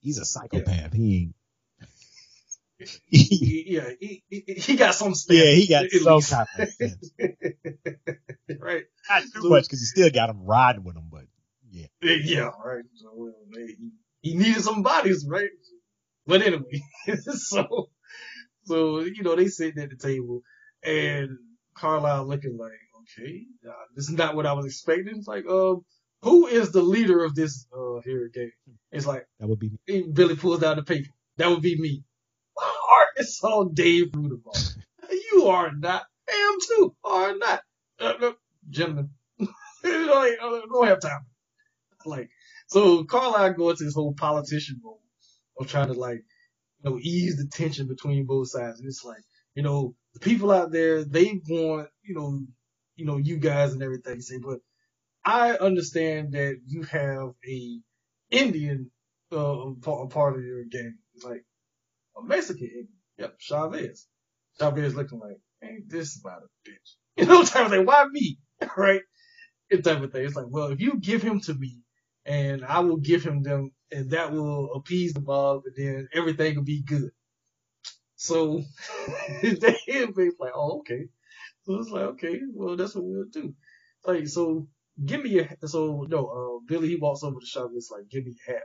he's 0.00 0.18
a 0.18 0.24
psychopath. 0.24 0.92
He 0.92 1.16
ain't. 1.16 1.34
He, 3.08 3.64
yeah, 3.68 3.88
he, 3.98 4.22
he, 4.28 4.44
he 4.58 4.76
got 4.76 4.94
some 4.94 5.14
stuff. 5.14 5.34
yeah, 5.38 5.50
he 5.52 5.66
got 5.66 5.90
some 5.90 6.14
least. 6.16 6.30
kind 6.30 6.46
of 6.58 6.68
sense. 6.68 7.10
right. 8.60 8.84
Not 9.08 9.22
too 9.34 9.48
much 9.48 9.64
because 9.64 9.80
he 9.80 9.86
still 9.86 10.10
got 10.10 10.28
him 10.28 10.44
riding 10.44 10.84
with 10.84 10.94
him, 10.94 11.08
but 11.10 11.24
yeah. 11.70 11.86
Yeah, 12.02 12.50
right. 12.62 12.84
So, 12.96 13.10
well, 13.14 13.32
they- 13.54 13.76
he, 13.78 13.90
he 14.20 14.34
needed 14.36 14.62
some 14.62 14.82
bodies, 14.82 15.24
right? 15.26 15.48
But 16.26 16.42
anyway, 16.42 16.82
so, 17.32 17.88
so, 18.64 19.00
you 19.00 19.22
know, 19.22 19.36
they 19.36 19.48
sitting 19.48 19.82
at 19.82 19.88
the 19.90 19.96
table 19.96 20.42
and 20.82 21.38
Carlisle 21.76 22.26
looking 22.26 22.56
like, 22.56 22.70
okay, 23.02 23.44
uh, 23.68 23.72
this 23.94 24.08
is 24.08 24.16
not 24.16 24.34
what 24.36 24.46
I 24.46 24.52
was 24.54 24.66
expecting. 24.66 25.16
It's 25.18 25.28
like, 25.28 25.46
um, 25.46 25.82
who 26.22 26.46
is 26.46 26.72
the 26.72 26.82
leader 26.82 27.24
of 27.24 27.34
this, 27.34 27.66
uh, 27.76 28.00
here 28.04 28.30
game? 28.32 28.50
It's 28.92 29.06
like, 29.06 29.26
That 29.40 29.48
would 29.48 29.58
be 29.60 29.72
and 29.88 30.14
Billy 30.14 30.36
pulls 30.36 30.62
out 30.62 30.76
the 30.76 30.82
paper. 30.82 31.10
That 31.36 31.50
would 31.50 31.62
be 31.62 31.78
me. 31.80 32.02
Arkansas 33.16 33.64
Dave 33.74 34.10
Rudabaugh. 34.12 34.76
you 35.32 35.46
are 35.46 35.72
not. 35.74 36.04
I 36.28 36.52
am 36.52 36.58
too. 36.66 36.96
Are 37.04 37.36
not. 37.36 37.60
Uh, 38.00 38.14
no, 38.20 38.34
gentlemen. 38.70 39.10
You 39.84 40.06
know, 40.06 40.14
like, 40.14 40.32
I 40.42 40.62
don't 40.68 40.86
have 40.88 41.00
time. 41.00 41.26
Like, 42.04 42.28
so 42.66 43.04
Carlisle 43.04 43.52
go 43.52 43.72
to 43.72 43.84
this 43.84 43.94
whole 43.94 44.14
politician 44.14 44.80
role 44.84 45.00
of 45.60 45.68
trying 45.68 45.88
to 45.88 45.92
like, 45.92 46.24
you 46.82 46.90
know, 46.90 46.98
ease 47.00 47.36
the 47.36 47.46
tension 47.46 47.86
between 47.86 48.26
both 48.26 48.48
sides. 48.48 48.80
And 48.80 48.88
it's 48.88 49.04
like, 49.04 49.22
you 49.54 49.62
know, 49.62 49.94
the 50.16 50.20
people 50.20 50.52
out 50.52 50.72
there, 50.72 51.04
they 51.04 51.40
want, 51.48 51.90
you 52.04 52.16
know, 52.16 52.40
you 52.96 53.06
know, 53.06 53.18
you 53.18 53.38
guys 53.38 53.74
and 53.74 53.84
everything. 53.84 54.22
Say, 54.22 54.38
but 54.38 54.60
I 55.24 55.52
understand 55.52 56.34
that 56.34 56.60
you 56.66 56.84
have 56.84 57.30
a 57.48 57.80
Indian 58.32 58.90
uh, 59.32 59.72
part, 59.82 60.36
of 60.38 60.44
your. 60.44 60.64
It's 61.14 61.24
like 61.24 61.44
a 62.18 62.24
Mexican 62.24 62.66
Indian. 62.66 62.88
Yep, 63.18 63.36
Chavez. 63.40 64.06
Chavez 64.60 64.94
looking 64.96 65.20
like, 65.20 65.38
ain't 65.64 65.90
this 65.90 66.20
about 66.20 66.42
a 66.44 66.70
bitch? 66.70 66.94
You 67.18 67.26
know, 67.26 67.44
type 67.44 67.66
of 67.66 67.72
thing. 67.72 67.86
Why 67.86 68.06
me? 68.10 68.38
right? 68.76 69.02
That 69.70 69.84
type 69.84 70.02
of 70.02 70.12
thing. 70.12 70.26
It's 70.26 70.36
like, 70.36 70.46
well, 70.50 70.68
if 70.68 70.80
you 70.80 70.98
give 71.00 71.22
him 71.22 71.40
to 71.42 71.54
me, 71.54 71.80
and 72.26 72.64
I 72.64 72.80
will 72.80 72.98
give 72.98 73.24
him 73.24 73.42
them, 73.42 73.72
and 73.92 74.10
that 74.12 74.32
will 74.32 74.74
appease 74.74 75.14
the 75.14 75.20
mob, 75.22 75.62
and 75.66 75.74
then 75.76 76.08
everything 76.14 76.56
will 76.56 76.64
be 76.64 76.82
good. 76.82 77.10
So 78.16 78.62
they 79.42 79.76
like, 80.40 80.52
oh, 80.54 80.80
okay. 80.80 81.08
So 81.64 81.76
it's 81.80 81.90
like, 81.90 82.04
okay, 82.04 82.40
well, 82.54 82.76
that's 82.76 82.94
what 82.94 83.04
we'll 83.04 83.26
do. 83.32 83.54
Like, 84.06 84.28
so 84.28 84.68
give 85.04 85.22
me 85.22 85.30
your, 85.30 85.48
so 85.66 86.06
no, 86.08 86.26
uh, 86.28 86.64
Billy, 86.66 86.88
he 86.88 86.96
walks 86.96 87.22
over 87.24 87.40
to 87.40 87.46
shop 87.46 87.70
it's 87.74 87.90
like, 87.90 88.08
give 88.10 88.24
me 88.26 88.34
your 88.46 88.56
hat. 88.56 88.64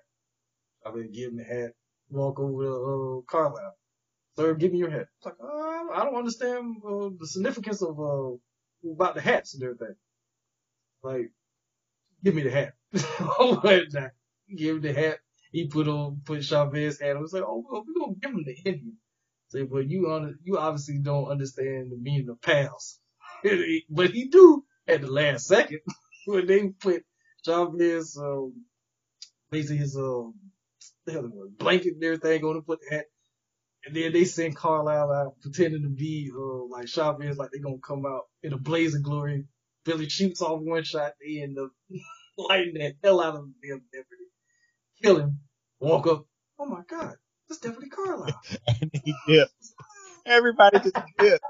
I 0.86 0.92
mean, 0.94 1.12
give 1.14 1.32
him 1.32 1.38
the 1.38 1.44
hat. 1.46 1.72
Walk 2.10 2.40
over 2.40 2.64
to, 2.64 2.72
uh, 2.72 3.22
Carlisle. 3.32 3.76
Sir, 4.38 4.56
give 4.56 4.74
me 4.74 4.80
your 4.80 4.92
hat. 4.92 5.08
It's 5.18 5.26
like, 5.26 5.36
uh, 5.44 5.94
I 5.96 6.06
don't 6.06 6.16
understand, 6.18 6.78
uh, 6.88 7.10
the 7.20 7.28
significance 7.28 7.82
of, 7.84 8.00
uh, 8.00 8.32
about 8.92 9.16
the 9.16 9.22
hats 9.22 9.56
and 9.56 9.64
everything. 9.64 9.96
Like, 11.04 11.32
give 12.24 12.36
me 12.36 12.44
the 12.44 12.52
hat. 12.52 12.74
give 14.56 14.78
him 14.78 14.82
the 14.84 14.94
hat. 14.94 15.20
He 15.52 15.68
put 15.68 15.88
on, 15.88 16.22
put 16.26 16.44
Chavez 16.44 17.00
hat 17.02 17.18
on. 17.18 17.24
It's 17.24 17.34
like, 17.34 17.44
oh, 17.46 17.64
well, 17.70 17.86
we're 17.88 18.06
gonna 18.08 18.20
give 18.22 18.32
him 18.32 18.46
the 18.46 18.56
Indian. 18.70 18.98
Say, 19.52 19.64
but 19.64 19.90
you 19.90 20.36
you 20.46 20.58
obviously 20.58 21.00
don't 21.00 21.28
understand 21.30 21.92
the 21.92 21.98
meaning 21.98 22.30
of 22.30 22.42
pals. 22.42 23.00
but 23.90 24.10
he 24.12 24.30
do 24.30 24.64
at 24.88 25.02
the 25.02 25.12
last 25.12 25.46
second 25.46 25.82
when 26.26 26.48
they 26.48 26.70
put 26.70 27.04
Chavez, 27.44 28.18
um, 28.18 28.54
basically 29.52 29.78
his, 29.78 29.98
um, 29.98 30.36
blanket 31.58 31.96
and 31.96 32.04
everything 32.04 32.46
on 32.46 32.56
to 32.56 32.62
put 32.62 32.80
the 32.80 32.96
hat. 32.96 33.06
And 33.86 33.94
then 33.94 34.14
they 34.14 34.24
send 34.24 34.56
Carlisle 34.56 35.12
out 35.12 35.42
pretending 35.42 35.84
to 35.84 35.90
be, 35.90 36.32
uh, 36.34 36.66
like 36.70 36.88
Chavez, 36.88 37.38
like 37.38 37.50
they're 37.52 37.62
gonna 37.62 37.78
come 37.86 38.06
out 38.06 38.28
in 38.44 38.54
a 38.54 38.58
blaze 38.58 38.96
of 38.96 39.04
glory. 39.04 39.46
Billy 39.84 40.08
shoots 40.08 40.42
off 40.42 40.62
one 40.62 40.84
shot, 40.84 41.14
they 41.20 41.42
end 41.42 41.58
up 41.60 41.72
lighting 42.38 42.76
the 42.76 42.96
hell 43.04 43.20
out 43.20 43.36
of 43.36 43.48
the 43.48 43.68
damn 43.68 43.82
deputy. 43.92 44.24
Kill 45.04 45.20
him, 45.20 45.40
walk 45.82 46.08
up, 46.08 46.26
oh 46.60 46.68
my 46.68 46.84
god, 46.90 47.16
that's 47.52 47.60
Deputy 47.62 47.90
Carlisle. 47.90 48.42
and 48.68 48.92
he 49.04 49.14
dipped. 49.28 49.52
Everybody 50.26 50.80
just 50.80 50.98
dipped. 51.20 51.44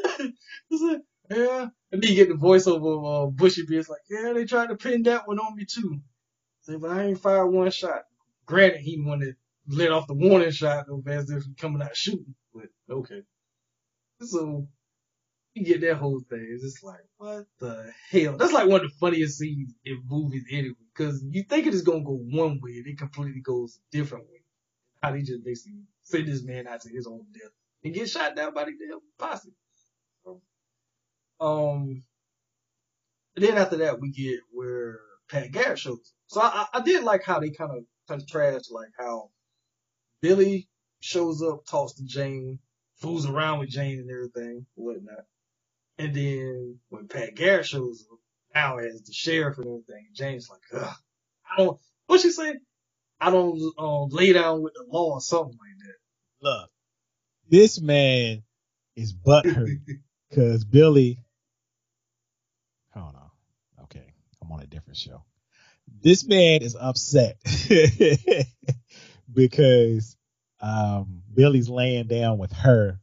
yeah. 1.30 1.68
And 1.92 2.02
then 2.02 2.10
you 2.10 2.14
get 2.14 2.28
the 2.28 2.34
voiceover 2.34 2.98
of 2.98 3.28
uh, 3.28 3.30
Bushy 3.30 3.64
B. 3.66 3.76
It's 3.76 3.88
like, 3.88 4.00
yeah, 4.10 4.32
they 4.34 4.44
tried 4.44 4.68
to 4.68 4.76
pin 4.76 5.02
that 5.04 5.26
one 5.26 5.38
on 5.38 5.56
me 5.56 5.64
too. 5.64 6.00
Say, 6.62 6.76
but 6.76 6.90
I 6.90 7.04
ain't 7.04 7.20
fired 7.20 7.48
one 7.48 7.70
shot. 7.70 8.02
Granted, 8.46 8.80
he 8.80 8.96
the 8.96 9.04
one 9.04 9.20
that 9.20 9.34
let 9.68 9.90
off 9.90 10.06
the 10.06 10.14
warning 10.14 10.50
shot 10.50 10.86
of 10.90 11.06
as 11.08 11.30
if 11.30 11.44
coming 11.58 11.82
out 11.82 11.96
shooting. 11.96 12.34
But 12.54 12.66
okay. 12.90 13.22
So 14.20 14.68
you 15.54 15.64
get 15.64 15.80
that 15.82 15.96
whole 15.96 16.20
thing. 16.30 16.48
It's 16.52 16.62
just 16.62 16.84
like, 16.84 17.00
what 17.18 17.46
the 17.60 17.92
hell? 18.10 18.36
That's 18.36 18.52
like 18.52 18.68
one 18.68 18.84
of 18.84 18.90
the 18.90 18.96
funniest 19.00 19.38
scenes 19.38 19.74
in 19.84 20.02
movies 20.06 20.44
anyway. 20.50 20.74
Cause 20.96 21.24
you 21.30 21.44
think 21.44 21.66
it 21.66 21.74
is 21.74 21.82
gonna 21.82 22.04
go 22.04 22.18
one 22.30 22.60
way 22.62 22.72
and 22.72 22.86
it 22.86 22.98
completely 22.98 23.40
goes 23.40 23.78
a 23.78 23.96
different 23.96 24.26
way. 24.26 24.41
How 25.02 25.12
they 25.12 25.22
just 25.22 25.44
basically 25.44 25.80
send 26.02 26.28
this 26.28 26.44
man 26.44 26.68
out 26.68 26.82
to 26.82 26.90
his 26.90 27.06
own 27.08 27.26
death 27.34 27.52
and 27.84 27.94
get 27.94 28.10
shot 28.10 28.36
down 28.36 28.54
by 28.54 28.64
the 28.66 28.72
damn 28.72 29.00
posse. 29.18 29.50
Um, 31.40 32.04
then 33.36 33.58
after 33.58 33.78
that 33.78 34.00
we 34.00 34.10
get 34.10 34.40
where 34.52 35.00
Pat 35.30 35.52
Garrett 35.52 35.78
shows 35.80 35.98
up. 35.98 36.04
So 36.28 36.40
I, 36.42 36.66
I 36.74 36.80
did 36.82 37.04
like 37.04 37.24
how 37.24 37.40
they 37.40 37.50
kind 37.50 37.72
of 37.72 37.84
contrast 38.08 38.72
like 38.72 38.90
how 38.98 39.30
Billy 40.22 40.68
shows 41.00 41.42
up, 41.42 41.66
talks 41.66 41.94
to 41.94 42.04
Jane, 42.04 42.60
fools 42.96 43.26
around 43.28 43.60
with 43.60 43.70
Jane 43.70 44.00
and 44.00 44.10
everything, 44.10 44.66
whatnot. 44.76 45.26
And 45.98 46.14
then 46.14 46.78
when 46.90 47.08
Pat 47.08 47.34
Garrett 47.36 47.66
shows 47.66 48.06
up, 48.12 48.18
now 48.54 48.78
as 48.78 49.02
the 49.02 49.12
sheriff 49.12 49.58
and 49.58 49.66
everything, 49.66 50.08
Jane's 50.14 50.48
like, 50.50 50.60
Ugh, 50.82 50.94
I 51.52 51.56
don't, 51.58 51.80
what 52.06 52.20
she 52.20 52.30
say? 52.30 52.54
I 53.22 53.30
don't 53.30 53.72
um, 53.78 54.08
lay 54.10 54.32
down 54.32 54.62
with 54.62 54.74
the 54.74 54.84
law 54.90 55.14
or 55.14 55.20
something 55.20 55.56
like 55.56 55.78
that. 55.78 56.48
Look, 56.48 56.70
this 57.48 57.80
man 57.80 58.42
is 58.96 59.14
butthurt 59.14 59.78
because 60.28 60.64
Billy. 60.64 61.20
Hold 62.92 63.14
on. 63.14 63.30
Okay, 63.84 64.12
I'm 64.42 64.50
on 64.50 64.60
a 64.60 64.66
different 64.66 64.98
show. 64.98 65.22
This 66.02 66.26
man 66.26 66.62
is 66.62 66.74
upset 66.74 67.36
because 69.32 70.16
um, 70.60 71.22
Billy's 71.32 71.68
laying 71.68 72.08
down 72.08 72.38
with 72.38 72.52
her, 72.52 72.98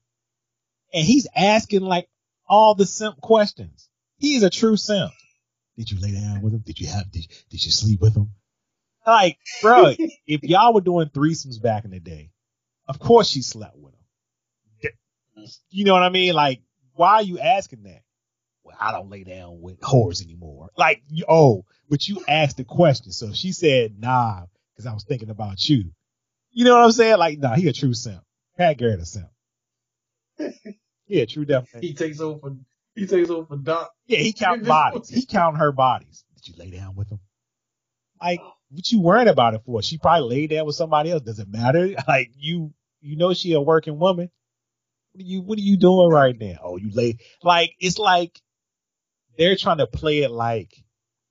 and 0.94 1.06
he's 1.06 1.28
asking 1.34 1.82
like 1.82 2.10
all 2.46 2.76
the 2.76 2.86
simp 2.86 3.22
questions. 3.22 3.88
He's 4.18 4.44
a 4.44 4.50
true 4.50 4.76
simp. 4.76 5.12
Did 5.78 5.92
you 5.92 6.00
lay 6.02 6.12
down 6.12 6.42
with 6.42 6.54
him? 6.54 6.60
Did 6.60 6.78
you 6.78 6.88
have? 6.88 7.10
Did, 7.10 7.26
did 7.50 7.66
you 7.66 7.72
sleep 7.72 8.02
with 8.02 8.18
him? 8.18 8.32
Like, 9.06 9.38
bro, 9.62 9.94
if 10.28 10.44
y'all 10.44 10.74
were 10.74 10.82
doing 10.82 11.10
threesomes 11.10 11.62
back 11.62 11.86
in 11.86 11.92
the 11.92 12.00
day, 12.00 12.32
of 12.88 13.00
course 13.00 13.30
she 13.30 13.42
slept 13.42 13.78
with 13.78 13.94
him. 13.94 14.00
You 15.70 15.86
know 15.86 15.94
what 15.94 16.04
I 16.04 16.10
mean? 16.10 16.34
Like, 16.34 16.62
why 16.96 17.16
are 17.16 17.22
you 17.22 17.40
asking 17.40 17.84
that? 17.84 18.02
Well, 18.64 18.76
I 18.80 18.92
don't 18.92 19.10
lay 19.10 19.24
down 19.24 19.62
with 19.62 19.80
whores 19.80 20.22
anymore. 20.24 20.70
Like, 20.78 21.02
oh, 21.30 21.64
but 21.90 22.08
you 22.08 22.24
asked 22.28 22.58
the 22.58 22.66
question. 22.66 23.12
So 23.14 23.32
she 23.32 23.54
said, 23.54 23.98
nah, 23.98 24.44
because 24.74 24.86
I 24.86 24.94
was 24.94 25.06
thinking 25.06 25.30
about 25.30 25.68
you. 25.70 25.92
You 26.52 26.66
know 26.66 26.76
what 26.76 26.84
I'm 26.84 26.92
saying? 26.92 27.18
Like, 27.18 27.40
nah, 27.40 27.56
he 27.56 27.68
a 27.68 27.74
true 27.74 27.94
simp. 27.94 28.22
Pat 28.58 28.78
Garrett 28.78 29.00
a 29.00 29.06
simp. 29.06 29.30
yeah, 31.08 31.26
true 31.26 31.46
definition. 31.46 31.82
He 31.82 31.94
takes 31.94 32.20
over. 32.20 32.58
He 32.96 33.08
takes 33.08 33.30
over 33.30 33.46
for 33.46 33.58
Doc. 33.58 33.92
Yeah, 34.08 34.20
he 34.20 34.34
count 34.34 34.66
bodies. 34.66 35.10
He 35.10 35.26
count 35.26 35.58
her 35.58 35.72
bodies. 35.72 36.26
Did 36.36 36.50
you 36.50 36.54
lay 36.58 36.72
down 36.72 36.96
with 36.96 37.10
him? 37.10 37.20
Like, 38.22 38.42
what 38.70 38.92
you 38.92 39.02
worrying 39.02 39.28
about 39.28 39.54
it 39.56 39.62
for? 39.66 39.82
She 39.82 39.98
probably 39.98 40.30
laid 40.30 40.52
down 40.52 40.66
with 40.66 40.76
somebody 40.76 41.12
else. 41.12 41.24
Does 41.24 41.40
it 41.40 41.48
matter? 41.50 41.96
Like, 42.08 42.32
you, 42.36 42.74
you 43.02 43.16
know, 43.18 43.34
she 43.34 43.54
a 43.54 43.62
working 43.62 44.00
woman. 44.00 44.30
What 45.14 45.22
are 45.22 45.26
you, 45.26 45.42
what 45.42 45.58
are 45.58 45.62
you 45.62 45.78
doing 45.78 46.10
right 46.10 46.36
now? 46.40 46.58
Oh, 46.62 46.78
you 46.78 46.92
lay, 46.92 47.18
like, 47.44 47.74
it's 47.80 47.98
like 47.98 48.40
they're 49.38 49.56
trying 49.56 49.78
to 49.78 49.88
play 49.88 50.20
it 50.20 50.32
like 50.32 50.72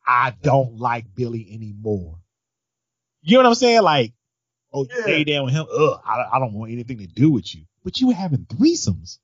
I 0.06 0.34
don't 0.42 0.78
like 0.78 1.14
Billy 1.14 1.46
anymore. 1.52 2.18
You 3.20 3.36
know 3.36 3.42
what 3.42 3.48
I'm 3.50 3.54
saying? 3.54 3.82
Like, 3.82 4.14
oh, 4.72 4.84
you 4.84 4.96
yeah. 4.98 5.04
lay 5.04 5.24
down 5.24 5.44
with 5.44 5.54
him. 5.54 5.66
Ugh, 5.70 6.00
I, 6.04 6.24
I 6.32 6.38
don't 6.38 6.54
want 6.54 6.72
anything 6.72 6.98
to 6.98 7.06
do 7.06 7.30
with 7.30 7.54
you. 7.54 7.64
But 7.84 8.00
you 8.00 8.08
were 8.08 8.14
having 8.14 8.46
threesomes. 8.46 9.18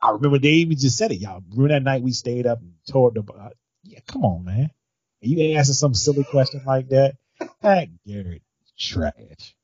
I 0.00 0.10
remember 0.10 0.38
they 0.38 0.48
even 0.50 0.78
just 0.78 0.96
said 0.96 1.10
it. 1.10 1.16
Y'all 1.16 1.42
remember 1.50 1.74
that 1.74 1.82
night 1.82 2.02
we 2.02 2.12
stayed 2.12 2.46
up 2.46 2.60
and 2.60 2.74
tore 2.88 3.10
the. 3.10 3.22
Uh, 3.22 3.50
yeah, 3.82 3.98
come 4.06 4.24
on, 4.24 4.44
man. 4.44 4.70
And 5.22 5.30
you 5.30 5.56
answer 5.56 5.74
some 5.74 5.94
silly 5.94 6.24
question 6.24 6.62
like 6.66 6.88
that. 6.90 7.16
that 7.62 7.88
Garrett, 8.06 8.42
trash. 8.78 9.54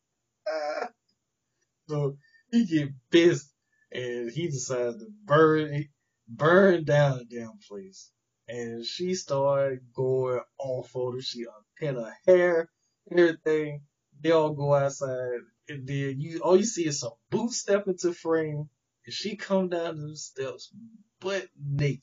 So 1.88 2.16
he 2.50 2.64
get 2.64 2.90
pissed 3.10 3.50
and 3.92 4.30
he 4.30 4.48
decides 4.48 4.98
to 4.98 5.06
burn 5.24 5.86
burn 6.28 6.84
down 6.84 7.18
the 7.18 7.24
damn 7.24 7.58
place. 7.68 8.10
And 8.48 8.84
she 8.84 9.14
started 9.14 9.80
going 9.94 10.40
off 10.58 10.94
on 10.94 11.14
her. 11.14 11.20
She 11.20 11.44
unpinned 11.80 11.98
her 12.04 12.14
hair, 12.26 12.70
everything. 13.10 13.82
They 14.20 14.30
all 14.30 14.54
go 14.54 14.74
outside, 14.74 15.40
and 15.68 15.86
then 15.86 16.20
you 16.20 16.40
all 16.40 16.56
you 16.56 16.64
see 16.64 16.86
is 16.86 17.00
some 17.00 17.12
boots 17.30 17.58
step 17.58 17.86
into 17.86 18.12
frame, 18.14 18.68
and 19.04 19.14
she 19.14 19.36
come 19.36 19.68
down 19.68 19.98
the 20.00 20.16
steps 20.16 20.72
butt 21.20 21.48
naked, 21.60 22.02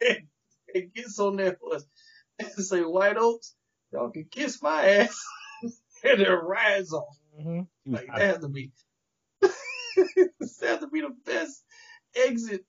and, 0.00 0.28
and 0.74 0.94
gets 0.94 1.18
on 1.18 1.36
that 1.36 1.58
bus 1.60 1.84
and 2.38 2.48
say, 2.64 2.80
"White 2.80 3.16
Oaks, 3.16 3.54
y'all 3.92 4.10
can 4.10 4.26
kiss 4.30 4.62
my 4.62 4.84
ass," 4.84 5.22
and 5.62 6.20
it 6.20 6.30
rides 6.30 6.92
off. 6.92 7.16
Mm-hmm. 7.38 7.92
Like 7.92 8.06
that 8.06 8.20
has 8.20 8.38
to 8.38 8.48
be, 8.48 8.72
that 9.40 9.52
has 10.40 10.80
to 10.80 10.88
be 10.88 11.02
the 11.02 11.14
best 11.24 11.62
exit 12.14 12.64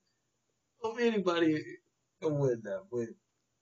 of 0.83 0.99
anybody 0.99 1.63
with 2.21 2.63
that. 2.63 2.83
But 2.91 3.07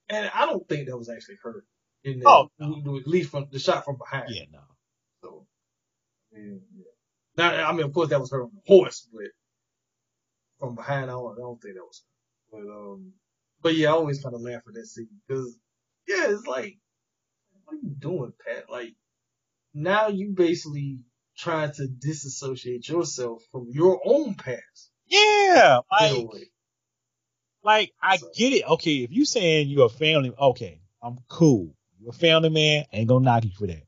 and 0.08 0.30
I 0.34 0.46
don't 0.46 0.68
think 0.68 0.88
that 0.88 0.96
was 0.96 1.08
actually 1.08 1.36
her. 1.42 1.64
In 2.04 2.20
the, 2.20 2.28
oh, 2.28 2.50
no. 2.60 2.96
at 2.98 3.08
least 3.08 3.30
from 3.30 3.48
the 3.50 3.58
shot 3.58 3.84
from 3.84 3.96
behind. 3.96 4.26
Yeah, 4.28 4.44
no. 4.52 4.60
So, 5.20 5.46
yeah. 6.32 6.58
Now, 7.36 7.68
I 7.68 7.72
mean, 7.72 7.84
of 7.84 7.92
course, 7.92 8.10
that 8.10 8.20
was 8.20 8.30
her 8.30 8.46
horse, 8.64 9.08
but 9.12 9.30
from 10.60 10.76
behind, 10.76 11.04
I 11.04 11.14
don't, 11.14 11.32
I 11.32 11.40
don't 11.40 11.60
think 11.60 11.74
that 11.74 11.82
was 11.82 12.02
her. 12.04 12.58
But 12.58 12.72
um, 12.72 13.12
but 13.60 13.74
yeah, 13.74 13.88
I 13.88 13.92
always 13.92 14.22
kind 14.22 14.34
of 14.34 14.40
laugh 14.40 14.62
at 14.68 14.74
that 14.74 14.86
scene 14.86 15.08
because 15.26 15.58
yeah, 16.06 16.30
it's 16.30 16.46
like, 16.46 16.78
what 17.64 17.74
are 17.74 17.80
you 17.82 17.94
doing, 17.98 18.32
Pat? 18.46 18.70
Like, 18.70 18.94
now 19.74 20.08
you 20.08 20.32
basically 20.34 21.00
trying 21.36 21.72
to 21.72 21.86
disassociate 21.86 22.88
yourself 22.88 23.42
from 23.52 23.68
your 23.70 24.00
own 24.04 24.34
past. 24.34 24.90
Yeah, 25.06 25.80
like, 25.90 26.26
Like, 27.62 27.92
I 28.02 28.18
get 28.34 28.52
it. 28.52 28.64
Okay, 28.64 28.98
if 28.98 29.12
you 29.12 29.24
saying 29.24 29.68
you're 29.68 29.86
a 29.86 29.90
family, 29.90 30.32
okay, 30.38 30.80
I'm 31.02 31.18
cool. 31.28 31.74
You're 32.00 32.10
a 32.10 32.12
family 32.12 32.50
man, 32.50 32.84
ain't 32.92 33.08
gonna 33.08 33.24
knock 33.24 33.44
you 33.44 33.50
for 33.56 33.66
that. 33.66 33.84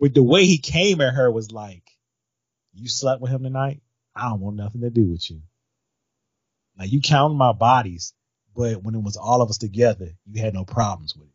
But 0.00 0.14
the 0.14 0.22
way 0.22 0.46
he 0.46 0.58
came 0.58 1.00
at 1.00 1.14
her 1.14 1.30
was 1.30 1.52
like, 1.52 1.82
you 2.74 2.88
slept 2.88 3.20
with 3.20 3.30
him 3.30 3.42
tonight? 3.42 3.82
I 4.14 4.28
don't 4.28 4.40
want 4.40 4.56
nothing 4.56 4.80
to 4.82 4.90
do 4.90 5.06
with 5.10 5.30
you. 5.30 5.42
Like 6.78 6.92
you 6.92 7.00
counted 7.00 7.34
my 7.34 7.52
bodies, 7.52 8.14
but 8.54 8.82
when 8.82 8.94
it 8.94 9.02
was 9.02 9.16
all 9.16 9.42
of 9.42 9.50
us 9.50 9.58
together, 9.58 10.08
you 10.26 10.40
had 10.40 10.54
no 10.54 10.64
problems 10.64 11.14
with 11.16 11.28
it. 11.28 11.31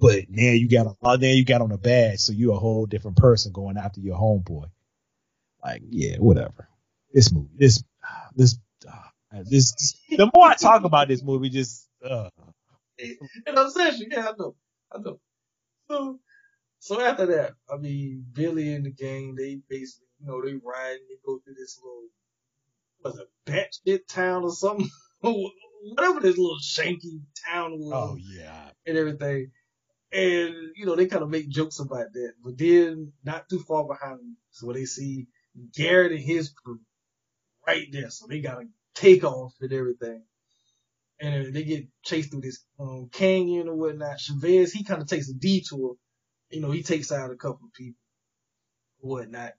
But 0.00 0.24
now 0.30 0.52
you 0.52 0.68
got 0.68 0.86
a 0.86 1.18
now 1.18 1.28
you 1.28 1.44
got 1.44 1.62
on 1.62 1.72
a 1.72 1.78
badge, 1.78 2.20
so 2.20 2.32
you're 2.32 2.54
a 2.54 2.58
whole 2.58 2.86
different 2.86 3.16
person 3.18 3.52
going 3.52 3.76
after 3.78 4.00
your 4.00 4.16
homeboy. 4.18 4.66
Like, 5.64 5.82
yeah, 5.88 6.16
whatever. 6.18 6.68
This 7.12 7.32
movie, 7.32 7.50
this, 7.56 7.82
this, 8.36 8.58
uh, 8.88 9.42
this. 9.44 9.96
The 10.10 10.30
more 10.34 10.46
I 10.48 10.54
talk 10.54 10.84
about 10.84 11.08
this 11.08 11.22
movie, 11.22 11.50
just. 11.50 11.88
Uh, 12.04 12.30
I'm 13.48 13.70
saying, 13.70 14.06
yeah, 14.10 14.28
I 14.28 14.32
know, 14.38 14.54
I 14.92 14.98
know. 14.98 15.20
So, 15.90 16.20
so 16.80 17.00
after 17.00 17.26
that, 17.26 17.52
I 17.72 17.76
mean, 17.78 18.24
Billy 18.32 18.74
and 18.74 18.86
the 18.86 18.90
gang, 18.90 19.34
they 19.36 19.60
basically, 19.68 20.08
you 20.20 20.26
know, 20.26 20.42
they 20.42 20.54
ride 20.54 20.96
and 20.98 21.08
they 21.08 21.16
go 21.24 21.38
through 21.38 21.54
this 21.54 21.80
little, 21.82 22.08
was 23.04 23.18
it 23.18 23.30
batshit 23.46 24.08
town 24.08 24.44
or 24.44 24.50
something? 24.52 24.90
Whatever 25.20 26.20
this 26.20 26.38
little 26.38 26.58
shanky 26.62 27.20
town 27.46 27.78
was. 27.78 27.92
oh 27.94 28.16
yeah. 28.18 28.70
And 28.86 28.98
everything. 28.98 29.50
And, 30.12 30.54
you 30.74 30.86
know, 30.86 30.96
they 30.96 31.06
kind 31.06 31.22
of 31.22 31.28
make 31.28 31.48
jokes 31.48 31.80
about 31.80 32.12
that. 32.14 32.32
But 32.42 32.56
then, 32.56 33.12
not 33.24 33.48
too 33.48 33.60
far 33.60 33.84
behind 33.86 34.18
them, 34.18 34.36
so 34.50 34.72
they 34.72 34.86
see 34.86 35.26
Garrett 35.74 36.12
and 36.12 36.20
his 36.20 36.50
crew 36.50 36.80
right 37.66 37.86
there. 37.92 38.10
So 38.10 38.26
they 38.26 38.40
got 38.40 38.60
to 38.60 38.66
take 38.94 39.24
off 39.24 39.52
and 39.60 39.72
everything. 39.72 40.22
And 41.20 41.52
they 41.52 41.64
get 41.64 41.88
chased 42.04 42.30
through 42.30 42.42
this 42.42 42.64
um, 42.78 43.10
canyon 43.12 43.68
or 43.68 43.74
whatnot. 43.74 44.20
Chavez, 44.20 44.72
he 44.72 44.84
kind 44.84 45.02
of 45.02 45.08
takes 45.08 45.28
a 45.28 45.34
detour. 45.34 45.96
You 46.50 46.60
know, 46.60 46.70
he 46.70 46.82
takes 46.82 47.12
out 47.12 47.32
a 47.32 47.36
couple 47.36 47.66
of 47.66 47.74
people 47.74 48.00
whatnot. 49.00 49.52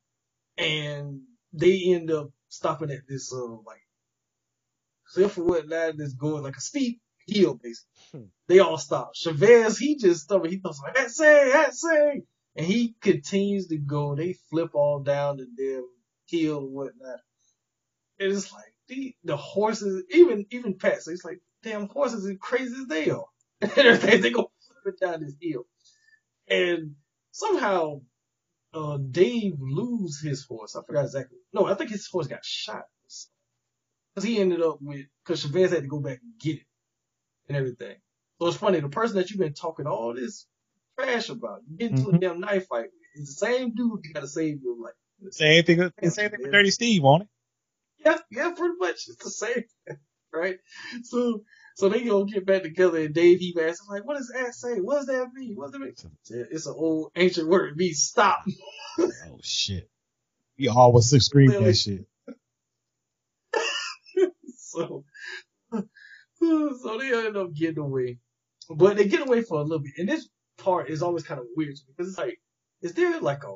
And 0.57 1.21
they 1.53 1.83
end 1.93 2.11
up 2.11 2.29
stopping 2.47 2.91
at 2.91 3.07
this, 3.07 3.31
uh, 3.33 3.57
like, 3.65 3.81
cliff 5.13 5.37
or 5.37 5.43
whatnot 5.43 5.97
that's 5.97 6.13
going 6.13 6.43
like 6.43 6.55
a 6.55 6.61
steep 6.61 7.01
hill, 7.29 7.55
basically. 7.55 7.89
Hmm. 8.11 8.27
They 8.47 8.59
all 8.59 8.77
stop. 8.77 9.15
Chavez, 9.15 9.77
he 9.77 9.95
just 9.97 10.23
stubborn. 10.23 10.49
He 10.49 10.57
thought 10.57 10.75
like, 10.83 10.95
that's 10.95 11.17
say, 11.17 11.51
that's 11.51 11.81
say. 11.81 12.23
And 12.55 12.65
he 12.65 12.95
continues 13.01 13.67
to 13.67 13.77
go. 13.77 14.15
They 14.15 14.33
flip 14.49 14.71
all 14.73 14.99
down 15.01 15.37
the 15.37 15.47
damn 15.57 15.87
hill 16.27 16.59
and 16.59 16.73
whatnot. 16.73 17.19
And 18.19 18.31
it's 18.31 18.51
like, 18.51 18.73
the, 18.87 19.15
the 19.23 19.37
horses, 19.37 20.03
even, 20.09 20.45
even 20.49 20.77
Pat, 20.77 21.03
so 21.03 21.11
it's 21.11 21.23
like, 21.23 21.39
damn 21.63 21.87
horses 21.87 22.25
as 22.25 22.37
crazy 22.39 22.75
as 22.75 22.87
they 22.87 23.09
are. 23.09 23.25
and 23.61 23.77
everything, 23.77 24.21
they 24.21 24.31
go 24.31 24.51
flipping 24.83 24.97
down 24.99 25.21
this 25.21 25.35
hill. 25.39 25.65
And 26.47 26.95
somehow, 27.31 28.01
uh, 28.73 28.97
Dave 28.97 29.55
lose 29.59 30.21
his 30.21 30.43
horse. 30.45 30.75
I 30.75 30.81
forgot 30.85 31.05
exactly. 31.05 31.37
No, 31.53 31.65
I 31.65 31.75
think 31.75 31.91
his 31.91 32.07
horse 32.07 32.27
got 32.27 32.43
shot. 32.43 32.83
Cause 34.15 34.23
he 34.23 34.39
ended 34.39 34.61
up 34.61 34.79
with, 34.81 35.05
cause 35.23 35.43
Chavez 35.43 35.71
had 35.71 35.83
to 35.83 35.87
go 35.87 35.99
back 35.99 36.19
and 36.21 36.39
get 36.39 36.57
it 36.57 36.65
and 37.49 37.57
everything. 37.57 37.95
So 38.39 38.47
it's 38.47 38.57
funny, 38.57 38.79
the 38.79 38.89
person 38.89 39.17
that 39.17 39.29
you've 39.29 39.39
been 39.39 39.53
talking 39.53 39.85
all 39.87 40.13
this 40.13 40.45
trash 40.97 41.29
about, 41.29 41.61
you 41.69 41.77
get 41.77 41.91
into 41.91 42.03
Mhm. 42.11 42.15
a 42.15 42.19
damn 42.19 42.39
knife 42.39 42.67
fight 42.67 42.85
with, 42.91 43.21
is 43.21 43.27
the 43.35 43.45
same 43.45 43.73
dude 43.75 44.05
you 44.05 44.13
gotta 44.13 44.27
save 44.27 44.61
your 44.61 44.77
life. 44.77 44.93
Same 45.31 45.63
thing. 45.65 45.79
with- 45.79 45.93
Same 46.13 46.29
thing 46.29 46.41
with 46.41 46.51
Dirty 46.51 46.71
Steve 46.71 47.03
on 47.03 47.23
it. 47.23 47.27
Yeah, 48.05 48.17
yeah, 48.31 48.51
pretty 48.55 48.75
much. 48.77 49.07
It's 49.09 49.21
the 49.21 49.29
same, 49.29 49.63
right? 50.33 50.57
So, 51.03 51.43
so 51.75 51.89
they 51.89 52.05
gonna 52.05 52.25
get 52.31 52.45
back 52.45 52.61
together 52.61 52.99
and 52.99 53.13
Dave 53.13 53.39
he 53.39 53.53
asks, 53.59 53.85
like, 53.89 54.05
what 54.05 54.17
does 54.17 54.31
that 54.33 54.53
say? 54.55 54.79
What 54.79 54.95
does 54.99 55.07
that 55.07 55.27
mean? 55.33 55.55
What 55.57 55.71
does 55.73 55.81
it 55.81 55.83
mean? 55.83 55.95
Said, 56.23 56.47
It's 56.51 56.65
an 56.67 56.75
old 56.77 57.11
ancient 57.17 57.49
word. 57.49 57.71
It 57.71 57.77
means 57.77 58.01
stop. 58.03 58.39
Oh 58.99 59.39
shit. 59.41 59.89
We 60.57 60.67
always 60.69 61.09
scream 61.25 61.49
Really? 61.51 61.65
that 61.65 61.73
shit. 61.77 62.05
so, 64.57 65.03
so 66.81 66.97
they 66.99 67.13
end 67.27 67.37
up 67.37 67.53
getting 67.53 67.79
away, 67.79 68.19
but 68.69 68.97
they 68.97 69.07
get 69.07 69.27
away 69.27 69.41
for 69.43 69.59
a 69.59 69.63
little 69.63 69.79
bit. 69.79 69.93
And 69.97 70.09
this 70.09 70.29
part 70.57 70.89
is 70.89 71.01
always 71.03 71.23
kind 71.23 71.39
of 71.39 71.47
weird 71.55 71.75
to 71.75 71.81
me 71.87 71.93
because 71.97 72.09
it's 72.09 72.17
like, 72.19 72.39
is 72.81 72.93
there 72.93 73.19
like 73.21 73.43
a 73.45 73.55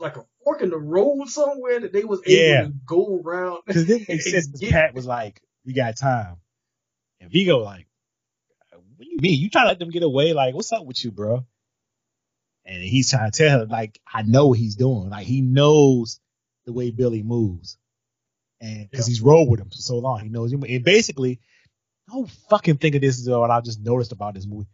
like 0.00 0.16
a 0.16 0.24
fork 0.44 0.62
in 0.62 0.70
the 0.70 0.78
road 0.78 1.28
somewhere 1.28 1.80
that 1.80 1.92
they 1.92 2.04
was 2.04 2.20
able 2.26 2.34
Yeah. 2.34 2.62
to 2.64 2.72
go 2.86 3.20
around? 3.24 3.60
Because 3.66 3.86
didn't 3.86 4.08
make 4.08 4.22
sense. 4.22 4.48
Pat 4.70 4.94
was 4.94 5.06
like, 5.06 5.40
"We 5.66 5.72
got 5.74 5.96
time," 5.96 6.36
and 7.20 7.30
Viggo 7.30 7.58
like, 7.58 7.86
"What 8.72 9.04
do 9.04 9.10
you 9.10 9.18
mean? 9.20 9.40
You 9.40 9.50
trying 9.50 9.64
to 9.66 9.68
let 9.70 9.78
them 9.78 9.90
get 9.90 10.02
away? 10.02 10.32
Like, 10.32 10.54
what's 10.54 10.72
up 10.72 10.86
with 10.86 11.04
you, 11.04 11.10
bro?" 11.12 11.46
And 12.64 12.82
he's 12.82 13.10
trying 13.10 13.30
to 13.30 13.36
tell 13.36 13.60
her, 13.60 13.66
like, 13.66 14.00
I 14.12 14.22
know 14.22 14.48
what 14.48 14.58
he's 14.58 14.76
doing. 14.76 15.10
Like, 15.10 15.26
he 15.26 15.40
knows 15.40 16.20
the 16.66 16.72
way 16.72 16.90
Billy 16.90 17.22
moves, 17.22 17.78
and 18.60 18.90
because 18.90 19.08
Yeah. 19.08 19.12
he's 19.12 19.20
rolled 19.22 19.50
with 19.50 19.60
him 19.60 19.70
for 19.70 19.76
so 19.76 19.98
long, 19.98 20.20
he 20.20 20.28
knows 20.28 20.52
him. 20.52 20.62
And 20.64 20.84
basically, 20.84 21.40
don't 22.10 22.30
fucking 22.50 22.78
think 22.78 22.94
of 22.94 23.00
this 23.00 23.18
is 23.18 23.28
what 23.28 23.50
I 23.50 23.60
just 23.60 23.80
noticed 23.80 24.12
about 24.12 24.34
this 24.34 24.46
movie. 24.46 24.68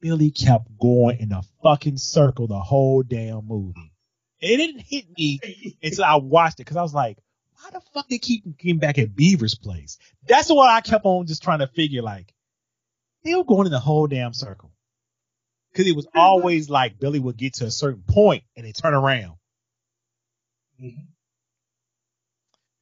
Billy 0.00 0.30
kept 0.30 0.66
going 0.78 1.18
in 1.18 1.32
a 1.32 1.42
fucking 1.62 1.96
circle 1.96 2.46
the 2.46 2.60
whole 2.60 3.02
damn 3.02 3.46
movie. 3.46 3.92
It 4.40 4.58
didn't 4.58 4.80
hit 4.80 5.06
me 5.16 5.40
until 5.82 6.04
I 6.04 6.16
watched 6.16 6.60
it 6.60 6.64
because 6.64 6.76
I 6.76 6.82
was 6.82 6.92
like, 6.92 7.18
why 7.56 7.70
the 7.70 7.80
fuck 7.92 8.08
they 8.08 8.18
keep 8.18 8.58
getting 8.58 8.78
back 8.78 8.98
at 8.98 9.16
Beaver's 9.16 9.54
place? 9.54 9.96
That's 10.28 10.50
what 10.50 10.68
I 10.68 10.82
kept 10.82 11.06
on 11.06 11.26
just 11.26 11.42
trying 11.42 11.60
to 11.60 11.66
figure. 11.66 12.02
Like, 12.02 12.34
they 13.22 13.34
were 13.34 13.44
going 13.44 13.66
in 13.66 13.72
the 13.72 13.80
whole 13.80 14.06
damn 14.06 14.34
circle. 14.34 14.70
Because 15.72 15.88
it 15.88 15.96
was 15.96 16.06
always 16.14 16.68
like 16.68 16.98
Billy 16.98 17.18
would 17.18 17.38
get 17.38 17.54
to 17.54 17.64
a 17.64 17.70
certain 17.70 18.04
point 18.06 18.44
and 18.56 18.66
they 18.66 18.72
turn 18.72 18.94
around. 18.94 19.36
Mhm. 20.80 21.06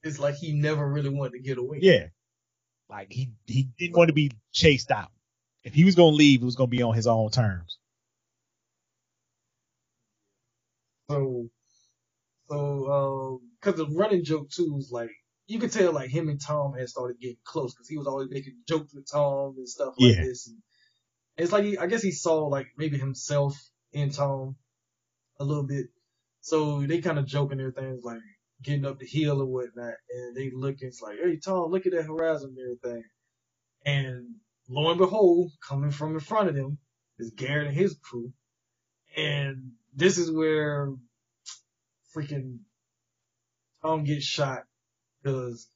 It's 0.02 0.18
like 0.18 0.34
he 0.34 0.52
never 0.52 0.86
really 0.86 1.10
wanted 1.10 1.34
to 1.34 1.38
get 1.38 1.58
away. 1.58 1.78
Yeah. 1.80 2.08
Like 2.92 3.12
he, 3.12 3.32
he 3.46 3.64
didn't 3.78 3.96
want 3.98 4.10
to 4.10 4.14
be 4.14 4.32
chased 4.52 4.92
out. 4.92 5.10
If 5.64 5.74
he 5.74 5.84
was 5.84 5.96
going 5.96 6.12
to 6.12 6.16
leave, 6.16 6.42
it 6.42 6.46
was 6.46 6.56
going 6.56 6.70
to 6.70 6.76
be 6.76 6.82
on 6.84 6.94
his 6.94 7.08
own 7.08 7.30
terms. 7.32 7.78
So, 11.10 11.48
so, 12.50 12.92
um, 12.92 13.50
cause 13.62 13.76
the 13.76 13.86
running 13.88 14.24
joke 14.24 14.50
too 14.50 14.74
was 14.74 14.90
like, 14.92 15.10
you 15.48 15.58
could 15.60 15.72
tell 15.72 15.92
like 15.92 16.10
him 16.10 16.28
and 16.28 16.40
Tom 16.40 16.74
had 16.78 16.88
started 16.88 17.20
getting 17.20 17.38
close 17.44 17.74
cause 17.74 17.88
he 17.88 17.98
was 17.98 18.06
always 18.08 18.30
making 18.30 18.56
jokes 18.68 18.94
with 18.94 19.10
Tom 19.10 19.54
and 19.58 19.68
stuff 19.68 19.94
like 19.98 20.16
Yeah. 20.16 20.20
this. 20.20 20.48
And 20.48 20.58
it's 21.38 21.52
like, 21.52 21.64
he, 21.64 21.78
I 21.78 21.86
guess 21.88 22.02
he 22.02 22.12
saw 22.12 22.46
like 22.46 22.68
maybe 22.78 22.98
himself 22.98 23.56
in 23.92 24.10
Tom 24.10 24.56
a 25.40 25.44
little 25.44 25.66
bit. 25.66 25.86
So 26.42 26.82
they 26.82 27.00
kind 27.00 27.18
of 27.18 27.26
joking 27.26 27.58
their 27.58 27.72
things 27.72 28.04
like 28.04 28.20
getting 28.62 28.86
up 28.86 28.98
the 29.00 29.06
hill 29.06 29.42
or 29.42 29.46
whatnot. 29.46 29.94
And 30.10 30.36
they 30.36 30.50
looking, 30.54 30.88
it's 30.88 31.02
like, 31.02 31.18
hey 31.22 31.38
Tom, 31.38 31.70
look 31.70 31.86
at 31.86 31.92
that 31.92 32.04
horizon 32.06 32.56
and 32.58 32.78
everything. 32.82 33.04
And 33.86 34.26
lo 34.68 34.90
and 34.90 34.98
behold, 34.98 35.52
coming 35.66 35.92
from 35.92 36.14
in 36.14 36.20
front 36.20 36.48
of 36.50 36.56
them 36.56 36.78
is 37.18 37.32
Garrett 37.36 37.68
and 37.68 37.76
his 37.76 37.96
crew. 38.02 38.32
And 39.16 39.72
this 39.94 40.18
is 40.18 40.30
where 40.32 40.92
freaking 42.16 42.58
Tom 43.82 44.04
gets 44.04 44.24
shot 44.24 44.64
because 45.22 45.68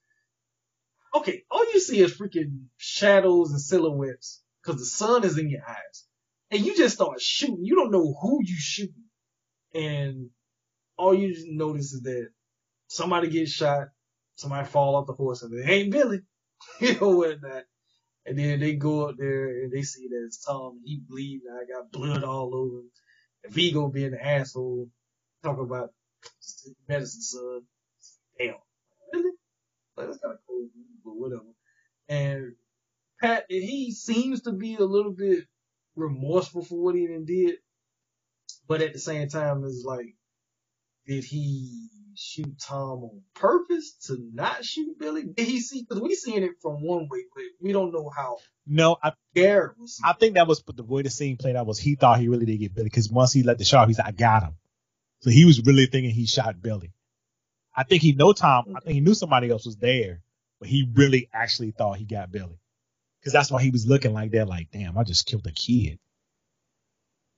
okay, 1.15 1.45
all 1.51 1.65
you 1.73 1.81
see 1.81 2.01
is 2.01 2.17
freaking 2.19 2.65
shadows 2.79 3.53
and 3.53 3.61
silhouettes 3.61 4.43
because 4.63 4.81
the 4.81 4.87
sun 4.87 5.25
is 5.25 5.39
in 5.39 5.51
your 5.51 5.63
eyes, 5.69 6.07
and 6.51 6.65
you 6.65 6.77
just 6.77 6.97
start 6.97 7.21
shooting. 7.21 7.65
You 7.65 7.77
don't 7.77 7.93
know 7.93 8.15
who 8.21 8.41
you 8.43 8.57
shooting, 8.59 9.05
and 9.75 10.31
all 10.99 11.15
you 11.15 11.35
notice 11.57 11.93
is 11.95 12.03
that 12.03 12.29
somebody 12.89 13.29
gets 13.29 13.53
shot, 13.53 13.89
somebody 14.37 14.67
fall 14.67 14.97
off 14.97 15.07
the 15.07 15.13
horse, 15.13 15.43
and 15.43 15.55
it 15.55 15.69
ain't 15.69 15.93
Billy, 15.93 16.21
you 16.81 16.99
know 17.01 17.17
what 17.17 17.43
not. 17.43 17.65
And 18.27 18.39
then 18.39 18.61
they 18.61 18.75
go 18.75 19.09
up 19.09 19.17
there 19.19 19.49
and 19.49 19.73
they 19.73 19.83
see 19.83 20.09
that 20.09 20.25
it's 20.27 20.45
Tom. 20.45 20.81
He 20.85 21.01
bleeding. 21.09 21.43
I 21.51 21.65
got 21.73 21.93
blood 21.93 22.25
all 22.25 22.55
over 22.55 22.79
him. 22.79 22.91
And 23.45 23.53
Viggo 23.53 23.89
being 23.89 24.15
an 24.15 24.21
asshole, 24.21 24.89
talking 25.45 25.65
about 25.65 25.91
medicine, 26.89 27.23
son. 27.23 27.63
Damn. 28.39 28.55
Really? 29.13 29.33
Like, 29.97 30.09
that's 30.09 30.19
kind 30.19 30.35
of 30.35 30.41
cool, 30.47 30.69
but 31.05 31.17
whatever. 31.17 31.45
And 32.09 32.55
Pat, 33.21 33.47
he 33.49 33.93
seems 33.93 34.43
to 34.43 34.53
be 34.53 34.77
a 34.77 34.85
little 34.85 35.13
bit 35.13 35.45
remorseful 35.95 36.63
for 36.63 36.83
what 36.83 36.97
he 36.97 37.07
done 37.07 37.25
did, 37.25 37.57
but 38.69 38.83
at 38.83 38.93
the 38.93 38.99
same 38.99 39.29
time, 39.29 39.65
it's 39.65 39.85
like, 39.85 40.15
did 41.07 41.25
he 41.25 41.89
shoot 42.19 42.59
Tom 42.61 43.05
on 43.05 43.23
purpose 43.35 43.95
to 44.07 44.19
not 44.33 44.65
shoot 44.65 44.99
Billy? 44.99 45.25
Did 45.25 45.47
he 45.49 45.61
see? 45.61 45.83
Because 45.83 46.03
we 46.03 46.15
seeing 46.15 46.43
it 46.43 46.53
from 46.63 46.83
one 46.83 47.09
way, 47.11 47.25
but 47.35 47.45
we 47.61 47.73
don't 47.73 47.93
know 47.93 48.11
how 48.15 48.39
No, 48.67 48.97
I, 49.03 49.13
Garrett 49.35 49.79
was. 49.79 50.01
I 50.05 50.13
think 50.15 50.35
that 50.35 50.47
was 50.49 50.63
the 50.63 50.85
way 50.85 51.03
the 51.03 51.11
scene 51.11 51.37
played 51.37 51.57
out 51.57 51.67
was 51.67 51.79
he 51.79 51.95
thought 51.97 52.21
he 52.21 52.29
really 52.29 52.47
did 52.47 52.59
get 52.59 52.75
Billy 52.75 52.87
because 52.87 53.11
once 53.11 53.33
he 53.33 53.43
let 53.43 53.59
the 53.59 53.65
shot, 53.65 53.89
he's 53.89 53.99
like, 53.99 54.09
I 54.09 54.13
got 54.13 54.43
him. 54.45 54.57
So 55.21 55.31
he 55.31 55.45
was 55.45 55.63
really 55.63 55.87
thinking 55.87 56.11
he 56.11 56.27
shot 56.27 56.61
Billy. 56.61 56.93
I 57.75 57.85
think 57.85 58.03
he 58.03 58.13
know 58.13 58.33
Tom. 58.33 58.75
I 58.77 58.81
think 58.81 58.95
he 58.95 59.01
knew 59.01 59.15
somebody 59.15 59.51
else 59.51 59.67
was 59.67 59.77
there, 59.77 60.23
but 60.61 60.69
he 60.69 60.89
really 60.95 61.29
actually 61.33 61.73
thought 61.73 61.99
he 61.99 62.05
got 62.05 62.33
Billy. 62.33 62.59
Cause 63.25 63.33
that's 63.33 63.51
why 63.51 63.61
he 63.63 63.71
was 63.71 63.87
looking 63.87 64.13
like 64.15 64.31
that, 64.33 64.49
like, 64.49 64.71
damn, 64.71 64.97
I 64.97 65.03
just 65.03 65.27
killed 65.27 65.47
a 65.47 65.53
kid. 65.53 65.99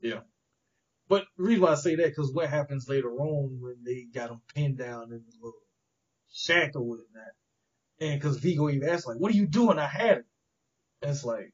Yeah. 0.01 0.21
But 1.09 1.25
the 1.37 1.45
reason 1.45 1.63
why 1.63 1.73
I 1.73 1.77
say 1.77 1.95
that, 1.97 2.09
because 2.09 2.33
what 2.33 2.51
happens 2.51 2.89
later 2.89 3.11
on 3.11 3.59
when 3.61 3.77
they 3.85 4.07
got 4.13 4.31
him 4.31 4.41
pinned 4.55 4.79
down 4.79 5.05
in 5.05 5.23
the 5.27 5.37
little 5.41 5.61
shack 6.31 6.73
or 6.75 6.83
whatnot, 6.83 7.33
and 8.01 8.21
because 8.21 8.37
Viggo 8.39 8.69
even 8.69 8.89
asked, 8.89 9.07
like, 9.07 9.17
what 9.17 9.33
are 9.33 9.37
you 9.37 9.47
doing? 9.47 9.79
I 9.79 9.87
had 9.87 10.19
him. 10.19 10.25
And 11.03 11.11
it's 11.11 11.25
like, 11.25 11.53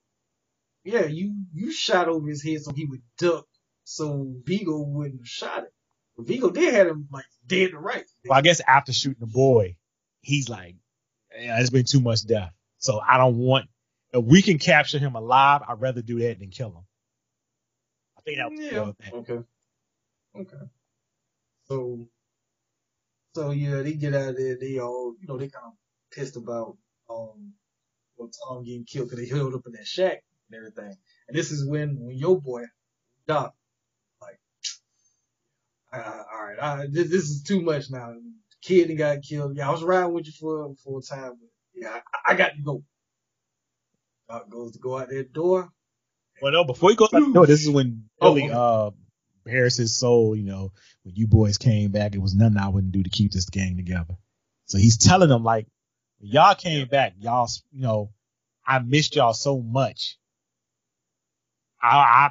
yeah, 0.83 1.07
you, 1.07 1.35
you 1.55 1.73
shot 1.73 2.09
over 2.09 2.29
his 2.29 2.43
head 2.43 2.63
so 2.63 2.73
he 2.73 2.85
would 2.85 3.03
duck 3.17 3.47
so 3.85 4.35
Viggo 4.45 4.79
wouldn't 4.79 5.21
have 5.21 5.29
shot 5.29 5.59
him. 5.59 5.71
But 6.17 6.27
Viggo 6.27 6.51
did 6.51 6.75
have 6.75 6.89
him, 6.89 7.09
like, 7.13 7.25
dead 7.47 7.71
to 7.71 7.79
right. 7.79 8.05
Well, 8.27 8.39
I 8.39 8.43
guess 8.43 8.61
after 8.67 8.93
shooting 8.93 9.21
the 9.21 9.27
boy, 9.27 9.77
he's 10.21 10.49
like, 10.49 10.77
yeah, 11.39 11.61
it's 11.61 11.71
been 11.71 11.85
too 11.85 12.01
much 12.01 12.27
death. 12.27 12.53
So 12.79 13.01
I 13.01 13.19
don't 13.19 13.37
want, 13.37 13.67
if 14.13 14.25
we 14.25 14.43
can 14.43 14.59
capture 14.59 14.99
him 14.99 15.15
alive, 15.15 15.63
I'd 15.67 15.81
rather 15.81 16.03
do 16.03 16.21
that 16.21 16.39
than 16.39 16.51
kill 16.51 16.71
him. 16.71 16.85
I 18.27 18.31
think 18.31 18.39
that 18.39 18.51
was 18.51 18.61
Yeah. 18.61 18.85
the 18.87 18.95
thing. 19.05 19.15
Okay. 19.15 19.45
Okay. 20.37 20.67
So, 21.67 22.09
so 23.35 23.51
yeah, 23.53 23.83
they 23.83 23.95
get 23.95 24.15
out 24.15 24.31
of 24.31 24.37
there. 24.39 24.57
They 24.61 24.79
all, 24.79 25.15
you 25.21 25.27
know, 25.29 25.39
they 25.39 25.49
kind 25.49 25.67
of 25.67 25.75
pissed 26.13 26.37
about 26.37 26.77
um, 27.11 27.55
well, 28.17 28.31
Tom 28.49 28.65
getting 28.65 28.85
killed 28.85 29.11
because 29.11 29.29
they 29.29 29.35
held 29.37 29.55
up 29.55 29.67
in 29.67 29.73
that 29.73 29.87
shack 29.87 30.23
and 30.51 30.57
everything. 30.59 30.97
And 31.29 31.37
this 31.37 31.53
is 31.53 31.67
when, 31.69 31.99
when 32.01 32.17
your 32.17 32.41
boy 32.41 32.65
Doc, 33.27 33.55
like, 34.21 34.39
uh, 35.93 36.23
all 36.33 36.45
right, 36.45 36.59
uh, 36.61 36.87
this, 36.91 37.11
this 37.11 37.25
is 37.31 37.43
too 37.43 37.63
much 37.63 37.91
now. 37.91 38.15
Kid 38.63 38.91
that 38.91 38.95
got 38.97 39.23
killed. 39.23 39.57
Yeah, 39.57 39.69
I 39.69 39.73
was 39.73 39.85
riding 39.85 40.15
with 40.15 40.27
you 40.27 40.33
for 40.33 40.75
for 40.85 41.01
a 41.01 41.03
time, 41.03 41.35
but 41.41 41.51
yeah, 41.75 42.01
I, 42.27 42.33
I 42.33 42.37
got 42.37 42.53
to 42.57 42.63
go. 42.63 42.83
Doc 44.29 44.51
goes 44.51 44.73
to 44.73 44.79
go 44.81 44.99
out 44.99 45.11
that 45.11 45.33
door. 45.33 45.71
Well, 46.43 46.53
no, 46.53 46.65
before 46.65 46.91
he 46.91 46.97
goes 46.97 47.11
no, 47.13 47.47
this 47.47 47.63
is 47.63 47.71
when 47.71 48.05
Oh, 48.21 48.35
Billy 48.35 48.45
okay. 48.45 48.55
uh 48.55 48.91
bears 49.45 49.77
his 49.77 49.97
soul. 49.97 50.35
You 50.37 50.45
know, 50.45 50.73
when 51.05 51.15
you 51.15 51.27
boys 51.27 51.59
came 51.59 51.91
back, 51.91 52.15
it 52.15 52.21
was 52.21 52.35
nothing 52.35 52.59
I 52.59 52.69
wouldn't 52.69 52.93
do 52.93 53.03
to 53.03 53.11
keep 53.11 53.33
this 53.33 53.49
gang 53.51 53.77
together. 53.77 54.17
So 54.67 54.79
he's 54.79 54.97
telling 54.97 55.29
them 55.29 55.45
like, 55.45 55.67
when 56.19 56.31
y'all 56.31 56.55
came 56.55 56.87
back, 56.89 57.15
y'all, 57.19 57.49
you 57.73 57.83
know, 57.83 58.13
I 58.67 58.79
missed 58.79 59.17
y'all 59.17 59.35
so 59.35 59.61
much. 59.61 60.19
I, 61.83 61.97
I 61.97 62.31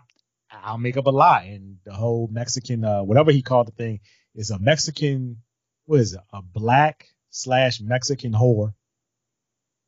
I'll 0.63 0.77
make 0.77 0.97
up 0.97 1.07
a 1.07 1.11
lie, 1.11 1.43
and 1.53 1.77
the 1.83 1.93
whole 1.93 2.27
Mexican, 2.31 2.83
uh, 2.85 3.03
whatever 3.03 3.31
he 3.31 3.41
called 3.41 3.67
the 3.67 3.71
thing, 3.71 3.99
is 4.35 4.51
a 4.51 4.59
Mexican. 4.59 5.37
What 5.85 5.99
is 5.99 6.13
it? 6.13 6.21
A 6.31 6.41
black 6.41 7.07
slash 7.29 7.81
Mexican 7.81 8.31
whore. 8.33 8.73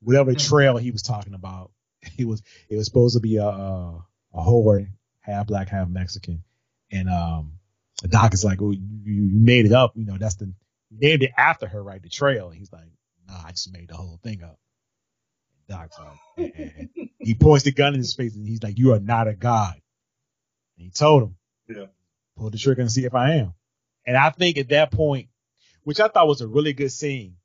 Whatever 0.02 0.32
Hmm. 0.32 0.38
trail 0.38 0.78
he 0.78 0.92
was 0.92 1.02
talking 1.02 1.34
about, 1.34 1.72
he 2.14 2.26
was 2.26 2.42
it 2.70 2.76
was 2.76 2.86
supposed 2.86 3.16
to 3.16 3.22
be 3.22 3.38
a 3.38 3.46
a, 3.46 4.06
a 4.34 4.42
whore, 4.42 4.88
half 5.22 5.48
black, 5.48 5.70
half 5.70 5.88
Mexican, 5.88 6.44
and 6.92 7.10
um, 7.10 7.54
the 8.02 8.08
doc 8.08 8.34
is 8.34 8.44
like, 8.44 8.62
"Oh, 8.62 8.72
you, 8.72 8.82
you 9.04 9.30
made 9.40 9.66
it 9.66 9.72
up, 9.72 9.94
you 9.96 10.06
know? 10.06 10.18
That's 10.18 10.36
the 10.36 10.54
named 10.92 11.24
it 11.24 11.32
after 11.38 11.68
her, 11.68 11.82
right? 11.84 12.02
The 12.02 12.10
trail." 12.10 12.50
And 12.50 12.58
he's 12.58 12.72
like, 12.72 12.88
"Nah, 13.28 13.42
I 13.46 13.52
just 13.52 13.72
made 13.72 13.90
the 13.90 13.96
whole 13.96 14.20
thing 14.24 14.44
up." 14.44 14.60
Doc's 15.68 15.98
like, 15.98 16.54
"Eh." 16.56 16.86
he 17.20 17.34
points 17.34 17.64
the 17.64 17.72
gun 17.72 17.94
in 17.94 18.00
his 18.00 18.14
face 18.14 18.36
and 18.36 18.46
he's 18.48 18.62
like, 18.64 18.78
"You 18.78 18.94
are 18.94 19.00
not 19.00 19.28
a 19.28 19.34
god." 19.34 19.76
And 20.78 20.86
he 20.86 20.92
told 20.92 21.24
him, 21.24 21.36
Yeah. 21.68 21.86
pull 22.38 22.50
the 22.50 22.58
trigger 22.58 22.82
and 22.82 22.92
see 22.92 23.06
if 23.06 23.16
I 23.16 23.36
am." 23.36 23.54
And 24.06 24.16
I 24.16 24.30
think 24.30 24.58
at 24.58 24.70
that 24.70 24.92
point, 24.92 25.30
which 25.84 26.00
I 26.00 26.08
thought 26.08 26.28
was 26.28 26.42
a 26.42 26.48
really 26.48 26.74
good 26.74 26.92
scene, 26.92 27.38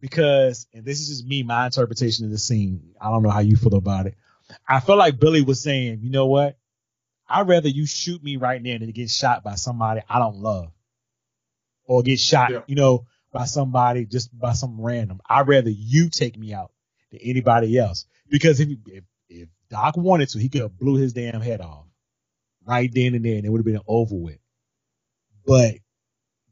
because 0.00 0.66
and 0.72 0.84
this 0.84 1.00
is 1.00 1.08
just 1.08 1.26
me, 1.26 1.42
my 1.42 1.66
interpretation 1.66 2.24
of 2.24 2.30
the 2.30 2.38
scene. 2.38 2.94
I 3.00 3.10
don't 3.10 3.22
know 3.22 3.30
how 3.30 3.40
you 3.40 3.56
feel 3.56 3.74
about 3.74 4.06
it. 4.06 4.14
I 4.66 4.80
feel 4.80 4.96
like 4.96 5.18
Billy 5.20 5.42
was 5.42 5.60
saying, 5.60 6.00
you 6.02 6.10
know 6.10 6.26
what? 6.26 6.56
I'd 7.28 7.48
rather 7.48 7.68
you 7.68 7.86
shoot 7.86 8.22
me 8.22 8.36
right 8.36 8.62
now 8.62 8.78
than 8.78 8.90
get 8.90 9.10
shot 9.10 9.44
by 9.44 9.56
somebody 9.56 10.00
I 10.08 10.18
don't 10.18 10.36
love. 10.36 10.72
Or 11.84 12.02
get 12.02 12.20
shot, 12.20 12.50
Yeah. 12.50 12.62
you 12.66 12.74
know, 12.74 13.06
by 13.32 13.44
somebody 13.44 14.06
just 14.06 14.36
by 14.38 14.52
some 14.52 14.80
random. 14.80 15.20
I'd 15.28 15.48
rather 15.48 15.70
you 15.70 16.08
take 16.10 16.38
me 16.38 16.52
out 16.54 16.72
than 17.10 17.20
anybody 17.22 17.76
else. 17.78 18.06
Because 18.28 18.60
if 18.60 18.68
if, 18.86 19.04
if 19.28 19.48
Doc 19.70 19.96
wanted 19.96 20.28
to, 20.30 20.38
he 20.38 20.48
could 20.48 20.62
have 20.62 20.78
blew 20.78 20.96
his 20.96 21.12
damn 21.12 21.40
head 21.40 21.60
off 21.60 21.84
right 22.66 22.90
then 22.92 23.14
and 23.14 23.24
there, 23.24 23.36
and 23.36 23.44
it 23.46 23.48
would 23.50 23.58
have 23.58 23.64
been 23.66 23.80
over 23.86 24.14
with. 24.14 24.38
But 25.46 25.76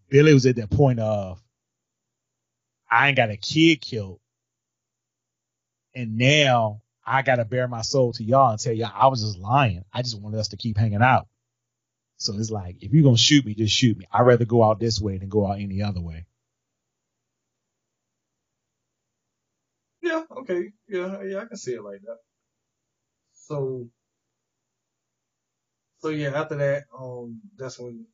Billy 0.08 0.32
was 0.34 0.46
at 0.46 0.56
that 0.56 0.70
point 0.70 1.00
of 1.00 1.42
I 2.90 3.08
ain't 3.08 3.16
got 3.16 3.30
a 3.30 3.36
kid 3.36 3.80
killed, 3.80 4.20
and 5.94 6.18
now 6.18 6.82
I 7.06 7.22
gotta 7.22 7.44
bare 7.44 7.68
my 7.68 7.82
soul 7.82 8.12
to 8.14 8.24
y'all 8.24 8.52
and 8.52 8.60
tell 8.60 8.72
y'all 8.72 8.92
I 8.94 9.08
was 9.08 9.22
just 9.22 9.38
lying. 9.38 9.84
I 9.92 10.02
just 10.02 10.20
wanted 10.20 10.40
us 10.40 10.48
to 10.48 10.56
keep 10.56 10.76
hanging 10.78 11.02
out. 11.02 11.28
So 12.18 12.34
it's 12.38 12.50
like 12.50 12.76
if 12.82 12.92
you're 12.92 13.04
gonna 13.04 13.16
shoot 13.18 13.44
me, 13.46 13.54
just 13.54 13.74
shoot 13.74 13.98
me. 13.98 14.06
I'd 14.12 14.22
rather 14.22 14.44
go 14.46 14.64
out 14.64 14.80
this 14.80 15.00
way 15.00 15.18
than 15.18 15.28
go 15.28 15.46
out 15.46 15.60
any 15.60 15.82
other 15.82 16.00
way. 16.00 16.26
Yeah, 20.02 20.22
okay. 20.38 20.72
Yeah, 20.88 21.22
yeah, 21.22 21.40
I 21.40 21.44
can 21.46 21.56
see 21.56 21.74
it 21.74 21.82
like 21.82 22.00
that. 22.02 22.18
So, 23.34 23.88
so 26.00 26.08
yeah, 26.10 26.30
after 26.40 26.56
that, 26.56 26.84
um, 26.98 27.40
that's 27.58 27.78
when, 27.78 28.06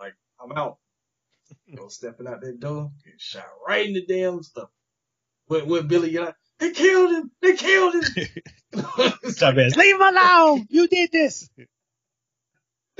like, 0.00 0.14
I'm 0.42 0.52
out. 0.52 0.78
Know, 1.68 1.88
stepping 1.88 2.26
out 2.26 2.40
that 2.42 2.60
door, 2.60 2.92
get 3.04 3.20
shot 3.20 3.44
right 3.66 3.86
in 3.86 3.94
the 3.94 4.06
damn 4.06 4.42
stuff. 4.42 4.68
With, 5.48 5.66
with 5.66 5.88
Billy, 5.88 6.10
you 6.10 6.22
know, 6.22 6.32
they 6.58 6.72
killed 6.72 7.12
him! 7.12 7.30
They 7.42 7.56
killed 7.56 7.94
him! 7.94 8.02
It's 9.22 9.40
like, 9.40 9.56
leave 9.56 9.94
him 9.96 10.02
alone. 10.02 10.66
You 10.70 10.86
did 10.88 11.10
this. 11.12 11.48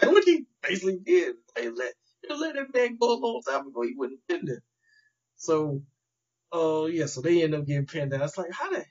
And 0.03 0.13
what 0.13 0.25
he 0.25 0.45
basically 0.63 0.99
did, 1.05 1.37
they 1.55 1.69
let, 1.69 1.93
they 2.29 2.35
let 2.35 2.55
that 2.55 2.75
man 2.75 2.97
go 3.01 3.15
a 3.15 3.19
long 3.19 3.43
time 3.47 3.69
ago. 3.69 3.83
He 3.83 3.95
wouldn't 3.97 4.21
have 4.29 4.41
been 4.41 4.47
there. 4.47 4.63
So, 5.37 5.83
uh, 6.53 6.87
yeah, 6.87 7.07
so 7.07 7.21
they 7.21 7.43
end 7.43 7.55
up 7.55 7.67
getting 7.67 7.87
pinned 7.87 8.13
down. 8.13 8.23
It's 8.23 8.39
like, 8.39 8.53
how 8.53 8.71
the 8.71 8.85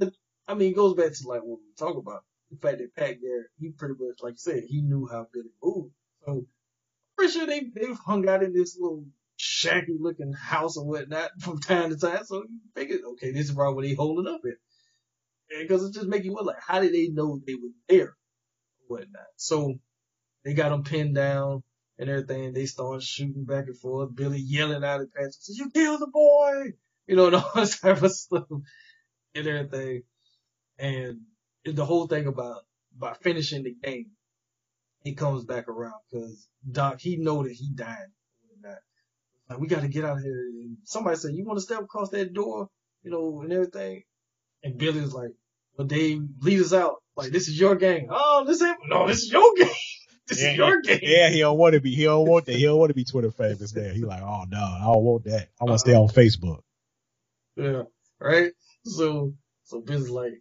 hell? 0.00 0.10
I 0.46 0.54
mean, 0.54 0.72
it 0.72 0.76
goes 0.76 0.94
back 0.94 1.12
to 1.12 1.28
like 1.28 1.42
what 1.42 1.58
we 1.60 1.74
talk 1.78 1.96
about. 1.96 2.22
The 2.50 2.56
fact 2.58 2.78
that 2.78 2.94
Pat 2.94 3.18
there, 3.22 3.46
he 3.58 3.70
pretty 3.70 3.94
much, 3.98 4.18
like 4.22 4.34
you 4.34 4.38
said, 4.38 4.64
he 4.68 4.82
knew 4.82 5.08
how 5.10 5.26
Billy 5.32 5.50
moved. 5.62 5.94
So, 6.26 6.46
pretty 7.16 7.32
sure 7.32 7.46
they, 7.46 7.60
they've 7.74 7.98
hung 7.98 8.28
out 8.28 8.42
in 8.42 8.52
this 8.52 8.78
little 8.78 9.04
shaggy 9.36 9.96
looking 9.98 10.32
house 10.32 10.76
or 10.76 10.84
whatnot 10.86 11.30
from 11.40 11.60
time 11.60 11.90
to 11.90 11.96
time. 11.96 12.24
So 12.24 12.42
you 12.42 12.60
figured, 12.74 13.00
okay, 13.12 13.32
this 13.32 13.48
is 13.48 13.54
probably 13.54 13.74
where 13.74 13.88
they 13.88 13.94
holding 13.94 14.32
up 14.32 14.40
at. 14.44 14.54
Because 15.60 15.84
it 15.84 15.94
just 15.94 16.06
make 16.06 16.24
you 16.24 16.32
wonder, 16.32 16.52
like, 16.52 16.62
how 16.66 16.80
did 16.80 16.94
they 16.94 17.08
know 17.08 17.40
they 17.46 17.54
were 17.54 17.70
there? 17.88 18.16
Whatnot. 18.88 19.26
So, 19.36 19.74
they 20.44 20.54
got 20.54 20.70
them 20.70 20.84
pinned 20.84 21.14
down 21.14 21.62
and 21.98 22.10
everything. 22.10 22.52
They 22.52 22.66
start 22.66 23.02
shooting 23.02 23.44
back 23.44 23.66
and 23.66 23.78
forth. 23.78 24.14
Billy 24.14 24.38
yelling 24.38 24.84
out 24.84 25.00
at 25.00 25.12
Patrick, 25.12 25.34
"You 25.48 25.70
killed 25.70 26.00
the 26.00 26.06
boy!" 26.06 26.72
You 27.06 27.16
know, 27.16 27.26
and 27.28 27.36
all 27.36 27.50
this 27.54 27.80
type 27.80 28.02
of 28.02 28.12
stuff 28.12 28.46
and 29.34 29.46
everything. 29.46 30.02
And 30.78 31.20
the 31.64 31.84
whole 31.84 32.06
thing 32.06 32.26
about 32.26 32.62
by 32.96 33.14
finishing 33.14 33.64
the 33.64 33.74
game, 33.82 34.10
he 35.04 35.14
comes 35.14 35.44
back 35.44 35.68
around 35.68 35.94
because 36.10 36.48
Doc 36.70 37.00
he 37.00 37.18
know 37.18 37.44
that 37.44 37.52
he 37.52 37.70
died. 37.74 38.08
Whatnot. 38.48 38.78
Like 39.50 39.60
we 39.60 39.68
got 39.68 39.82
to 39.82 39.88
get 39.88 40.04
out 40.04 40.18
of 40.18 40.22
here. 40.24 40.32
And 40.32 40.78
somebody 40.84 41.16
said, 41.16 41.34
"You 41.34 41.44
want 41.44 41.58
to 41.58 41.64
step 41.64 41.82
across 41.82 42.10
that 42.10 42.32
door?" 42.32 42.68
You 43.02 43.12
know, 43.12 43.42
and 43.42 43.52
everything. 43.52 44.02
And 44.64 44.78
Billy 44.78 45.02
was 45.02 45.14
like, 45.14 45.32
"But 45.76 45.88
Dave, 45.88 46.22
lead 46.40 46.60
us 46.60 46.72
out. 46.72 46.96
Like 47.16 47.32
this 47.32 47.48
is 47.48 47.60
your 47.60 47.76
game. 47.76 48.08
Oh, 48.10 48.44
this 48.46 48.62
ain't 48.62 48.78
no, 48.86 49.06
this 49.06 49.22
is 49.22 49.32
your 49.32 49.54
game. 49.58 49.68
This 50.28 50.42
Yeah, 50.42 50.50
is 50.52 50.56
your 50.56 50.80
game." 50.82 51.00
Yeah, 51.02 51.30
he 51.30 51.40
don't 51.40 51.58
want 51.58 51.74
to 51.74 51.80
be. 51.80 51.94
He 51.94 52.04
don't 52.04 52.28
want 52.28 52.46
that. 52.46 52.56
He 52.56 52.64
don't 52.64 52.78
want 52.78 52.90
to 52.90 52.94
be 52.94 53.04
Twitter 53.04 53.30
famous 53.30 53.74
now. 53.74 53.92
He 53.92 54.04
like, 54.04 54.22
oh 54.22 54.44
no, 54.48 54.58
I 54.58 54.84
don't 54.84 55.04
want 55.04 55.24
that. 55.24 55.48
I 55.60 55.64
want 55.64 55.74
to 55.74 55.78
stay 55.80 55.92
uh-huh. 55.94 56.02
on 56.04 56.08
Facebook. 56.08 56.60
Yeah, 57.56 57.82
right. 58.20 58.52
So, 58.84 59.34
so 59.64 59.80
Billy's 59.80 60.10
like, 60.10 60.34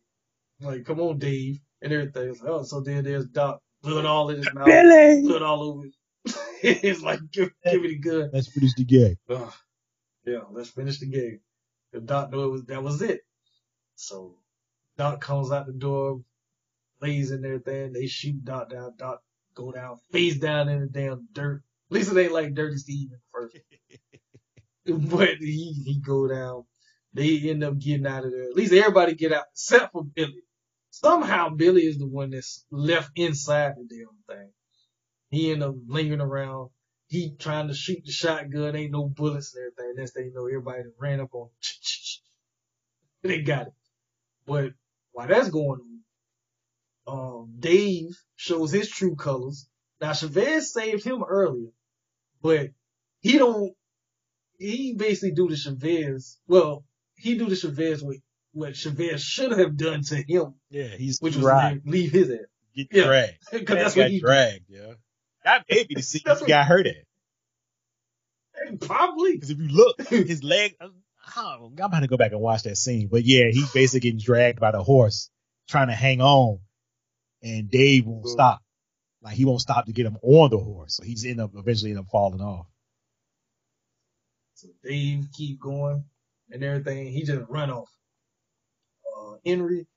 like, 0.62 0.86
come 0.86 1.00
on, 1.02 1.20
Dave, 1.20 1.60
and 1.82 1.94
everything. 1.94 2.30
Like, 2.30 2.50
oh, 2.50 2.64
so 2.64 2.82
then 2.82 3.04
there's 3.04 3.26
Doc, 3.28 3.60
blood 3.84 4.06
all 4.06 4.30
in 4.30 4.38
his 4.38 4.54
mouth, 4.54 4.66
Billy, 4.66 5.22
blood 5.22 5.42
all 5.42 5.64
over. 5.64 5.84
His. 5.84 5.94
it's 6.64 7.02
like, 7.02 7.20
give, 7.32 7.52
give 7.66 7.82
me 7.82 7.90
the 7.90 7.98
gun. 7.98 8.30
let's 8.34 8.48
finish 8.48 8.74
the 8.76 8.86
game. 8.86 9.18
Ugh. 9.30 9.54
yeah, 10.26 10.40
let's 10.52 10.70
finish 10.70 11.00
the 11.00 11.08
game. 11.08 11.40
The 11.92 12.00
Doc 12.00 12.32
knew 12.32 12.44
it 12.44 12.52
was 12.52 12.66
that 12.66 12.82
was 12.82 13.02
it. 13.02 13.22
So, 13.96 14.38
Doc 14.98 15.22
comes 15.22 15.52
out 15.52 15.68
the 15.68 15.74
door, 15.74 16.22
lays 17.02 17.32
in 17.32 17.46
everything. 17.46 17.94
They 17.94 18.08
shoot 18.08 18.44
Doc 18.44 18.70
down. 18.70 18.94
Doc 18.98 19.22
go 19.54 19.72
down, 19.72 20.00
face 20.12 20.38
down 20.38 20.70
in 20.70 20.82
the 20.82 20.88
damn 20.88 21.28
dirt. 21.34 21.62
At 21.92 21.96
least 21.96 22.12
it 22.12 22.18
ain't 22.20 22.34
like 22.34 22.54
Dirty 22.54 22.78
Steve 22.78 23.10
in 23.12 23.20
the 23.20 23.32
first. 23.32 23.58
but 25.12 25.38
he 25.40 25.74
he 25.86 26.00
go 26.00 26.28
down. 26.28 26.66
They 27.14 27.50
end 27.50 27.64
up 27.64 27.78
getting 27.78 28.08
out 28.08 28.26
of 28.26 28.32
there. 28.32 28.46
At 28.46 28.56
least 28.56 28.74
everybody 28.74 29.14
get 29.14 29.34
out 29.34 29.46
except 29.52 29.92
for 29.92 30.04
Billy. 30.04 30.44
Somehow 31.04 31.50
Billy 31.50 31.82
is 31.82 31.98
the 31.98 32.08
one 32.08 32.30
that's 32.30 32.66
left 32.72 33.12
inside 33.16 33.74
the 33.76 33.84
damn 33.84 34.38
thing. 34.38 34.52
He 35.30 35.52
end 35.52 35.62
up 35.62 35.76
lingering 35.88 36.22
around. 36.22 36.70
He 37.08 37.36
trying 37.38 37.68
to 37.68 37.74
shoot 37.74 38.04
the 38.06 38.12
shotgun. 38.12 38.76
Ain't 38.76 38.92
no 38.92 39.08
bullets 39.10 39.54
and 39.54 39.72
everything. 39.80 40.08
Thing 40.08 40.26
you 40.28 40.34
know, 40.34 40.48
everybody 40.48 40.84
ran 41.00 41.20
up 41.20 41.34
on. 41.34 41.50
they 43.22 43.42
got 43.42 43.68
it. 43.68 43.74
But 44.46 44.72
while 45.12 45.28
that's 45.28 45.50
going 45.50 45.82
on, 47.08 47.42
um, 47.42 47.56
Dave 47.60 48.12
shows 48.36 48.72
his 48.72 48.90
true 48.90 49.16
colors. 49.16 49.68
Now 50.00 50.14
Chavez 50.14 50.74
saved 50.74 51.04
him 51.04 51.24
earlier, 51.24 51.70
but 52.42 52.70
he 53.20 53.38
don't. 53.38 53.74
He 54.58 54.94
basically 54.94 55.32
do 55.32 55.50
the 55.50 55.58
Chavez. 55.58 56.40
Well, 56.48 56.86
he 57.16 57.38
do 57.38 57.48
the 57.50 57.56
Chavez 57.56 58.02
what 58.02 58.18
what 58.54 58.76
Chavez 58.76 59.22
should 59.22 59.52
have 59.52 59.76
done 59.78 60.04
to 60.04 60.16
him, 60.16 60.56
Yeah, 60.70 60.88
he's 60.88 61.20
which 61.20 61.36
was 61.36 61.46
right. 61.46 61.74
leave, 61.86 61.86
leave 61.86 62.12
his 62.12 62.30
ass. 62.32 62.38
Get 62.76 62.88
Yeah. 62.92 63.04
dragged. 63.06 63.38
Because 63.52 63.76
that's 63.76 63.96
got 63.96 64.02
what 64.04 64.12
he 64.12 64.20
dragged, 64.20 64.66
yeah. 64.70 64.94
That 65.44 65.66
may 65.70 65.84
be 65.84 65.96
the 65.96 66.02
scene 66.02 66.22
he 66.40 66.46
got 66.46 66.66
hurt 66.66 66.88
at. 66.88 66.96
probably. 68.82 69.34
Because 69.34 69.50
if 69.50 69.58
you 69.60 69.68
look, 69.68 70.02
his 70.08 70.44
leg, 70.44 70.76
I 70.80 70.86
don't 70.86 70.96
know, 71.36 71.84
I'm 71.84 71.86
about 71.86 72.00
to 72.02 72.08
go 72.08 72.18
back 72.18 72.32
and 72.32 72.42
watch 72.42 72.64
that 72.64 72.78
scene. 72.78 73.08
But 73.12 73.26
yeah, 73.26 73.46
he's 73.52 73.72
basically 73.72 74.02
getting 74.02 74.20
dragged 74.20 74.60
by 74.60 74.72
the 74.72 74.84
horse, 74.84 75.30
trying 75.68 75.88
to 75.88 75.94
hang 75.94 76.22
on, 76.22 76.60
and 77.42 77.70
Dave 77.70 78.06
won't 78.06 78.28
stop. 78.28 78.62
Like 79.22 79.36
he 79.36 79.46
won't 79.46 79.62
stop 79.62 79.86
to 79.86 79.94
get 79.94 80.06
him 80.06 80.18
on 80.22 80.50
the 80.50 80.58
horse, 80.60 80.96
so 80.98 81.04
he's 81.04 81.26
end 81.26 81.40
up 81.42 81.52
eventually 81.56 81.92
end 81.92 82.00
up 82.00 82.08
falling 82.12 82.42
off. 82.42 82.68
So 84.56 84.68
Dave 84.84 85.28
keep 85.34 85.60
going 85.60 86.04
and 86.52 86.64
everything. 86.64 87.08
He 87.08 87.24
just 87.24 87.50
run 87.50 87.72
off. 87.72 87.90
Uh, 89.46 89.50
Henry, 89.50 89.88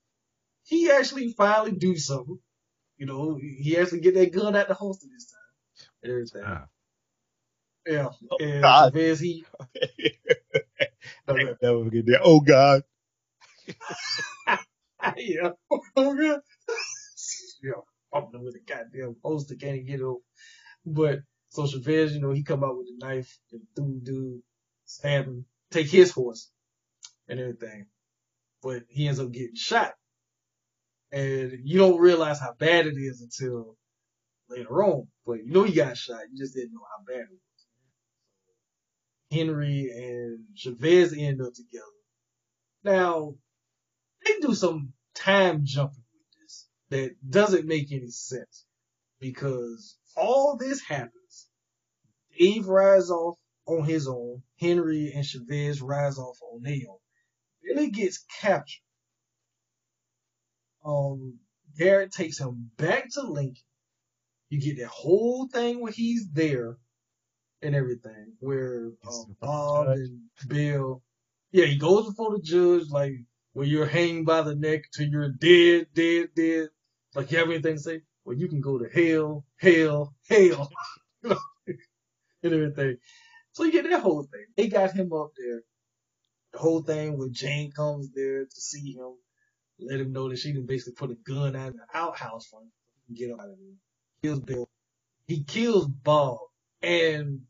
he 0.64 0.90
actually 0.90 1.32
finally 1.32 1.73
do 1.73 1.97
something. 1.97 2.39
You 2.98 3.06
know, 3.06 3.39
he 3.40 3.77
actually 3.78 4.01
get 4.01 4.14
that 4.14 4.32
gun 4.32 4.56
out 4.56 4.68
the 4.68 4.74
holster 4.74 5.06
this 5.12 5.31
time. 5.31 5.40
And 6.02 6.12
everything. 6.12 6.43
Ah. 6.44 6.66
Yeah. 7.86 8.09
and 8.40 8.62
God. 8.62 8.93
Chavez, 8.93 9.20
he, 9.20 9.44
I 11.28 11.32
ain't 11.32 11.62
never 11.62 11.85
forget 11.85 12.06
that. 12.06 12.20
Oh 12.23 12.40
God, 12.40 12.82
yeah. 15.16 15.51
Oh, 15.97 16.14
God. 16.14 16.40
yeah. 17.62 17.73
Bumping 18.12 18.44
with 18.44 18.55
the 18.55 18.60
goddamn 18.66 19.16
holster, 19.23 19.55
can't 19.56 19.77
even 19.77 19.86
get 19.86 20.01
it 20.01 20.05
over. 20.05 20.20
But, 20.86 21.20
so 21.51 21.66
Chavez, 21.66 22.14
you 22.14 22.20
know, 22.20 22.32
he 22.32 22.43
come 22.44 22.64
out 22.64 22.77
with 22.78 22.89
a 22.89 23.05
knife 23.06 23.39
and 23.52 23.62
dude, 23.77 24.05
dude, 24.05 24.43
stab 24.86 25.27
him, 25.27 25.47
take 25.70 25.89
his 25.89 26.12
horse 26.12 26.51
and 27.28 27.40
everything. 27.40 27.86
But 28.66 28.82
he 28.88 29.06
ends 29.06 29.20
up 29.20 29.30
getting 29.30 29.55
shot. 29.55 29.94
And 31.12 31.52
you 31.62 31.78
don't 31.78 32.01
realize 32.01 32.40
how 32.40 32.52
bad 32.59 32.88
it 32.88 32.97
is 32.97 33.22
until 33.22 33.76
later 34.51 34.82
on. 34.82 35.06
But 35.24 35.44
you 35.44 35.52
know 35.52 35.62
he 35.62 35.72
got 35.72 35.97
shot. 35.97 36.22
You 36.32 36.36
just 36.36 36.56
didn't 36.56 36.72
know 36.72 36.84
how 36.90 37.05
bad 37.06 37.26
it 37.26 37.30
was. 37.30 37.38
Henry 39.30 39.93
and 39.94 40.47
Chavez 40.56 41.14
end 41.16 41.43
up 41.43 41.55
together. 41.55 41.84
Now, 42.82 43.36
they 44.24 44.40
do 44.40 44.52
some 44.52 44.94
time 45.14 45.60
jumping 45.62 46.02
with 46.12 46.26
this 46.43 46.66
that 46.90 47.12
doesn't 47.30 47.68
make 47.68 47.93
any 47.93 48.09
sense. 48.09 48.66
Because 49.20 49.97
all 50.16 50.56
this 50.56 50.80
happens. 50.80 51.47
Dave 52.36 52.66
rides 52.66 53.12
off 53.12 53.38
on 53.66 53.84
his 53.84 54.09
own. 54.09 54.43
Henry 54.59 55.12
and 55.14 55.24
Chavez 55.24 55.80
rise 55.80 56.18
off 56.18 56.38
on 56.52 56.62
their 56.62 56.80
own. 56.90 56.98
Billy 57.66 57.90
gets 57.90 58.24
captured. 58.40 58.80
Um, 60.84 61.38
Garrett 61.76 62.12
takes 62.12 62.38
him 62.38 62.70
back 62.76 63.09
to 63.12 63.22
Lincoln. 63.22 63.56
You 64.48 64.60
get 64.60 64.78
that 64.78 64.88
whole 64.88 65.48
thing 65.48 65.80
where 65.80 65.93
he's 65.93 66.30
there 66.32 66.76
and 67.62 67.74
everything, 67.74 68.34
where 68.38 68.86
um, 68.86 68.93
in 68.93 68.97
front 69.02 69.22
of 69.22 69.28
the 69.28 69.34
Bob 69.40 69.88
and 69.88 70.20
Bill, 70.47 71.02
yeah, 71.51 71.66
he 71.66 71.76
goes 71.76 72.06
before 72.06 72.36
the 72.36 72.43
judge, 72.43 72.88
like 72.90 73.14
where 73.55 73.66
you're 73.66 73.86
hanging 73.86 74.24
by 74.24 74.43
the 74.43 74.55
neck 74.55 74.84
till 74.94 75.09
you're 75.09 75.30
dead, 75.30 75.88
dead, 75.94 76.28
dead. 76.36 76.68
Like 77.14 77.32
you 77.32 77.38
have 77.38 77.48
anything 77.48 77.76
to 77.76 77.80
say? 77.80 78.01
Well, 78.24 78.36
you 78.36 78.48
can 78.48 78.60
go 78.60 78.78
to 78.78 78.88
hell, 78.88 79.44
hell, 79.56 80.14
hell, 80.28 80.70
and 81.24 81.38
everything. 82.44 82.98
So 83.52 83.64
you 83.64 83.72
get 83.72 83.88
that 83.90 84.02
whole 84.02 84.22
thing. 84.22 84.47
They 84.56 84.68
got 84.68 84.93
him 84.93 85.12
up 85.12 85.30
there. 85.36 85.62
The 86.57 86.62
whole 86.62 86.81
thing 86.83 87.19
where 87.19 87.28
Jane 87.28 87.70
comes 87.70 88.09
there 88.15 88.47
to 88.47 88.61
see 88.61 88.95
him, 88.95 89.15
let 89.78 90.01
him 90.01 90.12
know 90.12 90.31
that 90.31 90.39
she 90.39 90.55
can 90.55 90.65
basically 90.65 90.95
put 90.95 91.11
a 91.11 91.31
gun 91.31 91.55
out 91.55 91.73
in 91.73 91.77
the 91.77 91.87
outhouse 91.93 92.47
for 92.47 92.62
him. 92.62 92.73
Get 93.15 93.28
him 93.28 93.39
out 93.39 93.51
of 93.51 93.59
there. 93.59 93.77
Kills 94.23 94.41
Bill. 94.41 94.69
He 95.27 95.45
kills 95.45 95.87
Bob. 95.87 96.39
And 96.81 97.43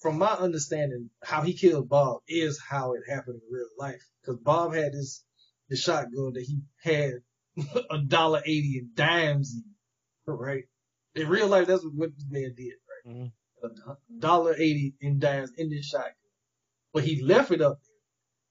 from 0.00 0.18
my 0.18 0.28
understanding, 0.34 1.10
how 1.24 1.42
he 1.42 1.54
killed 1.54 1.88
Bob 1.88 2.18
is 2.28 2.60
how 2.60 2.92
it 2.92 3.00
happened 3.08 3.40
in 3.42 3.52
real 3.52 3.66
life. 3.76 4.02
Because 4.20 4.38
Bob 4.40 4.72
had 4.72 4.92
this, 4.92 5.24
this 5.68 5.82
shotgun 5.82 6.34
that 6.34 6.44
he 6.44 6.60
had 6.80 7.14
a 7.90 7.98
dollar 8.06 8.40
eighty 8.46 8.78
in 8.78 8.90
dimes 8.94 9.52
in, 9.52 10.32
right? 10.32 10.62
In 11.16 11.28
real 11.28 11.48
life, 11.48 11.66
that's 11.66 11.84
what 11.84 12.10
this 12.14 12.26
man 12.30 12.54
did, 12.56 12.74
right? 13.04 13.16
Mhm. 13.16 13.32
A 13.64 14.20
dollar 14.20 14.54
eighty 14.54 14.94
in 15.00 15.18
dimes 15.18 15.50
in 15.56 15.70
this 15.70 15.86
shotgun. 15.86 16.14
But 16.92 17.02
he 17.02 17.20
left 17.20 17.50
it 17.50 17.60
up 17.60 17.80
there, 17.82 17.93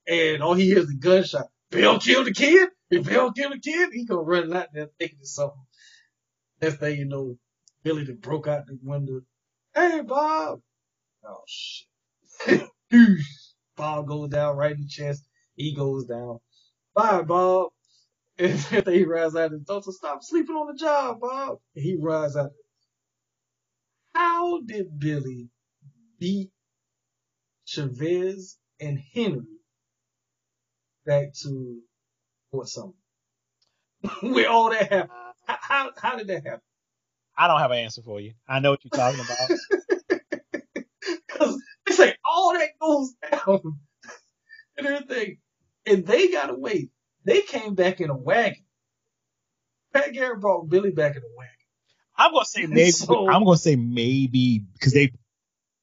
and 0.08 0.42
all 0.42 0.54
he 0.54 0.66
hears 0.66 0.86
is 0.86 0.92
a 0.94 0.98
gunshot. 0.98 1.48
Bill 1.70 2.00
killed 2.00 2.26
the 2.28 2.34
kid. 2.34 2.70
If 2.90 3.06
Bill 3.06 3.32
killed 3.32 3.54
the 3.54 3.60
kid, 3.60 3.90
he 3.92 4.06
gonna 4.06 4.22
run 4.22 4.54
out 4.54 4.68
there 4.74 4.88
thinking 4.98 5.18
it's 5.20 5.34
something. 5.34 5.62
Next 6.62 6.76
thing 6.78 6.98
you 6.98 7.06
know, 7.06 7.36
Billy 7.84 8.04
done 8.04 8.18
broke 8.20 8.48
out 8.48 8.66
the 8.66 8.78
window. 8.82 9.22
Hey, 9.74 10.02
Bob. 10.02 10.60
Oh 11.26 11.42
shit. 11.48 11.88
Bob 13.76 14.08
goes 14.08 14.30
down 14.30 14.56
right 14.56 14.72
in 14.76 14.82
the 14.82 14.88
chest. 14.88 15.24
He 15.56 15.74
goes 15.74 16.06
down. 16.06 16.40
Bye, 16.94 17.22
Bob. 17.22 17.70
And 18.38 18.58
then 18.58 18.94
he 18.94 19.04
rides 19.04 19.36
out 19.36 19.52
and 19.52 19.66
tells 19.66 19.86
him, 19.86 19.94
stop 19.94 20.20
sleeping 20.22 20.56
on 20.56 20.68
the 20.68 20.74
job, 20.78 21.20
Bob. 21.20 21.58
And 21.76 21.84
he 21.84 21.96
rides 22.00 22.36
out. 22.36 22.50
How 24.14 24.60
did 24.62 24.98
Billy 24.98 25.48
beat 26.20 26.50
Chavez 27.66 28.58
and 28.80 28.98
Henry 29.14 29.46
back 31.04 31.32
to 31.42 31.80
Fort 32.50 32.68
Sumner? 32.68 32.92
Where 34.22 34.48
all 34.50 34.70
that 34.70 34.90
happened? 34.92 35.10
How, 35.46 35.56
how, 35.60 35.90
how 35.96 36.16
did 36.16 36.26
that 36.28 36.44
happen? 36.44 36.60
I 37.36 37.48
don't 37.48 37.58
have 37.60 37.70
an 37.70 37.78
answer 37.78 38.02
for 38.02 38.20
you. 38.20 38.34
I 38.48 38.60
know 38.60 38.70
what 38.70 38.80
you're 38.84 38.90
talking 38.90 39.20
about. 39.20 40.20
Cause 41.30 41.60
they 41.86 41.92
say 41.92 42.14
all 42.24 42.52
that 42.54 42.70
goes 42.80 43.12
down 43.30 43.60
and 44.78 44.86
everything. 44.86 45.38
And 45.86 46.06
they 46.06 46.30
got 46.30 46.50
away. 46.50 46.90
They 47.24 47.42
came 47.42 47.74
back 47.74 48.00
in 48.00 48.10
a 48.10 48.16
wagon. 48.16 48.64
Pat 49.92 50.12
Garrett 50.12 50.40
brought 50.40 50.68
Billy 50.68 50.90
back 50.90 51.12
in 51.16 51.22
a 51.22 51.36
wagon. 51.36 51.50
I'm 52.16 52.32
gonna 52.32 52.44
say 52.44 52.66
maybe. 52.66 52.90
So- 52.92 53.28
I'm 53.28 53.44
gonna 53.44 53.56
say 53.56 53.76
maybe 53.76 54.60
because 54.60 54.92
they 54.92 55.12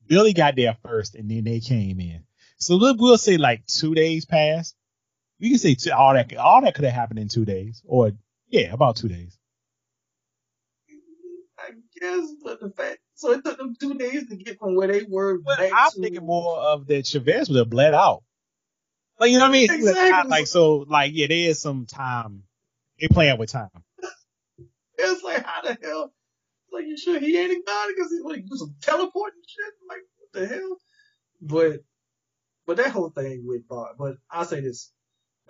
Billy 0.08 0.34
got 0.34 0.56
there 0.56 0.78
first 0.84 1.16
and 1.16 1.30
then 1.30 1.44
they 1.44 1.60
came 1.60 2.00
in. 2.00 2.24
So 2.58 2.78
we'll 2.78 3.18
say 3.18 3.38
like 3.38 3.66
two 3.66 3.94
days 3.96 4.26
passed. 4.26 4.76
We 5.42 5.50
can 5.52 5.60
say 5.60 5.76
two, 5.76 5.92
all 5.92 6.14
that 6.16 6.36
all 6.38 6.62
that 6.62 6.76
could 6.76 6.86
have 6.86 6.94
happened 6.94 7.20
in 7.20 7.30
two 7.30 7.46
days, 7.46 7.84
or 7.86 8.14
yeah, 8.50 8.74
about 8.74 8.98
two 8.98 9.10
days. 9.10 9.38
I 11.60 11.72
guess, 12.00 12.28
but 12.44 12.60
the 12.62 12.72
fact, 12.72 13.00
so 13.16 13.32
it 13.34 13.44
took 13.46 13.58
them 13.58 13.76
two 13.80 13.96
days 13.96 14.28
to 14.30 14.38
get 14.38 14.60
from 14.60 14.76
where 14.76 14.88
they 14.88 15.04
were 15.04 15.40
But 15.40 15.60
I'm 15.74 15.92
to, 15.92 16.02
thinking 16.02 16.26
more 16.26 16.58
of 16.60 16.88
that 16.88 17.08
Chavez 17.08 17.50
would 17.50 17.58
have 17.60 17.70
bled 17.72 17.94
out. 17.94 18.24
Like 19.20 19.32
you 19.32 19.40
know 19.40 19.46
what 19.46 19.50
I 19.50 19.54
mean? 19.54 19.70
Exactly. 19.72 20.12
died, 20.12 20.28
Like 20.28 20.48
so, 20.48 20.78
like 20.90 21.12
yeah, 21.14 21.28
there 21.28 21.50
is 21.50 21.60
some 21.62 21.86
time. 21.88 22.44
They 23.00 23.08
playing 23.08 23.38
with 23.40 23.52
time. 23.52 23.70
It's 25.00 25.24
like, 25.24 25.46
how 25.46 25.62
the 25.64 25.78
hell? 25.84 26.14
Like, 26.72 26.86
you 26.88 26.98
sure 26.98 27.20
he 27.20 27.38
ain't 27.38 27.52
a 27.52 27.62
god? 27.66 27.90
Because 27.96 28.12
he 28.12 28.20
like, 28.24 28.46
do 28.46 28.58
some 28.58 28.76
teleporting 28.82 29.42
shit? 29.48 29.74
Like, 29.90 30.00
what 30.18 30.34
the 30.34 30.48
hell? 30.56 30.78
But, 31.42 31.82
but 32.68 32.78
that 32.78 32.92
whole 32.92 33.10
thing 33.10 33.44
with 33.46 33.68
Bob, 33.68 33.98
but 34.00 34.18
I'll 34.32 34.46
say 34.46 34.62
this. 34.62 34.92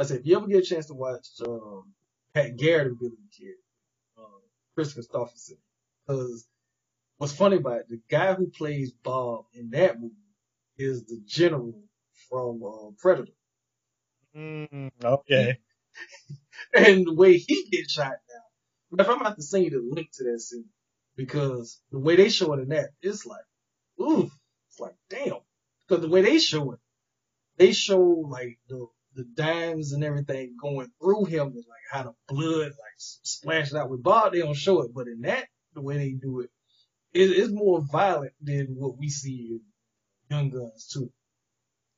I 0.02 0.06
said, 0.06 0.22
if 0.22 0.28
you 0.28 0.38
ever 0.38 0.48
get 0.48 0.64
a 0.64 0.68
chance 0.68 0.88
to 0.88 0.96
watch, 0.96 1.28
um, 1.48 1.94
Pat 2.34 2.58
Garrett 2.58 2.88
and 2.88 3.00
Billy 3.00 3.12
the 3.12 3.46
Kid, 3.46 3.56
um, 4.18 4.42
Kris 4.76 4.96
Kristofferson, 4.96 5.58
because 6.08 6.48
what's 7.18 7.34
funny 7.36 7.58
about 7.58 7.82
it, 7.82 7.90
the 7.90 8.02
guy 8.10 8.34
who 8.34 8.48
plays 8.50 8.92
Bob 8.92 9.46
in 9.54 9.72
that 9.72 10.02
movie 10.02 10.16
is 10.78 11.06
the 11.06 11.22
general 11.28 11.84
from, 12.30 12.64
uh, 12.64 12.92
Predator. 13.00 13.34
Mm, 14.36 14.92
okay. 15.04 15.60
and 16.74 17.08
the 17.08 17.14
way 17.14 17.38
he 17.38 17.68
gets 17.72 17.94
shot 17.94 18.14
now. 18.14 19.00
If 19.04 19.10
I'm 19.10 19.22
about 19.22 19.38
to 19.38 19.44
send 19.44 19.66
you 19.66 19.72
the 19.72 19.96
link 19.96 20.10
to 20.16 20.26
that 20.26 20.40
scene, 20.40 20.70
because 21.18 21.82
the 21.92 22.00
way 22.00 22.16
they 22.16 22.30
show 22.30 22.54
it 22.54 22.62
in 22.62 22.70
that, 22.70 22.92
it's 23.02 23.26
like, 23.26 23.46
ooh, 24.02 24.32
it's 24.70 24.80
like, 24.80 24.96
damn. 25.10 25.38
Because 25.88 26.04
the 26.04 26.10
way 26.10 26.22
they 26.24 26.40
show 26.40 26.74
it, 26.74 26.80
they 27.58 27.74
show 27.74 28.02
like 28.02 28.60
the 28.70 28.88
the 29.16 29.26
dimes 29.36 29.94
and 29.94 30.04
everything 30.04 30.56
going 30.62 30.90
through 31.02 31.26
him, 31.26 31.48
and 31.48 31.56
like 31.56 31.66
how 31.92 32.04
the 32.04 32.14
blood 32.28 32.68
like 32.68 32.98
s- 32.98 33.20
splashed 33.24 33.76
out. 33.76 33.90
With 33.90 34.04
Bob, 34.04 34.34
they 34.34 34.40
don't 34.40 34.56
show 34.56 34.82
it, 34.84 34.94
but 34.94 35.08
in 35.08 35.22
that, 35.22 35.48
the 35.74 35.82
way 35.82 35.98
they 35.98 36.12
do 36.12 36.42
it, 36.42 36.50
it 37.14 37.32
it's 37.32 37.54
more 37.54 37.82
violent 37.92 38.34
than 38.42 38.76
what 38.78 38.98
we 38.98 39.10
see 39.10 39.60
in 39.60 39.62
Young 40.36 40.50
Guns 40.50 40.94
II. 40.98 41.10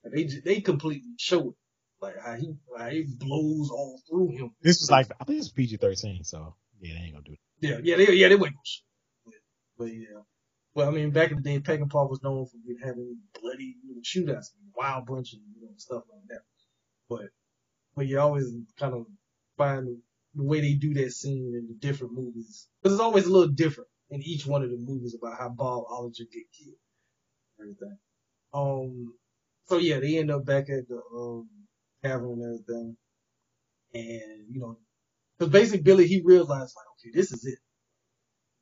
And 0.04 0.14
they 0.14 0.26
they 0.44 0.62
completely 0.62 1.14
show 1.20 1.50
it. 1.50 1.56
Like 2.02 2.16
how 2.24 2.36
he 2.36 2.54
how 2.78 2.90
he 2.90 3.06
blows 3.18 3.70
all 3.72 4.02
through 4.10 4.32
him. 4.32 4.52
This 4.62 4.82
was 4.82 4.92
like 4.92 5.08
I 5.22 5.26
think 5.26 5.40
it's 5.40 5.50
PG 5.50 5.78
thirteen, 5.78 6.24
so 6.24 6.56
yeah, 6.82 6.96
they 6.96 7.02
ain't 7.06 7.14
gonna 7.14 7.26
do 7.26 7.34
it. 7.34 7.40
Yeah, 7.62 7.80
yeah, 7.84 7.98
they 7.98 8.14
yeah 8.14 8.30
they 8.30 8.36
went. 8.36 8.56
But, 9.26 9.34
but 9.78 9.86
yeah. 9.86 10.22
Well, 10.76 10.88
I 10.90 10.92
mean, 10.92 11.12
back 11.12 11.32
in 11.32 11.38
the 11.38 11.44
day, 11.44 11.60
Peckinpah 11.60 12.10
was 12.10 12.24
known 12.24 12.48
for 12.48 12.58
having 12.86 13.18
bloody 13.42 13.76
you 13.86 13.96
know, 13.96 14.02
shootouts, 14.34 14.48
wild 14.76 15.06
bunch, 15.08 15.34
and 15.34 15.44
you 15.56 15.64
know, 15.64 15.74
stuff 15.78 16.04
like 16.12 16.24
that. 16.30 16.53
But 17.18 17.30
but 17.96 18.08
you 18.08 18.20
always 18.20 18.46
kind 18.80 18.94
of 18.94 19.06
find 19.58 19.88
the 20.36 20.44
way 20.44 20.62
they 20.62 20.74
do 20.76 20.94
that 20.96 21.12
scene 21.12 21.54
in 21.56 21.68
the 21.68 21.76
different 21.88 22.14
movies 22.14 22.68
because 22.82 22.94
it's 22.96 23.02
always 23.04 23.26
a 23.28 23.32
little 23.32 23.54
different 23.54 23.90
in 24.12 24.22
each 24.24 24.46
one 24.48 24.64
of 24.64 24.70
the 24.72 24.78
movies 24.78 25.16
about 25.20 25.40
how 25.40 25.50
Bob 25.50 25.86
Olinger 25.92 26.30
get 26.32 26.44
killed, 26.58 26.78
everything. 27.60 27.98
Um, 28.54 29.14
so 29.68 29.78
yeah, 29.78 30.00
they 30.00 30.18
end 30.20 30.32
up 30.32 30.46
back 30.46 30.70
at 30.70 30.88
the 30.88 31.02
um 31.16 31.50
tavern 32.04 32.34
and 32.34 32.44
everything, 32.44 32.98
and 33.94 34.48
you 34.50 34.62
know, 34.62 34.78
because 35.40 35.52
basically 35.52 35.84
Billy 35.84 36.08
he 36.08 36.22
realized 36.24 36.76
like, 36.76 36.88
okay, 37.00 37.12
this 37.14 37.32
is 37.32 37.46
it. 37.46 37.60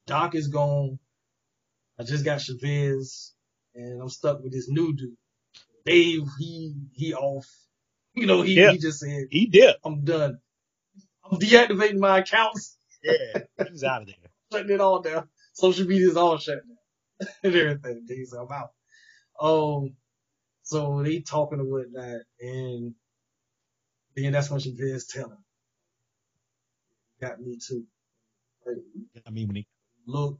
Doc 0.07 0.35
is 0.35 0.49
gone. 0.49 0.99
I 1.99 2.03
just 2.03 2.25
got 2.25 2.41
Chavez, 2.41 3.33
and 3.75 4.01
I'm 4.01 4.09
stuck 4.09 4.41
with 4.43 4.53
this 4.53 4.69
new 4.69 4.95
dude. 4.95 5.15
Dave, 5.85 6.23
he 6.39 6.75
he 6.93 7.13
off. 7.15 7.47
You 8.15 8.27
know, 8.27 8.41
he, 8.43 8.55
Yeah. 8.55 8.71
he 8.71 8.77
just 8.79 8.99
said, 8.99 9.27
He 9.31 9.47
did. 9.47 9.75
I'm 9.85 10.03
done. 10.05 10.39
I'm 11.31 11.39
deactivating 11.39 11.99
my 11.99 12.19
accounts, 12.19 12.77
Yeah, 13.03 13.13
he's 13.69 13.83
out 13.83 14.03
of 14.03 14.07
there. 14.07 14.15
shutting 14.53 14.71
it 14.71 14.81
all 14.81 15.01
down. 15.01 15.29
Social 15.53 15.87
media's 15.87 16.17
all 16.17 16.37
shut 16.37 16.59
down. 16.67 16.77
and 17.43 17.55
everything. 17.55 18.05
Said, 18.25 18.39
I'm 18.39 18.51
out. 18.51 18.71
Um, 19.41 19.95
so 20.63 21.03
they 21.03 21.21
talking 21.21 21.59
and 21.59 21.71
whatnot, 21.71 22.21
and 22.41 22.95
then 24.15 24.33
that's 24.33 24.49
when 24.51 24.59
Chavez 24.61 25.07
tell 25.07 25.29
him, 25.29 25.37
got 27.21 27.41
me 27.41 27.57
too. 27.65 27.85
Like, 28.65 28.77
I 29.27 29.31
mean, 29.31 29.47
when 29.47 29.57
he 29.57 29.67
look. 30.07 30.39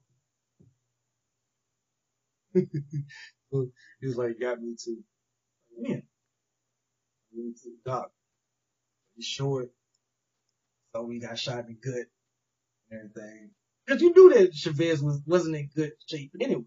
he 2.54 4.08
was 4.08 4.18
like, 4.18 4.40
got 4.42 4.62
me 4.62 4.76
too. 4.84 5.04
Man. 5.80 6.04
Me 7.34 7.54
too. 7.62 7.76
Doc. 7.86 8.12
He's 9.16 9.26
short. 9.26 9.70
So 10.94 11.04
we 11.04 11.20
got 11.20 11.40
shot 11.40 11.66
in 11.68 11.78
the 11.82 11.92
gut 11.92 12.08
and 12.90 13.00
everything. 13.00 13.52
Cause 13.88 14.02
you 14.02 14.14
knew 14.14 14.34
that 14.34 14.54
Chavez 14.54 15.02
was, 15.02 15.22
wasn't 15.26 15.56
in 15.56 15.70
good 15.76 15.94
shape 16.08 16.32
anyway. 16.40 16.64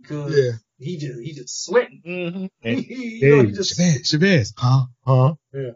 Because 0.00 0.60
he 0.78 0.96
just, 0.96 1.20
he 1.20 1.32
just 1.32 1.64
sweating. 1.64 2.02
mm-hmm. 2.06 2.46
you 2.68 3.36
know, 3.36 3.42
he 3.42 3.52
just, 3.52 3.76
Chavez, 3.76 4.08
Chavez, 4.08 4.54
huh, 4.56 4.86
huh? 5.04 5.34
Yeah. 5.52 5.70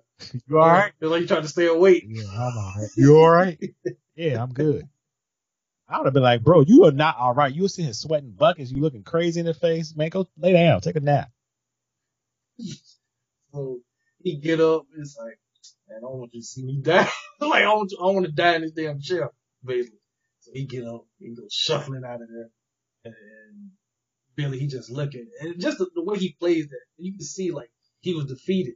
You 0.48 0.59
all 0.59 0.68
right? 0.68 0.92
It's 1.00 1.10
like 1.10 1.22
he 1.22 1.26
tried 1.26 1.42
to 1.42 1.48
stay 1.48 1.66
awake. 1.66 2.04
Yeah, 2.06 2.24
I'm 2.30 2.56
all 2.56 2.74
right. 2.76 2.88
You 2.96 3.16
all 3.16 3.30
right? 3.30 3.59
yeah, 4.14 4.40
I'm 4.42 4.52
good. 4.52 4.88
I 5.88 5.98
would 5.98 6.06
have 6.06 6.14
been 6.14 6.22
like, 6.22 6.42
bro, 6.42 6.62
you 6.62 6.84
are 6.84 6.92
not 6.92 7.18
all 7.18 7.34
right. 7.34 7.52
You 7.52 7.62
were 7.62 7.68
sitting 7.68 7.86
here 7.86 7.92
sweating 7.94 8.30
buckets. 8.30 8.70
You 8.70 8.80
looking 8.80 9.02
crazy 9.02 9.40
in 9.40 9.46
the 9.46 9.54
face. 9.54 9.94
Man, 9.94 10.09
go 10.09 10.28
lay 10.38 10.52
down. 10.52 10.80
Take 10.80 10.96
a 10.96 11.00
nap. 11.00 11.30
So 13.53 13.79
he 14.23 14.37
get 14.39 14.61
up, 14.61 14.85
it's 14.99 15.16
like, 15.19 15.39
man, 15.89 15.99
I 15.99 16.01
don't 16.01 16.19
want 16.19 16.35
you 16.35 16.41
to 16.41 16.47
see 16.47 16.65
me 16.65 16.79
die. 16.83 17.09
like 17.41 17.65
I 17.65 17.74
want, 17.74 17.93
you, 17.93 17.99
I 18.01 18.07
want 18.07 18.27
to 18.27 18.33
die 18.33 18.57
in 18.57 18.62
this 18.62 18.73
damn 18.73 19.01
chair, 19.01 19.31
basically. 19.65 19.99
So 20.41 20.53
he 20.55 20.66
get 20.66 20.85
up, 20.87 21.07
he 21.19 21.35
goes 21.35 21.53
shuffling 21.53 22.05
out 22.07 22.23
of 22.23 22.29
there, 22.29 22.51
and 23.05 23.70
Billy 24.37 24.59
he 24.59 24.66
just 24.66 24.91
looking, 24.91 25.29
and 25.41 25.61
just 25.61 25.79
the, 25.79 25.89
the 25.95 26.05
way 26.05 26.19
he 26.19 26.37
plays 26.39 26.69
that, 26.69 26.81
you 26.99 27.12
can 27.12 27.23
see 27.24 27.53
like 27.53 27.70
he 28.01 28.15
was 28.15 28.27
defeated 28.27 28.74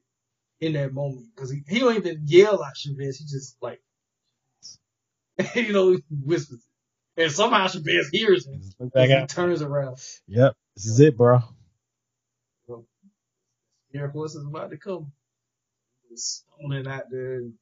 in 0.61 0.75
that 0.75 0.93
moment 0.95 1.29
because 1.35 1.51
he 1.51 1.63
he 1.69 1.81
don't 1.81 1.97
even 1.97 2.23
yell 2.27 2.63
at 2.65 2.77
Chavez, 2.77 3.19
he 3.19 3.25
just 3.27 3.57
like, 3.63 3.81
you 5.57 5.73
know, 5.73 5.99
whispers, 6.11 6.67
it. 7.17 7.25
and 7.25 7.33
somehow 7.33 7.69
Chavez 7.69 8.09
hears 8.11 8.47
him. 8.47 8.61
He 8.95 9.27
turns 9.27 9.63
around. 9.63 9.99
Yep, 10.29 10.55
this 10.77 10.87
is 10.87 11.01
it, 11.01 11.17
bro. 11.17 11.41
Air 13.99 14.11
Force 14.11 14.35
is 14.37 14.47
about 14.47 14.71
to 14.71 14.79
come. 14.79 15.13
Stumbling 16.15 16.87
out 16.89 17.05
there 17.11 17.37
and 17.37 17.55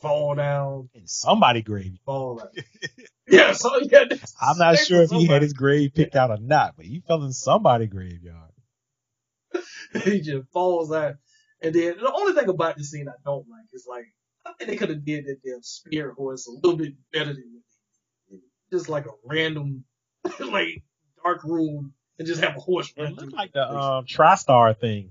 fall 0.00 0.34
down, 0.34 0.90
In 0.94 1.06
somebody 1.06 1.62
grave. 1.62 1.98
fall 2.06 2.40
out. 2.42 2.50
yeah, 3.28 3.52
so 3.52 3.78
yeah. 3.82 4.04
I'm 4.40 4.58
not 4.58 4.78
sure 4.78 5.02
if 5.02 5.10
he 5.10 5.26
had 5.26 5.42
his 5.42 5.52
grave 5.52 5.94
picked 5.94 6.16
out 6.16 6.30
or 6.30 6.38
not, 6.38 6.74
but 6.76 6.86
he 6.86 7.00
fell 7.06 7.22
in 7.24 7.32
somebody 7.32 7.86
graveyard. 7.86 8.50
he 10.04 10.20
just 10.20 10.48
falls 10.52 10.92
out. 10.92 11.16
And 11.62 11.74
then 11.74 11.96
the 11.98 12.12
only 12.12 12.34
thing 12.34 12.48
about 12.48 12.76
this 12.76 12.90
scene 12.90 13.08
I 13.08 13.12
don't 13.24 13.48
like 13.48 13.66
is 13.72 13.86
like 13.88 14.06
I 14.46 14.52
think 14.54 14.70
they 14.70 14.76
could 14.76 14.90
have 14.90 15.04
did 15.04 15.26
that 15.26 15.38
damn 15.44 15.62
spirit 15.62 16.14
horse 16.16 16.46
a 16.48 16.52
little 16.52 16.76
bit 16.76 16.94
better 17.12 17.34
than. 17.34 17.62
Just 18.72 18.88
like 18.88 19.06
a 19.06 19.10
random 19.24 19.84
like 20.40 20.82
dark 21.22 21.44
room 21.44 21.92
and 22.18 22.26
just 22.26 22.42
have 22.42 22.56
a 22.56 22.60
horse 22.60 22.92
run 22.98 23.08
It 23.08 23.16
looked 23.16 23.32
like 23.34 23.52
the 23.52 23.70
um 23.70 24.06
TriStar 24.06 24.76
thing. 24.78 25.10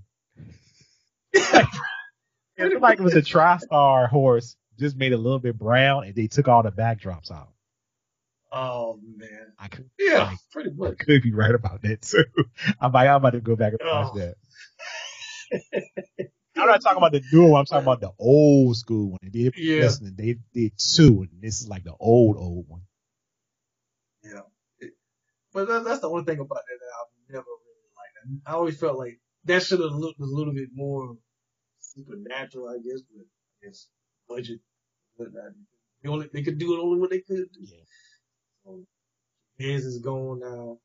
It 2.57 2.65
looked 2.65 2.81
like 2.81 2.99
it 2.99 3.03
was 3.03 3.15
a 3.15 3.21
TriStar 3.23 4.07
horse, 4.09 4.55
just 4.77 4.95
made 4.95 5.13
a 5.13 5.17
little 5.17 5.39
bit 5.39 5.57
brown, 5.57 6.03
and 6.03 6.13
they 6.13 6.27
took 6.27 6.47
all 6.47 6.61
the 6.61 6.71
backdrops 6.71 7.31
out. 7.31 7.49
Oh 8.51 8.99
man. 9.17 9.53
I 9.57 9.67
could, 9.67 9.89
Yeah, 9.97 10.25
Like- 10.25 10.37
pretty 10.51 10.69
I 10.69 10.73
much. 10.75 10.97
could 10.99 11.23
be 11.23 11.33
right 11.33 11.55
about 11.55 11.81
that 11.83 12.01
too. 12.03 12.25
I'm 12.81 12.91
like, 12.91 13.07
I'm 13.07 13.15
about 13.15 13.31
to 13.31 13.39
go 13.41 13.55
back 13.55 13.73
and 13.73 13.79
watch 13.83 14.11
Oh. 14.13 14.19
that. 14.19 14.35
I'm 16.57 16.67
not 16.67 16.81
talking 16.81 16.97
about 16.97 17.13
the 17.13 17.23
new 17.31 17.47
one. 17.47 17.59
I'm 17.61 17.65
talking 17.65 17.83
about 17.85 18.01
the 18.01 18.11
old 18.19 18.75
school 18.77 19.11
one. 19.11 19.19
They 19.23 19.29
did 19.29 19.53
Yeah. 19.57 19.81
listen, 19.83 20.13
they 20.17 20.35
did 20.53 20.73
two, 20.77 21.25
and 21.31 21.41
this 21.41 21.61
is 21.61 21.67
like 21.69 21.83
the 21.83 21.95
old 21.99 22.35
old 22.37 22.65
one. 22.67 22.81
Yeah. 24.23 24.41
It- 24.79 24.93
but 25.53 25.67
that, 25.67 25.83
that's 25.85 26.01
the 26.01 26.09
only 26.09 26.25
thing 26.25 26.39
about 26.39 26.57
it 26.59 26.79
that 26.79 26.91
I've 26.99 27.33
never 27.33 27.45
really 27.45 28.35
liked. 28.35 28.41
I 28.45 28.51
always 28.51 28.79
felt 28.79 28.97
like 28.99 29.19
that 29.45 29.63
should 29.63 29.81
have 29.81 29.93
looked 29.93 30.21
a 30.21 30.25
little 30.25 30.53
bit 30.53 30.69
more 30.73 31.15
supernatural, 31.81 32.69
I 32.69 32.77
guess, 32.77 33.01
but 33.01 33.21
I 33.23 33.67
guess 33.67 33.87
budget. 34.29 34.59
But 35.17 35.33
not, 35.33 35.53
they 36.03 36.09
only 36.09 36.29
they 36.33 36.43
could 36.43 36.59
do 36.59 36.75
it 36.75 36.81
only 36.81 36.99
what 36.99 37.11
they 37.11 37.21
could 37.21 37.51
do. 37.53 37.59
Yeah. 37.61 37.77
So 38.65 38.85
his 39.57 39.85
is 39.85 39.99
gone 39.99 40.39
now, 40.41 40.79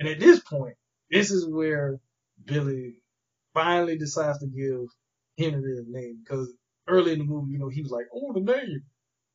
and 0.00 0.08
at 0.08 0.20
this 0.20 0.40
point, 0.40 0.76
this 1.10 1.30
is 1.30 1.48
where 1.48 2.00
Billy 2.44 2.94
finally 3.54 3.98
decides 3.98 4.40
to 4.40 4.46
give 4.46 4.86
Henry 5.38 5.78
a 5.78 5.82
name 5.86 6.20
because 6.24 6.52
early 6.88 7.12
in 7.14 7.20
the 7.20 7.24
movie, 7.26 7.52
you 7.52 7.58
know, 7.58 7.68
he 7.70 7.82
was 7.82 7.92
like, 7.92 8.06
"I 8.06 8.16
want 8.16 8.38
a 8.38 8.40
name," 8.40 8.82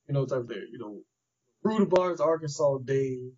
you 0.08 0.14
know, 0.16 0.26
type 0.26 0.42
of 0.42 0.48
thing, 0.50 0.68
you 0.72 0.80
know. 0.80 1.02
Rudabaugh's 1.66 2.22
Arkansas 2.22 2.80
Dave, 2.86 3.20
you 3.20 3.34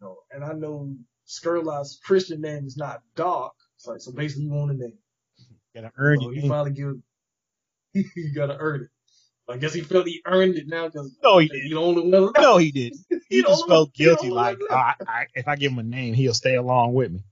know, 0.00 0.18
and 0.32 0.44
I 0.44 0.52
know 0.54 0.96
Scurlock's 1.26 1.98
Christian 2.04 2.40
name 2.42 2.66
is 2.66 2.76
not 2.76 3.02
Doc. 3.16 3.54
It's 3.88 4.04
so 4.04 4.12
basically 4.12 4.44
you 4.44 4.50
want 4.52 4.70
a 4.70 4.74
name. 4.74 4.92
Gotta 5.74 5.92
earn 5.96 6.18
So 6.20 6.24
your 6.26 6.34
he 6.34 6.40
name. 6.40 6.48
finally 6.50 6.70
give, 6.72 6.96
you 8.16 8.34
gotta 8.34 8.56
earn 8.58 8.82
it. 8.82 8.88
I 9.52 9.56
guess 9.56 9.74
he 9.74 9.80
felt 9.80 10.06
he 10.06 10.22
earned 10.26 10.56
it 10.56 10.68
now 10.68 10.86
because 10.86 11.14
No, 11.22 11.38
he 11.38 11.48
didn't. 11.48 11.70
the 11.70 11.76
only 11.76 12.08
one. 12.20 12.32
No, 12.38 12.58
he 12.58 12.70
didn't. 12.70 13.00
He 13.28 13.36
You 13.38 13.42
just 13.42 13.66
felt 13.66 13.88
look- 13.88 13.98
you 13.98 14.06
don't 14.06 14.20
guilty. 14.20 14.30
Like, 14.34 14.58
like 14.70 14.78
I, 14.78 14.94
I, 15.06 15.26
if 15.34 15.48
I 15.48 15.56
give 15.56 15.72
him 15.72 15.78
a 15.78 15.82
name, 15.82 16.14
he'll 16.14 16.34
stay 16.34 16.54
along 16.56 16.94
with 16.94 17.12
me. 17.12 17.24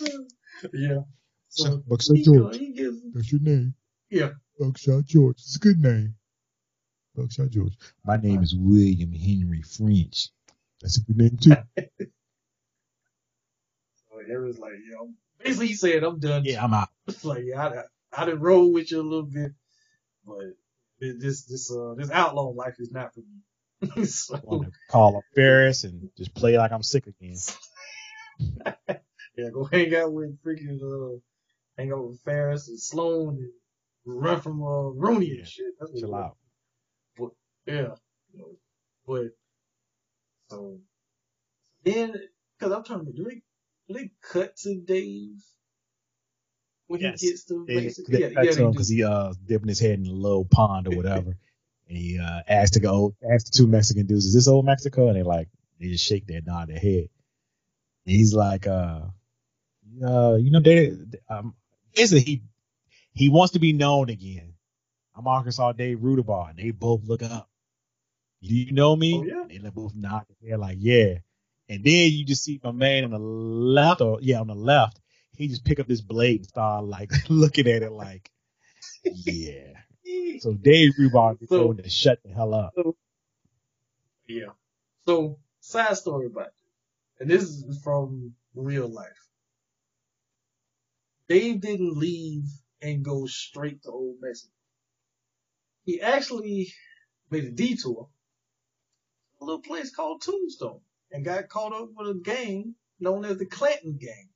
Yeah. 0.74 1.00
So 1.48 1.78
Buckshot 1.88 2.16
he, 2.18 2.24
go- 2.24 2.50
he 2.50 2.72
gives, 2.72 2.98
That's 3.14 3.32
your 3.32 3.40
name. 3.40 3.74
yeah. 4.10 4.30
Buckshot 4.58 5.04
George. 5.06 5.36
It's 5.38 5.56
a 5.56 5.58
good 5.58 5.78
name. 5.80 6.14
Buckshot 7.16 7.48
George. 7.50 7.72
My 8.04 8.16
name 8.18 8.42
is 8.42 8.54
William 8.54 9.10
Henry 9.12 9.62
French. 9.62 10.28
That's 10.82 10.98
a 10.98 11.00
good 11.02 11.16
name 11.16 11.36
too. 11.40 11.54
So 13.96 14.20
Harry's 14.28 14.58
like, 14.58 14.72
yo, 14.90 15.10
basically 15.42 15.68
he 15.68 15.74
said, 15.74 16.02
I'm 16.02 16.18
done. 16.18 16.44
yeah, 16.44 16.62
I'm 16.62 16.74
out. 16.74 16.88
It's 17.06 17.24
like, 17.24 17.42
yeah, 17.44 17.84
I, 18.12 18.22
I 18.22 18.24
done 18.26 18.40
roll 18.40 18.72
with 18.72 18.90
you 18.90 19.00
a 19.00 19.02
little 19.02 19.26
bit, 19.26 19.52
but 20.24 20.54
this, 21.00 21.44
this, 21.44 21.70
uh, 21.70 21.94
this 21.96 22.10
outlaw 22.10 22.50
life 22.50 22.76
is 22.78 22.90
not 22.90 23.14
for 23.14 23.20
me. 23.20 24.04
so, 24.04 24.36
I 24.36 24.40
want 24.42 24.64
to 24.64 24.72
call 24.90 25.16
up 25.16 25.24
Ferris 25.34 25.84
and 25.84 26.10
just 26.16 26.34
play 26.34 26.58
like 26.58 26.72
I'm 26.72 26.82
sick 26.82 27.06
again. 27.06 27.36
yeah, 28.66 29.50
go 29.52 29.64
hang 29.64 29.94
out 29.94 30.12
with 30.12 30.42
freaking, 30.42 30.80
uh, 30.82 31.18
hang 31.78 31.92
out 31.92 32.08
with 32.08 32.20
Ferris 32.22 32.68
and 32.68 32.80
Sloane 32.80 33.50
and 34.06 34.22
run 34.22 34.40
from, 34.40 34.62
uh, 34.62 34.90
Rooney 34.90 35.38
and 35.38 35.48
shit. 35.48 35.74
That's 35.78 35.92
what 35.92 36.00
Chill 36.00 36.14
it 36.14 36.18
out. 36.18 36.36
was. 37.18 37.32
Yeah. 37.66 37.94
But, 39.06 39.28
so, 40.50 40.78
then, 41.84 42.14
cause 42.58 42.72
I'm 42.72 42.84
trying 42.84 43.06
to, 43.06 43.12
do 43.12 43.24
do 43.24 43.40
they 43.94 44.10
cut 44.22 44.56
to 44.58 44.76
Dave? 44.80 45.42
When 46.88 47.00
Yes. 47.00 47.20
he 47.20 47.28
gets 47.30 47.44
to 47.46 47.66
They, 47.66 47.74
basically, 47.74 48.18
they 48.18 48.20
yeah, 48.20 48.28
cut 48.34 48.44
yeah, 48.44 48.52
to 48.52 48.58
they 48.58 48.64
him 48.64 48.70
because 48.72 48.88
he 48.88 49.04
uh 49.04 49.34
dipping 49.46 49.68
his 49.68 49.80
head 49.80 49.98
in 49.98 50.06
a 50.06 50.12
little 50.12 50.44
pond 50.44 50.88
or 50.88 50.92
whatever, 50.92 51.30
and 51.88 51.98
he 51.98 52.18
uh 52.18 52.42
asked 52.48 52.74
to 52.74 52.80
go 52.80 53.14
asked 53.32 53.52
the 53.52 53.58
two 53.58 53.66
Mexican 53.68 54.06
dudes, 54.06 54.26
"Is 54.26 54.34
this 54.34 54.48
old 54.48 54.66
Mexico?" 54.66 55.08
And 55.08 55.16
they 55.16 55.22
like 55.22 55.48
they 55.80 55.88
just 55.88 56.04
shake 56.04 56.26
their 56.26 56.42
nod 56.42 56.68
their 56.68 56.78
head. 56.78 57.08
And 58.06 58.16
he's 58.16 58.34
like, 58.34 58.66
uh, 58.66 59.02
uh, 60.06 60.36
you 60.36 60.50
know, 60.50 60.60
they 60.60 60.92
um, 61.28 61.54
basically 61.94 62.22
he 62.22 62.42
he 63.14 63.28
wants 63.28 63.54
to 63.54 63.60
be 63.60 63.72
known 63.72 64.10
again. 64.10 64.54
I'm 65.16 65.26
Arkansas 65.28 65.72
Dave 65.72 65.98
Rudabaugh, 65.98 66.50
and 66.50 66.58
they 66.58 66.70
both 66.72 67.02
look 67.04 67.22
up. 67.22 67.48
Do 68.42 68.54
you 68.54 68.72
know 68.72 68.96
me? 68.96 69.14
Oh, 69.14 69.24
yeah. 69.24 69.44
They 69.48 69.70
both 69.70 69.94
nod 69.94 70.24
their 70.40 70.52
head 70.52 70.60
like, 70.60 70.78
yeah. 70.80 71.16
And 71.70 71.84
then 71.84 72.10
you 72.10 72.24
just 72.24 72.42
see 72.42 72.60
my 72.64 72.72
man 72.72 73.04
on 73.04 73.10
the 73.12 73.18
left, 73.20 74.00
or 74.00 74.18
yeah, 74.20 74.40
on 74.40 74.48
the 74.48 74.56
left, 74.56 74.98
he 75.36 75.46
just 75.46 75.64
pick 75.64 75.78
up 75.78 75.86
this 75.86 76.00
blade 76.00 76.40
and 76.40 76.46
start 76.48 76.84
like 76.84 77.12
looking 77.30 77.68
at 77.68 77.82
it 77.84 77.92
like, 77.92 78.28
yeah. 79.04 79.74
So 80.40 80.52
Dave 80.54 80.94
Rudabaugh 80.98 81.40
is 81.40 81.48
So- 81.48 81.58
told 81.62 81.82
to 81.82 81.88
shut 81.88 82.18
the 82.24 82.30
hell 82.32 82.54
up. 82.54 82.74
Yeah. 84.26 84.50
So, 85.06 85.38
side 85.60 85.96
story 85.96 86.26
about 86.26 86.46
this. 86.46 87.20
And 87.20 87.30
this 87.30 87.44
is 87.44 87.80
from 87.84 88.34
real 88.56 88.88
life. 88.88 89.28
Dave 91.28 91.60
didn't 91.60 91.96
leave 91.96 92.46
and 92.82 93.04
go 93.04 93.26
straight 93.26 93.84
to 93.84 93.90
Old 93.90 94.16
Mexico. 94.20 94.52
He 95.84 96.00
actually 96.00 96.72
made 97.30 97.44
a 97.44 97.50
detour 97.52 98.08
a 99.40 99.44
little 99.44 99.62
place 99.62 99.94
called 99.94 100.22
Tombstone 100.22 100.80
and 101.12 101.24
got 101.24 101.48
caught 101.48 101.72
up 101.72 101.90
with 101.96 102.08
a 102.08 102.20
gang 102.20 102.74
known 103.00 103.24
as 103.24 103.38
the 103.38 103.46
Clanton 103.46 103.98
Gang. 103.98 104.28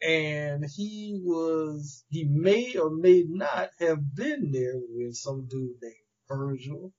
And 0.00 0.64
he 0.64 1.20
was, 1.22 2.04
he 2.08 2.24
may 2.24 2.76
or 2.76 2.90
may 2.90 3.24
not 3.28 3.70
have 3.80 4.14
been 4.14 4.52
there 4.52 4.74
when 4.76 5.12
some 5.12 5.46
dude 5.48 5.76
named 5.82 5.94
Virgil 6.28 6.92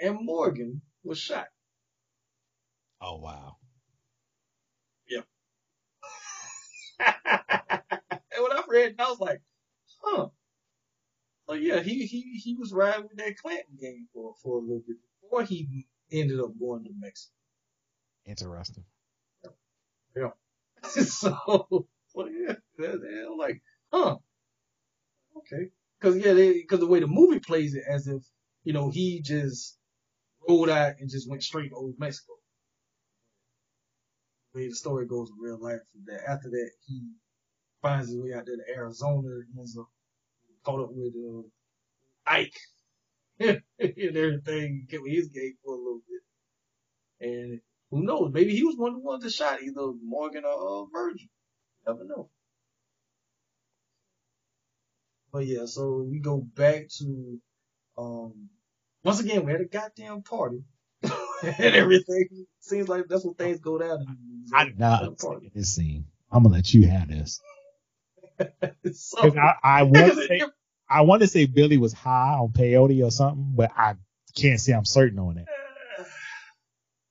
and 0.00 0.18
Morgan 0.24 0.82
was 1.02 1.18
shot. 1.18 1.48
Oh 3.00 3.16
wow. 3.18 3.56
Yeah. 5.08 5.22
And 8.36 8.42
when 8.42 8.52
I 8.52 8.62
read, 8.68 8.96
I 8.98 9.08
was 9.08 9.18
like, 9.20 9.40
huh. 10.02 10.28
So 11.48 11.54
yeah, 11.54 11.80
he 11.80 12.06
he 12.06 12.38
he 12.44 12.54
was 12.54 12.72
riding 12.72 13.04
with 13.08 13.16
that 13.16 13.38
Clanton 13.38 13.76
gang 13.80 14.08
for 14.12 14.34
for 14.42 14.58
a 14.58 14.60
little 14.60 14.82
bit 14.86 14.96
before 15.22 15.42
he 15.44 15.86
ended 16.12 16.40
up 16.40 16.58
going 16.58 16.84
to 16.84 16.90
Mexico. 16.98 17.32
Interesting. 18.26 18.84
so, 21.04 21.86
well, 22.14 22.30
yeah, 22.30 22.54
they're, 22.78 22.98
they're 22.98 23.30
like, 23.36 23.60
huh, 23.92 24.16
okay, 25.36 25.70
because 26.00 26.16
yeah, 26.18 26.34
because 26.34 26.80
the 26.80 26.86
way 26.86 27.00
the 27.00 27.06
movie 27.06 27.40
plays 27.40 27.74
it, 27.74 27.84
as 27.88 28.06
if 28.06 28.22
you 28.64 28.72
know 28.72 28.90
he 28.90 29.20
just 29.20 29.78
rolled 30.48 30.70
out 30.70 30.94
and 31.00 31.10
just 31.10 31.28
went 31.28 31.42
straight 31.42 31.70
to 31.70 31.76
Old 31.76 31.94
Mexico. 31.98 32.34
The 34.52 34.60
way 34.60 34.68
the 34.68 34.74
story 34.74 35.06
goes 35.06 35.30
in 35.30 35.42
real 35.42 35.60
life, 35.60 35.80
is 35.94 36.04
that 36.06 36.28
after 36.28 36.50
that 36.50 36.70
he 36.86 37.02
finds 37.82 38.08
his 38.08 38.18
way 38.18 38.32
out 38.32 38.46
there 38.46 38.56
to 38.56 38.74
Arizona 38.74 39.28
and 39.28 39.58
ends 39.58 39.76
up 39.78 39.88
caught 40.64 40.80
up 40.80 40.90
with 40.92 41.14
uh, 41.14 41.42
Ike 42.26 42.58
and 43.40 43.62
everything, 44.16 44.86
get 44.88 45.02
with 45.02 45.12
his 45.12 45.28
gang 45.28 45.54
for 45.64 45.74
a 45.74 45.78
little 45.78 46.02
bit, 46.08 47.28
and 47.28 47.60
who 47.90 48.02
knows? 48.04 48.32
Maybe 48.32 48.54
he 48.56 48.64
was 48.64 48.76
one 48.76 48.92
of 48.94 48.98
the 48.98 49.04
ones 49.06 49.24
that 49.24 49.32
shot 49.32 49.62
either 49.62 49.92
Morgan 50.02 50.44
or 50.44 50.82
uh, 50.82 50.86
Virgil. 50.92 51.28
Never 51.86 52.04
know. 52.04 52.30
But 55.32 55.46
yeah, 55.46 55.66
so 55.66 56.06
we 56.10 56.20
go 56.20 56.38
back 56.38 56.88
to 56.98 57.40
um 57.98 58.50
once 59.04 59.20
again 59.20 59.44
we 59.46 59.52
had 59.52 59.60
a 59.62 59.66
goddamn 59.66 60.22
party 60.22 60.64
and 61.02 61.76
everything. 61.76 62.46
Seems 62.60 62.88
like 62.88 63.06
that's 63.08 63.24
what 63.24 63.38
things 63.38 63.60
go 63.60 63.78
down. 63.78 64.18
I 64.52 64.64
did 64.66 64.78
not 64.78 65.02
At 65.02 65.08
a 65.08 65.12
party. 65.12 65.52
this 65.54 65.74
scene. 65.74 66.06
I'm 66.32 66.42
gonna 66.44 66.54
let 66.56 66.74
you 66.74 66.88
have 66.88 67.08
this. 67.08 67.40
so, 68.92 69.34
I, 69.38 69.54
I 69.62 69.82
want 69.84 70.14
to 70.88 70.94
I 70.94 71.02
want 71.02 71.22
to 71.22 71.28
say 71.28 71.46
Billy 71.46 71.78
was 71.78 71.92
high 71.92 72.34
on 72.34 72.50
peyote 72.50 73.04
or 73.04 73.10
something, 73.10 73.52
but 73.56 73.72
I 73.76 73.96
can't 74.36 74.60
say 74.60 74.72
I'm 74.72 74.84
certain 74.84 75.18
on 75.18 75.38
it. 75.38 75.46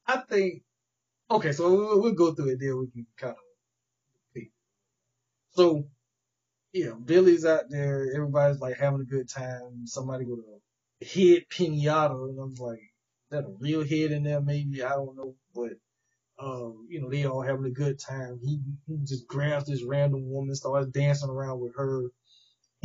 I 0.08 0.18
think 0.18 0.64
okay, 1.32 1.52
so 1.54 1.72
we'll, 1.74 2.02
we'll 2.02 2.14
go 2.14 2.34
through 2.34 2.52
it 2.54 2.60
there. 2.60 2.78
We 2.78 2.88
can 2.90 3.08
kind 3.18 3.36
of 4.38 4.44
so 5.52 5.86
yeah, 6.74 6.92
Billy's 7.04 7.46
out 7.46 7.70
there. 7.70 8.08
Everybody's 8.16 8.60
like 8.60 8.78
having 8.78 9.02
a 9.02 9.06
good 9.06 9.30
time. 9.30 9.86
Somebody 9.86 10.26
with 10.26 10.40
a 10.40 11.06
head 11.06 11.46
pinata, 11.50 12.30
and 12.30 12.40
I'm 12.40 12.54
like, 12.56 12.82
that 13.32 13.46
a 13.46 13.56
real 13.60 13.84
head 13.84 14.12
in 14.12 14.24
there? 14.24 14.42
Maybe 14.42 14.84
I 14.84 14.90
don't 14.92 15.16
know, 15.16 15.36
but 15.56 15.74
um, 16.40 16.88
you 16.90 17.02
know, 17.02 17.10
they 17.10 17.26
all 17.26 17.42
having 17.42 17.66
a 17.66 17.72
good 17.72 18.00
time. 18.00 18.40
He, 18.44 18.60
he 18.88 18.98
just 19.06 19.28
grabs 19.28 19.68
this 19.68 19.84
random 19.84 20.30
woman, 20.30 20.56
starts 20.56 20.88
dancing 20.90 21.30
around 21.30 21.62
with 21.62 21.76
her. 21.78 22.10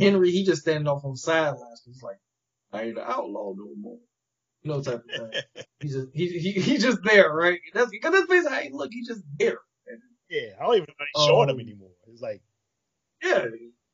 Henry, 0.01 0.31
he 0.31 0.45
just 0.45 0.63
standing 0.63 0.87
off 0.89 1.05
on 1.05 1.13
the 1.13 1.17
sidelines. 1.17 1.83
He's 1.85 2.03
like, 2.03 2.17
I 2.73 2.83
ain't 2.83 2.99
an 2.99 3.05
outlaw 3.07 3.53
no 3.57 3.69
more. 3.79 3.99
You 4.63 4.71
know, 4.71 4.81
type 4.81 5.03
of 5.05 5.15
thing. 5.15 5.33
He's 5.81 5.93
just 5.95 6.09
he 6.13 6.27
he 6.39 6.51
he's 6.53 6.83
just 6.83 6.99
there, 7.03 7.31
right? 7.33 7.59
That's 7.73 7.91
because 7.91 8.13
that's 8.13 8.27
basically 8.27 8.55
how 8.55 8.61
he 8.63 8.69
look. 8.71 8.91
He's 8.91 9.07
just 9.07 9.23
there. 9.39 9.59
And, 9.87 10.01
Yeah, 10.29 10.49
I 10.59 10.63
don't 10.65 10.75
even 10.75 10.87
know 10.89 11.05
he's 11.13 11.23
showing 11.23 11.49
him 11.49 11.55
Um, 11.55 11.61
anymore. 11.61 11.91
It's 12.07 12.21
like 12.21 12.41
yeah, 13.23 13.45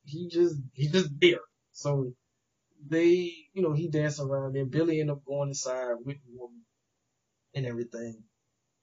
he 0.06 0.30
just 0.30 0.56
he's 0.74 0.92
just 0.92 1.10
there. 1.22 1.42
So 1.74 2.14
they, 2.90 3.34
you 3.54 3.64
know, 3.64 3.74
he 3.74 3.90
dancing 3.90 4.28
around. 4.28 4.54
Then 4.56 4.70
Billy 4.70 5.02
end 5.02 5.12
up 5.12 5.26
going 5.26 5.50
inside 5.50 5.96
with 6.06 6.18
the 6.26 6.32
woman 6.38 6.62
and 7.56 7.66
everything, 7.68 8.24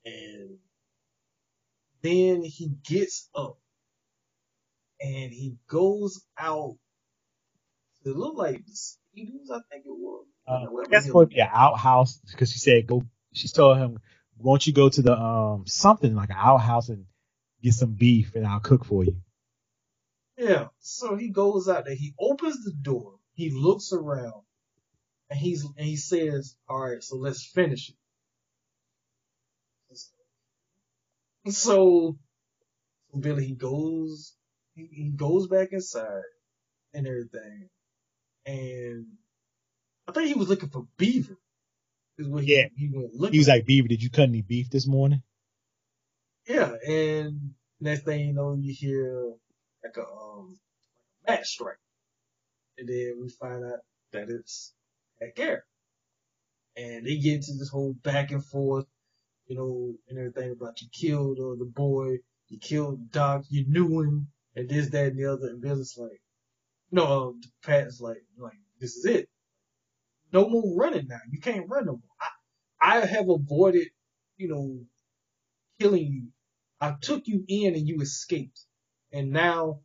and 0.07 0.59
then 2.03 2.43
he 2.45 2.71
gets 2.89 3.29
up 3.37 3.59
and 5.01 5.33
he 5.33 5.57
goes 5.69 6.23
out 6.39 6.77
to 8.05 8.15
look 8.15 8.37
like 8.37 8.63
Speedos, 8.67 9.51
I 9.53 9.61
think 9.71 9.87
it 9.87 9.91
was. 9.91 10.27
uh, 10.49 10.67
that's 10.91 11.07
the 11.07 11.09
supposed 11.09 11.31
to 11.31 11.37
be 11.37 11.41
an 11.43 11.51
outhouse 11.53 12.21
because 12.31 12.53
she 12.53 12.59
said 12.61 12.87
go. 12.87 13.05
She 13.35 13.49
told 13.49 13.79
him, 13.79 14.01
"Won't 14.39 14.67
you 14.67 14.73
go 14.75 14.89
to 14.91 15.03
the 15.03 15.19
um 15.19 15.65
something 15.67 16.15
like 16.15 16.31
an 16.31 16.37
outhouse 16.39 16.89
and 16.91 17.07
get 17.63 17.75
some 17.75 17.93
beef 17.95 18.35
and 18.37 18.47
I'll 18.47 18.61
cook 18.61 18.85
for 18.85 19.05
you." 19.05 19.17
Yeah. 20.39 20.69
So 20.81 21.17
he 21.17 21.31
goes 21.31 21.69
out 21.69 21.87
there. 21.87 21.97
He 21.97 22.15
opens 22.21 22.65
the 22.65 22.73
door. 22.73 23.17
He 23.35 23.51
looks 23.51 23.93
around, 23.93 24.43
and 25.31 25.39
he's 25.39 25.65
and 25.65 25.87
he 25.87 25.97
says, 25.97 26.57
"All 26.69 26.81
right, 26.81 27.03
so 27.03 27.17
let's 27.17 27.45
finish 27.47 27.91
it." 27.91 27.97
So, 29.95 30.09
so 31.51 32.19
Billy 33.19 33.47
he 33.47 33.55
goes 33.55 34.35
he, 34.75 34.89
he 34.93 35.11
goes 35.11 35.49
back 35.49 35.71
inside 35.73 36.23
and 36.95 37.07
everything, 37.07 37.69
and 38.47 39.07
I 40.09 40.13
think 40.13 40.29
he 40.29 40.35
was 40.35 40.49
looking 40.49 40.69
for 40.71 40.87
Beaver. 40.97 41.37
Is 42.19 42.29
what 42.29 42.45
he, 42.45 42.57
Yeah. 42.57 42.69
he 42.77 42.89
went 42.93 43.15
looking. 43.15 43.33
He 43.33 43.39
was 43.39 43.49
like, 43.49 43.67
"Beaver, 43.67 43.89
did 43.89 44.03
you 44.03 44.11
cut 44.11 44.29
any 44.29 44.43
beef 44.43 44.71
this 44.71 44.87
morning?" 44.87 45.23
Yeah, 46.47 46.75
and 46.87 47.55
next 47.81 48.05
thing 48.05 48.29
you 48.29 48.33
know, 48.35 48.55
you 48.55 48.73
hear 48.73 49.33
like 49.83 49.97
a 49.97 50.07
um 50.07 50.59
match 51.27 51.49
strike, 51.49 51.79
and 52.79 52.89
then 52.89 53.19
we 53.21 53.29
find 53.31 53.65
out 53.65 53.81
that 54.13 54.29
it's 54.31 54.75
at 55.21 55.35
Gary, 55.35 55.63
and 56.77 57.07
they 57.07 57.17
get 57.17 57.37
into 57.37 57.55
this 57.59 57.71
whole 57.71 57.95
back 57.95 58.31
and 58.31 58.45
forth, 58.45 58.87
you 59.47 59.57
know, 59.57 59.95
and 60.09 60.19
everything 60.19 60.53
about 60.53 60.81
you 60.83 60.89
killed 60.93 61.39
or 61.41 61.57
the 61.57 61.65
boy, 61.65 62.19
you 62.49 62.59
killed 62.59 63.11
Doc, 63.11 63.45
you 63.49 63.65
knew 63.67 64.01
him, 64.03 64.29
and 64.55 64.69
this, 64.69 64.91
that, 64.91 65.09
and 65.13 65.19
the 65.19 65.33
other, 65.33 65.49
and 65.49 65.61
Bill's 65.63 65.97
like, 65.99 66.21
no, 66.95 67.35
Pat's 67.65 68.01
like, 68.01 68.23
like 68.39 68.59
this 68.81 68.97
is 68.97 69.05
it, 69.05 69.29
no 70.33 70.49
more 70.49 70.77
running 70.77 71.09
now, 71.09 71.19
you 71.31 71.41
can't 71.41 71.69
run 71.69 71.87
no 71.87 71.93
more. 71.93 72.01
I, 72.81 72.99
I 72.99 73.07
have 73.07 73.29
avoided, 73.29 73.89
you 74.37 74.49
know, 74.49 74.81
killing 75.81 76.07
you. 76.07 76.29
I 76.81 76.95
took 77.01 77.27
you 77.27 77.45
in 77.49 77.75
and 77.75 77.89
you 77.89 78.01
escaped. 78.01 78.61
And 79.13 79.33
now 79.33 79.81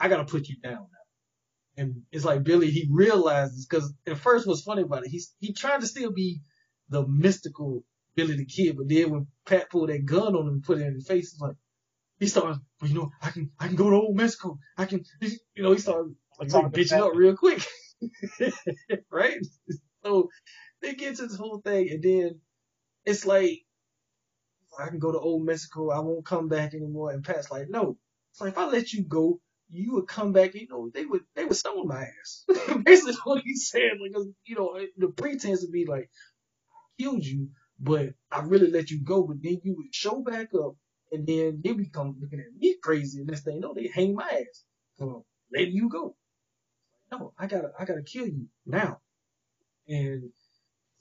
I 0.00 0.08
gotta 0.08 0.24
put 0.24 0.48
you 0.48 0.56
down 0.62 0.74
now. 0.74 1.82
And 1.82 2.02
it's 2.10 2.24
like 2.24 2.42
Billy, 2.44 2.70
he 2.70 2.88
realizes, 2.90 3.66
cause 3.66 3.92
at 4.06 4.16
first 4.18 4.46
what's 4.46 4.62
funny 4.62 4.82
about 4.82 5.04
it, 5.04 5.10
he's, 5.10 5.34
he 5.40 5.52
tried 5.52 5.82
to 5.82 5.86
still 5.86 6.12
be 6.12 6.40
the 6.88 7.06
mystical 7.06 7.84
Billy 8.14 8.36
the 8.36 8.46
Kid, 8.46 8.78
but 8.78 8.88
then 8.88 9.10
when 9.10 9.26
Pat 9.44 9.70
pulled 9.70 9.90
that 9.90 10.06
gun 10.06 10.34
on 10.34 10.46
him 10.46 10.54
and 10.54 10.62
put 10.62 10.78
it 10.78 10.86
in 10.86 10.94
his 10.94 11.06
face, 11.06 11.32
it's 11.32 11.40
like, 11.40 11.56
he 12.18 12.28
started, 12.28 12.60
well, 12.80 12.90
you 12.90 12.96
know, 12.96 13.10
I 13.20 13.30
can, 13.30 13.50
I 13.60 13.66
can 13.66 13.76
go 13.76 13.90
to 13.90 13.96
old 13.96 14.16
Mexico. 14.16 14.58
I 14.78 14.86
can, 14.86 15.04
you 15.20 15.62
know, 15.62 15.72
he 15.72 15.78
started 15.78 16.14
like, 16.40 16.66
bitching 16.72 17.00
up 17.00 17.12
real 17.14 17.36
quick. 17.36 17.64
right? 19.10 19.38
So 20.04 20.28
they 20.82 20.94
get 20.94 21.16
to 21.16 21.26
this 21.26 21.36
whole 21.36 21.60
thing 21.60 21.90
and 21.90 22.02
then 22.02 22.40
it's 23.06 23.26
like, 23.26 23.60
I 24.78 24.88
can 24.88 24.98
go 24.98 25.12
to 25.12 25.18
old 25.18 25.44
Mexico. 25.44 25.90
I 25.90 26.00
won't 26.00 26.26
come 26.26 26.48
back 26.48 26.74
anymore. 26.74 27.12
And 27.12 27.24
Pat's 27.24 27.50
like, 27.50 27.68
no. 27.70 27.98
It's 28.32 28.40
like, 28.40 28.52
if 28.52 28.58
I 28.58 28.66
let 28.68 28.92
you 28.92 29.04
go, 29.04 29.40
you 29.70 29.94
would 29.94 30.08
come 30.08 30.32
back. 30.32 30.54
You 30.54 30.68
know, 30.68 30.90
they 30.94 31.04
would, 31.06 31.22
they 31.34 31.44
would 31.44 31.56
stone 31.56 31.88
my 31.88 32.04
ass. 32.04 32.44
Basically 32.84 33.14
what 33.24 33.42
he's 33.44 33.70
saying, 33.70 34.00
Because, 34.02 34.28
you 34.46 34.56
know, 34.56 34.78
the 34.98 35.08
pretense 35.08 35.62
would 35.62 35.72
be 35.72 35.86
like, 35.86 36.10
I 36.82 37.02
killed 37.02 37.24
you, 37.24 37.50
but 37.80 38.10
I 38.30 38.40
really 38.42 38.70
let 38.70 38.90
you 38.90 39.02
go. 39.02 39.24
But 39.24 39.38
then 39.42 39.60
you 39.64 39.76
would 39.76 39.94
show 39.94 40.22
back 40.22 40.48
up 40.54 40.74
and 41.12 41.26
then 41.26 41.62
they 41.64 41.72
become 41.72 42.16
looking 42.20 42.40
at 42.40 42.54
me 42.58 42.76
crazy. 42.82 43.20
And 43.20 43.28
this 43.28 43.42
thing, 43.42 43.60
no, 43.60 43.74
they 43.74 43.90
hang 43.94 44.14
my 44.14 44.28
ass 44.28 44.64
for 44.98 45.24
letting 45.54 45.72
you 45.74 45.88
go. 45.88 46.16
No, 47.10 47.32
I 47.38 47.46
gotta, 47.46 47.72
I 47.78 47.84
gotta 47.84 48.02
kill 48.02 48.26
you 48.26 48.46
now. 48.64 49.00
And 49.88 50.30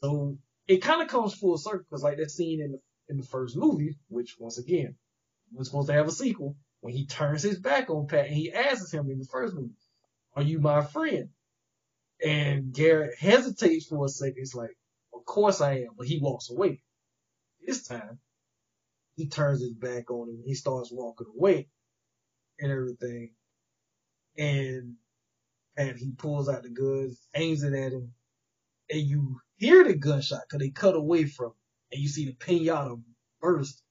so 0.01 0.37
it 0.67 0.77
kind 0.77 1.01
of 1.01 1.07
comes 1.07 1.33
full 1.33 1.57
circle 1.57 1.85
because 1.89 2.03
like 2.03 2.17
that 2.17 2.31
scene 2.31 2.61
in 2.61 2.73
the 2.73 2.79
in 3.09 3.17
the 3.17 3.25
first 3.25 3.55
movie, 3.55 3.97
which 4.09 4.35
once 4.39 4.57
again 4.57 4.95
was 5.53 5.67
supposed 5.67 5.87
to 5.87 5.93
have 5.93 6.07
a 6.07 6.11
sequel, 6.11 6.55
when 6.81 6.93
he 6.93 7.05
turns 7.05 7.43
his 7.43 7.59
back 7.59 7.89
on 7.89 8.07
Pat 8.07 8.25
and 8.27 8.35
he 8.35 8.51
asks 8.51 8.91
him 8.91 9.09
in 9.09 9.19
the 9.19 9.25
first 9.25 9.53
movie, 9.53 9.75
"Are 10.35 10.43
you 10.43 10.59
my 10.59 10.83
friend?" 10.83 11.29
And 12.23 12.73
Garrett 12.73 13.17
hesitates 13.19 13.87
for 13.87 14.05
a 14.05 14.09
second. 14.09 14.37
It's 14.37 14.55
like, 14.55 14.75
"Of 15.13 15.25
course 15.25 15.61
I 15.61 15.79
am," 15.79 15.95
but 15.97 16.07
he 16.07 16.19
walks 16.19 16.49
away. 16.49 16.81
This 17.65 17.87
time, 17.87 18.19
he 19.15 19.27
turns 19.27 19.61
his 19.61 19.73
back 19.73 20.11
on 20.11 20.29
him. 20.29 20.43
He 20.45 20.55
starts 20.55 20.91
walking 20.91 21.27
away 21.35 21.69
and 22.59 22.71
everything. 22.71 23.33
And 24.37 24.95
and 25.77 25.97
he 25.97 26.11
pulls 26.11 26.49
out 26.49 26.63
the 26.63 26.69
gun, 26.69 27.15
aims 27.35 27.63
it 27.63 27.73
at 27.73 27.91
him, 27.91 28.13
and 28.89 29.01
you 29.01 29.39
hear 29.57 29.83
the 29.83 29.95
gunshot 29.95 30.41
because 30.47 30.59
they 30.59 30.69
cut 30.69 30.95
away 30.95 31.25
from 31.25 31.47
him, 31.47 31.53
and 31.91 32.01
you 32.01 32.07
see 32.07 32.25
the 32.25 32.33
pinata 32.33 33.01
burst. 33.41 33.81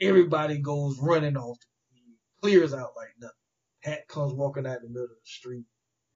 Everybody 0.00 0.58
goes 0.58 0.98
running 1.00 1.36
off. 1.36 1.58
He 1.90 2.00
clears 2.40 2.72
out 2.72 2.92
like 2.96 3.08
nothing. 3.20 3.34
Pat 3.82 4.08
comes 4.08 4.32
walking 4.32 4.66
out 4.66 4.78
in 4.78 4.82
the 4.84 4.88
middle 4.88 5.04
of 5.04 5.10
the 5.10 5.16
street. 5.24 5.64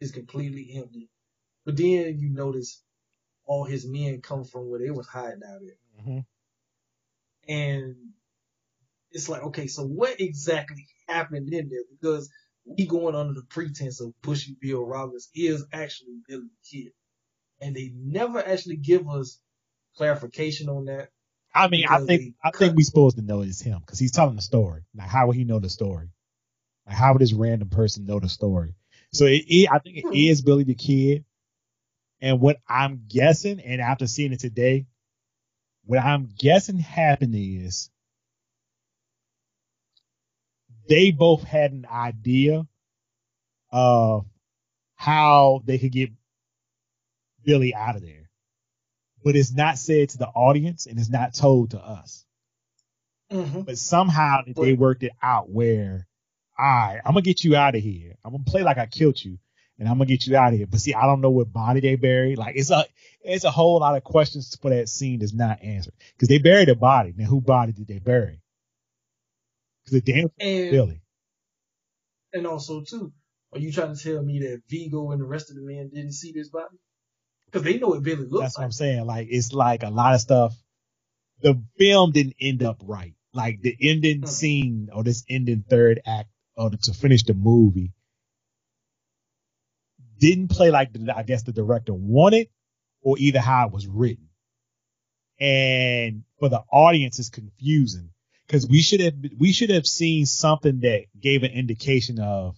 It's 0.00 0.12
completely 0.12 0.74
empty. 0.76 1.08
But 1.64 1.76
then 1.76 2.18
you 2.18 2.28
notice 2.30 2.82
all 3.44 3.64
his 3.64 3.86
men 3.86 4.20
come 4.20 4.44
from 4.44 4.70
where 4.70 4.80
they 4.80 4.90
was 4.90 5.06
hiding 5.06 5.42
out 5.46 5.60
at. 5.62 6.04
Mm-hmm. 6.04 6.18
And 7.52 7.96
it's 9.10 9.28
like, 9.28 9.42
okay, 9.42 9.66
so 9.66 9.84
what 9.84 10.20
exactly 10.20 10.86
happened 11.08 11.52
in 11.52 11.68
there? 11.68 11.84
Because 11.90 12.30
we 12.64 12.86
going 12.86 13.14
under 13.14 13.34
the 13.34 13.46
pretense 13.46 14.00
of 14.00 14.14
Bushy 14.22 14.56
Bill 14.60 14.84
Roberts 14.84 15.28
is 15.34 15.66
actually 15.72 16.18
Billy 16.28 16.44
the 16.44 16.78
Kid. 16.78 16.92
And 17.60 17.76
they 17.76 17.92
never 17.94 18.40
actually 18.46 18.76
give 18.76 19.08
us 19.08 19.40
clarification 19.96 20.68
on 20.68 20.86
that. 20.86 21.10
I 21.54 21.68
mean, 21.68 21.86
I 21.88 21.98
think 21.98 22.34
I 22.42 22.50
think 22.50 22.76
we're 22.76 22.84
supposed 22.84 23.16
to 23.16 23.22
know 23.22 23.42
it's 23.42 23.60
him 23.60 23.80
because 23.80 23.98
he's 23.98 24.12
telling 24.12 24.36
the 24.36 24.42
story. 24.42 24.82
Like, 24.94 25.08
how 25.08 25.26
would 25.26 25.36
he 25.36 25.44
know 25.44 25.58
the 25.58 25.70
story? 25.70 26.08
Like, 26.86 26.96
how 26.96 27.12
would 27.12 27.22
this 27.22 27.32
random 27.34 27.68
person 27.68 28.06
know 28.06 28.20
the 28.20 28.28
story? 28.28 28.74
So 29.12 29.26
it, 29.26 29.44
it 29.48 29.68
I 29.70 29.78
think 29.78 29.98
it 29.98 30.06
Hmm. 30.06 30.44
Billy 30.44 30.64
the 30.64 30.74
Kid. 30.74 31.24
And 32.20 32.40
what 32.40 32.58
I'm 32.68 33.04
guessing, 33.08 33.60
and 33.60 33.80
after 33.80 34.06
seeing 34.06 34.32
it 34.32 34.40
today, 34.40 34.86
what 35.84 35.98
I'm 36.00 36.28
guessing 36.38 36.78
happened 36.78 37.34
is 37.36 37.90
they 40.88 41.10
both 41.10 41.42
had 41.42 41.72
an 41.72 41.86
idea 41.90 42.66
of 43.70 44.26
how 44.96 45.62
they 45.64 45.78
could 45.78 45.92
get 45.92 46.10
Billy 47.44 47.74
out 47.74 47.96
of 47.96 48.02
there. 48.02 48.30
But 49.24 49.36
it's 49.36 49.52
not 49.52 49.78
said 49.78 50.10
to 50.10 50.18
the 50.18 50.28
audience 50.28 50.86
and 50.86 50.98
it's 50.98 51.08
not 51.10 51.34
told 51.34 51.70
to 51.70 51.80
us. 51.80 52.24
Mhm. 53.30 53.64
But 53.64 53.78
somehow 53.78 54.42
they 54.46 54.74
worked 54.74 55.04
it 55.04 55.12
out 55.22 55.48
where, 55.48 56.06
right, 56.58 57.00
I'm 57.04 57.14
gonna 57.14 57.22
get 57.22 57.44
you 57.44 57.56
out 57.56 57.74
of 57.74 57.82
here. 57.82 58.16
I'm 58.24 58.32
gonna 58.32 58.44
play 58.44 58.62
like 58.62 58.78
I 58.78 58.86
killed 58.86 59.24
you, 59.24 59.38
and 59.78 59.88
I'm 59.88 59.96
gonna 59.96 60.06
get 60.06 60.26
you 60.26 60.36
out 60.36 60.52
of 60.52 60.58
here. 60.58 60.66
But 60.66 60.80
see, 60.80 60.92
I 60.92 61.06
don't 61.06 61.22
know 61.22 61.30
what 61.30 61.52
body 61.52 61.80
they 61.80 61.96
buried. 61.96 62.36
Like 62.36 62.56
it's 62.56 62.70
a 62.70 62.84
it's 63.22 63.44
a 63.44 63.50
whole 63.50 63.80
lot 63.80 63.96
of 63.96 64.04
questions 64.04 64.54
for 64.60 64.70
that 64.70 64.88
scene 64.88 65.20
that's 65.20 65.32
not 65.32 65.62
answered 65.62 65.94
because 66.12 66.28
they 66.28 66.38
buried 66.38 66.68
a 66.68 66.74
body. 66.74 67.14
Now, 67.16 67.24
who 67.26 67.40
body 67.40 67.72
did 67.72 67.86
they 67.86 68.00
bury? 68.00 68.41
Because 69.84 70.02
the 70.02 70.12
damn 70.12 70.30
And 70.40 70.70
Billy. 70.70 71.02
and 72.34 72.46
also 72.46 72.82
too, 72.82 73.12
are 73.52 73.60
you 73.60 73.72
trying 73.72 73.96
to 73.96 74.02
tell 74.02 74.22
me 74.22 74.40
that 74.40 74.62
Viggo 74.70 75.12
and 75.12 75.20
the 75.20 75.26
rest 75.26 75.50
of 75.50 75.56
the 75.56 75.62
men 75.62 75.90
didn't 75.94 76.12
see 76.14 76.32
this 76.32 76.50
body? 76.50 76.78
Because 77.46 77.64
they 77.64 77.78
know 77.78 77.88
what 77.88 78.02
Billy 78.04 78.26
looks 78.28 78.42
That's 78.42 78.58
what. 78.58 78.64
I'm 78.64 78.72
saying. 78.72 79.06
Like 79.06 79.28
it's 79.30 79.52
like 79.52 79.82
a 79.84 79.90
lot 79.90 80.14
of 80.14 80.20
stuff. 80.22 80.54
The 81.42 81.62
film 81.78 82.12
didn't 82.12 82.36
end 82.40 82.62
up 82.64 82.78
right. 82.84 83.14
Like 83.34 83.62
the 83.62 83.76
ending 83.80 84.22
Hmm. 84.22 84.28
scene 84.28 84.90
or 84.94 85.04
this 85.04 85.24
ending 85.28 85.64
third 85.68 86.00
act 86.06 86.30
or 86.56 86.70
the, 86.70 86.78
to 86.78 86.94
finish 86.94 87.24
the 87.24 87.34
movie 87.34 87.92
didn't 90.18 90.48
play 90.48 90.70
like 90.70 90.92
the, 90.92 91.14
I 91.16 91.24
guess 91.24 91.44
the 91.44 91.52
director 91.52 91.94
wanted 91.94 92.48
or 93.02 93.16
either 93.18 93.40
how 93.40 93.66
it 93.68 93.72
was 93.74 93.86
written. 93.88 94.28
And 95.40 96.24
for 96.40 96.50
the 96.50 96.62
audience, 96.72 97.20
it's 97.20 97.30
confusing 97.30 98.11
because 98.52 98.68
we 98.68 98.82
should 98.82 99.00
have 99.00 99.14
we 99.38 99.50
should 99.50 99.70
have 99.70 99.86
seen 99.86 100.26
something 100.26 100.80
that 100.80 101.04
gave 101.18 101.42
an 101.42 101.52
indication 101.52 102.20
of, 102.20 102.54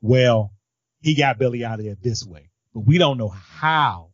well, 0.00 0.52
he 1.00 1.16
got 1.16 1.40
Billy 1.40 1.64
out 1.64 1.80
of 1.80 1.84
there 1.84 1.96
this 2.00 2.24
way, 2.24 2.50
but 2.72 2.86
we 2.86 2.98
don't 2.98 3.18
know 3.18 3.28
how 3.28 4.10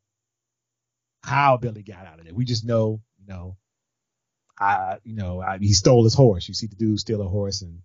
how 1.22 1.59
Billy 1.59 1.82
got 1.82 2.06
out 2.06 2.20
of 2.20 2.24
there. 2.24 2.32
We 2.32 2.47
just 2.47 2.64
know, 2.64 3.02
you 3.18 3.26
know, 3.26 3.59
I, 4.59 4.97
you 5.05 5.14
know, 5.14 5.43
I, 5.43 5.59
he 5.59 5.74
stole 5.74 6.05
his 6.05 6.14
horse. 6.14 6.48
You 6.48 6.55
see 6.55 6.68
the 6.68 6.76
dude 6.76 6.98
steal 6.98 7.20
a 7.20 7.28
horse, 7.28 7.60
and 7.60 7.81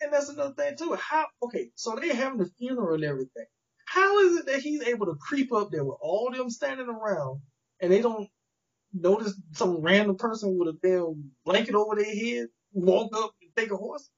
And 0.00 0.10
that's 0.10 0.30
another 0.30 0.54
thing 0.54 0.78
too. 0.78 0.94
How 0.94 1.26
okay, 1.42 1.68
so 1.74 1.94
they're 1.94 2.14
having 2.14 2.38
the 2.38 2.50
funeral 2.56 2.94
and 2.94 3.04
everything. 3.04 3.44
How 3.84 4.18
is 4.20 4.38
it 4.38 4.46
that 4.46 4.60
he's 4.60 4.82
able 4.82 5.06
to 5.06 5.14
creep 5.16 5.52
up 5.52 5.70
there 5.70 5.84
with 5.84 5.98
all 6.00 6.30
them 6.32 6.48
standing 6.48 6.88
around 6.88 7.42
and 7.80 7.92
they 7.92 8.00
don't 8.00 8.30
notice 8.94 9.34
some 9.52 9.80
random 9.82 10.16
person 10.16 10.56
with 10.58 10.68
a 10.68 10.78
damn 10.82 11.32
blanket 11.44 11.74
over 11.74 11.96
their 11.96 12.04
head 12.04 12.46
walk 12.72 13.14
up 13.16 13.34
and 13.42 13.50
take 13.56 13.70
a 13.70 13.76
horse? 13.76 14.08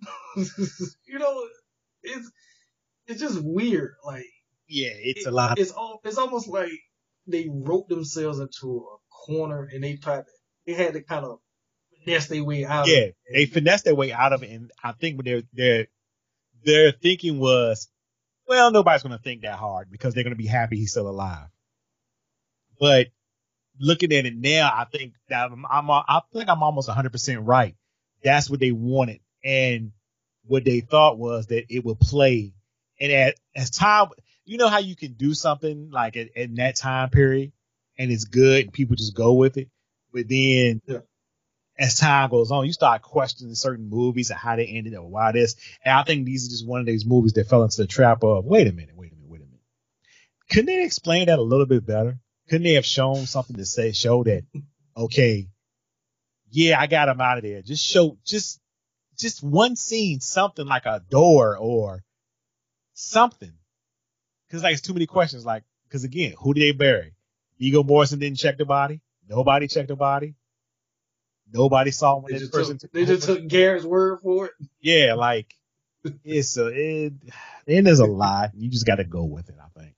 you 0.36 1.18
know, 1.18 1.46
it's 2.02 2.30
it's 3.06 3.20
just 3.20 3.42
weird. 3.42 3.94
Like 4.04 4.26
yeah, 4.68 4.90
it's 4.92 5.26
it- 5.26 5.28
a 5.28 5.30
lot. 5.30 5.58
It's 5.58 5.72
all 5.72 6.00
it's 6.04 6.18
almost 6.18 6.48
like 6.48 6.70
they 7.26 7.48
wrote 7.50 7.88
themselves 7.88 8.38
into 8.38 8.86
a 8.86 8.96
corner 9.26 9.68
and 9.72 9.82
they 9.84 9.96
tried 9.96 10.24
to 10.26 10.32
they 10.66 10.72
had 10.72 10.94
to 10.94 11.02
kind 11.02 11.24
of 11.24 11.38
finesse 12.04 12.28
their 12.28 12.44
way 12.44 12.64
out. 12.64 12.84
of 12.84 12.88
yeah, 12.88 12.98
it. 12.98 13.16
they 13.32 13.46
finessed 13.46 13.84
their 13.84 13.94
way 13.94 14.12
out 14.12 14.32
of 14.32 14.42
it, 14.42 14.50
and 14.50 14.70
I 14.82 14.92
think 14.92 15.16
what 15.16 15.26
their 15.26 15.42
their 15.52 15.86
their 16.64 16.92
thinking 16.92 17.38
was, 17.38 17.88
well, 18.46 18.70
nobody's 18.70 19.02
going 19.02 19.16
to 19.16 19.22
think 19.22 19.42
that 19.42 19.58
hard 19.58 19.90
because 19.90 20.14
they're 20.14 20.24
going 20.24 20.34
to 20.34 20.42
be 20.42 20.46
happy 20.46 20.76
he's 20.76 20.90
still 20.92 21.08
alive. 21.08 21.48
But 22.78 23.08
looking 23.80 24.12
at 24.12 24.26
it 24.26 24.36
now, 24.36 24.70
I 24.72 24.84
think 24.84 25.14
that 25.28 25.50
I'm, 25.50 25.64
I'm 25.68 25.90
I 25.90 26.20
think 26.32 26.48
I'm 26.48 26.62
almost 26.62 26.88
100 26.88 27.10
percent 27.10 27.40
right. 27.40 27.74
That's 28.22 28.48
what 28.50 28.60
they 28.60 28.70
wanted, 28.70 29.20
and 29.42 29.92
what 30.46 30.64
they 30.64 30.80
thought 30.80 31.18
was 31.18 31.46
that 31.48 31.66
it 31.74 31.84
would 31.84 31.98
play. 31.98 32.52
And 33.00 33.10
at 33.12 33.34
as 33.56 33.70
time, 33.70 34.08
you 34.44 34.58
know 34.58 34.68
how 34.68 34.78
you 34.78 34.94
can 34.94 35.14
do 35.14 35.32
something 35.32 35.90
like 35.90 36.16
at, 36.16 36.28
in 36.36 36.54
that 36.56 36.76
time 36.76 37.08
period, 37.10 37.52
and 37.98 38.12
it's 38.12 38.24
good, 38.24 38.64
and 38.64 38.72
people 38.72 38.96
just 38.96 39.14
go 39.16 39.32
with 39.34 39.56
it. 39.56 39.68
But 40.12 40.28
then 40.28 40.82
Yeah. 40.86 40.98
as 41.78 41.94
time 41.94 42.28
goes 42.30 42.50
on, 42.50 42.66
you 42.66 42.72
start 42.72 43.00
questioning 43.00 43.54
certain 43.54 43.88
movies 43.88 44.30
and 44.30 44.38
how 44.38 44.56
they 44.56 44.66
ended 44.66 44.94
or 44.94 45.08
why 45.08 45.32
this. 45.32 45.56
And 45.84 45.94
I 45.94 46.02
think 46.02 46.26
these 46.26 46.46
are 46.46 46.50
just 46.50 46.66
one 46.66 46.80
of 46.80 46.86
those 46.86 47.06
movies 47.06 47.32
that 47.34 47.48
fell 47.48 47.62
into 47.62 47.78
the 47.78 47.86
trap 47.86 48.22
of 48.22 48.44
wait 48.44 48.66
a 48.66 48.72
minute, 48.72 48.96
wait 48.96 49.12
a 49.12 49.14
minute, 49.14 49.30
wait 49.30 49.40
a 49.40 49.44
minute. 49.44 49.60
Couldn't 50.50 50.66
they 50.66 50.84
explain 50.84 51.26
that 51.26 51.38
a 51.38 51.42
little 51.42 51.66
bit 51.66 51.86
better? 51.86 52.18
Couldn't 52.50 52.64
they 52.64 52.74
have 52.74 52.84
shown 52.84 53.26
something 53.26 53.56
to 53.56 53.64
say, 53.64 53.92
show 53.92 54.24
that, 54.24 54.42
okay, 54.96 55.46
yeah, 56.50 56.80
I 56.80 56.88
got 56.88 57.08
him 57.08 57.20
out 57.20 57.38
of 57.38 57.44
there. 57.44 57.62
Just 57.62 57.86
show, 57.86 58.18
just, 58.26 58.60
just 59.16 59.42
one 59.42 59.76
scene, 59.76 60.18
something 60.18 60.66
like 60.66 60.84
a 60.84 61.00
door 61.08 61.56
or 61.56 62.02
something. 62.94 63.52
Cause 64.50 64.64
like 64.64 64.72
it's 64.72 64.82
too 64.82 64.94
many 64.94 65.06
questions. 65.06 65.46
Like, 65.46 65.62
cause 65.90 66.02
again, 66.02 66.34
who 66.40 66.52
did 66.52 66.62
they 66.62 66.72
bury? 66.72 67.14
Viggo 67.60 67.84
Morrison 67.84 68.18
didn't 68.18 68.38
check 68.38 68.58
the 68.58 68.64
body. 68.64 69.00
Nobody 69.28 69.68
checked 69.68 69.88
the 69.88 69.94
body. 69.94 70.34
Nobody 71.52 71.92
saw 71.92 72.16
when 72.16 72.32
They 72.32 72.38
this 72.40 72.48
just, 72.48 72.52
person. 72.52 72.78
took, 72.78 72.90
they 72.90 73.04
just 73.04 73.26
took 73.26 73.46
Garrett's 73.46 73.84
word 73.84 74.18
for 74.22 74.46
it. 74.46 74.52
Yeah, 74.80 75.14
like 75.14 75.54
it's 76.24 76.56
a 76.56 76.66
it. 76.66 77.12
And 77.68 77.86
there's 77.86 78.00
a 78.00 78.06
lot. 78.06 78.50
You 78.56 78.70
just 78.70 78.86
got 78.86 78.96
to 78.96 79.04
go 79.04 79.22
with 79.22 79.48
it. 79.50 79.56
I 79.62 79.78
think. 79.78 79.94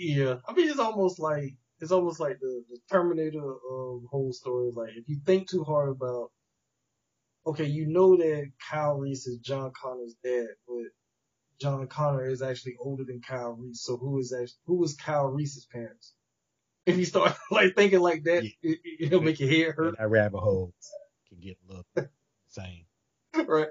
Yeah, 0.00 0.36
I 0.48 0.52
mean 0.52 0.68
it's 0.68 0.78
almost 0.78 1.18
like 1.18 1.54
it's 1.80 1.92
almost 1.92 2.20
like 2.20 2.38
the, 2.40 2.62
the 2.70 2.78
Terminator 2.90 3.38
um, 3.72 4.06
whole 4.10 4.32
story. 4.32 4.70
Like 4.74 4.90
if 4.96 5.08
you 5.08 5.18
think 5.26 5.48
too 5.50 5.64
hard 5.64 5.90
about, 5.90 6.30
okay, 7.46 7.64
you 7.66 7.86
know 7.86 8.16
that 8.16 8.50
Kyle 8.70 8.96
Reese 8.96 9.26
is 9.26 9.38
John 9.38 9.72
Connor's 9.80 10.14
dad, 10.22 10.46
but 10.68 10.84
John 11.60 11.86
Connor 11.88 12.26
is 12.28 12.42
actually 12.42 12.76
older 12.80 13.04
than 13.04 13.20
Kyle 13.20 13.56
Reese. 13.58 13.82
So 13.82 13.96
who 13.96 14.18
is 14.18 14.32
actually 14.32 14.60
who 14.66 14.84
is 14.84 14.94
Kyle 14.94 15.26
Reese's 15.28 15.66
parents? 15.66 16.14
If 16.86 16.96
you 16.96 17.04
start 17.04 17.34
like 17.50 17.74
thinking 17.74 18.00
like 18.00 18.24
that, 18.24 18.44
Yeah. 18.44 18.50
it, 18.62 18.78
it, 18.84 19.06
it'll 19.06 19.20
make 19.22 19.40
your 19.40 19.50
head 19.50 19.74
hurt, 19.74 19.98
that 19.98 20.08
rabbit 20.10 20.38
hole 20.38 20.72
can 21.28 21.40
get 21.40 21.56
a 21.68 21.72
little 21.72 21.86
insane. 22.46 22.86
right? 23.46 23.68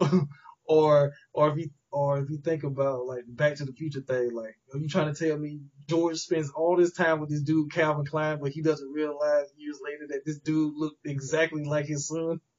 or 0.66 1.12
or 1.32 1.50
if 1.50 1.58
you 1.58 1.70
or 1.90 2.18
if 2.18 2.30
you 2.30 2.38
think 2.38 2.64
about 2.64 3.06
like 3.06 3.24
Back 3.26 3.56
to 3.56 3.64
the 3.64 3.72
Future 3.72 4.00
thing, 4.00 4.34
like 4.34 4.56
are 4.72 4.78
you 4.78 4.88
trying 4.88 5.12
to 5.12 5.28
tell 5.28 5.38
me 5.38 5.60
George 5.88 6.18
spends 6.18 6.50
all 6.50 6.76
this 6.76 6.92
time 6.92 7.20
with 7.20 7.30
this 7.30 7.42
dude 7.42 7.72
Calvin 7.72 8.06
Klein, 8.06 8.38
but 8.40 8.52
he 8.52 8.62
doesn't 8.62 8.92
realize 8.92 9.46
years 9.56 9.80
later 9.82 10.06
that 10.08 10.24
this 10.24 10.38
dude 10.38 10.74
looked 10.76 11.04
exactly 11.06 11.64
like 11.64 11.86
his 11.86 12.08
son? 12.08 12.40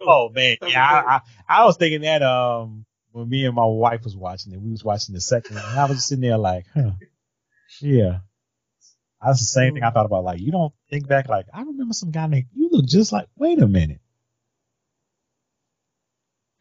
Oh 0.00 0.30
man, 0.30 0.56
yeah, 0.66 0.82
I, 0.82 1.14
I, 1.16 1.20
I 1.46 1.64
was 1.64 1.76
thinking 1.76 2.02
that 2.02 2.22
um 2.22 2.86
when 3.12 3.28
me 3.28 3.44
and 3.44 3.54
my 3.54 3.64
wife 3.64 4.02
was 4.04 4.16
watching 4.16 4.52
it, 4.52 4.60
we 4.60 4.70
was 4.70 4.82
watching 4.84 5.14
the 5.14 5.20
second 5.20 5.56
one, 5.56 5.64
and 5.64 5.78
I 5.78 5.84
was 5.84 5.96
just 5.96 6.08
sitting 6.08 6.22
there 6.22 6.38
like, 6.38 6.66
huh, 6.74 6.92
yeah. 7.80 8.18
That's 9.24 9.40
the 9.40 9.46
same 9.46 9.74
thing 9.74 9.82
I 9.82 9.90
thought 9.90 10.04
about. 10.06 10.24
Like, 10.24 10.40
you 10.40 10.52
don't 10.52 10.72
think 10.90 11.08
back, 11.08 11.28
like, 11.28 11.46
I 11.52 11.62
remember 11.62 11.94
some 11.94 12.10
guy 12.10 12.26
named, 12.26 12.48
you 12.54 12.68
look 12.70 12.86
just 12.86 13.12
like, 13.12 13.28
wait 13.36 13.60
a 13.62 13.66
minute. 13.66 14.00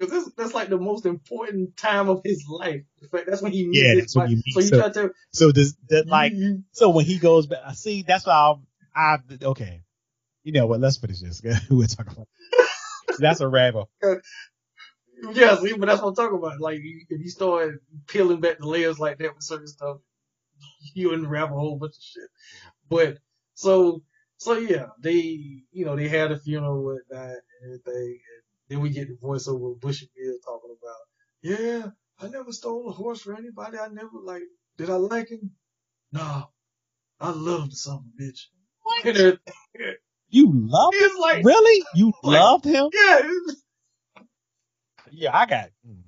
Cause 0.04 0.12
that's, 0.26 0.36
that's 0.36 0.54
like 0.54 0.70
the 0.70 0.78
most 0.80 1.06
important 1.06 1.76
time 1.78 2.10
of 2.10 2.22
his 2.24 2.46
life. 2.50 2.82
Fact, 3.12 3.26
that's 3.28 3.42
when 3.42 3.52
he 3.52 3.68
meets 3.68 3.80
Yeah, 3.82 3.94
that's 3.96 4.16
when 4.16 4.30
you 4.30 4.36
meet- 4.38 4.54
So 4.54 4.60
you 4.60 4.68
so- 4.68 4.78
try 4.80 4.90
to 4.90 5.12
So 5.32 5.52
does 5.52 5.76
that 5.90 6.08
like, 6.08 6.34
you- 6.34 6.64
so 6.72 6.90
when 6.90 7.06
he 7.06 7.18
goes 7.18 7.48
back, 7.48 7.76
see, 7.76 8.04
that's 8.04 8.26
why 8.26 8.56
I, 8.96 9.16
I, 9.16 9.18
okay. 9.44 9.84
You 10.44 10.52
know 10.52 10.68
what? 10.68 10.80
Let's 10.82 10.98
finish 10.98 11.20
this. 11.22 11.42
We'll 11.70 11.88
talk 11.88 12.12
about. 12.12 12.28
That's 13.20 13.40
a 13.42 13.48
rabbit. 13.48 13.86
Yeah, 15.34 15.56
see, 15.58 15.74
but 15.78 15.86
that's 15.88 16.02
what 16.02 16.10
I'm 16.10 16.16
talking 16.16 16.38
about. 16.38 16.60
Like, 16.60 16.80
if 16.84 17.22
you 17.22 17.30
start 17.30 17.76
peeling 18.08 18.42
back 18.42 18.60
the 18.60 18.68
layers 18.68 19.00
like 19.00 19.20
that 19.20 19.34
with 19.34 19.44
certain 19.44 19.68
stuff, 19.68 19.98
you 20.96 21.14
unravel 21.14 21.56
a 21.56 21.60
whole 21.60 21.78
bunch 21.78 21.96
of 21.96 22.04
shit. 22.04 22.30
But 22.90 23.18
so, 23.54 24.04
so 24.38 24.58
yeah, 24.58 24.88
they, 25.00 25.62
you 25.72 25.86
know, 25.86 25.96
they 25.96 26.10
had 26.10 26.32
a 26.34 26.38
funeral 26.40 26.84
with 26.84 27.04
that 27.10 27.38
and 27.62 27.80
everything, 27.80 28.20
then 28.74 28.82
we 28.82 28.90
get 28.90 29.08
the 29.08 29.16
voiceover 29.16 29.74
of 29.74 29.80
Bushy 29.82 30.10
Bill 30.16 30.36
talking 30.44 30.76
about, 30.82 30.98
yeah, 31.44 31.92
I 32.20 32.30
never 32.30 32.52
stole 32.52 32.90
a 32.90 32.92
horse 32.92 33.22
for 33.22 33.36
anybody. 33.36 33.78
I 33.78 33.88
never 33.90 34.10
like, 34.24 34.42
did 34.78 34.90
I 34.90 34.96
like 34.96 35.30
him? 35.30 35.52
No, 36.12 36.50
I 37.20 37.30
love 37.32 37.70
the 37.70 37.76
son 37.76 37.98
of 37.98 38.04
a 38.06 38.24
bitch. 38.24 38.40
And 39.06 39.18
everything. 39.18 39.96
You 40.30 40.52
love 40.54 40.94
him? 40.94 41.12
Like, 41.20 41.46
Really? 41.46 41.84
You 41.96 42.14
Like- 42.24 42.40
loved 42.42 42.66
him? 42.66 42.90
yeah, 42.94 43.20
Yeah, 45.12 45.38
I 45.38 45.46
got. 45.46 45.70
mm, 45.88 46.02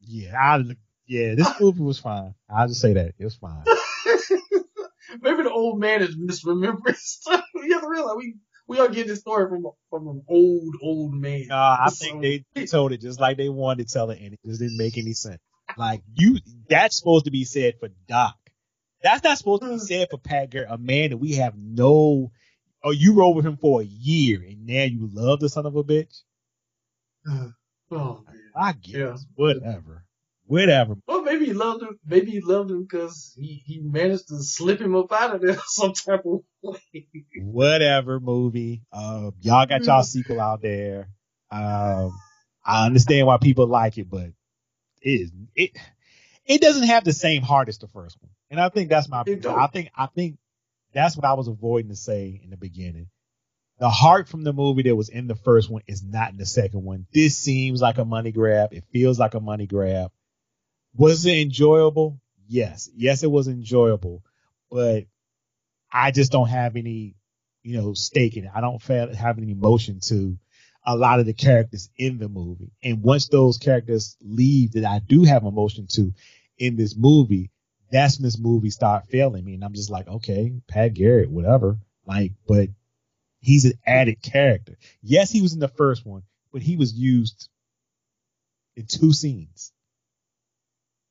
Yeah, 0.00 0.34
I. 0.36 0.64
Yeah, 1.06 1.34
this 1.36 1.48
movie 1.60 1.82
was 1.82 1.98
fine. 1.98 2.34
I'll 2.48 2.68
just 2.68 2.80
say 2.80 2.92
that 2.94 3.14
it 3.18 3.24
was 3.24 3.34
fine. 3.36 3.64
Maybe 5.22 5.42
the 5.42 5.50
old 5.52 5.80
man 5.80 6.02
is 6.02 6.16
misremembering 6.16 6.96
stuff. 6.96 7.44
You 7.54 7.72
have 7.74 7.82
to 7.82 7.88
realize 7.88 8.16
we 8.16 8.36
we 8.70 8.78
all 8.78 8.88
get 8.88 9.08
this 9.08 9.18
story 9.18 9.48
from 9.48 9.66
from 9.90 10.06
an 10.06 10.22
old 10.28 10.76
old 10.80 11.12
man. 11.12 11.48
No, 11.48 11.56
I 11.56 11.88
think 11.90 12.22
they, 12.22 12.44
they 12.54 12.66
told 12.66 12.92
it 12.92 13.00
just 13.00 13.20
like 13.20 13.36
they 13.36 13.48
wanted 13.48 13.88
to 13.88 13.92
tell 13.92 14.10
it, 14.10 14.20
and 14.20 14.32
it 14.34 14.40
just 14.46 14.60
didn't 14.60 14.76
make 14.78 14.96
any 14.96 15.12
sense. 15.12 15.40
Like 15.76 16.02
you, 16.14 16.38
that's 16.68 16.96
supposed 16.96 17.24
to 17.24 17.32
be 17.32 17.44
said 17.44 17.74
for 17.80 17.88
Doc. 18.08 18.36
That's 19.02 19.24
not 19.24 19.38
supposed 19.38 19.62
to 19.62 19.70
be 19.70 19.78
said 19.78 20.06
for 20.08 20.18
Pat 20.18 20.50
Garrett, 20.50 20.70
a 20.70 20.78
man 20.78 21.10
that 21.10 21.16
we 21.16 21.34
have 21.34 21.54
no. 21.58 22.30
Oh, 22.84 22.92
you 22.92 23.14
rode 23.14 23.34
with 23.34 23.44
him 23.44 23.56
for 23.56 23.80
a 23.82 23.84
year, 23.84 24.40
and 24.40 24.66
now 24.66 24.84
you 24.84 25.08
love 25.12 25.40
the 25.40 25.48
son 25.48 25.66
of 25.66 25.74
a 25.74 25.82
bitch. 25.82 26.20
Uh, 27.28 27.48
oh 27.90 28.22
man. 28.24 28.40
I 28.54 28.72
guess 28.72 28.94
Yeah. 28.94 29.16
whatever, 29.34 30.04
whatever. 30.50 30.96
Well, 31.06 31.22
maybe 31.22 31.46
he 31.46 31.52
loved 31.52 31.82
him. 31.82 31.98
Maybe 32.04 32.32
he 32.32 32.40
loved 32.40 32.70
him 32.70 32.82
because 32.82 33.32
he 33.36 33.62
he 33.64 33.80
managed 33.80 34.28
to 34.28 34.42
slip 34.42 34.80
him 34.80 34.96
up 34.96 35.12
out 35.12 35.36
of 35.36 35.42
there 35.42 35.56
some 35.66 35.92
type 35.92 36.24
of 36.26 36.40
way. 36.62 37.06
whatever 37.36 38.18
movie. 38.18 38.82
Uh, 38.92 39.30
y'all 39.40 39.66
got 39.66 39.84
y'all 39.84 40.02
sequel 40.02 40.40
out 40.40 40.60
there. 40.60 41.08
Um, 41.50 42.12
I 42.64 42.86
understand 42.86 43.26
why 43.26 43.38
people 43.38 43.66
like 43.66 43.96
it, 43.98 44.10
but 44.10 44.30
it 45.02 45.10
is 45.10 45.32
it 45.54 45.70
it 46.46 46.60
doesn't 46.60 46.88
have 46.88 47.04
the 47.04 47.12
same 47.12 47.42
heart 47.42 47.68
as 47.68 47.78
the 47.78 47.88
first 47.88 48.18
one, 48.20 48.30
and 48.50 48.60
I 48.60 48.68
think 48.70 48.88
that's 48.90 49.08
my. 49.08 49.20
I 49.20 49.66
think 49.68 49.90
I 49.96 50.06
think 50.06 50.38
that's 50.92 51.16
what 51.16 51.24
I 51.24 51.34
was 51.34 51.46
avoiding 51.46 51.90
to 51.90 51.96
say 51.96 52.40
in 52.42 52.50
the 52.50 52.56
beginning. 52.56 53.06
The 53.78 53.88
heart 53.88 54.28
from 54.28 54.42
the 54.42 54.52
movie 54.52 54.82
that 54.82 54.96
was 54.96 55.08
in 55.08 55.26
the 55.26 55.34
first 55.36 55.70
one 55.70 55.82
is 55.86 56.02
not 56.02 56.32
in 56.32 56.36
the 56.36 56.44
second 56.44 56.84
one. 56.84 57.06
This 57.14 57.38
seems 57.38 57.80
like 57.80 57.96
a 57.96 58.04
money 58.04 58.30
grab. 58.30 58.74
It 58.74 58.84
feels 58.92 59.18
like 59.18 59.32
a 59.34 59.40
money 59.40 59.66
grab. 59.66 60.10
Was 60.94 61.24
it 61.26 61.38
enjoyable? 61.38 62.20
Yes. 62.48 62.90
Yes, 62.94 63.22
it 63.22 63.30
was 63.30 63.48
enjoyable, 63.48 64.24
but 64.70 65.04
I 65.92 66.10
just 66.10 66.32
don't 66.32 66.48
have 66.48 66.76
any, 66.76 67.14
you 67.62 67.76
know, 67.76 67.94
stake 67.94 68.36
in 68.36 68.44
it. 68.44 68.50
I 68.54 68.60
don't 68.60 68.82
have 69.14 69.38
any 69.38 69.50
emotion 69.50 70.00
to 70.04 70.38
a 70.84 70.96
lot 70.96 71.20
of 71.20 71.26
the 71.26 71.34
characters 71.34 71.90
in 71.96 72.18
the 72.18 72.28
movie. 72.28 72.72
And 72.82 73.02
once 73.02 73.28
those 73.28 73.58
characters 73.58 74.16
leave 74.20 74.72
that 74.72 74.84
I 74.84 75.00
do 75.00 75.24
have 75.24 75.44
emotion 75.44 75.86
to 75.92 76.12
in 76.58 76.76
this 76.76 76.96
movie, 76.96 77.50
that's 77.90 78.18
when 78.18 78.24
this 78.24 78.38
movie 78.38 78.70
start 78.70 79.06
failing 79.08 79.44
me. 79.44 79.54
And 79.54 79.64
I'm 79.64 79.74
just 79.74 79.90
like, 79.90 80.08
okay, 80.08 80.52
Pat 80.68 80.94
Garrett, 80.94 81.30
whatever. 81.30 81.78
Like, 82.06 82.32
but 82.46 82.68
he's 83.40 83.64
an 83.64 83.74
added 83.86 84.22
character. 84.22 84.76
Yes, 85.02 85.30
he 85.30 85.42
was 85.42 85.54
in 85.54 85.60
the 85.60 85.68
first 85.68 86.06
one, 86.06 86.22
but 86.52 86.62
he 86.62 86.76
was 86.76 86.92
used 86.92 87.48
in 88.76 88.86
two 88.86 89.12
scenes. 89.12 89.72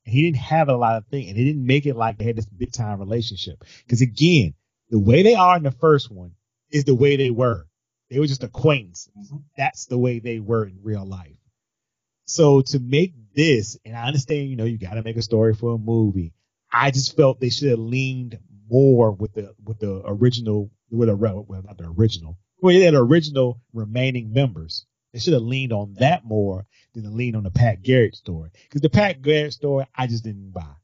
And 0.06 0.14
he 0.14 0.22
didn't 0.22 0.38
have 0.38 0.68
a 0.68 0.76
lot 0.76 0.96
of 0.96 1.06
things, 1.06 1.30
and 1.30 1.38
it 1.38 1.44
didn't 1.44 1.66
make 1.66 1.86
it 1.86 1.96
like 1.96 2.18
they 2.18 2.24
had 2.24 2.36
this 2.36 2.46
big 2.46 2.72
time 2.72 2.98
relationship. 2.98 3.64
Because 3.84 4.00
again, 4.00 4.54
the 4.88 4.98
way 4.98 5.22
they 5.22 5.34
are 5.34 5.56
in 5.56 5.62
the 5.62 5.70
first 5.70 6.10
one 6.10 6.32
is 6.70 6.84
the 6.84 6.94
way 6.94 7.16
they 7.16 7.30
were. 7.30 7.66
They 8.10 8.18
were 8.18 8.26
just 8.26 8.42
acquaintances. 8.42 9.12
Mhm. 9.16 9.42
That's 9.56 9.86
the 9.86 9.98
way 9.98 10.18
they 10.18 10.40
were 10.40 10.64
in 10.66 10.78
real 10.82 11.06
life. 11.06 11.36
So 12.24 12.62
to 12.62 12.78
make 12.78 13.14
this, 13.34 13.78
and 13.84 13.96
I 13.96 14.06
understand, 14.06 14.48
you 14.48 14.56
know, 14.56 14.64
you 14.64 14.78
got 14.78 14.94
to 14.94 15.02
make 15.02 15.16
a 15.16 15.22
story 15.22 15.54
for 15.54 15.74
a 15.74 15.78
movie. 15.78 16.32
I 16.72 16.90
just 16.90 17.16
felt 17.16 17.40
they 17.40 17.50
should 17.50 17.70
have 17.70 17.78
leaned 17.78 18.38
more 18.68 19.10
with 19.12 19.34
the 19.34 19.54
with 19.64 19.80
the 19.80 20.02
original, 20.06 20.70
with 20.90 21.08
the 21.08 21.16
well, 21.16 21.46
not 21.64 21.76
the 21.76 21.88
original, 21.88 22.38
well, 22.62 22.74
yeah, 22.74 22.90
the 22.90 22.98
original 22.98 23.60
remaining 23.72 24.32
members. 24.32 24.86
They 25.12 25.18
should 25.18 25.34
have 25.34 25.42
leaned 25.42 25.72
on 25.72 25.94
that 25.94 26.24
more 26.24 26.66
than 26.94 27.04
to 27.04 27.10
lean 27.10 27.34
on 27.34 27.42
the 27.42 27.50
Pat 27.50 27.82
Garrett 27.82 28.14
story. 28.14 28.50
Because 28.64 28.80
the 28.80 28.90
Pat 28.90 29.22
Garrett 29.22 29.52
story, 29.52 29.86
I 29.94 30.06
just 30.06 30.24
didn't 30.24 30.52
buy. 30.52 30.74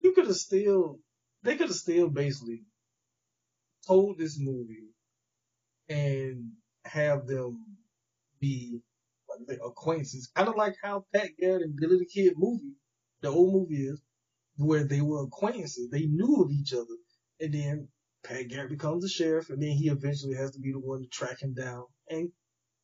You 0.00 0.12
could 0.12 0.26
have 0.26 0.36
still, 0.36 1.00
they 1.42 1.56
could 1.56 1.68
have 1.68 1.76
still 1.76 2.08
basically 2.08 2.62
told 3.86 4.18
this 4.18 4.38
movie 4.38 4.88
and 5.88 6.52
have 6.84 7.26
them 7.26 7.64
be 8.40 8.80
like 9.46 9.58
acquaintances, 9.64 10.30
kind 10.34 10.48
of 10.48 10.56
like 10.56 10.74
how 10.82 11.04
Pat 11.14 11.30
Garrett 11.38 11.62
and 11.62 11.76
Billy 11.76 11.98
the 11.98 12.06
Kid 12.06 12.34
movie, 12.36 12.72
the 13.20 13.28
old 13.28 13.52
movie 13.52 13.86
is, 13.86 14.00
where 14.56 14.84
they 14.84 15.00
were 15.00 15.24
acquaintances. 15.24 15.90
They 15.90 16.06
knew 16.06 16.42
of 16.42 16.50
each 16.50 16.72
other, 16.72 16.96
and 17.40 17.52
then 17.52 17.88
Pat 18.28 18.48
Garrett 18.48 18.68
becomes 18.68 19.02
the 19.02 19.08
sheriff, 19.08 19.48
and 19.48 19.62
then 19.62 19.70
he 19.70 19.88
eventually 19.88 20.34
has 20.34 20.50
to 20.50 20.60
be 20.60 20.72
the 20.72 20.78
one 20.78 21.00
to 21.00 21.08
track 21.08 21.40
him 21.40 21.54
down 21.54 21.84
and, 22.10 22.30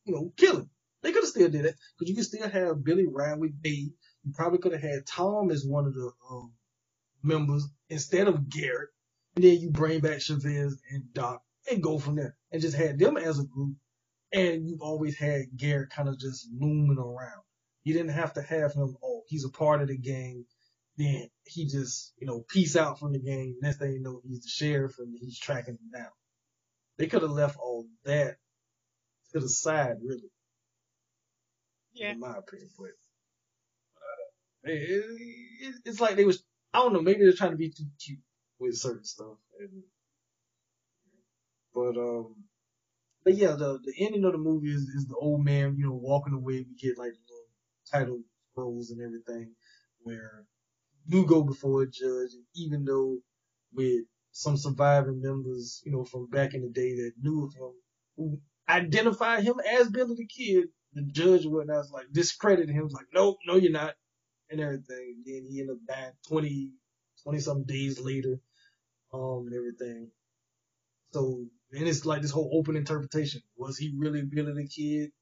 you 0.04 0.14
know, 0.14 0.32
kill 0.38 0.60
him. 0.60 0.70
They 1.02 1.12
could 1.12 1.22
have 1.22 1.30
still 1.30 1.50
did 1.50 1.66
it, 1.66 1.76
because 1.98 2.08
you 2.08 2.16
could 2.16 2.24
still 2.24 2.48
have 2.48 2.82
Billy 2.82 3.06
ride 3.06 3.38
with. 3.38 3.52
You 3.62 3.92
probably 4.32 4.58
could 4.58 4.72
have 4.72 4.80
had 4.80 5.06
Tom 5.06 5.50
as 5.50 5.66
one 5.66 5.84
of 5.84 5.92
the 5.92 6.10
um, 6.30 6.54
members 7.22 7.68
instead 7.90 8.26
of 8.26 8.48
Garrett, 8.48 8.88
and 9.36 9.44
then 9.44 9.60
you 9.60 9.70
bring 9.70 10.00
back 10.00 10.22
Chavez 10.22 10.80
and 10.90 11.12
Doc 11.12 11.42
and 11.70 11.82
go 11.82 11.98
from 11.98 12.16
there, 12.16 12.34
and 12.50 12.62
just 12.62 12.76
had 12.76 12.98
them 12.98 13.18
as 13.18 13.38
a 13.38 13.44
group. 13.44 13.76
And 14.32 14.66
you've 14.66 14.80
always 14.80 15.18
had 15.18 15.42
Garrett 15.56 15.90
kind 15.90 16.08
of 16.08 16.18
just 16.18 16.48
looming 16.58 16.96
around. 16.98 17.42
You 17.84 17.92
didn't 17.92 18.12
have 18.12 18.32
to 18.32 18.42
have 18.42 18.72
him. 18.72 18.96
Oh, 19.04 19.22
he's 19.28 19.44
a 19.44 19.50
part 19.50 19.82
of 19.82 19.88
the 19.88 19.98
gang. 19.98 20.46
Then 20.96 21.28
he 21.44 21.66
just, 21.66 22.12
you 22.18 22.26
know, 22.26 22.44
peace 22.48 22.76
out 22.76 22.98
from 22.98 23.12
the 23.12 23.18
game. 23.18 23.56
Next 23.60 23.78
thing 23.78 23.92
you 23.92 24.02
know, 24.02 24.20
he's 24.24 24.42
the 24.42 24.48
sheriff 24.48 24.98
and 24.98 25.16
he's 25.20 25.38
tracking 25.38 25.74
him 25.74 25.90
down. 25.92 26.10
They 26.98 27.06
could 27.08 27.22
have 27.22 27.30
left 27.32 27.58
all 27.58 27.86
that 28.04 28.36
to 29.32 29.40
the 29.40 29.48
side, 29.48 29.96
really. 30.02 30.30
Yeah. 31.94 32.12
In 32.12 32.20
my 32.20 32.36
opinion, 32.36 32.70
but 32.78 32.88
uh, 33.96 34.70
it, 34.72 35.04
it, 35.60 35.74
it's 35.84 36.00
like 36.00 36.16
they 36.16 36.24
was. 36.24 36.44
I 36.72 36.78
don't 36.78 36.92
know. 36.92 37.02
Maybe 37.02 37.20
they're 37.20 37.32
trying 37.32 37.52
to 37.52 37.56
be 37.56 37.70
too 37.70 37.86
cute 38.04 38.18
with 38.58 38.76
certain 38.76 39.04
stuff. 39.04 39.36
And, 39.60 39.82
but 41.72 41.96
um, 41.96 42.34
but 43.24 43.34
yeah, 43.34 43.52
the 43.52 43.78
the 43.84 43.94
ending 44.00 44.24
of 44.24 44.32
the 44.32 44.38
movie 44.38 44.72
is, 44.72 44.82
is 44.82 45.06
the 45.06 45.16
old 45.16 45.44
man, 45.44 45.76
you 45.78 45.86
know, 45.86 45.94
walking 45.94 46.34
away. 46.34 46.66
We 46.68 46.76
get 46.80 46.98
like 46.98 47.12
little 47.28 47.46
title 47.92 48.20
scrolls 48.52 48.90
and 48.90 49.00
everything, 49.00 49.54
where 50.00 50.46
you 51.06 51.26
go 51.26 51.42
before 51.42 51.82
a 51.82 51.90
judge, 51.90 52.30
even 52.56 52.84
though 52.84 53.18
with 53.74 54.04
some 54.32 54.56
surviving 54.56 55.20
members, 55.22 55.82
you 55.84 55.92
know, 55.92 56.04
from 56.04 56.26
back 56.28 56.54
in 56.54 56.62
the 56.62 56.68
day 56.70 56.94
that 56.96 57.12
knew 57.20 57.44
of 57.44 57.54
him, 57.54 57.72
who 58.16 58.40
identified 58.68 59.44
him 59.44 59.56
as 59.78 59.90
Billy 59.90 60.14
the 60.16 60.26
Kid, 60.26 60.68
the 60.94 61.02
judge 61.02 61.44
and 61.44 61.52
whatnot 61.54 61.76
was 61.78 61.90
like 61.92 62.06
discredited 62.12 62.70
him, 62.74 62.88
like, 62.88 63.06
nope, 63.12 63.38
no, 63.46 63.56
you're 63.56 63.72
not, 63.72 63.94
and 64.50 64.60
everything. 64.60 65.22
Then 65.26 65.46
he 65.50 65.60
ended 65.60 65.76
up 65.76 65.96
dying 65.96 66.12
20, 66.28 66.70
20 67.24 67.38
some 67.40 67.64
days 67.64 68.00
later, 68.00 68.40
um, 69.12 69.46
and 69.48 69.54
everything. 69.54 70.10
So, 71.12 71.46
and 71.72 71.88
it's 71.88 72.06
like 72.06 72.22
this 72.22 72.30
whole 72.32 72.50
open 72.54 72.76
interpretation. 72.76 73.42
Was 73.56 73.78
he 73.78 73.94
really 73.96 74.22
Billy 74.22 74.52
the 74.54 74.68
Kid? 74.68 75.12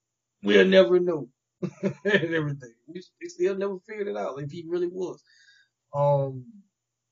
We'll 0.43 0.67
never 0.67 1.01
know. 1.01 1.29
and 1.83 1.95
everything. 2.35 2.75
We, 2.89 3.03
they 3.21 3.29
still 3.29 3.57
never 3.57 3.79
figured 3.89 4.09
it 4.09 4.17
out 4.17 4.41
if 4.43 4.51
he 4.51 4.65
really 4.69 4.89
was. 4.89 5.23
Um, 5.94 6.47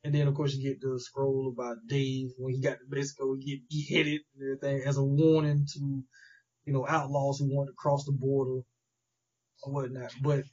and 0.04 0.14
then 0.14 0.28
of 0.28 0.34
course 0.34 0.54
you 0.54 0.62
get 0.68 0.80
the 0.80 1.00
scroll 1.00 1.48
about 1.52 1.78
Dave 1.88 2.30
when 2.38 2.54
he 2.54 2.60
got 2.60 2.78
to 2.78 2.84
Mexico, 2.88 3.34
he 3.36 3.56
get 3.56 3.68
beheaded 3.70 4.22
and 4.34 4.42
everything 4.58 4.88
as 4.88 4.98
a 4.98 5.04
warning 5.04 5.66
to, 5.74 6.04
you 6.66 6.72
know, 6.72 6.86
outlaws 6.88 7.38
who 7.40 7.54
want 7.54 7.68
to 7.68 7.74
cross 7.74 8.04
the 8.06 8.12
border. 8.12 8.62
or 9.62 9.72
whatnot. 9.72 10.12
But 10.22 10.44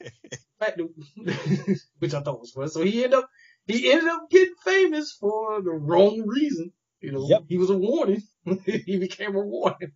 which 1.98 2.14
I 2.14 2.20
thought 2.22 2.40
was 2.40 2.52
funny. 2.52 2.68
So 2.68 2.84
he 2.84 3.04
ended 3.04 3.18
up 3.20 3.28
he 3.66 3.90
ended 3.92 4.08
up 4.08 4.30
getting 4.30 4.54
famous 4.64 5.12
for 5.20 5.62
the 5.62 5.72
wrong 5.72 6.24
reason. 6.26 6.72
You 7.00 7.12
know, 7.12 7.28
Yep. 7.28 7.44
he 7.48 7.58
was 7.58 7.70
a 7.70 7.78
warning. 7.78 8.22
he 8.66 8.98
became 8.98 9.36
a 9.36 9.40
warning. 9.40 9.92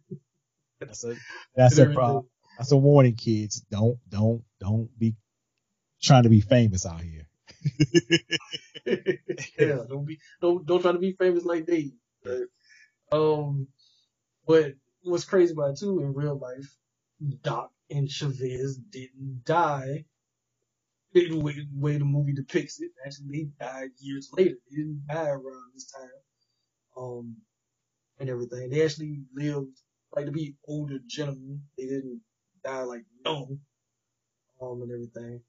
That's 0.80 1.04
a 1.04 1.16
that's 1.56 1.78
a 1.78 1.86
problem. 1.86 2.28
That's 2.59 2.72
a 2.72 2.76
warning, 2.76 3.16
kids. 3.16 3.60
Don't 3.70 3.98
don't 4.09 4.44
don't 4.60 4.90
be 4.98 5.14
trying 6.02 6.24
to 6.24 6.28
be 6.30 6.40
famous 6.40 6.86
out 6.86 7.00
here. 7.00 7.28
yeah, 8.86 9.78
don't 9.89 10.05
be 10.06 10.19
don't 10.40 10.66
don't 10.66 10.82
try 10.82 10.93
to 10.93 10.98
be 10.98 11.12
famous 11.12 11.44
like. 11.44 11.69
Right? 12.24 12.47
Um, 13.12 13.69
but 14.47 14.74
what's 15.05 15.24
crazy 15.24 15.52
about 15.52 15.70
it 15.73 15.78
too 15.81 16.01
in 16.01 16.14
real 16.14 16.39
life, 16.39 16.77
Doc 17.43 17.70
and 17.90 18.10
Chavez 18.10 18.77
didn't 18.78 19.44
die. 19.44 20.05
The 21.14 21.35
way, 21.39 21.66
way 21.74 21.98
the 21.98 22.05
movie 22.05 22.32
depicts 22.35 22.81
it, 22.81 22.93
actually 23.06 23.28
they 23.31 23.66
died 23.66 23.90
years 24.01 24.31
later. 24.36 24.56
They 24.70 24.77
didn't 24.77 25.05
die 25.09 25.28
around 25.28 25.73
this 25.74 25.90
time, 25.93 26.10
um, 26.97 27.36
and 28.20 28.31
everything. 28.31 28.70
They 28.70 28.85
actually 28.85 29.23
lived 29.35 29.78
like 30.14 30.27
to 30.27 30.32
be 30.32 30.56
older 30.66 30.98
gentlemen. 31.06 31.62
They 31.78 31.85
didn't 31.86 32.23
die 32.64 32.82
like 32.82 33.05
young, 33.24 33.60
um, 34.62 34.82
and 34.82 34.93
everything. 34.93 35.43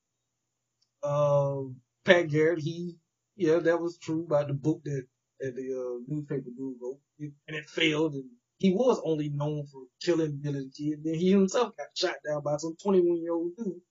Um, 1.04 1.78
Pat 2.06 2.30
Garrett, 2.30 2.60
he, 2.60 2.98
yeah, 3.36 3.60
that 3.60 3.82
was 3.82 3.98
true 3.98 4.24
about 4.26 4.48
the 4.48 4.54
book 4.54 4.82
that, 4.86 5.06
that 5.40 5.56
the 5.56 5.74
uh, 5.74 6.00
newspaper 6.08 6.50
dude 6.58 6.78
wrote, 6.82 7.00
it, 7.20 7.34
and 7.48 7.58
it 7.58 7.66
failed, 7.70 8.14
and 8.14 8.30
he 8.58 8.72
was 8.74 9.02
only 9.04 9.30
known 9.30 9.66
for 9.68 9.84
killing 10.02 10.40
Billy 10.42 10.62
the 10.66 10.72
Kid. 10.72 11.04
Then 11.04 11.16
he 11.16 11.32
himself 11.32 11.76
got 11.78 11.88
shot 11.96 12.16
down 12.28 12.44
by 12.44 12.58
some 12.58 12.76
21 12.82 13.22
year 13.22 13.34
old 13.34 13.52
dude, 13.58 13.82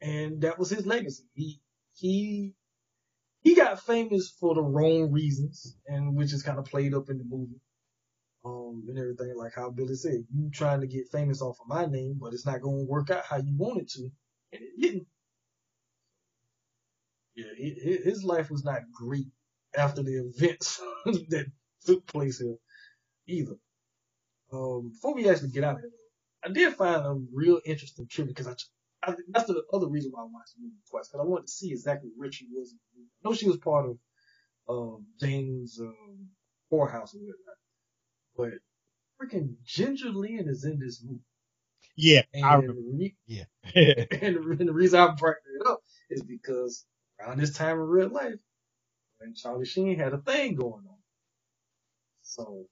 and 0.00 0.42
that 0.42 0.58
was 0.58 0.70
his 0.70 0.86
legacy. 0.86 1.24
He 1.34 1.60
he 1.94 2.54
he 3.42 3.54
got 3.54 3.80
famous 3.80 4.30
for 4.40 4.54
the 4.54 4.62
wrong 4.62 5.12
reasons, 5.12 5.76
and 5.86 6.16
which 6.16 6.32
is 6.32 6.42
kind 6.42 6.58
of 6.58 6.66
played 6.66 6.94
up 6.94 7.10
in 7.10 7.18
the 7.18 7.24
movie. 7.24 7.60
Um, 8.44 8.84
and 8.88 8.98
everything, 8.98 9.34
like 9.36 9.54
how 9.56 9.70
Billy 9.70 9.96
said, 9.96 10.24
you 10.32 10.50
trying 10.52 10.80
to 10.80 10.86
get 10.86 11.08
famous 11.12 11.42
off 11.42 11.58
of 11.60 11.68
my 11.68 11.86
name, 11.86 12.18
but 12.20 12.32
it's 12.32 12.46
not 12.46 12.62
going 12.62 12.86
to 12.86 12.90
work 12.90 13.10
out 13.10 13.24
how 13.28 13.38
you 13.38 13.56
want 13.56 13.82
it 13.82 13.90
to, 13.90 14.02
and 14.52 14.62
it 14.62 14.80
didn't. 14.80 15.06
Yeah, 17.36 17.52
he- 17.56 18.00
his 18.04 18.24
life 18.24 18.50
was 18.50 18.64
not 18.64 18.82
great 18.92 19.28
after 19.76 20.02
the 20.02 20.12
events 20.26 20.80
that 21.06 21.46
took 21.86 22.06
place 22.06 22.40
here 22.40 22.56
either. 23.28 23.56
Um, 24.52 24.90
before 24.90 25.14
we 25.14 25.28
actually 25.28 25.50
get 25.50 25.64
out 25.64 25.76
of 25.76 25.80
here, 25.82 25.90
I 26.44 26.48
did 26.50 26.74
find 26.74 27.04
a 27.04 27.14
real 27.32 27.60
interesting 27.66 28.06
trivia 28.08 28.34
because 28.34 28.48
I, 28.48 29.10
I, 29.10 29.14
that's 29.30 29.46
the 29.48 29.62
other 29.72 29.88
reason 29.88 30.12
why 30.12 30.22
I 30.22 30.26
watched 30.26 30.54
the 30.56 30.62
movie 30.62 30.76
twice 30.90 31.08
because 31.08 31.20
I 31.24 31.28
wanted 31.28 31.46
to 31.46 31.52
see 31.52 31.72
exactly 31.72 32.10
where 32.16 32.32
she 32.32 32.46
was. 32.52 32.70
in 32.72 32.78
the 32.94 33.00
movie. 33.00 33.10
I 33.24 33.28
know 33.28 33.34
she 33.34 33.48
was 33.48 33.58
part 33.58 33.86
of 33.90 33.98
um, 34.68 35.06
James 35.20 35.78
um, 35.80 36.28
Poorhouse 36.70 37.14
or 37.14 37.18
whatnot, 37.20 37.56
but 38.36 38.52
freaking 39.20 39.54
Ginger 39.64 40.10
Lynn 40.10 40.48
is 40.48 40.64
in 40.64 40.78
this 40.78 41.02
movie. 41.04 41.20
Yeah, 41.96 42.22
And, 42.34 42.44
I 42.44 42.54
remember. 42.56 42.82
re- 42.94 43.16
Yeah. 43.26 43.44
and 43.74 44.36
the, 44.36 44.56
and 44.60 44.68
the 44.68 44.72
reason 44.72 45.00
I 45.00 45.14
brought 45.18 45.36
it 45.60 45.66
up 45.68 45.80
is 46.10 46.22
because 46.22 46.84
around 47.20 47.38
this 47.40 47.52
time 47.54 47.78
in 47.78 47.86
real 47.86 48.08
life, 48.08 48.38
when 49.18 49.34
Charlie 49.34 49.66
Sheen 49.66 49.98
had 49.98 50.12
a 50.12 50.18
thing 50.18 50.54
going 50.54 50.84
on. 50.88 50.98
So, 52.22 52.66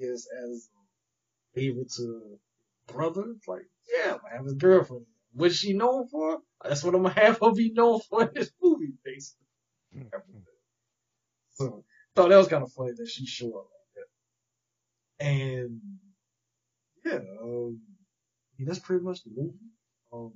I 0.00 0.04
guess 0.04 0.26
as 0.44 0.68
a 0.74 1.60
favor 1.60 1.82
to 1.96 2.38
brother, 2.86 3.24
it's 3.36 3.48
like, 3.48 3.66
yeah, 3.92 4.18
I 4.30 4.36
have 4.36 4.44
his 4.44 4.54
girlfriend. 4.54 5.06
What's 5.32 5.54
she 5.56 5.72
known 5.72 6.08
for? 6.08 6.40
That's 6.62 6.84
what 6.84 6.94
I'm 6.94 7.02
gonna 7.02 7.14
have 7.20 7.38
her 7.40 7.52
be 7.52 7.72
known 7.72 8.00
for 8.00 8.22
in 8.24 8.30
this 8.34 8.50
movie, 8.62 8.92
basically. 9.04 9.46
So, 11.50 11.84
thought 12.14 12.28
that 12.28 12.36
was 12.36 12.48
kind 12.48 12.62
of 12.62 12.72
funny 12.72 12.92
that 12.96 13.08
she 13.08 13.26
showed 13.26 13.54
up 13.54 13.66
like 13.98 14.06
that. 15.18 15.26
And, 15.26 15.80
yeah, 17.04 17.20
um, 17.42 17.80
yeah, 18.58 18.66
that's 18.66 18.78
pretty 18.80 19.04
much 19.04 19.22
the 19.24 19.30
movie. 19.34 19.58
Um, 20.12 20.32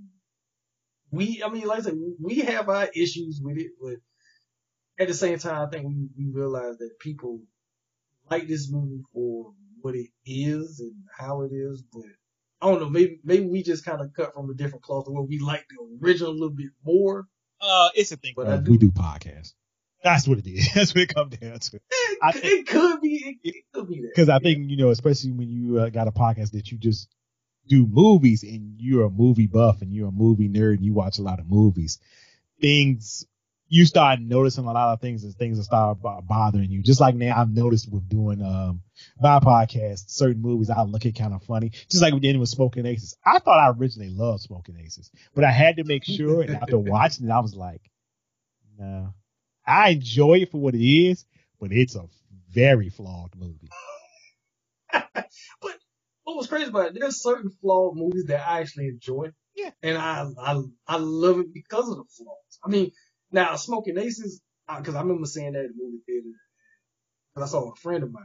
we, 1.11 1.43
I 1.45 1.49
mean, 1.49 1.66
like 1.66 1.81
I 1.81 1.83
said, 1.83 1.99
we 2.20 2.41
have 2.41 2.69
our 2.69 2.89
issues 2.95 3.41
with 3.43 3.59
it, 3.59 3.73
but 3.81 3.97
at 4.99 5.09
the 5.09 5.15
same 5.15 5.39
time, 5.39 5.66
I 5.66 5.70
think 5.70 5.87
we, 5.87 6.09
we 6.16 6.33
realize 6.33 6.78
that 6.78 6.99
people 7.01 7.41
like 8.31 8.49
this 8.49 8.70
movie 8.70 9.03
for 9.12 9.53
what 9.81 9.95
it 9.95 10.09
is 10.24 10.81
and 10.81 10.95
how 11.16 11.43
it 11.43 11.53
is, 11.53 11.83
but 11.93 12.03
I 12.61 12.70
don't 12.70 12.81
know, 12.81 12.89
maybe, 12.89 13.20
maybe 13.23 13.47
we 13.47 13.62
just 13.62 13.85
kind 13.85 14.01
of 14.01 14.12
cut 14.15 14.35
from 14.35 14.51
a 14.51 14.55
different 14.55 14.83
cloth 14.83 15.07
where 15.09 15.23
we 15.23 15.39
like 15.39 15.66
the 15.69 16.07
original 16.07 16.31
a 16.31 16.33
little 16.33 16.51
bit 16.51 16.70
more. 16.85 17.27
Uh, 17.61 17.91
it's 17.95 18.12
a 18.12 18.16
thing. 18.16 18.33
But 18.35 18.49
I 18.49 18.57
do- 18.57 18.70
we 18.70 18.78
do 18.78 18.91
podcasts. 18.91 19.53
That's 20.03 20.28
what 20.28 20.39
it 20.39 20.47
is. 20.47 20.69
That's 20.74 20.95
what 20.95 21.03
it 21.03 21.15
comes 21.15 21.37
down 21.37 21.59
to. 21.59 21.77
It, 21.77 22.19
I 22.23 22.33
it 22.35 22.66
could 22.66 23.01
be, 23.01 23.41
it, 23.43 23.49
it 23.57 23.65
could 23.73 23.89
be 23.89 24.03
that. 24.03 24.12
Because 24.15 24.28
I 24.28 24.39
think 24.39 24.70
you 24.70 24.77
know, 24.77 24.91
especially 24.91 25.33
when 25.33 25.49
you 25.51 25.78
uh, 25.81 25.89
got 25.89 26.07
a 26.09 26.12
podcast 26.12 26.53
that 26.53 26.70
you 26.70 26.78
just 26.78 27.09
do 27.67 27.87
movies 27.87 28.43
and 28.43 28.77
you're 28.79 29.07
a 29.07 29.11
movie 29.11 29.47
buff 29.47 29.83
and 29.83 29.93
you're 29.93 30.09
a 30.09 30.13
movie 30.13 30.49
nerd 30.49 30.75
and 30.75 30.85
you 30.85 30.95
watch 30.95 31.19
a 31.19 31.23
lot 31.23 31.41
of 31.41 31.49
movies, 31.49 31.99
things 32.61 33.27
you 33.69 33.85
start 33.85 34.21
noticing 34.21 34.65
a 34.65 34.73
lot 34.73 34.93
of 34.93 35.01
things 35.01 35.25
and 35.25 35.35
things 35.35 35.59
that 35.59 35.65
start 35.65 36.01
bo- 36.01 36.23
bothering 36.23 36.71
you. 36.71 36.83
Just 36.83 37.01
like 37.01 37.15
now, 37.15 37.41
I've 37.41 37.53
noticed 37.53 37.91
with 37.91 38.09
doing 38.09 38.43
um 38.43 38.83
my 39.21 39.41
podcast, 39.41 40.11
certain 40.11 40.41
movies 40.41 40.71
I 40.71 40.83
look 40.83 41.05
at 41.07 41.17
kind 41.17 41.35
of 41.35 41.43
funny. 41.43 41.71
Just 41.91 42.03
like 42.03 42.15
we 42.15 42.21
did 42.21 42.39
with 42.39 42.49
Smoking 42.49 42.87
Aces. 42.87 43.17
I 43.25 43.39
thought 43.39 43.59
I 43.59 43.71
originally 43.77 44.11
loved 44.11 44.43
Smoking 44.43 44.79
Aces, 44.85 45.11
but 45.35 45.45
I 45.45 45.51
had 45.51 45.77
to 45.77 45.85
make 45.85 46.05
sure. 46.05 46.43
And 46.43 46.57
after 46.57 46.79
watching 46.79 47.27
it, 47.29 47.33
I 47.33 47.41
was 47.41 47.55
like, 47.55 47.83
no, 48.79 49.15
I 49.67 49.91
enjoy 49.91 50.39
it 50.39 50.53
for 50.53 50.59
what 50.59 50.75
it 50.75 50.87
is, 50.87 51.25
but 51.61 51.73
it's 51.73 51.97
a 51.97 52.05
very 52.51 52.89
flawed 52.89 53.35
movie. 53.37 53.71
but 54.93 55.76
what 56.27 56.36
was 56.36 56.48
crazy 56.48 56.69
about 56.69 56.89
it, 56.89 56.98
there's 56.98 57.23
certain 57.23 57.51
flawed 57.61 57.97
movies 57.97 58.24
that 58.27 58.47
I 58.47 58.61
actually 58.61 58.89
enjoy. 58.89 59.31
Yeah. 59.55 59.70
And 59.81 59.97
I, 59.97 60.27
I, 60.43 60.61
I 60.89 60.97
love 60.97 61.39
it 61.39 61.55
because 61.55 61.89
of 61.89 61.97
the 61.97 62.05
flaws. 62.05 62.59
I 62.65 62.69
mean, 62.69 62.90
now 63.31 63.55
Smoking 63.55 63.97
Aces, 63.97 64.43
because 64.77 64.97
I 64.97 65.03
remember 65.03 65.27
seeing 65.27 65.53
that 65.53 65.61
in 65.61 65.74
the 65.77 65.85
movie 65.85 66.03
theater. 66.05 66.27
Because 67.32 67.48
I 67.48 67.53
saw 67.53 67.70
a 67.70 67.77
friend 67.77 68.03
of 68.03 68.12
mine. 68.12 68.24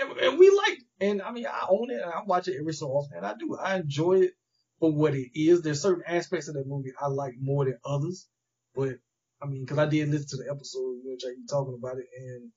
And, 0.00 0.16
and 0.20 0.38
we 0.38 0.48
liked 0.48 0.80
it. 0.80 1.04
And 1.04 1.20
I 1.20 1.32
mean, 1.32 1.46
I 1.46 1.66
own 1.68 1.90
it 1.90 2.00
and 2.00 2.04
I 2.12 2.22
watch 2.24 2.46
it 2.46 2.56
every 2.60 2.72
so 2.72 2.86
often. 2.86 3.16
And 3.16 3.26
I 3.26 3.34
do. 3.34 3.56
I 3.56 3.76
enjoy 3.76 4.20
it 4.20 4.32
for 4.78 4.92
what 4.92 5.14
it 5.14 5.30
is. 5.34 5.62
There's 5.62 5.82
certain 5.82 6.04
aspects 6.06 6.46
of 6.46 6.54
that 6.54 6.68
movie 6.68 6.92
I 7.00 7.08
like 7.08 7.34
more 7.40 7.64
than 7.64 7.78
others. 7.84 8.28
But, 8.76 8.94
I 9.42 9.46
mean, 9.46 9.64
because 9.64 9.78
I 9.78 9.86
did 9.86 10.08
listen 10.08 10.28
to 10.28 10.44
the 10.44 10.50
episode 10.52 11.00
which 11.02 11.24
I 11.26 11.30
you 11.30 11.46
talking 11.50 11.76
about 11.76 11.98
it. 11.98 12.06
And 12.16 12.52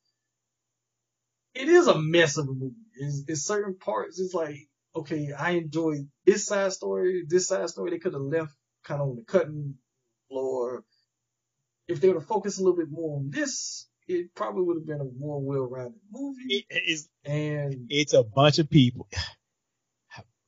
it 1.54 1.68
is 1.68 1.88
a 1.88 2.00
mess 2.00 2.38
of 2.38 2.48
a 2.48 2.54
movie. 2.54 2.76
It's, 2.96 3.24
it's 3.28 3.46
certain 3.46 3.78
parts. 3.78 4.20
It's 4.20 4.34
like, 4.34 4.56
okay, 4.96 5.32
I 5.38 5.52
enjoy 5.52 5.98
this 6.26 6.46
side 6.46 6.74
story, 6.74 7.24
this 7.28 7.48
side 7.48 7.70
story. 7.70 7.92
They 7.92 8.00
could 8.00 8.14
have 8.14 8.22
left 8.22 8.54
kind 8.84 9.02
of 9.02 9.10
on 9.10 9.16
the 9.18 9.24
cutting 9.24 9.76
floor. 10.30 10.84
If 11.88 12.00
they 12.00 12.08
would 12.08 12.18
have 12.18 12.28
focused 12.28 12.60
a 12.60 12.64
little 12.64 12.78
bit 12.78 12.90
more 12.90 13.18
on 13.18 13.30
this, 13.32 13.88
it 14.08 14.34
probably 14.36 14.64
would 14.64 14.78
have 14.78 14.86
been 14.86 15.02
a 15.02 15.20
more 15.20 15.42
well-rounded 15.42 16.00
movie. 16.12 16.66
It 16.70 16.84
is 16.88 17.10
And 17.26 17.88
it's 17.90 18.14
a 18.14 18.24
bunch 18.24 18.60
of 18.60 18.70
people. 18.70 19.08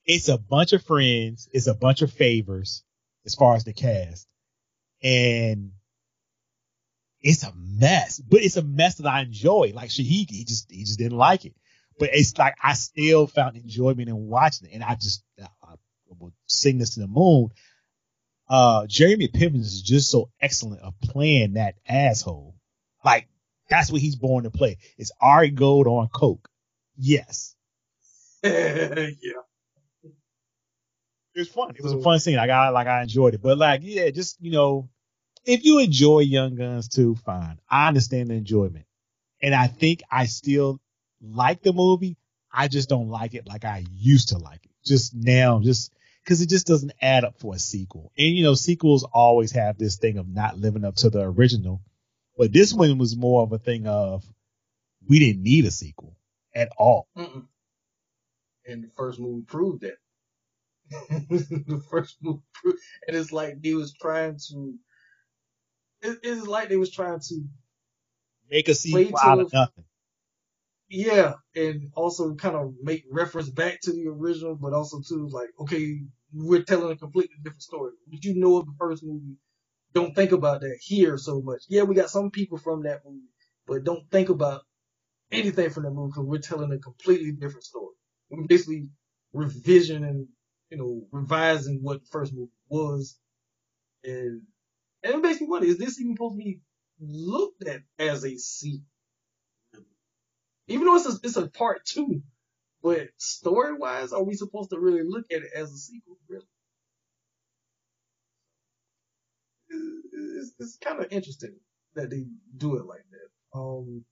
It's 0.06 0.28
a 0.28 0.38
bunch 0.38 0.74
of 0.74 0.84
friends. 0.84 1.48
It's 1.54 1.68
a 1.68 1.74
bunch 1.74 2.02
of 2.02 2.12
favors 2.12 2.84
as 3.26 3.36
far 3.36 3.56
as 3.56 3.64
the 3.64 3.74
cast. 3.74 4.28
And 5.02 5.72
it's 7.24 7.44
a 7.44 7.54
mess, 7.56 8.20
but 8.20 8.42
it's 8.42 8.58
a 8.58 8.62
mess 8.62 8.96
that 8.96 9.08
I 9.08 9.22
enjoy. 9.22 9.72
Like 9.74 9.90
Shahid, 9.90 10.30
he 10.30 10.44
just, 10.46 10.70
he 10.70 10.84
just 10.84 11.00
didn't 11.00 11.18
like 11.18 11.46
it, 11.46 11.56
but 11.98 12.10
it's 12.12 12.38
like, 12.38 12.56
I 12.62 12.74
still 12.74 13.28
found 13.28 13.56
enjoyment 13.56 14.10
in 14.10 14.28
watching 14.28 14.68
it. 14.70 14.74
And 14.74 14.84
I 14.84 14.96
just, 14.96 15.24
I, 15.42 15.48
I 15.64 15.76
will 16.20 16.34
sing 16.48 16.78
this 16.78 16.96
to 16.96 17.00
the 17.00 17.08
moon. 17.08 17.50
Uh, 18.50 18.86
Jeremy 18.88 19.30
Piven 19.30 19.62
is 19.62 19.82
just 19.82 20.12
so 20.12 20.30
excellent 20.42 20.82
of 20.82 21.00
playing 21.02 21.54
that 21.54 21.76
asshole. 21.88 22.56
Like, 23.04 23.30
that's 23.70 23.92
what 23.92 24.02
he's 24.02 24.18
born 24.18 24.44
to 24.44 24.52
play. 24.52 24.78
It's 24.98 25.12
Ari 25.22 25.52
Gold 25.52 25.88
on 25.88 26.10
Coke. 26.10 26.50
Yes. 26.98 27.56
yeah, 28.44 28.52
It 28.52 29.14
was 31.36 31.48
fun. 31.48 31.74
It 31.76 31.82
was 31.82 31.94
a 31.94 32.02
fun 32.02 32.20
scene. 32.20 32.36
Like 32.36 32.50
I 32.50 32.70
like 32.70 32.88
I 32.88 33.02
enjoyed 33.02 33.34
it. 33.34 33.42
But 33.42 33.58
like, 33.58 33.82
yeah, 33.84 34.10
just 34.10 34.38
you 34.42 34.52
know, 34.52 34.90
if 35.46 35.64
you 35.64 35.80
enjoy 35.80 36.20
Young 36.20 36.56
Guns 36.56 36.90
II, 36.98 37.16
fine. 37.16 37.60
I 37.70 37.88
understand 37.88 38.30
the 38.30 38.36
enjoyment. 38.36 38.86
And 39.42 39.54
I 39.54 39.68
think 39.68 40.02
I 40.10 40.26
still 40.26 40.80
like 41.22 41.62
the 41.62 41.74
movie. 41.74 42.18
I 42.52 42.68
just 42.68 42.90
don't 42.90 43.10
like 43.10 43.34
it 43.34 43.48
like 43.48 43.66
I 43.66 43.86
used 43.92 44.30
to 44.30 44.38
like 44.38 44.66
it. 44.66 44.72
Just 44.86 45.14
now, 45.16 45.60
just 45.60 45.94
because 46.24 46.42
it 46.42 46.50
just 46.50 46.68
doesn't 46.68 46.94
add 47.02 47.24
up 47.26 47.40
for 47.40 47.56
a 47.56 47.60
sequel. 47.60 48.12
And 48.18 48.36
you 48.36 48.44
know, 48.44 48.54
sequels 48.54 49.04
always 49.04 49.52
have 49.54 49.78
this 49.78 49.98
thing 49.98 50.18
of 50.18 50.28
not 50.28 50.58
living 50.58 50.86
up 50.86 50.96
to 50.98 51.10
the 51.10 51.22
original. 51.22 51.82
But 52.38 52.54
this 52.54 52.74
one 52.74 52.98
was 52.98 53.16
more 53.16 53.44
of 53.44 53.52
a 53.52 53.60
thing 53.60 53.88
of 53.88 54.24
we 55.08 55.20
didn't 55.20 55.44
need 55.44 55.66
a 55.66 55.72
sequel 55.72 56.16
at 56.56 56.70
all. 56.78 57.08
Mm-mm. 57.18 57.46
and 58.66 58.84
the 58.84 58.90
first 58.96 59.20
movie 59.20 59.44
proved 59.46 59.82
that. 59.82 59.98
the 61.10 61.84
first 61.90 62.18
movie, 62.22 62.42
and 63.08 63.18
it's 63.18 63.32
like 63.32 63.58
he 63.62 63.74
was 63.74 63.94
trying 63.94 64.38
to. 64.50 64.76
It, 66.04 66.20
it's 66.24 66.48
like 66.48 66.70
they 66.70 66.78
was 66.78 66.92
trying 66.92 67.22
to 67.22 67.46
make 68.52 68.70
a 68.70 68.76
sequel 68.76 69.18
out 69.20 69.40
of 69.40 69.54
nothing. 69.54 69.86
Yeah, 70.90 71.34
and 71.56 71.92
also 71.96 72.36
kind 72.36 72.56
of 72.56 72.76
make 72.84 73.06
reference 73.12 73.50
back 73.50 73.82
to 73.82 73.94
the 73.94 74.08
original, 74.10 74.56
but 74.56 74.74
also 74.74 75.02
to 75.10 75.28
like, 75.30 75.50
okay, 75.62 76.02
we're 76.34 76.64
telling 76.64 76.92
a 76.92 76.98
completely 76.98 77.36
different 77.44 77.64
story. 77.64 77.94
But 78.08 78.24
you 78.24 78.36
know 78.36 78.58
of 78.58 78.68
the 78.68 78.76
first 78.78 79.04
movie, 79.04 79.38
don't 79.94 80.16
think 80.16 80.34
about 80.34 80.62
that 80.62 80.78
here 80.82 81.18
so 81.18 81.42
much. 81.42 81.64
Yeah, 81.70 81.84
we 81.84 81.96
got 81.96 82.12
some 82.12 82.32
people 82.32 82.60
from 82.60 82.84
that 82.84 83.02
movie, 83.06 83.26
but 83.68 83.84
don't 83.86 84.10
think 84.12 84.30
about 84.30 84.62
anything 85.32 85.70
from 85.72 85.84
that 85.84 85.92
movie 85.92 86.12
because 86.12 86.26
we're 86.26 86.40
telling 86.40 86.72
a 86.72 86.80
completely 86.80 87.32
different 87.32 87.64
story. 87.64 87.96
We're 88.30 88.48
basically 88.48 88.90
revisioning, 89.36 90.28
you 90.70 90.78
know 90.78 91.08
revising 91.12 91.80
what 91.82 92.02
the 92.02 92.08
first 92.12 92.34
movie 92.34 92.52
was, 92.70 93.18
and 94.04 94.44
and 95.04 95.16
it 95.16 95.22
makes 95.22 95.42
me 95.42 95.48
wonder: 95.48 95.68
is 95.68 95.78
this 95.80 96.00
even 96.00 96.16
supposed 96.16 96.36
to 96.40 96.44
be 96.44 96.62
looked 97.00 97.64
at 97.68 97.82
as 98.00 98.26
a 98.26 98.38
sequel? 98.38 98.86
Even 100.68 100.88
though 100.88 100.96
it's 100.96 101.08
a, 101.08 101.20
it's 101.24 101.38
a 101.38 101.48
part 101.48 101.86
two, 101.86 102.22
but 102.84 103.10
story 103.18 103.74
wise, 103.74 104.14
are 104.14 104.24
we 104.24 104.36
supposed 104.36 104.72
to 104.72 104.80
really 104.80 105.04
look 105.04 105.26
at 105.32 105.44
it 105.44 105.52
as 105.56 105.72
a 105.72 105.78
sequel? 105.78 106.18
Really? 106.30 106.46
It's, 109.72 110.54
it's 110.60 110.78
kind 110.78 111.00
of 111.02 111.12
interesting 111.12 111.58
that 111.96 112.10
they 112.10 112.26
do 112.58 112.78
it 112.78 112.86
like 112.86 113.06
that. 113.12 113.60
Um, 113.60 114.06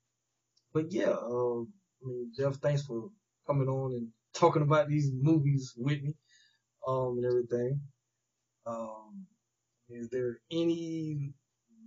but 0.74 0.92
yeah, 0.92 1.12
um, 1.12 1.74
I 2.04 2.10
mean, 2.10 2.32
Jeff, 2.38 2.56
thanks 2.56 2.84
for 2.84 3.10
coming 3.48 3.68
on 3.70 3.94
and 3.94 4.10
talking 4.36 4.64
about 4.64 4.90
these 4.90 5.12
movies 5.14 5.74
with 5.78 6.02
me, 6.04 6.16
um, 6.88 7.18
and 7.18 7.26
everything. 7.26 7.82
Um, 8.66 9.28
is 9.94 10.10
there 10.10 10.40
any 10.52 11.34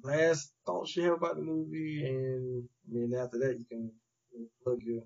last 0.02 0.52
thoughts 0.66 0.96
you 0.96 1.04
have 1.04 1.14
about 1.14 1.36
the 1.36 1.42
movie? 1.42 2.04
And 2.06 2.68
I 2.88 2.94
mean, 2.94 3.14
after 3.14 3.38
that, 3.38 3.58
you 3.58 3.64
can 3.64 3.90
plug 4.62 4.82
your 4.82 5.02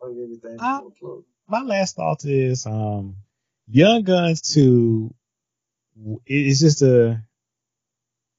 plug 0.00 0.16
everything. 0.22 0.58
Uh, 0.60 0.80
plug. 0.98 1.24
My 1.48 1.62
last 1.62 1.96
thought 1.96 2.24
is, 2.24 2.66
um, 2.66 3.16
Young 3.68 4.02
Guns 4.02 4.40
Two. 4.40 5.14
It's 6.26 6.60
just 6.60 6.82
a, 6.82 7.22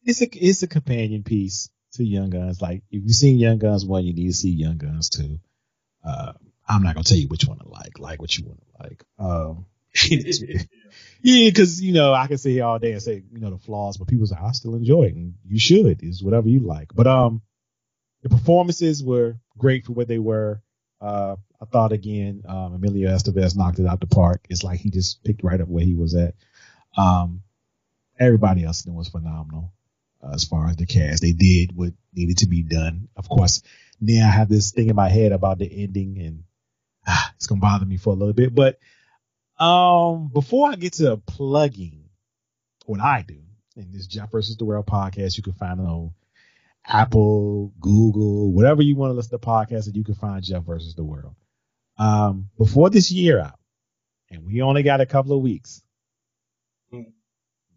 it's 0.03 0.21
a, 0.21 0.27
it's 0.33 0.61
a 0.63 0.67
companion 0.67 1.23
piece 1.23 1.69
to 1.93 2.03
Young 2.03 2.29
Guns. 2.29 2.61
Like 2.61 2.83
if 2.91 3.03
you've 3.03 3.11
seen 3.11 3.37
Young 3.37 3.57
Guns 3.57 3.85
one, 3.85 4.03
you 4.03 4.13
need 4.13 4.27
to 4.27 4.33
see 4.33 4.49
Young 4.49 4.77
Guns 4.77 5.09
two. 5.09 5.39
Uh, 6.03 6.33
I'm 6.67 6.83
not 6.83 6.95
gonna 6.95 7.03
tell 7.03 7.17
you 7.17 7.27
which 7.27 7.45
one 7.45 7.59
to 7.59 7.67
like. 7.67 7.99
Like 7.99 8.21
what 8.21 8.37
you 8.37 8.45
want 8.45 8.59
to 8.59 8.83
like. 8.83 9.03
Um, 9.17 9.65
yeah, 11.25 11.49
because 11.49 11.81
you 11.81 11.91
know 11.91 12.13
I 12.13 12.27
can 12.27 12.37
sit 12.37 12.51
here 12.51 12.65
all 12.65 12.77
day 12.77 12.91
and 12.91 13.01
say 13.01 13.23
you 13.31 13.39
know 13.39 13.49
the 13.49 13.57
flaws, 13.57 13.97
but 13.97 14.07
people 14.07 14.27
say 14.27 14.35
I 14.39 14.51
still 14.51 14.75
enjoy 14.75 15.05
it, 15.05 15.15
and 15.15 15.33
you 15.43 15.57
should. 15.59 16.03
Is 16.03 16.21
whatever 16.21 16.47
you 16.47 16.59
like. 16.59 16.93
But 16.93 17.07
um, 17.07 17.41
the 18.21 18.29
performances 18.29 19.03
were 19.03 19.37
great 19.57 19.85
for 19.85 19.93
what 19.93 20.07
they 20.07 20.19
were. 20.19 20.61
Uh, 21.01 21.37
I 21.59 21.65
thought 21.65 21.93
again, 21.93 22.43
um, 22.47 22.75
Emilio 22.75 23.09
Estevez 23.09 23.57
knocked 23.57 23.79
it 23.79 23.87
out 23.87 24.01
the 24.01 24.05
park. 24.05 24.45
It's 24.51 24.63
like 24.63 24.79
he 24.79 24.91
just 24.91 25.23
picked 25.23 25.43
right 25.43 25.59
up 25.59 25.67
where 25.67 25.83
he 25.83 25.95
was 25.95 26.13
at. 26.13 26.35
Um, 26.95 27.41
everybody 28.19 28.63
else 28.63 28.85
was 28.85 29.09
phenomenal 29.09 29.73
uh, 30.23 30.35
as 30.35 30.43
far 30.43 30.67
as 30.67 30.75
the 30.75 30.85
cast. 30.85 31.23
They 31.23 31.31
did 31.31 31.75
what 31.75 31.93
needed 32.13 32.37
to 32.39 32.47
be 32.47 32.61
done. 32.61 33.07
Of 33.15 33.27
course, 33.27 33.63
now 33.99 34.27
I 34.27 34.31
have 34.31 34.47
this 34.47 34.73
thing 34.73 34.89
in 34.89 34.95
my 34.95 35.09
head 35.09 35.31
about 35.31 35.57
the 35.57 35.65
ending, 35.65 36.19
and 36.19 36.43
ah, 37.07 37.33
it's 37.35 37.47
gonna 37.47 37.61
bother 37.61 37.85
me 37.87 37.97
for 37.97 38.13
a 38.13 38.15
little 38.15 38.33
bit. 38.33 38.53
But 38.53 38.77
um, 39.59 40.29
before 40.33 40.69
I 40.69 40.75
get 40.75 40.93
to 40.93 41.17
plugging 41.17 42.05
what 42.85 42.99
I 42.99 43.23
do 43.27 43.39
in 43.75 43.91
this 43.91 44.07
Jeff 44.07 44.31
versus 44.31 44.57
the 44.57 44.65
World 44.65 44.85
podcast, 44.85 45.37
you 45.37 45.43
can 45.43 45.53
find 45.53 45.79
it 45.79 45.83
on 45.83 46.13
Apple, 46.87 47.73
Google, 47.79 48.51
whatever 48.51 48.81
you 48.81 48.95
want 48.95 49.11
to 49.11 49.15
listen 49.15 49.37
to 49.39 49.45
podcasts, 49.45 49.87
and 49.87 49.95
you 49.95 50.03
can 50.03 50.15
find 50.15 50.43
Jeff 50.43 50.63
versus 50.63 50.95
the 50.95 51.03
World. 51.03 51.35
Um, 51.97 52.49
before 52.57 52.89
this 52.89 53.11
year 53.11 53.39
out, 53.39 53.59
and 54.29 54.45
we 54.45 54.61
only 54.61 54.83
got 54.83 55.01
a 55.01 55.05
couple 55.05 55.35
of 55.35 55.41
weeks. 55.41 55.81
Mm 56.93 57.13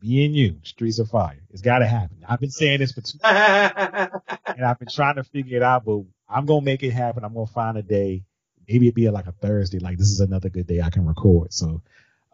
me 0.02 0.24
and 0.24 0.34
you, 0.34 0.58
Streets 0.62 0.98
of 0.98 1.08
Fire. 1.08 1.40
It's 1.50 1.62
got 1.62 1.80
to 1.80 1.86
happen. 1.86 2.18
I've 2.28 2.40
been 2.40 2.50
saying 2.50 2.80
this 2.80 2.92
for 2.92 3.00
two, 3.00 3.18
and 3.24 4.64
I've 4.64 4.78
been 4.78 4.88
trying 4.88 5.16
to 5.16 5.24
figure 5.24 5.56
it 5.56 5.62
out, 5.62 5.84
but 5.84 6.02
I'm 6.28 6.46
gonna 6.46 6.62
make 6.62 6.82
it 6.82 6.90
happen. 6.90 7.24
I'm 7.24 7.34
gonna 7.34 7.46
find 7.46 7.76
a 7.76 7.82
day. 7.82 8.24
Maybe 8.68 8.86
it'd 8.86 8.94
be 8.94 9.08
like 9.08 9.26
a 9.26 9.32
Thursday. 9.32 9.78
Like 9.78 9.98
this 9.98 10.10
is 10.10 10.20
another 10.20 10.48
good 10.48 10.66
day 10.66 10.80
I 10.80 10.90
can 10.90 11.06
record. 11.06 11.52
So, 11.52 11.82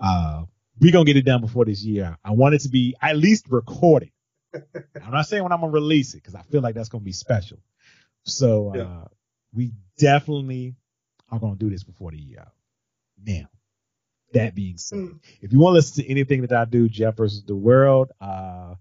uh, 0.01 0.45
we 0.81 0.91
gonna 0.91 1.05
get 1.05 1.17
it 1.17 1.25
done 1.25 1.41
before 1.41 1.65
this 1.65 1.83
year. 1.83 2.19
I 2.25 2.33
want 2.33 2.55
it 2.55 2.63
to 2.63 2.69
be 2.69 2.97
at 3.01 3.17
least 3.17 3.47
recorded. 3.49 4.11
I'm 4.55 5.13
not 5.13 5.27
saying 5.27 5.43
when 5.43 5.53
I'm 5.53 5.61
gonna 5.61 5.73
release 5.73 6.15
it 6.15 6.19
because 6.19 6.35
I 6.35 6.43
feel 6.43 6.61
like 6.61 6.75
that's 6.75 6.89
gonna 6.89 7.05
be 7.05 7.13
special. 7.13 7.59
So, 8.25 8.71
uh, 8.71 8.77
yeah. 8.77 9.05
we 9.53 9.73
definitely 9.99 10.75
are 11.31 11.39
gonna 11.39 11.57
do 11.57 11.71
this 11.71 11.85
before 11.85 12.11
the 12.11 12.19
year. 12.19 12.47
Now, 13.25 13.49
that 14.33 14.55
being 14.55 14.77
said, 14.77 14.99
mm. 14.99 15.19
if 15.41 15.53
you 15.53 15.61
want 15.61 15.73
to 15.73 15.77
listen 15.77 16.03
to 16.03 16.11
anything 16.11 16.43
that 16.43 16.53
I 16.53 16.65
do, 16.65 16.89
Jeff 16.89 17.17
versus 17.17 17.45
the 17.45 17.55
world, 17.55 18.11
uh, 18.21 18.75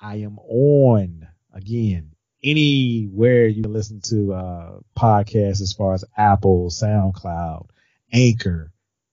I 0.00 0.16
am 0.16 0.38
on 0.38 1.28
again 1.52 2.11
anywhere 2.42 3.46
you 3.46 3.62
can 3.62 3.72
listen 3.72 4.00
to 4.00 4.32
uh, 4.32 4.78
podcasts 4.96 5.60
as 5.60 5.72
far 5.72 5.94
as 5.94 6.04
Apple, 6.16 6.68
SoundCloud, 6.70 7.68
Anchor. 8.12 8.72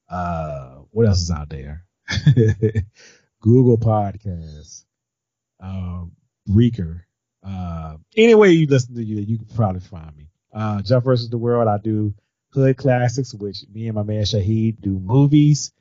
Uh, 0.09 0.79
what 0.91 1.07
else 1.07 1.21
is 1.21 1.31
out 1.31 1.49
there? 1.49 1.85
Google 3.41 3.77
Podcasts, 3.77 4.83
uh, 5.61 6.05
Breaker. 6.47 7.05
Uh, 7.45 7.97
anyway 8.17 8.51
you 8.51 8.67
listen 8.67 8.95
to 8.95 9.03
you, 9.03 9.17
you 9.17 9.37
can 9.37 9.47
probably 9.55 9.79
find 9.81 10.15
me. 10.17 10.29
Uh, 10.53 10.81
Jeff 10.81 11.03
versus 11.03 11.29
the 11.29 11.37
world. 11.37 11.67
I 11.67 11.77
do 11.77 12.13
Hood 12.53 12.77
Classics, 12.77 13.33
which 13.33 13.63
me 13.71 13.87
and 13.87 13.95
my 13.95 14.03
man 14.03 14.23
Shahid 14.23 14.81
do 14.81 14.99
movies. 14.99 15.71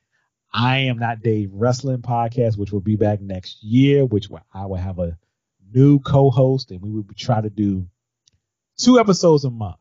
I 0.53 0.79
am 0.79 0.99
not 0.99 1.23
Dave 1.23 1.51
Wrestling 1.53 2.03
podcast, 2.03 2.57
which 2.57 2.73
will 2.73 2.81
be 2.81 2.97
back 2.97 3.21
next 3.21 3.63
year, 3.63 4.05
which 4.05 4.29
I 4.53 4.67
will 4.67 4.77
have 4.77 4.99
a 4.99 5.19
new 5.73 5.99
co-host, 6.01 6.71
and 6.71 6.81
we 6.81 6.91
will 6.91 7.05
try 7.17 7.41
to 7.41 7.51
do 7.51 7.87
two 8.79 8.99
episodes 8.99 9.45
a 9.45 9.51
month, 9.51 9.79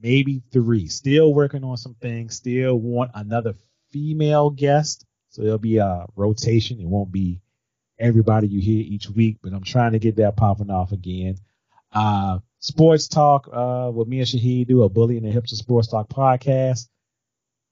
maybe 0.00 0.42
three. 0.52 0.86
Still 0.88 1.32
working 1.34 1.64
on 1.64 1.76
some 1.76 1.94
things. 1.94 2.36
Still 2.36 2.76
want 2.78 3.12
another 3.14 3.54
female 3.90 4.50
guest, 4.50 5.04
so 5.30 5.42
there'll 5.42 5.58
be 5.58 5.78
a 5.78 6.06
rotation. 6.16 6.80
It 6.80 6.86
won't 6.86 7.12
be 7.12 7.40
everybody 7.98 8.48
you 8.48 8.60
hear 8.60 8.80
each 8.80 9.08
week, 9.08 9.38
but 9.42 9.52
I'm 9.52 9.64
trying 9.64 9.92
to 9.92 9.98
get 9.98 10.16
that 10.16 10.36
popping 10.36 10.70
off 10.70 10.92
again. 10.92 11.36
Uh, 11.92 12.38
sports 12.58 13.08
talk 13.08 13.48
uh, 13.52 13.90
with 13.92 14.08
me 14.08 14.18
and 14.18 14.26
Shahid 14.26 14.66
do 14.66 14.82
a 14.82 14.88
bully 14.88 15.18
and 15.18 15.26
a 15.26 15.32
hipster 15.32 15.54
sports 15.54 15.88
talk 15.88 16.08
podcast. 16.08 16.88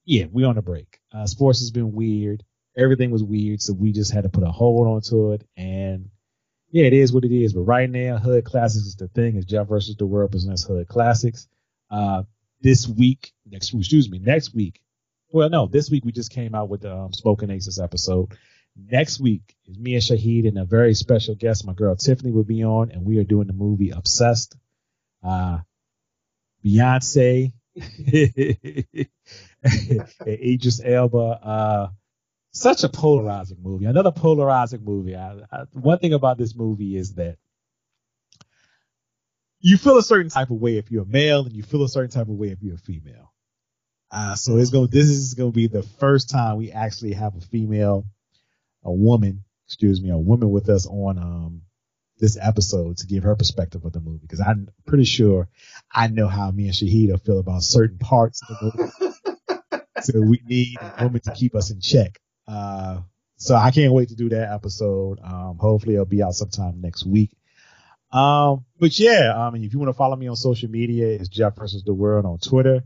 Yeah, 0.04 0.26
we 0.30 0.44
on 0.44 0.58
a 0.58 0.62
break. 0.62 1.00
Uh, 1.12 1.26
sports 1.26 1.60
has 1.60 1.70
been 1.70 1.92
weird. 1.92 2.44
Everything 2.76 3.10
was 3.10 3.24
weird, 3.24 3.60
so 3.60 3.72
we 3.72 3.92
just 3.92 4.12
had 4.12 4.24
to 4.24 4.28
put 4.28 4.44
a 4.44 4.50
hold 4.50 4.86
onto 4.86 5.32
it. 5.32 5.46
And 5.56 6.10
yeah, 6.70 6.84
it 6.86 6.92
is 6.92 7.12
what 7.12 7.24
it 7.24 7.32
is. 7.32 7.52
But 7.52 7.62
right 7.62 7.90
now, 7.90 8.18
Hood 8.18 8.44
Classics 8.44 8.86
is 8.86 8.97
the 8.97 9.09
thing. 9.09 9.36
It's 9.36 9.47
Jeff 9.47 9.68
versus 9.68 9.97
the 9.97 10.06
World 10.06 10.30
presents 10.30 10.64
Hood 10.64 10.88
Classics. 10.88 11.48
Uh, 11.90 12.22
this 12.60 12.86
week, 12.86 13.32
next 13.47 13.74
excuse 13.74 14.09
me, 14.10 14.18
next 14.18 14.55
week. 14.55 14.80
Well, 15.32 15.48
no, 15.51 15.66
this 15.66 15.90
week 15.90 16.05
we 16.05 16.12
just 16.12 16.32
came 16.32 16.55
out 16.55 16.68
with 16.68 16.82
the 16.82 16.94
um, 16.94 17.12
Smokin' 17.12 17.51
Aces 17.51 17.78
episode. 17.78 18.36
Next 18.76 19.20
week 19.20 19.56
is 19.66 19.78
me 19.78 19.94
and 19.94 20.02
Shahid 20.02 20.47
and 20.47 20.59
a 20.59 20.64
very 20.64 20.94
special 20.94 21.34
guest. 21.34 21.66
My 21.66 21.72
girl 21.72 21.97
Tiffany 21.97 22.30
will 22.30 22.44
be 22.44 22.64
on, 22.64 22.90
and 22.90 23.05
we 23.05 23.18
are 23.18 23.24
doing 23.24 23.47
the 23.47 23.52
movie 23.52 23.90
Obsessed 23.90 24.56
uh, 25.24 25.59
Beyonce, 26.64 27.52
Idris 30.26 30.80
Elba. 30.84 31.18
Uh, 31.18 31.88
such 32.52 32.85
a 32.85 32.89
polarizing 32.89 33.59
movie. 33.62 33.86
Another 33.86 34.10
polarizing 34.10 34.85
movie. 34.85 35.16
I, 35.16 35.36
I, 35.52 35.64
one 35.72 35.98
thing 35.98 36.12
about 36.12 36.39
this 36.39 36.55
movie 36.55 36.97
is 36.97 37.14
that 37.14 37.36
you 39.60 39.77
feel 39.77 39.98
a 39.98 40.02
certain 40.02 40.31
type 40.31 40.51
of 40.51 40.56
way 40.56 40.78
if 40.78 40.90
you're 40.90 41.02
a 41.02 41.06
male, 41.06 41.44
and 41.44 41.52
you 41.52 41.62
feel 41.62 41.85
a 41.85 41.89
certain 41.89 42.10
type 42.10 42.28
of 42.28 42.35
way 42.35 42.48
if 42.48 42.62
you're 42.62 42.77
a 42.77 42.78
female. 42.78 43.32
Uh, 44.10 44.35
so 44.35 44.56
it's 44.56 44.70
going. 44.70 44.89
This 44.90 45.06
is 45.06 45.35
going 45.35 45.52
to 45.52 45.56
be 45.56 45.68
the 45.68 45.82
first 45.82 46.31
time 46.31 46.56
we 46.56 46.72
actually 46.72 47.12
have 47.12 47.36
a 47.36 47.40
female, 47.40 48.06
a 48.82 48.93
woman, 48.93 49.44
excuse 49.66 50.02
me, 50.02 50.10
a 50.10 50.18
woman 50.18 50.51
with 50.51 50.68
us 50.68 50.86
on 50.86 51.18
um 51.18 51.62
this 52.18 52.36
episode 52.40 52.98
to 52.98 53.06
give 53.06 53.22
her 53.24 53.35
perspective 53.35 53.85
of 53.85 53.93
the 53.93 54.01
movie 54.01 54.18
because 54.20 54.40
I'm 54.40 54.68
pretty 54.86 55.05
sure 55.05 55.48
I 55.90 56.09
know 56.09 56.28
how 56.28 56.51
me 56.51 56.64
and 56.64 56.74
Shahida 56.74 57.24
feel 57.24 57.39
about 57.39 57.62
certain 57.62 57.98
parts 57.98 58.43
of 58.43 58.48
the 58.48 58.90
movie. 59.70 59.82
so 60.02 60.20
we 60.20 60.43
need 60.44 60.77
a 60.81 61.05
woman 61.05 61.20
to 61.22 61.32
keep 61.32 61.55
us 61.55 61.70
in 61.70 61.81
check. 61.81 62.20
Uh, 62.51 63.01
so 63.36 63.55
I 63.55 63.70
can't 63.70 63.93
wait 63.93 64.09
to 64.09 64.16
do 64.16 64.28
that 64.31 64.52
episode. 64.52 65.20
Um, 65.22 65.56
hopefully 65.59 65.94
it'll 65.94 66.05
be 66.05 66.22
out 66.22 66.35
sometime 66.35 66.81
next 66.81 67.06
week. 67.06 67.31
Um, 68.12 68.64
but 68.78 68.98
yeah, 68.98 69.32
um, 69.35 69.55
if 69.55 69.72
you 69.72 69.78
want 69.78 69.89
to 69.89 69.97
follow 69.97 70.16
me 70.16 70.28
on 70.28 70.36
social 70.36 70.68
media, 70.68 71.06
it's 71.06 71.28
Jeff 71.28 71.56
versus 71.56 71.85
the 71.85 71.94
world 71.94 72.27
on 72.27 72.39
Twitter, 72.39 72.82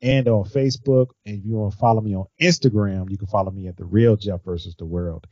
and 0.00 0.28
on 0.28 0.44
Facebook. 0.44 1.08
And 1.26 1.38
if 1.38 1.44
you 1.44 1.54
want 1.54 1.72
to 1.72 1.78
follow 1.78 2.00
me 2.00 2.14
on 2.14 2.26
Instagram, 2.40 3.10
you 3.10 3.18
can 3.18 3.26
follow 3.26 3.50
me 3.50 3.66
at 3.68 3.76
the 3.76 3.84
real 3.84 4.16
Jeff 4.16 4.42
versus 4.44 4.74
the 4.76 4.86
world. 4.86 5.26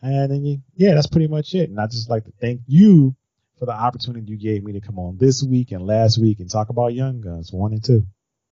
And 0.00 0.30
then 0.30 0.44
you, 0.44 0.58
yeah, 0.76 0.94
that's 0.94 1.06
pretty 1.06 1.28
much 1.28 1.54
it. 1.54 1.70
And 1.70 1.80
I 1.80 1.86
just 1.86 2.10
like 2.10 2.24
to 2.24 2.32
thank 2.40 2.60
you 2.66 3.16
for 3.58 3.66
the 3.66 3.72
opportunity 3.72 4.30
you 4.30 4.36
gave 4.36 4.62
me 4.62 4.72
to 4.72 4.80
come 4.80 4.98
on 4.98 5.16
this 5.16 5.42
week 5.42 5.72
and 5.72 5.86
last 5.86 6.18
week 6.18 6.40
and 6.40 6.50
talk 6.50 6.68
about 6.68 6.94
Young 6.94 7.20
Guns 7.20 7.52
one 7.52 7.72
and 7.72 7.82
two. 7.82 8.06